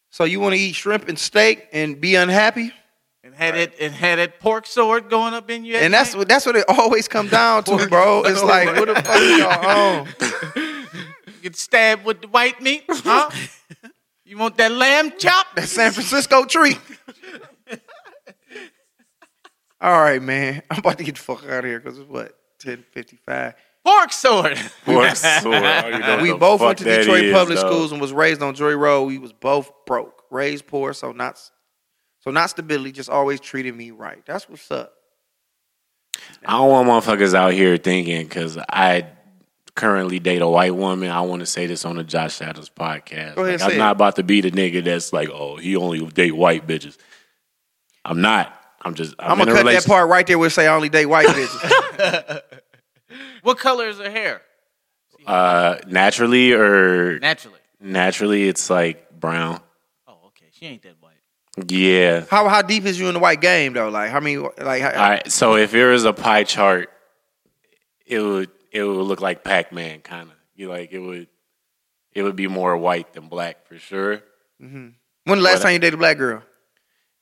So 0.10 0.26
you 0.26 0.41
want 0.41 0.56
to 0.56 0.60
eat 0.60 0.73
shrimp 0.73 1.07
and 1.07 1.18
steak 1.18 1.69
and 1.72 2.02
be 2.02 2.15
unhappy? 2.15 2.73
And 3.23 3.34
had 3.34 3.56
it 3.56 3.73
and 3.80 3.94
had 3.94 4.19
that 4.19 4.41
pork 4.41 4.68
sword 4.68 5.10
going 5.10 5.34
up 5.34 5.49
in 5.49 5.64
you. 5.64 5.77
And 5.77 5.94
that's 5.94 6.14
what 6.14 6.27
that's 6.27 6.45
what 6.45 6.57
it 6.57 6.65
always 6.68 7.07
come 7.07 7.30
down 7.30 7.64
to, 7.64 7.88
bro. 7.88 8.23
It's 8.26 8.44
like, 8.44 8.76
what 8.76 8.90
the 8.90 8.95
fuck 8.95 9.15
is 9.15 9.40
y'all 9.40 9.65
on? 9.65 10.88
get 11.41 11.56
stabbed 11.56 12.03
with 12.03 12.19
the 12.19 12.27
white 12.27 12.61
meat, 12.61 12.84
huh? 12.90 13.30
you 14.26 14.38
want 14.38 14.57
that 14.57 14.73
lamb 14.73 15.14
chop? 15.18 15.56
That 15.56 15.69
San 15.69 15.94
Francisco 15.94 16.44
treat. 16.44 16.77
All 19.86 20.02
right, 20.02 20.20
man. 20.22 20.64
I'm 20.72 20.80
about 20.80 20.98
to 20.98 21.03
get 21.03 21.14
the 21.16 21.22
fuck 21.22 21.44
out 21.45 21.60
of 21.60 21.66
here 21.66 21.80
because 21.80 21.99
it's 21.99 22.10
what 22.10 22.36
ten 22.60 22.84
fifty 22.91 23.18
five. 23.26 23.53
Pork 23.86 24.12
sword. 24.12 24.57
Pork 24.84 25.16
sword. 25.16 25.64
I 25.64 26.20
We 26.24 26.34
both 26.34 26.60
went 26.60 26.80
to 26.80 26.84
Detroit 26.84 27.26
is, 27.26 27.34
public 27.34 27.60
dog. 27.60 27.68
schools 27.72 27.91
and 27.91 28.02
was 28.02 28.12
raised 28.12 28.41
on 28.41 28.56
Joy 28.56 28.74
Road. 28.74 29.03
We 29.03 29.20
was 29.20 29.32
both 29.32 29.72
broke, 29.86 30.24
raised 30.32 30.66
poor, 30.66 30.91
so 30.94 31.12
not 31.12 31.40
so 32.22 32.32
not 32.32 32.49
stability. 32.49 32.94
Just 32.94 33.12
always 33.12 33.40
treated 33.40 33.76
me 33.76 33.91
right. 33.91 34.26
That's 34.26 34.49
what's 34.49 34.72
up. 34.72 34.91
I 36.44 36.53
don't 36.53 36.70
want 36.70 36.90
motherfuckers 36.90 37.36
out 37.36 37.53
here 37.53 37.78
thinking 37.78 38.24
because 38.26 38.57
I 38.57 39.06
currently 39.76 40.18
date 40.18 40.41
a 40.41 40.48
white 40.48 40.74
woman. 40.74 41.12
I 41.12 41.22
want 41.22 41.41
to 41.41 41.45
say 41.45 41.68
this 41.68 41.86
on 41.86 41.98
the 41.98 42.03
Josh 42.03 42.41
Adams 42.41 42.72
podcast. 42.72 43.36
Go 43.36 43.44
ahead, 43.44 43.60
Like, 43.60 43.70
say 43.70 43.74
I'm 43.74 43.78
not 43.78 43.90
it. 43.90 43.98
about 43.98 44.16
to 44.16 44.24
be 44.24 44.41
the 44.41 44.49
nigga 44.49 44.84
that's 44.84 45.14
like, 45.14 45.30
oh, 45.30 45.57
he 45.57 45.76
only 45.76 46.03
date 46.07 46.36
white 46.36 46.66
bitches. 46.66 46.98
I'm 48.03 48.22
not. 48.22 48.52
I'm 48.86 48.94
just. 48.94 49.16
I'm, 49.20 49.32
I'm, 49.32 49.38
gonna 49.40 49.52
a 49.52 49.56
cut 49.56 49.66
that 49.66 49.86
part 49.86 50.10
right 50.10 50.26
there 50.26 50.38
where 50.38 50.48
it 50.48 50.52
say 50.52 50.68
I 50.68 50.76
only 50.76 50.90
date 50.90 51.07
white 51.07 51.28
bitches. 51.28 52.41
what 53.41 53.57
color 53.57 53.90
is 53.90 53.98
her 53.98 54.10
hair? 54.10 54.41
Uh, 55.26 55.78
naturally 55.88 56.53
or 56.53 57.18
Naturally. 57.20 57.57
naturally, 57.82 58.48
it's 58.48 58.70
like 58.70 59.10
brown. 59.20 59.60
Oh, 60.07 60.18
okay. 60.28 60.45
She 60.52 60.68
ain't 60.68 60.84
that 60.84 60.95
white. 60.99 61.14
Yeah. 61.68 62.26
how 62.30 62.48
how 62.48 62.62
deep 62.62 62.86
is 62.86 62.99
you 62.99 63.07
in 63.07 63.16
the 63.16 63.20
white 63.20 63.41
game 63.41 63.74
though? 63.74 63.90
Like 63.90 64.12
how 64.12 64.20
many 64.20 64.38
like 64.38 64.84
how, 64.84 64.90
All 64.91 65.10
right. 65.10 65.32
So 65.32 65.56
if 65.56 65.72
there 65.72 65.90
was 65.90 66.06
a 66.06 66.14
pie 66.14 66.44
chart, 66.44 66.91
it 68.06 68.20
would 68.20 68.52
it 68.72 68.84
would 68.84 69.02
look 69.02 69.20
like 69.22 69.44
Pac 69.44 69.72
Man, 69.72 70.02
kind 70.02 70.30
of. 70.30 70.36
You 70.56 70.70
like 70.70 70.91
it 70.91 70.99
would. 70.99 71.28
It 72.14 72.22
would 72.22 72.36
be 72.36 72.48
more 72.48 72.78
white 72.78 73.14
than 73.14 73.28
black 73.28 73.68
for 73.68 73.78
sure. 73.80 74.22
when 74.60 74.94
the 75.26 75.36
last 75.38 75.56
What- 75.56 75.64
time 75.64 75.74
you 75.74 75.80
dated 75.80 75.95
a 75.95 75.98
black 75.98 76.18
girl? 76.18 76.44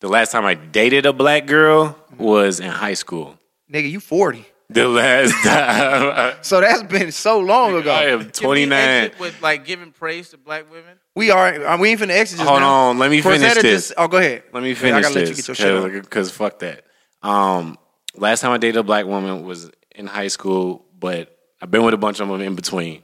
The 0.04 0.10
last 0.10 0.34
time 0.34 0.44
I 0.44 0.54
dated 0.54 1.06
a 1.06 1.14
black 1.14 1.46
girl 1.46 1.98
was 2.18 2.60
in 2.60 2.68
high 2.70 2.94
school. 2.94 3.38
Nigga, 3.72 3.90
you 3.90 4.02
40. 4.02 4.46
The 4.70 4.86
last 4.90 5.32
time 5.46 6.36
So 6.42 6.60
that's 6.60 6.84
been 6.84 7.14
so 7.14 7.40
long 7.40 7.74
ago. 7.78 7.90
I 7.90 8.08
am 8.08 8.20
Can 8.20 8.50
we 8.50 8.66
29. 8.66 8.80
exit 8.80 9.18
with 9.18 9.42
like 9.42 9.64
giving 9.64 9.94
praise 9.94 10.32
to 10.32 10.38
black 10.38 10.70
women? 10.70 11.00
We 11.16 11.32
are. 11.32 11.54
uh, 11.66 11.78
We 11.78 11.88
ain't 11.92 12.02
finna 12.02 12.10
exit. 12.10 12.40
just 12.40 12.50
Hold 12.50 12.60
now. 12.60 12.90
on, 12.90 13.00
let 13.00 13.12
me 13.12 13.22
Rosetta 13.22 13.40
finish 13.40 13.62
this. 13.62 13.88
Just, 13.88 13.94
oh, 13.98 14.10
go 14.10 14.18
ahead. 14.18 14.44
Let 14.52 14.62
me 14.62 14.72
Yeah, 14.72 14.76
I 14.76 14.78
finish 14.78 15.02
gotta 15.04 15.16
let 15.16 15.30
you 15.30 15.36
get 15.36 15.48
your 15.48 15.56
shit 15.56 15.74
off. 15.74 15.92
because 16.04 16.32
fuck 16.32 16.60
that. 16.60 16.84
Um, 17.22 17.78
last 18.18 18.42
time 18.42 18.52
I 18.52 18.58
dated 18.58 18.76
a 18.76 18.84
black 18.84 19.06
woman 19.06 19.46
was 19.46 19.72
in 19.96 20.08
high 20.08 20.28
school, 20.28 20.84
but 21.00 21.34
I've 21.62 21.72
been 21.72 21.84
with 21.86 21.94
a 21.94 21.98
bunch 21.98 22.20
of 22.20 22.28
them 22.28 22.42
in 22.42 22.56
between. 22.56 23.04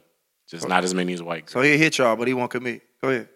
Just 0.50 0.68
not 0.68 0.84
as 0.84 0.94
many 0.94 1.14
as 1.14 1.24
white 1.24 1.46
girls. 1.46 1.52
So 1.54 1.62
he'll 1.62 1.78
hit 1.78 1.98
y'all, 1.98 2.18
but 2.18 2.28
he 2.28 2.34
won't 2.34 2.52
commit. 2.52 2.82
Go 3.02 3.08
ahead. 3.08 3.30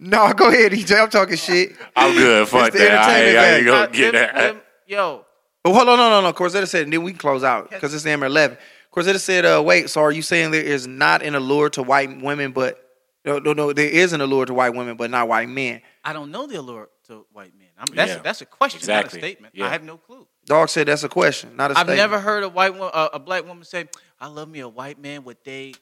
No, 0.00 0.32
go 0.32 0.48
ahead, 0.48 0.72
EJ. 0.72 1.00
I'm 1.00 1.10
talking 1.10 1.36
shit. 1.36 1.72
I'm 1.94 2.14
good. 2.16 2.48
Fuck 2.48 2.68
It's 2.68 2.76
the 2.78 2.82
that. 2.84 2.98
I 3.08 3.20
ain't, 3.22 3.38
I 3.38 3.54
ain't 3.56 3.66
gonna 3.66 3.80
Uh, 3.82 3.86
get 3.86 4.12
them- 4.12 4.12
that. 4.12 4.34
them- 4.34 4.60
yo, 4.86 5.24
But 5.62 5.74
hold 5.74 5.88
on, 5.90 5.98
no, 5.98 6.08
no, 6.10 6.20
no. 6.22 6.32
Corzetta 6.32 6.66
said, 6.66 6.84
and 6.84 6.92
then 6.92 7.02
we 7.02 7.12
can 7.12 7.18
close 7.18 7.44
out 7.44 7.70
because 7.70 7.92
it's 7.94 8.04
number 8.04 8.24
11. 8.26 8.56
Corzetta 8.94 9.20
said, 9.20 9.44
uh, 9.44 9.62
wait, 9.64 9.90
so 9.90 10.00
are 10.00 10.10
you 10.10 10.22
saying 10.22 10.50
there 10.52 10.62
is 10.62 10.86
not 10.86 11.22
an 11.22 11.34
allure 11.34 11.68
to 11.70 11.82
white 11.82 12.20
women, 12.22 12.52
but 12.52 12.82
no, 13.26 13.38
no, 13.38 13.52
no, 13.52 13.72
there 13.72 13.88
is 13.88 14.12
an 14.14 14.20
allure 14.22 14.46
to 14.46 14.54
white 14.54 14.74
women, 14.74 14.96
but 14.96 15.10
not 15.10 15.28
white 15.28 15.48
men? 15.50 15.82
I 16.02 16.12
don't 16.14 16.30
know 16.30 16.46
the 16.46 16.56
allure 16.56 16.88
to 17.08 17.26
white 17.32 17.52
men. 17.58 17.68
I'm, 17.78 17.94
that's, 17.94 18.12
Yeah. 18.12 18.18
that's 18.22 18.40
a 18.40 18.46
question, 18.46 18.78
Exactly. 18.78 19.18
not 19.20 19.24
a 19.24 19.28
statement. 19.28 19.54
Yeah. 19.54 19.66
I 19.66 19.68
have 19.68 19.84
no 19.84 19.98
clue. 19.98 20.26
Dog 20.46 20.70
said 20.70 20.88
that's 20.88 21.04
a 21.04 21.08
question, 21.10 21.54
not 21.56 21.70
a 21.70 21.74
I've 21.74 21.86
statement. 21.86 21.98
never 21.98 22.18
heard 22.20 22.42
a 22.42 22.48
white 22.48 22.74
wo- 22.74 22.86
uh, 22.88 23.10
a 23.12 23.18
black 23.18 23.46
woman 23.46 23.62
say, 23.64 23.86
"I 24.18 24.26
love 24.28 24.48
me 24.48 24.60
a 24.60 24.68
white 24.68 24.98
man 24.98 25.22
with 25.24 25.44
they." 25.44 25.74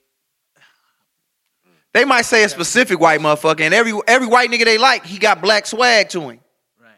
They 1.94 2.04
might 2.04 2.22
say 2.22 2.44
a 2.44 2.48
specific 2.48 3.00
white 3.00 3.20
motherfucker, 3.20 3.62
and 3.62 3.72
every 3.74 3.92
every 4.06 4.26
white 4.28 4.50
nigga 4.50 4.64
they 4.64 4.78
like, 4.78 5.04
he 5.06 5.18
got 5.18 5.40
black 5.40 5.66
swag 5.66 6.08
to 6.10 6.20
him. 6.20 6.40
Right. 6.80 6.90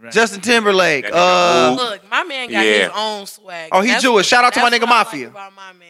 Right. 0.00 0.12
Justin 0.12 0.40
Timberlake. 0.40 1.04
That 1.04 1.12
Uh, 1.14 1.74
Look, 1.76 2.08
my 2.08 2.22
man 2.24 2.48
got 2.50 2.64
Yeah. 2.64 2.84
his 2.84 2.90
own 2.94 3.26
swag. 3.26 3.70
Oh, 3.72 3.80
he 3.80 3.90
That's 3.90 4.02
Jewish. 4.02 4.26
Shout 4.26 4.44
out 4.44 4.54
to 4.54 4.60
my 4.60 4.70
nigga 4.70 4.82
what 4.82 4.90
I 4.92 5.02
Mafia. 5.04 5.24
Like 5.26 5.30
about 5.32 5.54
my 5.54 5.72
man. 5.72 5.88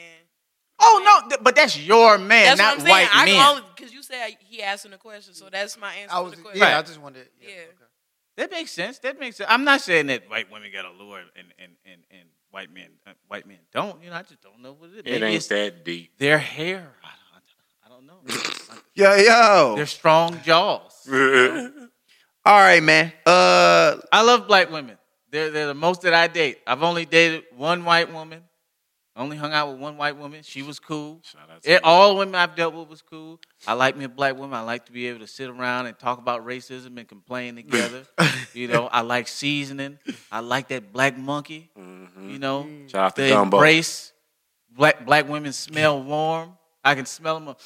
Oh 0.81 1.03
no, 1.23 1.29
th- 1.29 1.41
but 1.43 1.57
that's 1.57 1.77
your 1.79 2.19
man, 2.19 2.57
That's 2.57 2.61
what 2.61 2.65
not 2.67 2.75
I'm 2.75 2.81
saying. 2.81 2.91
white 2.91 3.09
I 3.13 3.25
men. 3.27 3.35
can 3.35 3.49
only 3.51 3.63
because 3.77 3.93
you 3.93 4.03
said 4.03 4.37
he 4.49 4.63
asking 4.63 4.93
a 4.93 4.99
question, 4.99 5.35
so 5.35 5.49
that's 5.51 5.77
my 5.79 5.93
answer 5.95 6.15
I 6.15 6.19
to 6.19 6.25
was, 6.25 6.33
the 6.35 6.43
question. 6.43 6.61
yeah, 6.61 6.79
I 6.79 6.83
just 6.83 7.01
wanted. 7.01 7.29
Yeah. 7.41 7.49
Yeah. 7.49 7.55
okay. 7.63 7.73
That 8.37 8.51
makes 8.53 8.71
sense. 8.71 8.99
That 9.01 9.19
makes 9.19 9.37
sense. 9.37 9.51
I'm 9.53 9.65
not 9.65 9.81
saying 9.81 10.07
that 10.07 10.31
white 10.31 10.51
women 10.53 10.71
got 10.73 10.85
allure 10.85 11.19
and 11.19 11.53
and 11.59 11.73
and, 11.85 12.01
and 12.13 12.29
white 12.53 12.73
men 12.73 12.91
uh, 13.07 13.11
white 13.27 13.47
men 13.47 13.59
don't. 13.73 14.01
You 14.03 14.11
know, 14.11 14.17
I 14.17 14.23
just 14.23 14.41
don't 14.41 14.63
know 14.63 14.73
what 14.73 14.91
it 14.91 14.93
is. 14.93 14.99
It 15.17 15.21
Maybe 15.21 15.35
ain't 15.35 15.49
that 15.49 15.85
deep. 15.85 16.17
their 16.19 16.39
hair. 16.39 16.93
I 17.03 17.09
don't, 17.09 17.43
I 17.85 17.89
don't 17.89 18.07
know. 18.07 18.15
Yo, 18.95 19.15
yo. 19.17 19.75
They're 19.77 19.87
strong 19.87 20.41
jaws. 20.45 21.09
All 22.45 22.59
right, 22.59 22.83
man. 22.83 23.13
Uh, 23.27 23.97
I 24.13 24.23
love 24.23 24.47
black 24.47 24.71
women. 24.71 24.97
They're 25.31 25.51
they're 25.51 25.67
the 25.67 25.75
most 25.75 26.03
that 26.03 26.15
I 26.15 26.27
date. 26.27 26.59
I've 26.67 26.83
only 26.83 27.05
dated 27.05 27.45
one 27.57 27.85
white 27.85 28.13
woman. 28.13 28.43
Only 29.15 29.37
hung 29.37 29.53
out 29.53 29.73
with 29.73 29.81
one 29.81 29.97
white 29.97 30.17
woman. 30.17 30.43
She 30.45 30.63
was 30.63 30.79
cool. 30.79 31.21
Shout 31.25 31.51
out 31.51 31.63
to 31.65 31.71
It- 31.73 31.83
all 31.83 32.17
women 32.17 32.37
I've 32.37 32.55
dealt 32.55 32.73
with 32.73 32.89
was 32.89 33.03
cool. 33.03 33.41
I 33.67 33.73
like 33.73 33.97
me 33.97 34.05
a 34.05 34.09
black 34.09 34.37
woman. 34.37 34.57
I 34.57 34.63
like 34.63 34.87
to 34.87 34.93
be 34.93 35.09
able 35.09 35.19
to 35.21 35.27
sit 35.27 35.51
around 35.51 35.87
and 35.87 35.99
talk 35.99 36.19
about 36.21 36.47
racism 36.47 36.97
and 36.99 37.09
complain 37.09 37.57
together. 37.57 38.05
you 38.55 38.69
know, 38.69 38.87
I 38.87 39.01
like 39.01 39.27
seasoning. 39.27 39.99
I 40.31 40.39
like 40.39 40.69
that 40.69 40.93
black 40.93 41.19
monkey. 41.19 41.69
You 41.77 42.39
know, 42.39 42.63
Mm-hmm. 42.63 42.87
Shout 42.87 43.05
out 43.07 43.17
to 43.17 43.23
the 43.23 43.29
Gumbo. 43.31 43.57
embrace. 43.57 44.13
Black 44.71 45.05
black 45.05 45.29
women 45.29 45.53
smell 45.53 46.01
warm. 46.01 46.57
I 46.85 46.95
can 46.95 47.07
smell 47.07 47.39
them 47.39 47.49
a, 47.49 47.57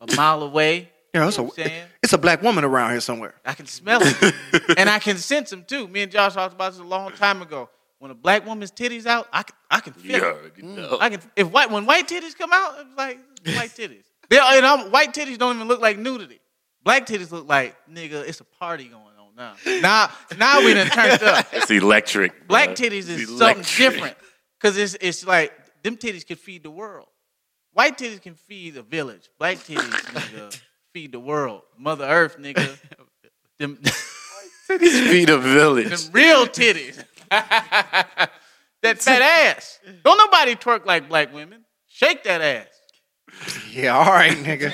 a 0.00 0.16
mile 0.16 0.42
away. 0.42 0.88
yeah, 1.14 1.22
You 1.22 1.28
it's 1.28 1.36
know 1.38 1.44
a, 1.44 1.46
what 1.48 1.58
I'm 1.58 1.64
saying? 1.66 1.86
it's 2.02 2.12
a 2.12 2.18
black 2.18 2.42
woman 2.42 2.64
around 2.64 2.90
here 2.92 3.00
somewhere. 3.00 3.34
I 3.44 3.54
can 3.54 3.66
smell 3.66 4.00
it. 4.02 4.34
and 4.78 4.88
I 4.88 4.98
can 4.98 5.16
sense 5.18 5.50
them 5.50 5.64
too. 5.64 5.88
Me 5.88 6.02
and 6.02 6.10
Josh 6.12 6.34
talked 6.34 6.54
about 6.54 6.72
this 6.72 6.80
a 6.80 6.84
long 6.84 7.12
time 7.12 7.42
ago. 7.42 7.68
When 7.98 8.10
a 8.10 8.14
black 8.14 8.46
woman's 8.46 8.72
titties 8.72 9.04
out, 9.04 9.28
I 9.32 9.42
can, 9.42 9.54
I 9.70 9.80
can 9.80 9.92
feel 9.92 10.12
Yeah, 10.12 10.32
it. 10.46 10.52
you 10.56 10.62
know. 10.62 10.96
I 11.00 11.10
can 11.10 11.20
if 11.36 11.50
white 11.50 11.70
when 11.70 11.84
white 11.84 12.08
titties 12.08 12.34
come 12.36 12.50
out, 12.52 12.76
it's 12.80 12.96
like 12.96 13.18
white 13.44 13.70
titties. 13.70 14.04
They 14.30 14.38
and 14.38 14.64
I'm, 14.64 14.90
white 14.90 15.12
titties 15.12 15.36
don't 15.36 15.56
even 15.56 15.68
look 15.68 15.80
like 15.82 15.98
nudity. 15.98 16.40
Black 16.82 17.04
titties 17.06 17.30
look 17.30 17.46
like 17.46 17.76
nigga. 17.92 18.26
It's 18.26 18.40
a 18.40 18.44
party 18.44 18.84
going 18.84 19.02
on 19.18 19.34
now. 19.36 19.54
Now 19.82 20.10
now 20.38 20.64
we 20.64 20.72
done 20.72 20.86
turned 20.86 21.22
up. 21.22 21.46
It's 21.52 21.70
electric. 21.70 22.48
Black 22.48 22.70
bruh. 22.70 22.76
titties 22.76 23.08
is 23.08 23.08
It's 23.10 23.26
something 23.36 23.56
electric. 23.58 23.76
different 23.92 24.16
because 24.58 24.78
it's 24.78 24.96
it's 24.98 25.26
like 25.26 25.52
them 25.82 25.96
titties 25.98 26.24
can 26.26 26.36
feed 26.36 26.62
the 26.62 26.70
world. 26.70 27.08
White 27.72 27.98
titties 27.98 28.20
can 28.20 28.34
feed 28.34 28.76
a 28.76 28.82
village. 28.82 29.28
Black 29.38 29.56
titties 29.66 29.78
nigga, 29.80 30.60
feed 30.92 31.12
the 31.12 31.20
world. 31.20 31.62
Mother 31.78 32.04
Earth, 32.04 32.36
nigga. 32.38 32.78
Them, 33.58 33.78
Titties 34.68 35.08
feed 35.10 35.28
a 35.28 35.36
village. 35.38 35.90
them 35.90 36.12
real 36.12 36.46
titties. 36.46 37.02
that 37.28 38.30
fat 38.82 39.22
ass. 39.22 39.78
Don't 40.02 40.16
nobody 40.16 40.54
twerk 40.54 40.86
like 40.86 41.08
black 41.08 41.34
women. 41.34 41.64
Shake 41.86 42.24
that 42.24 42.40
ass. 42.40 42.79
Yeah, 43.72 43.96
all 43.96 44.04
right, 44.04 44.36
nigga. 44.36 44.70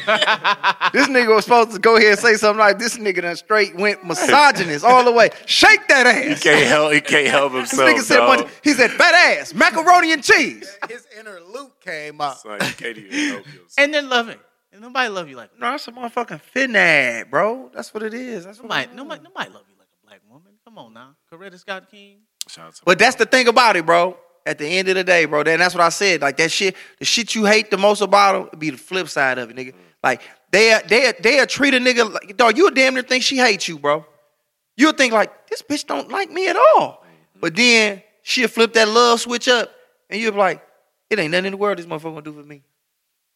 this 0.92 1.08
nigga 1.08 1.34
was 1.34 1.44
supposed 1.44 1.72
to 1.72 1.78
go 1.78 1.96
ahead 1.96 2.12
and 2.12 2.18
say 2.18 2.34
something 2.34 2.58
like 2.58 2.78
this 2.78 2.96
nigga 2.96 3.22
done 3.22 3.36
straight 3.36 3.76
went 3.76 4.04
misogynist 4.04 4.84
all 4.84 5.04
the 5.04 5.12
way. 5.12 5.30
Shake 5.46 5.86
that 5.88 6.06
ass. 6.06 6.38
He 6.38 6.50
Can't 6.50 6.66
help. 6.66 6.92
He 6.92 7.00
can't 7.00 7.28
help 7.28 7.52
himself. 7.52 7.88
This 7.88 8.00
nigga 8.00 8.02
said, 8.02 8.16
dog. 8.18 8.38
bunch, 8.38 8.50
he 8.62 8.72
said, 8.72 8.90
fat 8.90 9.14
ass, 9.38 9.54
macaroni 9.54 10.12
and 10.12 10.22
cheese. 10.22 10.76
His 10.88 11.06
inner 11.18 11.40
Luke 11.40 11.80
came 11.80 12.20
up. 12.20 12.38
Son, 12.38 12.58
you 12.60 12.72
can't 12.74 12.98
even 12.98 13.28
help 13.28 13.46
yourself. 13.46 13.74
And 13.78 13.94
they're 13.94 14.02
loving. 14.02 14.38
And 14.72 14.82
nobody 14.82 15.08
love 15.08 15.28
you 15.28 15.36
like 15.36 15.50
No, 15.58 15.70
that's 15.70 15.88
a 15.88 15.92
motherfucking 15.92 16.40
fitness, 16.40 17.24
bro. 17.30 17.70
That's 17.72 17.94
what 17.94 18.02
it 18.02 18.14
is. 18.14 18.44
That's 18.44 18.58
what 18.60 18.68
nobody, 18.68 18.94
nobody, 18.94 19.22
nobody 19.22 19.50
love 19.50 19.62
you 19.68 19.76
like 19.78 19.88
a 19.88 20.06
black 20.06 20.20
woman. 20.28 20.52
Come 20.64 20.78
on 20.78 20.92
now. 20.92 21.16
Coretta 21.32 21.58
Scott 21.58 21.90
King. 21.90 22.18
Shout 22.48 22.66
out 22.66 22.74
to 22.74 22.82
But 22.84 22.98
that's 22.98 23.16
the 23.16 23.26
thing 23.26 23.48
about 23.48 23.76
it, 23.76 23.86
bro. 23.86 24.16
At 24.46 24.58
the 24.58 24.66
end 24.66 24.88
of 24.88 24.94
the 24.94 25.02
day, 25.02 25.24
bro, 25.24 25.42
then 25.42 25.58
that's 25.58 25.74
what 25.74 25.82
I 25.82 25.88
said. 25.88 26.22
Like 26.22 26.36
that 26.36 26.52
shit, 26.52 26.76
the 27.00 27.04
shit 27.04 27.34
you 27.34 27.44
hate 27.44 27.70
the 27.70 27.76
most 27.76 28.00
about 28.00 28.52
them 28.52 28.58
be 28.60 28.70
the 28.70 28.76
flip 28.76 29.08
side 29.08 29.38
of 29.38 29.50
it, 29.50 29.56
nigga. 29.56 29.72
Mm. 29.72 29.76
Like 30.04 30.22
they 30.52 30.80
they 30.88 31.12
they 31.20 31.44
treat 31.46 31.74
a 31.74 31.78
nigga 31.78 32.12
like 32.12 32.36
dog. 32.36 32.56
You 32.56 32.68
a 32.68 32.70
damn 32.70 32.94
near 32.94 33.02
think 33.02 33.24
she 33.24 33.38
hates 33.38 33.66
you, 33.66 33.78
bro. 33.78 34.06
You'll 34.76 34.92
think 34.92 35.12
like 35.12 35.48
this 35.48 35.62
bitch 35.62 35.86
don't 35.86 36.10
like 36.10 36.30
me 36.30 36.48
at 36.48 36.56
all. 36.56 37.02
Mm-hmm. 37.02 37.40
But 37.40 37.56
then 37.56 38.02
she'll 38.22 38.48
flip 38.48 38.72
that 38.74 38.88
love 38.88 39.20
switch 39.20 39.48
up, 39.48 39.70
and 40.08 40.20
you'll 40.20 40.32
be 40.32 40.38
like, 40.38 40.62
It 41.10 41.18
ain't 41.18 41.32
nothing 41.32 41.46
in 41.46 41.52
the 41.52 41.56
world 41.56 41.78
this 41.78 41.86
motherfucker 41.86 42.02
gonna 42.02 42.22
do 42.22 42.32
for 42.32 42.44
me. 42.44 42.62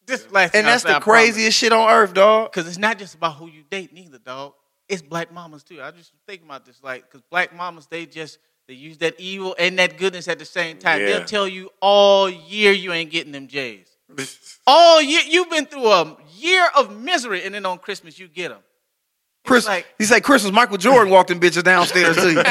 This 0.05 0.31
last 0.31 0.55
And 0.55 0.65
that's 0.65 0.83
the 0.83 0.99
craziest 0.99 1.57
shit 1.57 1.73
on 1.73 1.89
earth, 1.89 2.13
dog. 2.13 2.51
Because 2.51 2.67
it's 2.67 2.77
not 2.77 2.97
just 2.97 3.15
about 3.15 3.35
who 3.35 3.47
you 3.47 3.63
date, 3.69 3.93
neither, 3.93 4.17
dog. 4.17 4.53
It's 4.87 5.01
black 5.01 5.31
mamas 5.31 5.63
too. 5.63 5.81
I 5.81 5.91
just 5.91 6.11
think 6.27 6.43
about 6.43 6.65
this, 6.65 6.81
like, 6.83 7.03
because 7.03 7.21
black 7.29 7.55
mamas 7.55 7.87
they 7.87 8.05
just 8.05 8.39
they 8.71 8.77
use 8.77 8.99
that 8.99 9.19
evil 9.19 9.53
and 9.59 9.77
that 9.79 9.97
goodness 9.97 10.29
at 10.29 10.39
the 10.39 10.45
same 10.45 10.77
time. 10.77 11.01
Yeah. 11.01 11.07
They'll 11.07 11.25
tell 11.25 11.45
you 11.45 11.71
all 11.81 12.29
year 12.29 12.71
you 12.71 12.93
ain't 12.93 13.11
getting 13.11 13.33
them 13.33 13.47
J's. 13.47 13.85
all 14.65 15.01
year 15.01 15.23
you've 15.27 15.49
been 15.49 15.65
through 15.65 15.87
a 15.87 16.15
year 16.37 16.65
of 16.77 16.97
misery, 16.97 17.43
and 17.43 17.53
then 17.53 17.65
on 17.65 17.79
Christmas 17.79 18.17
you 18.17 18.29
get 18.29 18.47
them. 18.47 18.61
Chris, 19.45 19.67
like- 19.67 19.85
he 19.97 20.05
say 20.05 20.21
Christmas. 20.21 20.53
Michael 20.53 20.77
Jordan 20.77 21.11
walked 21.11 21.27
them 21.27 21.41
bitches 21.41 21.63
downstairs 21.63 22.15
to 22.15 22.31
you. 22.31 22.41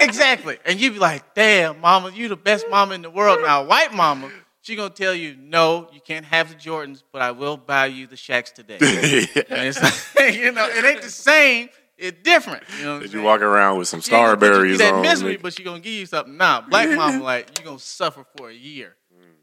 exactly. 0.04 0.58
And 0.64 0.80
you'd 0.80 0.94
be 0.94 0.98
like, 0.98 1.32
damn, 1.36 1.80
mama, 1.80 2.10
you 2.10 2.26
the 2.26 2.34
best 2.34 2.66
mama 2.68 2.96
in 2.96 3.02
the 3.02 3.10
world. 3.10 3.38
Now, 3.40 3.64
white 3.64 3.94
mama, 3.94 4.28
she 4.62 4.74
gonna 4.74 4.90
tell 4.90 5.14
you, 5.14 5.36
no, 5.40 5.88
you 5.92 6.00
can't 6.00 6.26
have 6.26 6.48
the 6.48 6.56
Jordans, 6.56 7.04
but 7.12 7.22
I 7.22 7.30
will 7.30 7.56
buy 7.56 7.86
you 7.86 8.08
the 8.08 8.16
Shaqs 8.16 8.52
today. 8.52 8.78
and 9.48 9.68
it's 9.68 9.80
like, 10.16 10.34
you 10.34 10.50
know, 10.50 10.68
it 10.68 10.84
ain't 10.84 11.02
the 11.02 11.10
same. 11.10 11.68
It's 11.98 12.22
different. 12.22 12.62
You 12.78 12.84
know 12.84 12.90
what 12.90 12.94
I'm 12.96 13.00
Did 13.02 13.06
you 13.12 13.18
saying? 13.18 13.24
walk 13.24 13.40
around 13.42 13.78
with 13.78 13.88
some 13.88 14.00
She 14.00 14.14
ain't 14.14 14.24
gonna 14.24 14.36
put 14.36 14.68
you 14.68 14.74
Starburys 14.76 14.78
that 14.78 14.94
on? 14.94 15.02
misery, 15.02 15.36
nigga? 15.36 15.42
but 15.42 15.52
she 15.54 15.64
gonna 15.64 15.80
give 15.80 15.92
you 15.92 16.06
something. 16.06 16.36
Nah, 16.36 16.60
black 16.62 16.88
mama, 16.90 17.22
like, 17.22 17.58
you 17.58 17.64
gonna 17.64 17.78
suffer 17.78 18.24
for 18.36 18.48
a 18.50 18.54
year. 18.54 18.94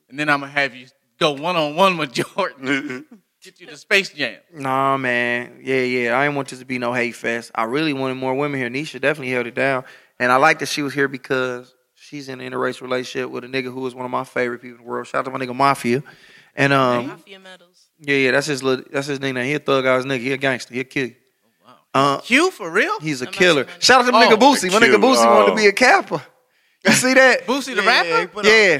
And 0.09 0.17
then 0.19 0.29
I'm 0.29 0.39
gonna 0.39 0.51
have 0.51 0.73
you 0.75 0.87
go 1.19 1.31
one 1.33 1.55
on 1.55 1.75
one 1.75 1.97
with 1.97 2.13
Jordan. 2.59 3.05
Get 3.43 3.59
you 3.59 3.67
the 3.67 3.77
Space 3.77 4.09
Jam. 4.09 4.37
Nah, 4.53 4.97
man. 4.97 5.59
Yeah, 5.61 5.81
yeah. 5.81 6.17
I 6.17 6.23
didn't 6.23 6.35
want 6.35 6.47
this 6.49 6.59
to 6.59 6.65
be 6.65 6.79
no 6.79 6.93
hate 6.93 7.15
fest. 7.15 7.51
I 7.53 7.63
really 7.65 7.93
wanted 7.93 8.15
more 8.15 8.33
women 8.33 8.59
here. 8.59 8.69
Nisha 8.69 8.99
definitely 9.01 9.31
held 9.33 9.45
it 9.47 9.53
down. 9.55 9.83
And 10.19 10.31
I 10.31 10.37
like 10.37 10.59
that 10.59 10.67
she 10.67 10.81
was 10.81 10.93
here 10.93 11.07
because 11.07 11.75
she's 11.93 12.29
in 12.29 12.39
an 12.41 12.51
interracial 12.51 12.81
relationship 12.81 13.29
with 13.29 13.43
a 13.43 13.47
nigga 13.47 13.71
who 13.73 13.85
is 13.85 13.93
one 13.93 14.05
of 14.05 14.11
my 14.11 14.23
favorite 14.23 14.61
people 14.61 14.77
in 14.79 14.83
the 14.83 14.89
world. 14.89 15.07
Shout 15.07 15.19
out 15.19 15.25
to 15.31 15.37
my 15.37 15.45
nigga 15.45 15.55
Mafia. 15.55 16.03
And 16.55 16.71
um 16.71 17.07
Mafia 17.07 17.39
medals. 17.39 17.87
yeah, 17.99 18.15
yeah, 18.15 18.31
that's 18.31 18.47
his 18.47 18.63
little 18.63 18.85
that's 18.91 19.07
his 19.07 19.19
nickname. 19.19 19.45
He 19.45 19.53
a 19.53 19.59
thug 19.59 19.85
ass 19.85 20.05
nigga. 20.05 20.21
He 20.21 20.31
a 20.31 20.37
gangster. 20.37 20.73
He'll 20.73 20.83
kill 20.85 21.07
you. 21.07 21.15
Uh, 21.95 22.19
Q 22.19 22.51
for 22.51 22.69
real? 22.69 22.99
he's 22.99 23.21
a 23.21 23.27
I'm 23.27 23.31
killer. 23.33 23.61
actually- 23.61 23.81
Shout 23.81 24.01
out 24.01 24.05
to 24.07 24.11
my 24.11 24.25
Oh, 24.25 24.29
nigga 24.29 24.39
Boosie. 24.39 24.71
My 24.71 24.79
Q, 24.79 24.87
nigga 24.87 25.01
Boosie 25.01 25.25
wanted 25.25 25.45
to 25.47 25.51
oh. 25.53 25.55
be 25.55 25.67
a 25.67 25.71
Kappa. 25.71 26.21
You 26.85 26.91
see 26.91 27.13
that? 27.13 27.41
Boosie 27.47 27.75
the 27.75 27.83
Yeah, 27.83 27.87
rapper? 27.89 28.19
he 28.21 28.27
put 28.27 28.45
Yeah. 28.45 28.79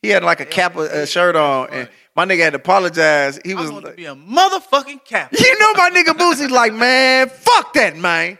He 0.00 0.08
had 0.08 0.24
like 0.24 0.40
a 0.40 0.44
kappa 0.46 0.80
uh, 0.80 1.06
shirt 1.06 1.36
on, 1.36 1.68
and 1.70 1.88
my 2.16 2.24
nigga 2.24 2.40
had 2.42 2.50
to 2.54 2.56
apologize. 2.56 3.38
He 3.44 3.52
I 3.52 3.60
was 3.60 3.70
want 3.70 3.84
to 3.84 3.88
like, 3.90 3.96
be 3.96 4.06
a 4.06 4.16
motherfucking 4.16 5.04
Kappa. 5.04 5.36
You 5.40 5.58
know 5.60 5.72
my 5.74 5.90
nigga 5.90 6.18
Boosie's 6.18 6.50
like, 6.50 6.72
man, 6.72 7.28
fuck 7.28 7.72
that, 7.74 7.96
man. 7.96 8.36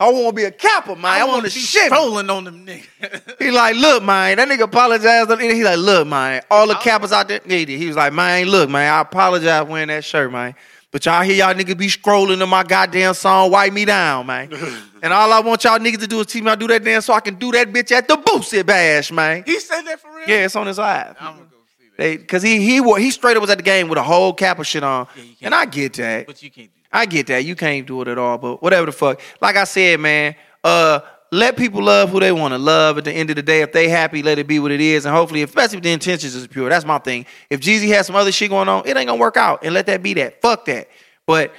I 0.00 0.10
want 0.10 0.28
to 0.28 0.32
be 0.32 0.44
a 0.44 0.50
Kappa, 0.50 0.94
man. 0.96 1.04
I, 1.04 1.24
want 1.24 1.38
to 1.46 1.54
be 1.54 1.60
shit. 1.60 1.86
strolling 1.86 2.30
on 2.30 2.44
them 2.44 2.64
niggas. 2.66 3.36
He 3.38 3.50
like, 3.50 3.76
look, 3.76 4.02
man. 4.04 4.36
That 4.38 4.48
nigga 4.48 4.62
apologized. 4.62 5.30
He 5.40 5.64
like, 5.64 5.78
look, 5.78 6.06
man. 6.06 6.42
All 6.50 6.66
the 6.66 6.74
Kappas 6.74 7.12
out 7.12 7.28
there 7.28 7.40
needed. 7.44 7.78
He 7.78 7.86
was 7.88 7.96
like, 7.96 8.12
man, 8.14 8.46
look, 8.46 8.70
man. 8.70 8.90
I 8.92 9.00
apologize 9.02 9.66
wearing 9.66 9.88
that 9.88 10.04
shirt, 10.04 10.30
man. 10.32 10.54
But 10.96 11.04
y'all 11.04 11.22
hear 11.22 11.34
y'all 11.34 11.52
niggas 11.52 11.76
be 11.76 11.88
scrolling 11.88 12.38
to 12.38 12.46
my 12.46 12.62
goddamn 12.62 13.12
song, 13.12 13.50
"Wipe 13.50 13.70
Me 13.70 13.84
Down," 13.84 14.24
man. 14.24 14.50
and 15.02 15.12
all 15.12 15.30
I 15.30 15.40
want 15.40 15.62
y'all 15.62 15.78
niggas 15.78 16.00
to 16.00 16.06
do 16.06 16.20
is 16.20 16.26
teach 16.26 16.42
me 16.42 16.48
how 16.48 16.54
to 16.54 16.58
do 16.58 16.68
that 16.68 16.82
dance 16.82 17.04
so 17.04 17.12
I 17.12 17.20
can 17.20 17.34
do 17.34 17.52
that 17.52 17.70
bitch 17.70 17.92
at 17.92 18.08
the 18.08 18.16
Boosie 18.16 18.64
Bash, 18.64 19.12
man. 19.12 19.42
he 19.44 19.60
said 19.60 19.82
that 19.82 20.00
for 20.00 20.10
real? 20.10 20.26
Yeah, 20.26 20.46
it's 20.46 20.56
on 20.56 20.66
his 20.66 20.78
live. 20.78 21.14
I'm 21.20 21.34
gonna 21.34 21.48
go 21.50 21.56
see 21.78 21.84
that. 21.90 22.02
They, 22.02 22.16
Cause 22.16 22.42
he 22.42 22.62
he 22.62 22.82
he 22.98 23.10
straight 23.10 23.36
up 23.36 23.42
was 23.42 23.50
at 23.50 23.58
the 23.58 23.62
game 23.62 23.88
with 23.88 23.98
a 23.98 24.02
whole 24.02 24.32
cap 24.32 24.58
of 24.58 24.66
shit 24.66 24.82
on, 24.82 25.04
can't 25.04 25.36
and 25.42 25.54
I 25.54 25.66
get 25.66 25.92
that. 25.92 26.26
But 26.26 26.42
you 26.42 26.50
can't 26.50 26.68
do 26.72 26.80
I 26.90 27.04
get 27.04 27.26
that. 27.26 27.44
You 27.44 27.56
can't 27.56 27.86
do 27.86 28.00
it 28.00 28.08
at 28.08 28.16
all, 28.16 28.38
but 28.38 28.62
whatever 28.62 28.86
the 28.86 28.92
fuck. 28.92 29.20
Like 29.42 29.56
I 29.56 29.64
said, 29.64 30.00
man, 30.00 30.34
uh, 30.64 31.00
let 31.32 31.56
people 31.56 31.82
love 31.82 32.10
who 32.10 32.20
they 32.20 32.32
want 32.32 32.52
to 32.52 32.58
love. 32.58 32.98
At 32.98 33.04
the 33.04 33.12
end 33.12 33.30
of 33.30 33.36
the 33.36 33.42
day, 33.42 33.62
if 33.62 33.72
they 33.72 33.88
happy, 33.88 34.22
let 34.22 34.38
it 34.38 34.46
be 34.46 34.58
what 34.58 34.70
it 34.70 34.80
is. 34.80 35.06
And 35.06 35.14
hopefully, 35.14 35.42
especially 35.42 35.78
if 35.78 35.82
the 35.82 35.92
intentions 35.92 36.34
is 36.34 36.46
pure. 36.46 36.68
That's 36.68 36.84
my 36.84 36.98
thing. 36.98 37.26
If 37.50 37.60
Jeezy 37.60 37.88
has 37.88 38.06
some 38.06 38.16
other 38.16 38.32
shit 38.32 38.50
going 38.50 38.68
on, 38.68 38.86
it 38.86 38.96
ain't 38.96 39.08
gonna 39.08 39.20
work 39.20 39.36
out. 39.36 39.64
And 39.64 39.74
let 39.74 39.86
that 39.86 40.02
be 40.02 40.14
that. 40.14 40.40
Fuck 40.40 40.66
that. 40.66 40.88
But 41.26 41.52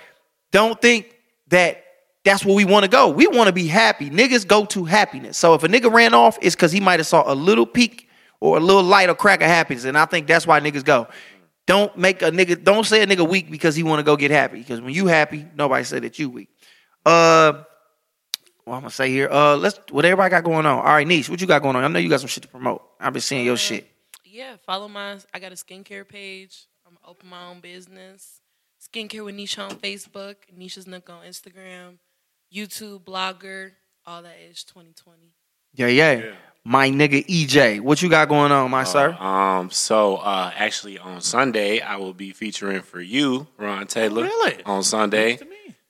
don't 0.52 0.82
think 0.82 1.16
that 1.50 1.84
that's 2.24 2.44
where 2.46 2.56
we 2.56 2.66
want 2.66 2.84
to 2.84 2.90
go. 2.90 3.10
We 3.10 3.28
want 3.28 3.48
to 3.48 3.54
be 3.54 3.68
happy. 3.68 4.10
Niggas 4.10 4.48
go 4.48 4.66
to 4.66 4.86
happiness. 4.86 5.38
So 5.38 5.54
if 5.54 5.64
a 5.64 5.68
nigga 5.68 5.92
ran 5.92 6.14
off, 6.14 6.38
it's 6.42 6.56
because 6.56 6.72
he 6.72 6.80
might 6.80 7.00
have 7.00 7.08
saw 7.08 7.24
a 7.32 7.36
little 7.36 7.66
peak 7.66 8.10
or 8.40 8.58
a 8.58 8.60
little 8.60 8.84
light 8.84 9.10
or 9.10 9.16
crack 9.16 9.42
of 9.42 9.48
happiness. 9.48 9.86
And 9.86 9.98
I 9.98 10.06
think 10.06 10.28
that's 10.28 10.46
why 10.46 10.60
niggas 10.60 10.84
go. 10.84 11.08
Don't 11.68 11.98
make 11.98 12.22
a 12.22 12.32
nigga, 12.32 12.62
don't 12.64 12.86
say 12.86 13.02
a 13.02 13.08
nigga 13.08 13.28
weak 13.28 13.52
because 13.52 13.76
he 13.76 13.84
want 13.84 14.00
to 14.00 14.04
go 14.04 14.16
get 14.16 14.32
happy. 14.32 14.60
Because 14.60 14.82
when 14.82 14.94
you 14.94 15.08
happy, 15.08 15.46
nobody 15.56 15.84
said 15.84 16.04
that 16.04 16.18
you 16.20 16.30
weak. 16.30 16.50
Uh, 17.06 17.64
well, 18.68 18.76
I'm 18.76 18.82
gonna 18.82 18.92
say 18.92 19.10
here, 19.10 19.30
uh, 19.32 19.56
let's 19.56 19.80
what 19.92 20.04
everybody 20.04 20.30
got 20.30 20.44
going 20.44 20.66
on. 20.66 20.80
All 20.80 20.84
right, 20.84 21.08
Niche, 21.08 21.30
what 21.30 21.40
you 21.40 21.48
got 21.48 21.62
going 21.62 21.78
on? 21.78 21.86
I 21.86 21.88
know 21.88 22.00
you 22.00 22.10
got 22.10 22.20
some 22.20 22.28
shit 22.28 22.44
to 22.44 22.50
promote. 22.50 22.84
I've 23.00 23.14
been 23.14 23.22
seeing 23.22 23.46
your 23.46 23.56
shit. 23.56 23.88
Yeah, 24.26 24.58
follow 24.66 24.90
my. 24.90 25.18
I 25.34 25.40
got 25.40 25.54
a 25.54 25.56
skincare 25.56 26.06
page. 26.06 26.68
I'm 26.86 26.98
open 27.08 27.30
my 27.30 27.46
own 27.46 27.62
business. 27.62 28.42
Skincare 28.82 29.24
with 29.24 29.36
Nisha 29.36 29.70
on 29.70 29.78
Facebook. 29.78 30.36
Nisha's 30.58 30.86
Nook 30.86 31.10
on 31.10 31.24
Instagram. 31.24 31.98
YouTube 32.54 33.06
blogger. 33.06 33.72
All 34.06 34.22
that 34.22 34.36
is 34.50 34.64
2020. 34.66 35.18
Yeah, 35.74 35.88
yeah. 35.88 36.34
My 36.66 36.90
nigga 36.90 37.26
EJ, 37.26 37.80
what 37.80 38.02
you 38.02 38.10
got 38.10 38.28
going 38.28 38.52
on, 38.52 38.70
my 38.70 38.84
sir? 38.84 39.14
Um, 39.14 39.72
so 39.72 40.18
uh, 40.18 40.52
actually 40.54 40.98
on 41.00 41.22
Sunday 41.22 41.80
I 41.80 41.96
will 41.96 42.14
be 42.14 42.32
featuring 42.32 42.82
for 42.82 43.00
you, 43.00 43.48
Ron 43.58 43.88
Taylor. 43.88 44.24
really? 44.24 44.64
On 44.66 44.84
Sunday. 44.84 45.40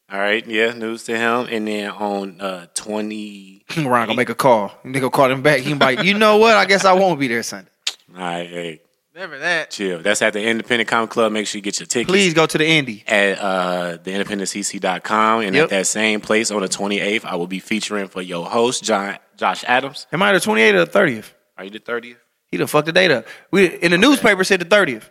All 0.09 0.19
right, 0.19 0.45
yeah, 0.47 0.71
news 0.71 1.03
to 1.05 1.17
him. 1.17 1.47
And 1.51 1.67
then 1.67 1.89
on 1.91 2.39
uh 2.41 2.67
twenty 2.73 3.65
Ron 3.77 4.07
gonna 4.07 4.15
make 4.15 4.29
a 4.29 4.35
call. 4.35 4.71
Nigga 4.85 5.11
call 5.11 5.29
him 5.31 5.41
back. 5.41 5.59
He 5.61 5.73
like, 5.73 6.03
you 6.03 6.13
know 6.13 6.37
what? 6.37 6.55
I 6.55 6.65
guess 6.65 6.85
I 6.85 6.93
won't 6.93 7.19
be 7.19 7.27
there 7.27 7.43
Sunday. 7.43 7.69
all 8.15 8.21
right, 8.21 8.47
hey, 8.49 8.81
Never 9.13 9.37
that. 9.39 9.71
chill. 9.71 9.99
That's 10.01 10.21
at 10.21 10.33
the 10.33 10.41
Independent 10.45 10.87
Comic 10.87 11.09
Club. 11.09 11.31
Make 11.31 11.47
sure 11.47 11.57
you 11.57 11.63
get 11.63 11.79
your 11.79 11.87
tickets. 11.87 12.09
Please 12.09 12.33
go 12.35 12.45
to 12.45 12.57
the 12.57 12.63
indie. 12.63 13.03
at 13.11 13.39
uh, 13.39 13.97
theindependencec.com. 13.97 15.41
And 15.41 15.55
Yep. 15.55 15.63
at 15.63 15.69
that 15.71 15.87
same 15.87 16.21
place 16.21 16.51
on 16.51 16.61
the 16.61 16.67
28th, 16.69 17.25
I 17.25 17.35
will 17.35 17.47
be 17.47 17.59
featuring 17.59 18.07
for 18.09 18.21
your 18.21 18.45
host, 18.45 18.83
John 18.83 19.17
Josh 19.35 19.63
Adams. 19.67 20.05
Am 20.11 20.21
I 20.21 20.33
the 20.33 20.39
28th 20.39 20.73
or 20.75 20.85
the 20.85 20.91
30th? 20.91 21.31
Are 21.57 21.63
you 21.63 21.71
the 21.71 21.79
30th? 21.79 22.17
He 22.51 22.57
done 22.57 22.67
fucked 22.67 22.85
the 22.85 22.91
date 22.93 23.11
up. 23.11 23.25
We 23.51 23.65
in 23.65 23.91
the 23.91 23.97
newspaper 23.97 24.43
said 24.43 24.61
the 24.61 24.65
30th. 24.65 25.09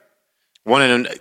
One 0.64 0.82
of 0.82 0.88
them, 0.88 1.12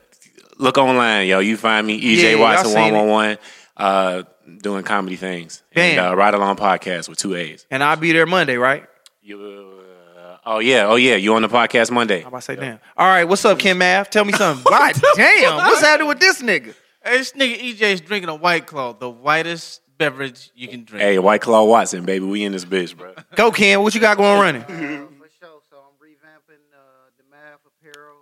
look 0.57 0.77
online, 0.77 1.27
yo. 1.27 1.39
You 1.39 1.57
find 1.57 1.85
me, 1.85 1.99
EJ 1.99 2.31
y'all 2.34 2.41
Watson 2.41 2.72
111, 2.73 3.38
uh, 3.77 4.23
doing 4.61 4.84
comedy 4.84 5.15
things. 5.15 5.64
And 5.73 5.99
uh, 5.99 6.15
Ride 6.15 6.34
Along 6.34 6.56
Podcast 6.56 7.10
with 7.10 7.18
two 7.18 7.35
A's. 7.35 7.65
And 7.69 7.84
I'll 7.84 7.95
be 7.97 8.11
there 8.11 8.26
Monday, 8.26 8.57
right? 8.57 8.85
You, 9.22 9.81
uh, 10.18 10.38
oh, 10.45 10.60
yeah. 10.60 10.88
Oh, 10.88 10.95
yeah. 10.95 11.15
You 11.15 11.35
on 11.35 11.41
the 11.41 11.49
podcast 11.49 11.91
Monday. 11.91 12.22
How 12.22 12.30
about 12.30 12.38
I 12.38 12.39
say 12.41 12.56
damn? 12.56 12.80
All 12.97 13.07
right, 13.07 13.26
what's 13.26 13.43
up, 13.45 13.60
Kim 13.60 13.77
Math? 13.80 14.10
Tell 14.10 14.26
me 14.26 14.34
something. 14.34 14.64
God 14.69 14.95
damn, 15.15 15.57
what's 15.57 15.81
happening 15.81 16.07
with 16.07 16.19
this 16.19 16.41
nigga? 16.41 16.73
Hey, 17.03 17.18
this 17.18 17.34
nigga 17.34 17.60
EJ 17.60 17.81
is 17.81 18.02
drinking 18.02 18.30
a 18.30 18.35
White 18.35 18.65
Claw, 18.65 18.93
the 18.93 19.10
whitest 19.10 19.81
beverage 19.97 20.52
you 20.56 20.68
can 20.68 20.84
drink. 20.84 21.02
Hey, 21.02 21.19
White 21.19 21.41
Claw 21.41 21.64
Watson, 21.64 22.06
baby. 22.06 22.26
We 22.26 22.43
in 22.43 22.52
this 22.52 22.65
bitch, 22.65 22.95
bro. 22.97 23.14
Go, 23.35 23.52
Kim. 23.52 23.81
What 23.84 23.93
you 23.93 24.02
got 24.02 24.18
going 24.18 24.39
running? 24.41 24.64
For 24.64 25.30
sure. 25.39 25.61
So 25.69 25.77
I'm 25.77 25.95
revamping 26.02 26.64
uh, 26.73 27.10
the 27.18 27.23
math 27.30 27.61
apparel. 27.65 28.18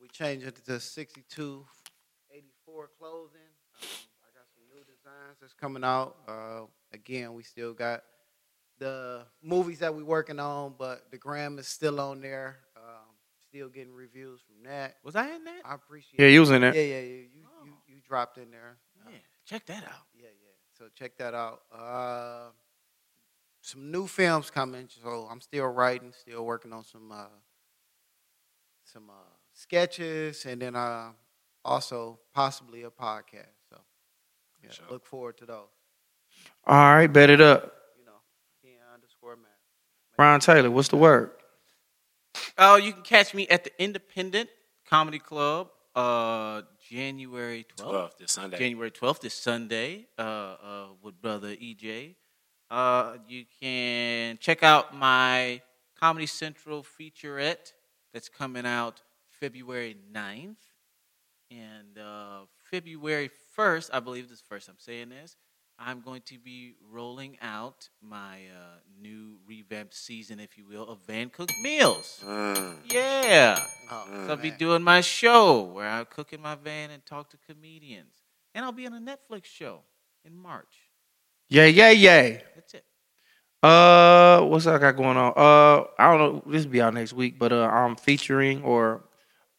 We 0.00 0.08
changed 0.08 0.46
it 0.46 0.62
to 0.66 0.78
62, 0.80 1.64
84 2.30 2.90
clothing. 2.98 3.40
Um, 3.80 3.88
I 4.22 4.28
got 4.36 4.46
some 4.54 4.64
new 4.70 4.84
designs 4.84 5.38
that's 5.40 5.53
coming 5.64 5.84
out. 5.84 6.16
Uh, 6.28 6.66
again, 6.92 7.32
we 7.32 7.42
still 7.42 7.72
got 7.72 8.02
the 8.78 9.24
movies 9.42 9.78
that 9.78 9.94
we're 9.94 10.04
working 10.04 10.38
on, 10.38 10.74
but 10.78 11.10
the 11.10 11.16
gram 11.16 11.58
is 11.58 11.66
still 11.66 11.98
on 12.00 12.20
there. 12.20 12.58
Um, 12.76 13.14
still 13.48 13.70
getting 13.70 13.94
reviews 13.94 14.40
from 14.42 14.70
that. 14.70 14.96
Was 15.02 15.16
I 15.16 15.30
in 15.30 15.42
that? 15.44 15.62
I 15.64 15.74
appreciate. 15.74 16.20
Yeah, 16.20 16.26
you 16.26 16.40
was 16.40 16.50
in 16.50 16.60
there. 16.60 16.74
Yeah, 16.74 16.82
yeah, 16.82 17.00
yeah. 17.00 17.00
You, 17.00 17.46
you, 17.64 17.72
you 17.86 17.96
dropped 18.06 18.36
in 18.36 18.50
there. 18.50 18.76
Yeah, 19.08 19.16
check 19.46 19.64
that 19.64 19.84
out. 19.84 20.04
Yeah, 20.14 20.26
yeah. 20.26 20.52
So 20.78 20.84
check 20.94 21.16
that 21.16 21.32
out. 21.32 21.62
Uh, 21.74 22.50
some 23.62 23.90
new 23.90 24.06
films 24.06 24.50
coming. 24.50 24.86
So 25.02 25.26
I'm 25.30 25.40
still 25.40 25.68
writing, 25.68 26.12
still 26.12 26.44
working 26.44 26.74
on 26.74 26.84
some 26.84 27.10
uh, 27.10 27.24
some 28.84 29.08
uh, 29.08 29.32
sketches, 29.54 30.44
and 30.44 30.60
then 30.60 30.76
uh, 30.76 31.12
also 31.64 32.18
possibly 32.34 32.82
a 32.82 32.90
podcast. 32.90 33.63
So 34.70 34.82
yeah, 34.86 34.92
look 34.92 35.06
forward 35.06 35.38
to 35.38 35.46
those. 35.46 35.68
All 36.66 36.94
right, 36.94 37.06
bet 37.06 37.30
it 37.30 37.40
up. 37.40 37.72
You 37.98 38.06
know, 38.06 38.12
Ken 38.62 38.72
underscore 38.92 39.36
man. 39.36 39.46
Ron 40.18 40.40
Taylor, 40.40 40.70
what's 40.70 40.88
the 40.88 40.96
word? 40.96 41.30
Oh, 42.58 42.76
you 42.76 42.92
can 42.92 43.02
catch 43.02 43.34
me 43.34 43.46
at 43.48 43.64
the 43.64 43.70
Independent 43.82 44.48
Comedy 44.88 45.18
Club, 45.18 45.68
uh, 45.94 46.62
January 46.88 47.66
12th. 47.76 47.92
12th 47.92 48.16
this 48.18 48.32
Sunday. 48.32 48.58
January 48.58 48.90
12th 48.90 49.20
this 49.20 49.34
Sunday, 49.34 50.06
uh, 50.18 50.22
uh, 50.22 50.86
with 51.02 51.20
brother 51.20 51.54
EJ. 51.54 52.14
Uh, 52.70 53.14
you 53.28 53.44
can 53.60 54.38
check 54.38 54.62
out 54.62 54.96
my 54.96 55.60
Comedy 55.98 56.26
Central 56.26 56.84
featurette 56.84 57.72
that's 58.12 58.28
coming 58.28 58.66
out 58.66 59.00
February 59.28 59.96
9th. 60.12 60.56
And 61.50 61.98
uh, 61.98 62.40
February 62.70 63.30
1st, 63.56 63.90
I 63.92 64.00
believe 64.00 64.28
this 64.28 64.38
is 64.38 64.44
first 64.48 64.68
I'm 64.68 64.78
saying 64.78 65.10
this, 65.10 65.36
I'm 65.78 66.00
going 66.00 66.22
to 66.26 66.38
be 66.38 66.74
rolling 66.90 67.36
out 67.42 67.88
my 68.00 68.36
uh, 68.36 68.78
new 69.00 69.36
revamped 69.46 69.94
season, 69.94 70.38
if 70.38 70.56
you 70.56 70.64
will, 70.66 70.86
of 70.86 71.00
Van 71.06 71.30
Cooked 71.30 71.54
Meals. 71.62 72.22
Mm. 72.24 72.76
Yeah. 72.92 73.58
Oh, 73.90 74.04
So 74.26 74.30
I'll 74.30 74.36
be 74.36 74.52
doing 74.52 74.82
my 74.82 75.00
show 75.00 75.62
where 75.62 75.88
I 75.88 76.04
cook 76.04 76.32
in 76.32 76.40
my 76.40 76.54
van 76.54 76.90
and 76.90 77.04
talk 77.04 77.30
to 77.30 77.36
comedians. 77.48 78.14
And 78.54 78.64
I'll 78.64 78.72
be 78.72 78.86
on 78.86 78.94
a 78.94 79.00
Netflix 79.00 79.46
show 79.46 79.80
in 80.24 80.36
March. 80.36 80.90
Yay, 81.48 81.70
yay, 81.70 81.94
yay. 81.94 82.42
That's 82.54 82.74
it. 82.74 82.84
Uh, 83.62 84.42
what's 84.42 84.66
I 84.66 84.78
got 84.78 84.96
going 84.96 85.16
on? 85.16 85.32
Uh, 85.36 85.84
I 85.98 86.10
don't 86.10 86.18
know. 86.18 86.42
This 86.52 86.64
will 86.64 86.72
be 86.72 86.82
out 86.82 86.94
next 86.94 87.14
week, 87.14 87.38
but 87.38 87.52
uh, 87.52 87.66
I'm 87.66 87.96
featuring 87.96 88.62
or 88.62 89.04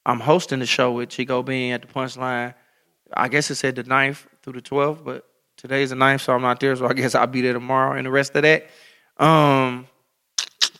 I'm 0.05 0.19
hosting 0.19 0.59
the 0.59 0.65
show 0.65 0.91
with 0.91 1.09
Chico 1.09 1.43
Bean 1.43 1.73
at 1.73 1.81
the 1.81 1.87
Punchline. 1.87 2.53
I 3.13 3.27
guess 3.27 3.49
it 3.51 3.55
said 3.55 3.75
the 3.75 3.83
9th 3.83 4.25
through 4.41 4.53
the 4.53 4.61
12th, 4.61 5.03
but 5.03 5.27
today's 5.57 5.91
the 5.91 5.95
9th, 5.95 6.21
so 6.21 6.33
I'm 6.33 6.41
not 6.41 6.59
there. 6.59 6.75
So 6.75 6.87
I 6.87 6.93
guess 6.93 7.15
I'll 7.15 7.27
be 7.27 7.41
there 7.41 7.53
tomorrow. 7.53 7.97
And 7.97 8.05
the 8.05 8.11
rest 8.11 8.35
of 8.35 8.43
that, 8.43 8.67
um, 9.17 9.87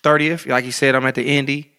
30th, 0.04 0.48
like 0.48 0.66
you 0.66 0.72
said, 0.72 0.96
I'm 0.96 1.06
at 1.06 1.16
the 1.16 1.26
Indy 1.26 1.72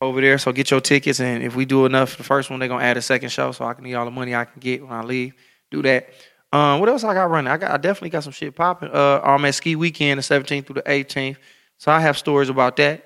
over 0.00 0.20
there. 0.20 0.38
So 0.38 0.52
get 0.52 0.70
your 0.70 0.80
tickets, 0.80 1.20
and 1.20 1.42
if 1.42 1.54
we 1.54 1.64
do 1.64 1.86
enough, 1.86 2.16
the 2.16 2.24
first 2.24 2.50
one 2.50 2.58
they're 2.58 2.68
gonna 2.68 2.84
add 2.84 2.96
a 2.96 3.02
second 3.02 3.30
show, 3.30 3.52
so 3.52 3.64
I 3.64 3.74
can 3.74 3.84
need 3.84 3.94
all 3.94 4.04
the 4.04 4.10
money 4.10 4.34
I 4.34 4.44
can 4.44 4.60
get 4.60 4.82
when 4.82 4.92
I 4.92 5.02
leave. 5.02 5.34
Do 5.70 5.82
that. 5.82 6.10
Um, 6.52 6.80
what 6.80 6.88
else 6.88 7.02
I 7.02 7.14
got 7.14 7.30
running? 7.30 7.50
I 7.50 7.56
got 7.56 7.70
I 7.70 7.76
definitely 7.78 8.10
got 8.10 8.24
some 8.24 8.32
shit 8.32 8.54
popping. 8.54 8.90
Uh, 8.92 9.20
I'm 9.24 9.44
at 9.44 9.54
ski 9.54 9.74
weekend 9.74 10.18
the 10.18 10.22
17th 10.22 10.66
through 10.66 10.74
the 10.74 10.82
18th, 10.82 11.36
so 11.78 11.90
I 11.90 12.00
have 12.00 12.18
stories 12.18 12.50
about 12.50 12.76
that. 12.76 13.04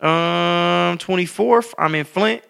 Um, 0.00 0.98
24th, 0.98 1.74
I'm 1.78 1.94
in 1.94 2.04
Flint. 2.04 2.42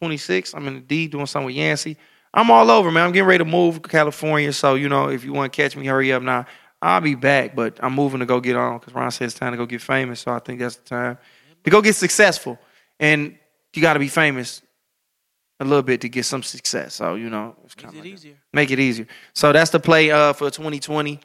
26th, 0.00 0.54
I'm 0.54 0.66
in 0.68 0.74
the 0.74 0.80
D 0.80 1.08
doing 1.08 1.26
something 1.26 1.46
with 1.46 1.56
Yancey. 1.56 1.96
I'm 2.32 2.50
all 2.50 2.70
over, 2.70 2.90
man. 2.90 3.06
I'm 3.06 3.12
getting 3.12 3.26
ready 3.28 3.44
to 3.44 3.50
move 3.50 3.82
to 3.82 3.88
California, 3.88 4.52
so 4.52 4.74
you 4.74 4.88
know 4.88 5.08
if 5.08 5.24
you 5.24 5.32
want 5.32 5.52
to 5.52 5.56
catch 5.56 5.76
me, 5.76 5.86
hurry 5.86 6.12
up 6.12 6.22
now. 6.22 6.46
I'll 6.82 7.00
be 7.00 7.14
back, 7.14 7.54
but 7.54 7.78
I'm 7.82 7.94
moving 7.94 8.20
to 8.20 8.26
go 8.26 8.40
get 8.40 8.56
on 8.56 8.78
because 8.78 8.94
Ron 8.94 9.10
said 9.10 9.26
it's 9.26 9.34
time 9.34 9.52
to 9.52 9.58
go 9.58 9.66
get 9.66 9.82
famous. 9.82 10.20
So 10.20 10.32
I 10.32 10.38
think 10.38 10.60
that's 10.60 10.76
the 10.76 10.84
time 10.84 11.18
to 11.64 11.70
go 11.70 11.82
get 11.82 11.96
successful, 11.96 12.58
and 12.98 13.36
you 13.74 13.82
got 13.82 13.94
to 13.94 13.98
be 13.98 14.08
famous 14.08 14.62
a 15.58 15.64
little 15.64 15.82
bit 15.82 16.00
to 16.00 16.08
get 16.08 16.24
some 16.24 16.42
success. 16.42 16.94
So 16.94 17.16
you 17.16 17.28
know, 17.28 17.56
it's 17.64 17.74
kinda 17.74 17.96
it 17.96 18.00
like 18.00 18.06
easier. 18.08 18.36
Make 18.52 18.70
it 18.70 18.78
easier. 18.78 19.06
So 19.34 19.52
that's 19.52 19.70
the 19.70 19.80
play 19.80 20.10
uh, 20.10 20.32
for 20.32 20.50
2020. 20.50 21.20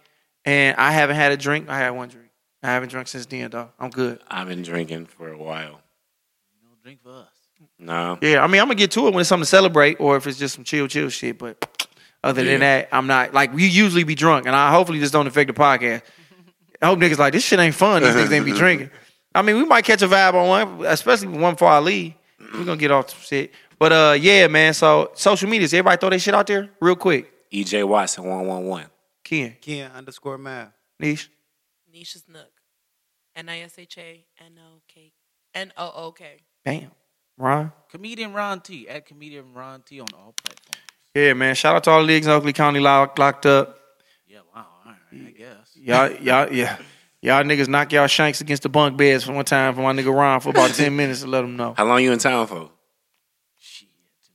And 0.46 0.78
I 0.78 0.92
haven't 0.92 1.16
had 1.16 1.32
a 1.32 1.38
drink. 1.38 1.70
I 1.70 1.78
had 1.80 1.90
one 1.90 2.08
drink. 2.08 2.30
I 2.62 2.68
haven't 2.68 2.90
drunk 2.90 3.08
since 3.08 3.26
then, 3.26 3.50
though. 3.50 3.70
I'm 3.80 3.90
good. 3.90 4.20
I've 4.30 4.48
been 4.48 4.62
drinking 4.62 5.08
for 5.08 5.32
a 5.32 5.38
while. 5.38 5.82
No 6.64 6.70
drink 6.84 7.02
for 7.02 7.10
us. 7.10 7.35
No. 7.80 8.18
Yeah, 8.22 8.44
I 8.44 8.48
mean, 8.48 8.62
I'm 8.62 8.68
gonna 8.68 8.76
get 8.76 8.92
to 8.92 9.08
it 9.08 9.14
when 9.14 9.22
it's 9.22 9.30
something 9.30 9.44
to 9.44 9.50
celebrate, 9.50 9.98
or 10.00 10.18
if 10.18 10.28
it's 10.28 10.38
just 10.38 10.56
some 10.56 10.64
chill, 10.64 10.88
chill 10.88 11.10
shit. 11.10 11.38
But 11.38 11.88
other 12.24 12.44
than 12.44 12.54
Yeah. 12.62 12.80
that, 12.82 12.90
I'm 12.92 13.08
not 13.08 13.34
like 13.34 13.54
we 13.54 13.68
usually 13.68 14.04
be 14.04 14.16
drunk, 14.16 14.46
and 14.46 14.56
I 14.56 14.72
hopefully 14.72 15.00
this 15.00 15.12
don't 15.12 15.28
affect 15.28 15.48
the 15.48 15.54
podcast. 15.54 16.02
I 16.82 16.88
hope 16.88 17.00
niggas 17.00 17.18
like 17.18 17.34
this 17.34 17.44
shit 17.46 17.60
ain't 17.60 17.76
fun. 17.76 18.04
These 18.04 18.14
niggas 18.16 18.32
ain't 18.32 18.46
be 18.46 18.52
drinking. 18.58 18.92
I 19.34 19.42
mean, 19.42 19.58
we 19.58 19.66
might 19.66 19.84
catch 19.86 20.02
a 20.02 20.08
vibe 20.08 20.34
on 20.34 20.48
one, 20.78 20.86
especially 20.88 21.28
one 21.28 21.54
before 21.54 21.70
I 21.70 21.80
leave. 21.80 22.14
We're 22.40 22.64
gonna 22.66 22.78
get 22.78 22.92
off 22.92 23.10
some 23.10 23.20
shit. 23.22 23.52
But 23.78 23.92
uh, 23.92 24.16
yeah, 24.20 24.48
man. 24.48 24.74
So 24.74 25.12
social 25.16 25.50
medias, 25.50 25.74
everybody 25.74 25.98
throw 26.00 26.10
their 26.10 26.20
shit 26.20 26.34
out 26.34 26.48
there 26.48 26.70
real 26.80 26.96
quick. 26.96 27.32
EJ 27.52 27.88
Watson 27.88 28.24
one 28.26 28.46
one 28.48 28.66
one. 28.66 28.86
Ken, 29.24 29.56
Ken 29.60 29.92
underscore 29.92 30.38
math. 30.38 30.70
Niche. 31.00 31.30
Nisha's 31.94 32.24
Nook. 32.28 32.52
N 33.36 33.50
I 33.50 33.60
S 33.62 33.74
H 33.78 33.98
A 33.98 34.26
N 34.40 34.54
O 34.60 34.82
K 34.88 35.12
N 35.54 35.74
O 35.78 35.92
O 35.96 36.12
K. 36.12 36.42
Damn. 36.64 36.92
Ron. 37.38 37.72
Comedian 37.90 38.34
Ron 38.34 38.62
T. 38.62 38.88
At 38.88 39.06
Comedian 39.06 39.54
Ron 39.54 39.82
T 39.82 40.00
on 40.00 40.08
all 40.14 40.34
platforms. 40.44 40.78
Yeah, 41.14 41.34
man. 41.34 41.56
Shout 41.56 41.76
out 41.76 41.84
to 41.86 41.92
all 41.92 42.00
the 42.02 42.06
leagues 42.06 42.26
in 42.28 42.32
Oakland 42.34 42.56
County 42.56 42.80
locked, 42.80 43.18
locked 43.20 43.46
up. 43.46 43.80
Yeah, 44.28 44.40
wow. 44.54 44.66
All 44.86 44.92
right, 44.92 45.28
I 45.28 45.32
guess. 45.32 45.72
Y'all, 45.76 46.12
y'all, 46.12 46.52
yeah. 46.52 46.78
Y'all 47.22 47.44
niggas 47.44 47.68
knock 47.68 47.92
y'all 47.92 48.06
shanks 48.08 48.42
against 48.42 48.64
the 48.64 48.70
bunk 48.70 48.98
beds 48.98 49.24
for 49.24 49.32
one 49.34 49.46
time 49.46 49.74
for 49.74 49.82
my 49.82 49.94
nigga 49.94 50.14
Ron 50.14 50.40
for 50.42 50.50
about 50.50 50.72
10 50.72 50.96
minutes 50.98 51.22
to 51.22 51.28
let 51.28 51.44
him 51.44 51.56
know. 51.56 51.74
How 51.76 51.86
long 51.86 52.02
you 52.04 52.12
in 52.12 52.20
town 52.20 52.46
for? 52.48 52.70
Shit. 53.60 53.88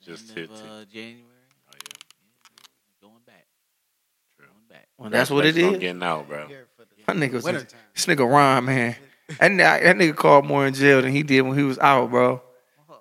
Just 0.05 0.31
End 0.37 0.51
of, 0.51 0.51
fifteen. 0.57 0.71
uh, 0.71 0.85
January. 0.93 1.23
Oh, 1.69 1.73
yeah. 1.75 3.01
Going 3.01 3.15
back. 3.27 3.47
Going 4.39 4.51
back. 4.69 4.89
Well, 4.99 5.11
that's 5.11 5.31
what 5.31 5.47
it 5.47 5.57
is. 5.57 5.65
I'm 5.65 5.79
getting 5.79 6.03
out, 6.03 6.27
bro. 6.29 6.47
Here 6.49 6.67
My 7.07 7.15
nigga 7.15 7.35
was, 7.35 7.45
this 7.45 8.07
nigga 8.07 8.29
Ron, 8.31 8.65
man. 8.65 8.97
That, 9.39 9.59
that 9.59 9.97
nigga 9.97 10.17
called 10.17 10.45
more 10.45 10.67
in 10.67 10.75
jail 10.75 11.01
than 11.03 11.13
he 11.13 11.23
did 11.23 11.43
when 11.43 11.57
he 11.57 11.63
was 11.63 11.79
out, 11.79 12.11
bro. 12.11 12.43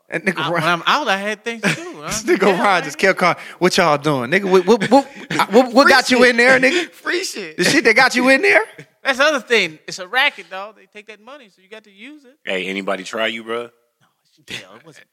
That 0.09 0.25
nigga 0.25 0.39
I, 0.39 0.49
when 0.49 0.61
Ron. 0.61 0.81
I'm 0.81 0.83
out, 0.87 1.07
I 1.07 1.17
had 1.17 1.43
things 1.43 1.61
to 1.61 1.73
do. 1.75 1.85
This 1.99 2.23
nigga 2.23 2.57
Ron 2.57 2.83
just 2.83 2.97
kept 2.97 3.19
calling. 3.19 3.37
What 3.59 3.75
y'all 3.77 3.97
doing, 3.97 4.31
nigga? 4.31 4.49
What, 4.49 4.65
what, 4.65 4.89
what, 4.89 5.05
what, 5.51 5.73
what 5.73 5.89
got 5.89 6.09
you 6.09 6.23
in 6.23 6.37
there, 6.37 6.59
nigga? 6.59 6.89
Free 6.91 7.23
shit. 7.23 7.57
The 7.57 7.65
shit 7.65 7.83
that 7.83 7.95
got 7.95 8.15
you 8.15 8.29
in 8.29 8.41
there? 8.41 8.63
That's 9.03 9.17
the 9.17 9.25
other 9.25 9.41
thing. 9.41 9.79
It's 9.85 9.99
a 9.99 10.07
racket, 10.07 10.49
dog. 10.49 10.77
They 10.77 10.85
take 10.85 11.07
that 11.07 11.21
money, 11.21 11.49
so 11.49 11.61
you 11.61 11.69
got 11.69 11.83
to 11.83 11.91
use 11.91 12.23
it. 12.25 12.37
Hey, 12.43 12.67
anybody 12.67 13.03
try 13.03 13.27
you, 13.27 13.43
bro? 13.43 13.63
No, 13.63 14.55
hell, 14.55 14.75
it 14.77 14.85
wasn't 14.85 15.07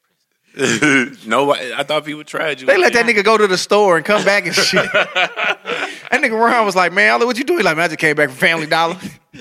prison. 0.54 1.18
Nobody. 1.26 1.72
I 1.74 1.82
thought 1.82 2.04
people 2.04 2.24
tried 2.24 2.60
you. 2.60 2.66
They 2.66 2.78
let 2.78 2.92
that 2.94 3.04
nigga 3.04 3.24
go 3.24 3.36
to 3.36 3.46
the 3.46 3.58
store 3.58 3.96
and 3.96 4.06
come 4.06 4.24
back 4.24 4.46
and 4.46 4.54
shit. 4.54 4.90
that 4.92 5.90
nigga 6.12 6.40
Ron 6.40 6.64
was 6.64 6.76
like, 6.76 6.92
man, 6.92 7.20
what 7.26 7.36
you 7.36 7.44
doing? 7.44 7.64
Like, 7.64 7.76
man, 7.76 7.84
I 7.84 7.88
just 7.88 7.98
came 7.98 8.16
back 8.16 8.28
from 8.30 8.38
Family 8.38 8.66
Dollar. 8.66 8.96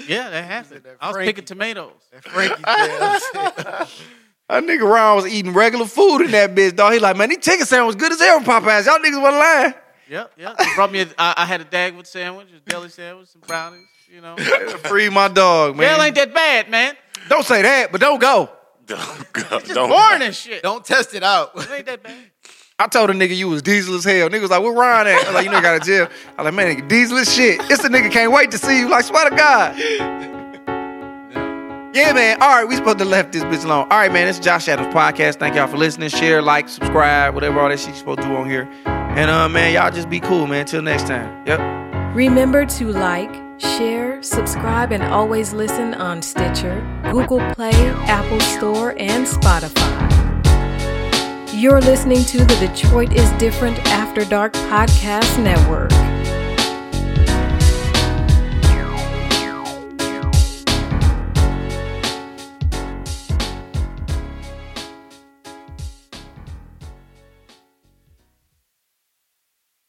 Yeah, 0.08 0.30
that 0.30 0.46
happened. 0.46 0.84
that 0.84 0.98
I 1.00 1.08
was 1.10 1.18
picking 1.18 1.46
tomatoes. 1.46 1.94
That 2.12 2.24
Frankie 2.26 2.64
Tales. 2.64 4.02
That 4.50 4.64
nigga 4.64 4.82
Ron 4.90 5.16
was 5.16 5.28
eating 5.28 5.54
regular 5.54 5.86
food 5.88 6.22
in 6.22 6.32
that 6.32 6.54
bitch, 6.54 6.76
dog. 6.76 6.94
He 6.94 7.00
like, 7.00 7.18
man, 7.18 7.30
these 7.30 7.40
chicken 7.40 7.66
sandwich 7.66 7.96
was 7.96 8.04
good 8.04 8.12
as 8.12 8.20
hell 8.20 8.42
from 8.42 8.64
Popeyes. 8.64 8.86
Y'all 8.86 9.00
niggas 9.00 9.22
wasn't 9.22 9.40
lying. 9.40 9.74
Yep, 10.08 10.32
yep. 10.38 10.58
They 10.58 10.66
brought 10.76 10.92
me. 10.92 11.02
A, 11.02 11.08
I, 11.18 11.34
I 11.38 11.46
had 11.46 11.62
a 11.62 11.66
Dagwood 11.66 12.06
sandwich, 12.06 12.48
a 12.56 12.60
deli 12.70 12.90
sandwich, 12.90 13.30
some 13.30 13.42
brownies. 13.42 13.88
You 14.08 14.22
know, 14.22 14.36
Free 14.84 15.10
my 15.10 15.28
dog, 15.28 15.76
man. 15.76 15.90
hell 15.90 16.02
ain't 16.04 16.16
that 16.16 16.34
bad, 16.34 16.70
man. 16.70 16.96
Don't 17.28 17.44
say 17.44 17.64
that, 17.64 17.92
but 17.92 18.00
don't 18.00 18.22
go. 18.22 18.50
Don't 18.86 19.34
go. 19.34 19.60
Just 19.62 19.74
Don't. 19.74 19.90
boring 19.90 20.22
and 20.22 20.36
shit. 20.36 20.62
Don't 20.62 20.86
test 20.86 21.16
it 21.16 21.24
out. 21.24 21.52
It 21.56 21.72
ain't 21.72 21.86
that 21.88 22.04
bad. 22.04 22.16
I 22.80 22.86
told 22.88 23.10
a 23.10 23.14
nigga 23.14 23.36
you 23.36 23.48
was 23.50 23.64
diesel 23.64 23.96
as 23.96 24.04
hell. 24.04 24.30
Nigga 24.30 24.42
was 24.42 24.52
like, 24.52 24.62
where 24.62 24.74
Ron 24.74 25.08
at? 25.08 25.14
I 25.16 25.24
was 25.26 25.34
like, 25.34 25.46
you 25.46 25.50
nigga 25.52 25.62
got 25.64 25.82
a 25.82 25.86
jail. 25.86 26.08
I 26.38 26.44
was 26.44 26.46
like, 26.46 26.54
man, 26.54 26.76
nigga, 26.78 26.88
diesel 26.88 27.18
as 27.18 27.34
shit. 27.34 27.60
It's 27.72 27.82
the 27.82 27.90
nigga 27.90 28.12
can't 28.12 28.32
wait 28.32 28.52
to 28.52 28.58
see 28.60 28.80
you. 28.80 28.90
Like, 28.90 29.06
swear 29.06 29.28
to 29.30 29.36
God. 29.36 30.35
Yeah, 31.96 32.12
man. 32.12 32.42
All 32.42 32.50
right, 32.50 32.68
we 32.68 32.76
supposed 32.76 32.98
to 32.98 33.06
left 33.06 33.32
this 33.32 33.44
bitch 33.46 33.64
alone. 33.64 33.88
All 33.90 33.98
right, 33.98 34.12
man. 34.12 34.28
It's 34.28 34.38
Josh 34.38 34.68
Adams 34.68 34.94
Podcast. 34.94 35.38
Thank 35.40 35.56
y'all 35.56 35.68
for 35.68 35.78
listening. 35.78 36.10
Share, 36.10 36.42
like, 36.42 36.68
subscribe, 36.68 37.34
whatever 37.34 37.62
all 37.62 37.70
that 37.70 37.80
shit 37.80 37.92
you 37.92 37.96
supposed 37.96 38.20
to 38.20 38.28
do 38.28 38.36
on 38.36 38.50
here. 38.50 38.70
And 38.86 39.32
uh, 39.32 39.48
man, 39.48 39.74
y'all 39.74 39.90
just 39.92 40.10
be 40.10 40.20
cool, 40.20 40.46
man. 40.46 40.66
Till 40.66 40.82
next 40.82 41.08
time. 41.08 41.48
Yep. 41.48 42.14
Remember 42.14 42.66
to 42.66 42.90
like, 42.90 43.34
share, 43.62 44.22
subscribe, 44.22 44.92
and 44.92 45.04
always 45.04 45.54
listen 45.54 45.94
on 45.94 46.22
Stitcher, 46.22 46.86
Google 47.14 47.40
Play, 47.54 47.72
Apple 47.72 48.42
Store, 48.42 48.94
and 48.98 49.26
Spotify. 49.26 50.04
You're 51.54 51.80
listening 51.80 52.26
to 52.26 52.40
the 52.40 52.56
Detroit 52.58 53.14
is 53.14 53.32
Different 53.40 53.80
After 53.88 54.26
Dark 54.26 54.52
Podcast 54.52 55.42
Network. 55.42 55.92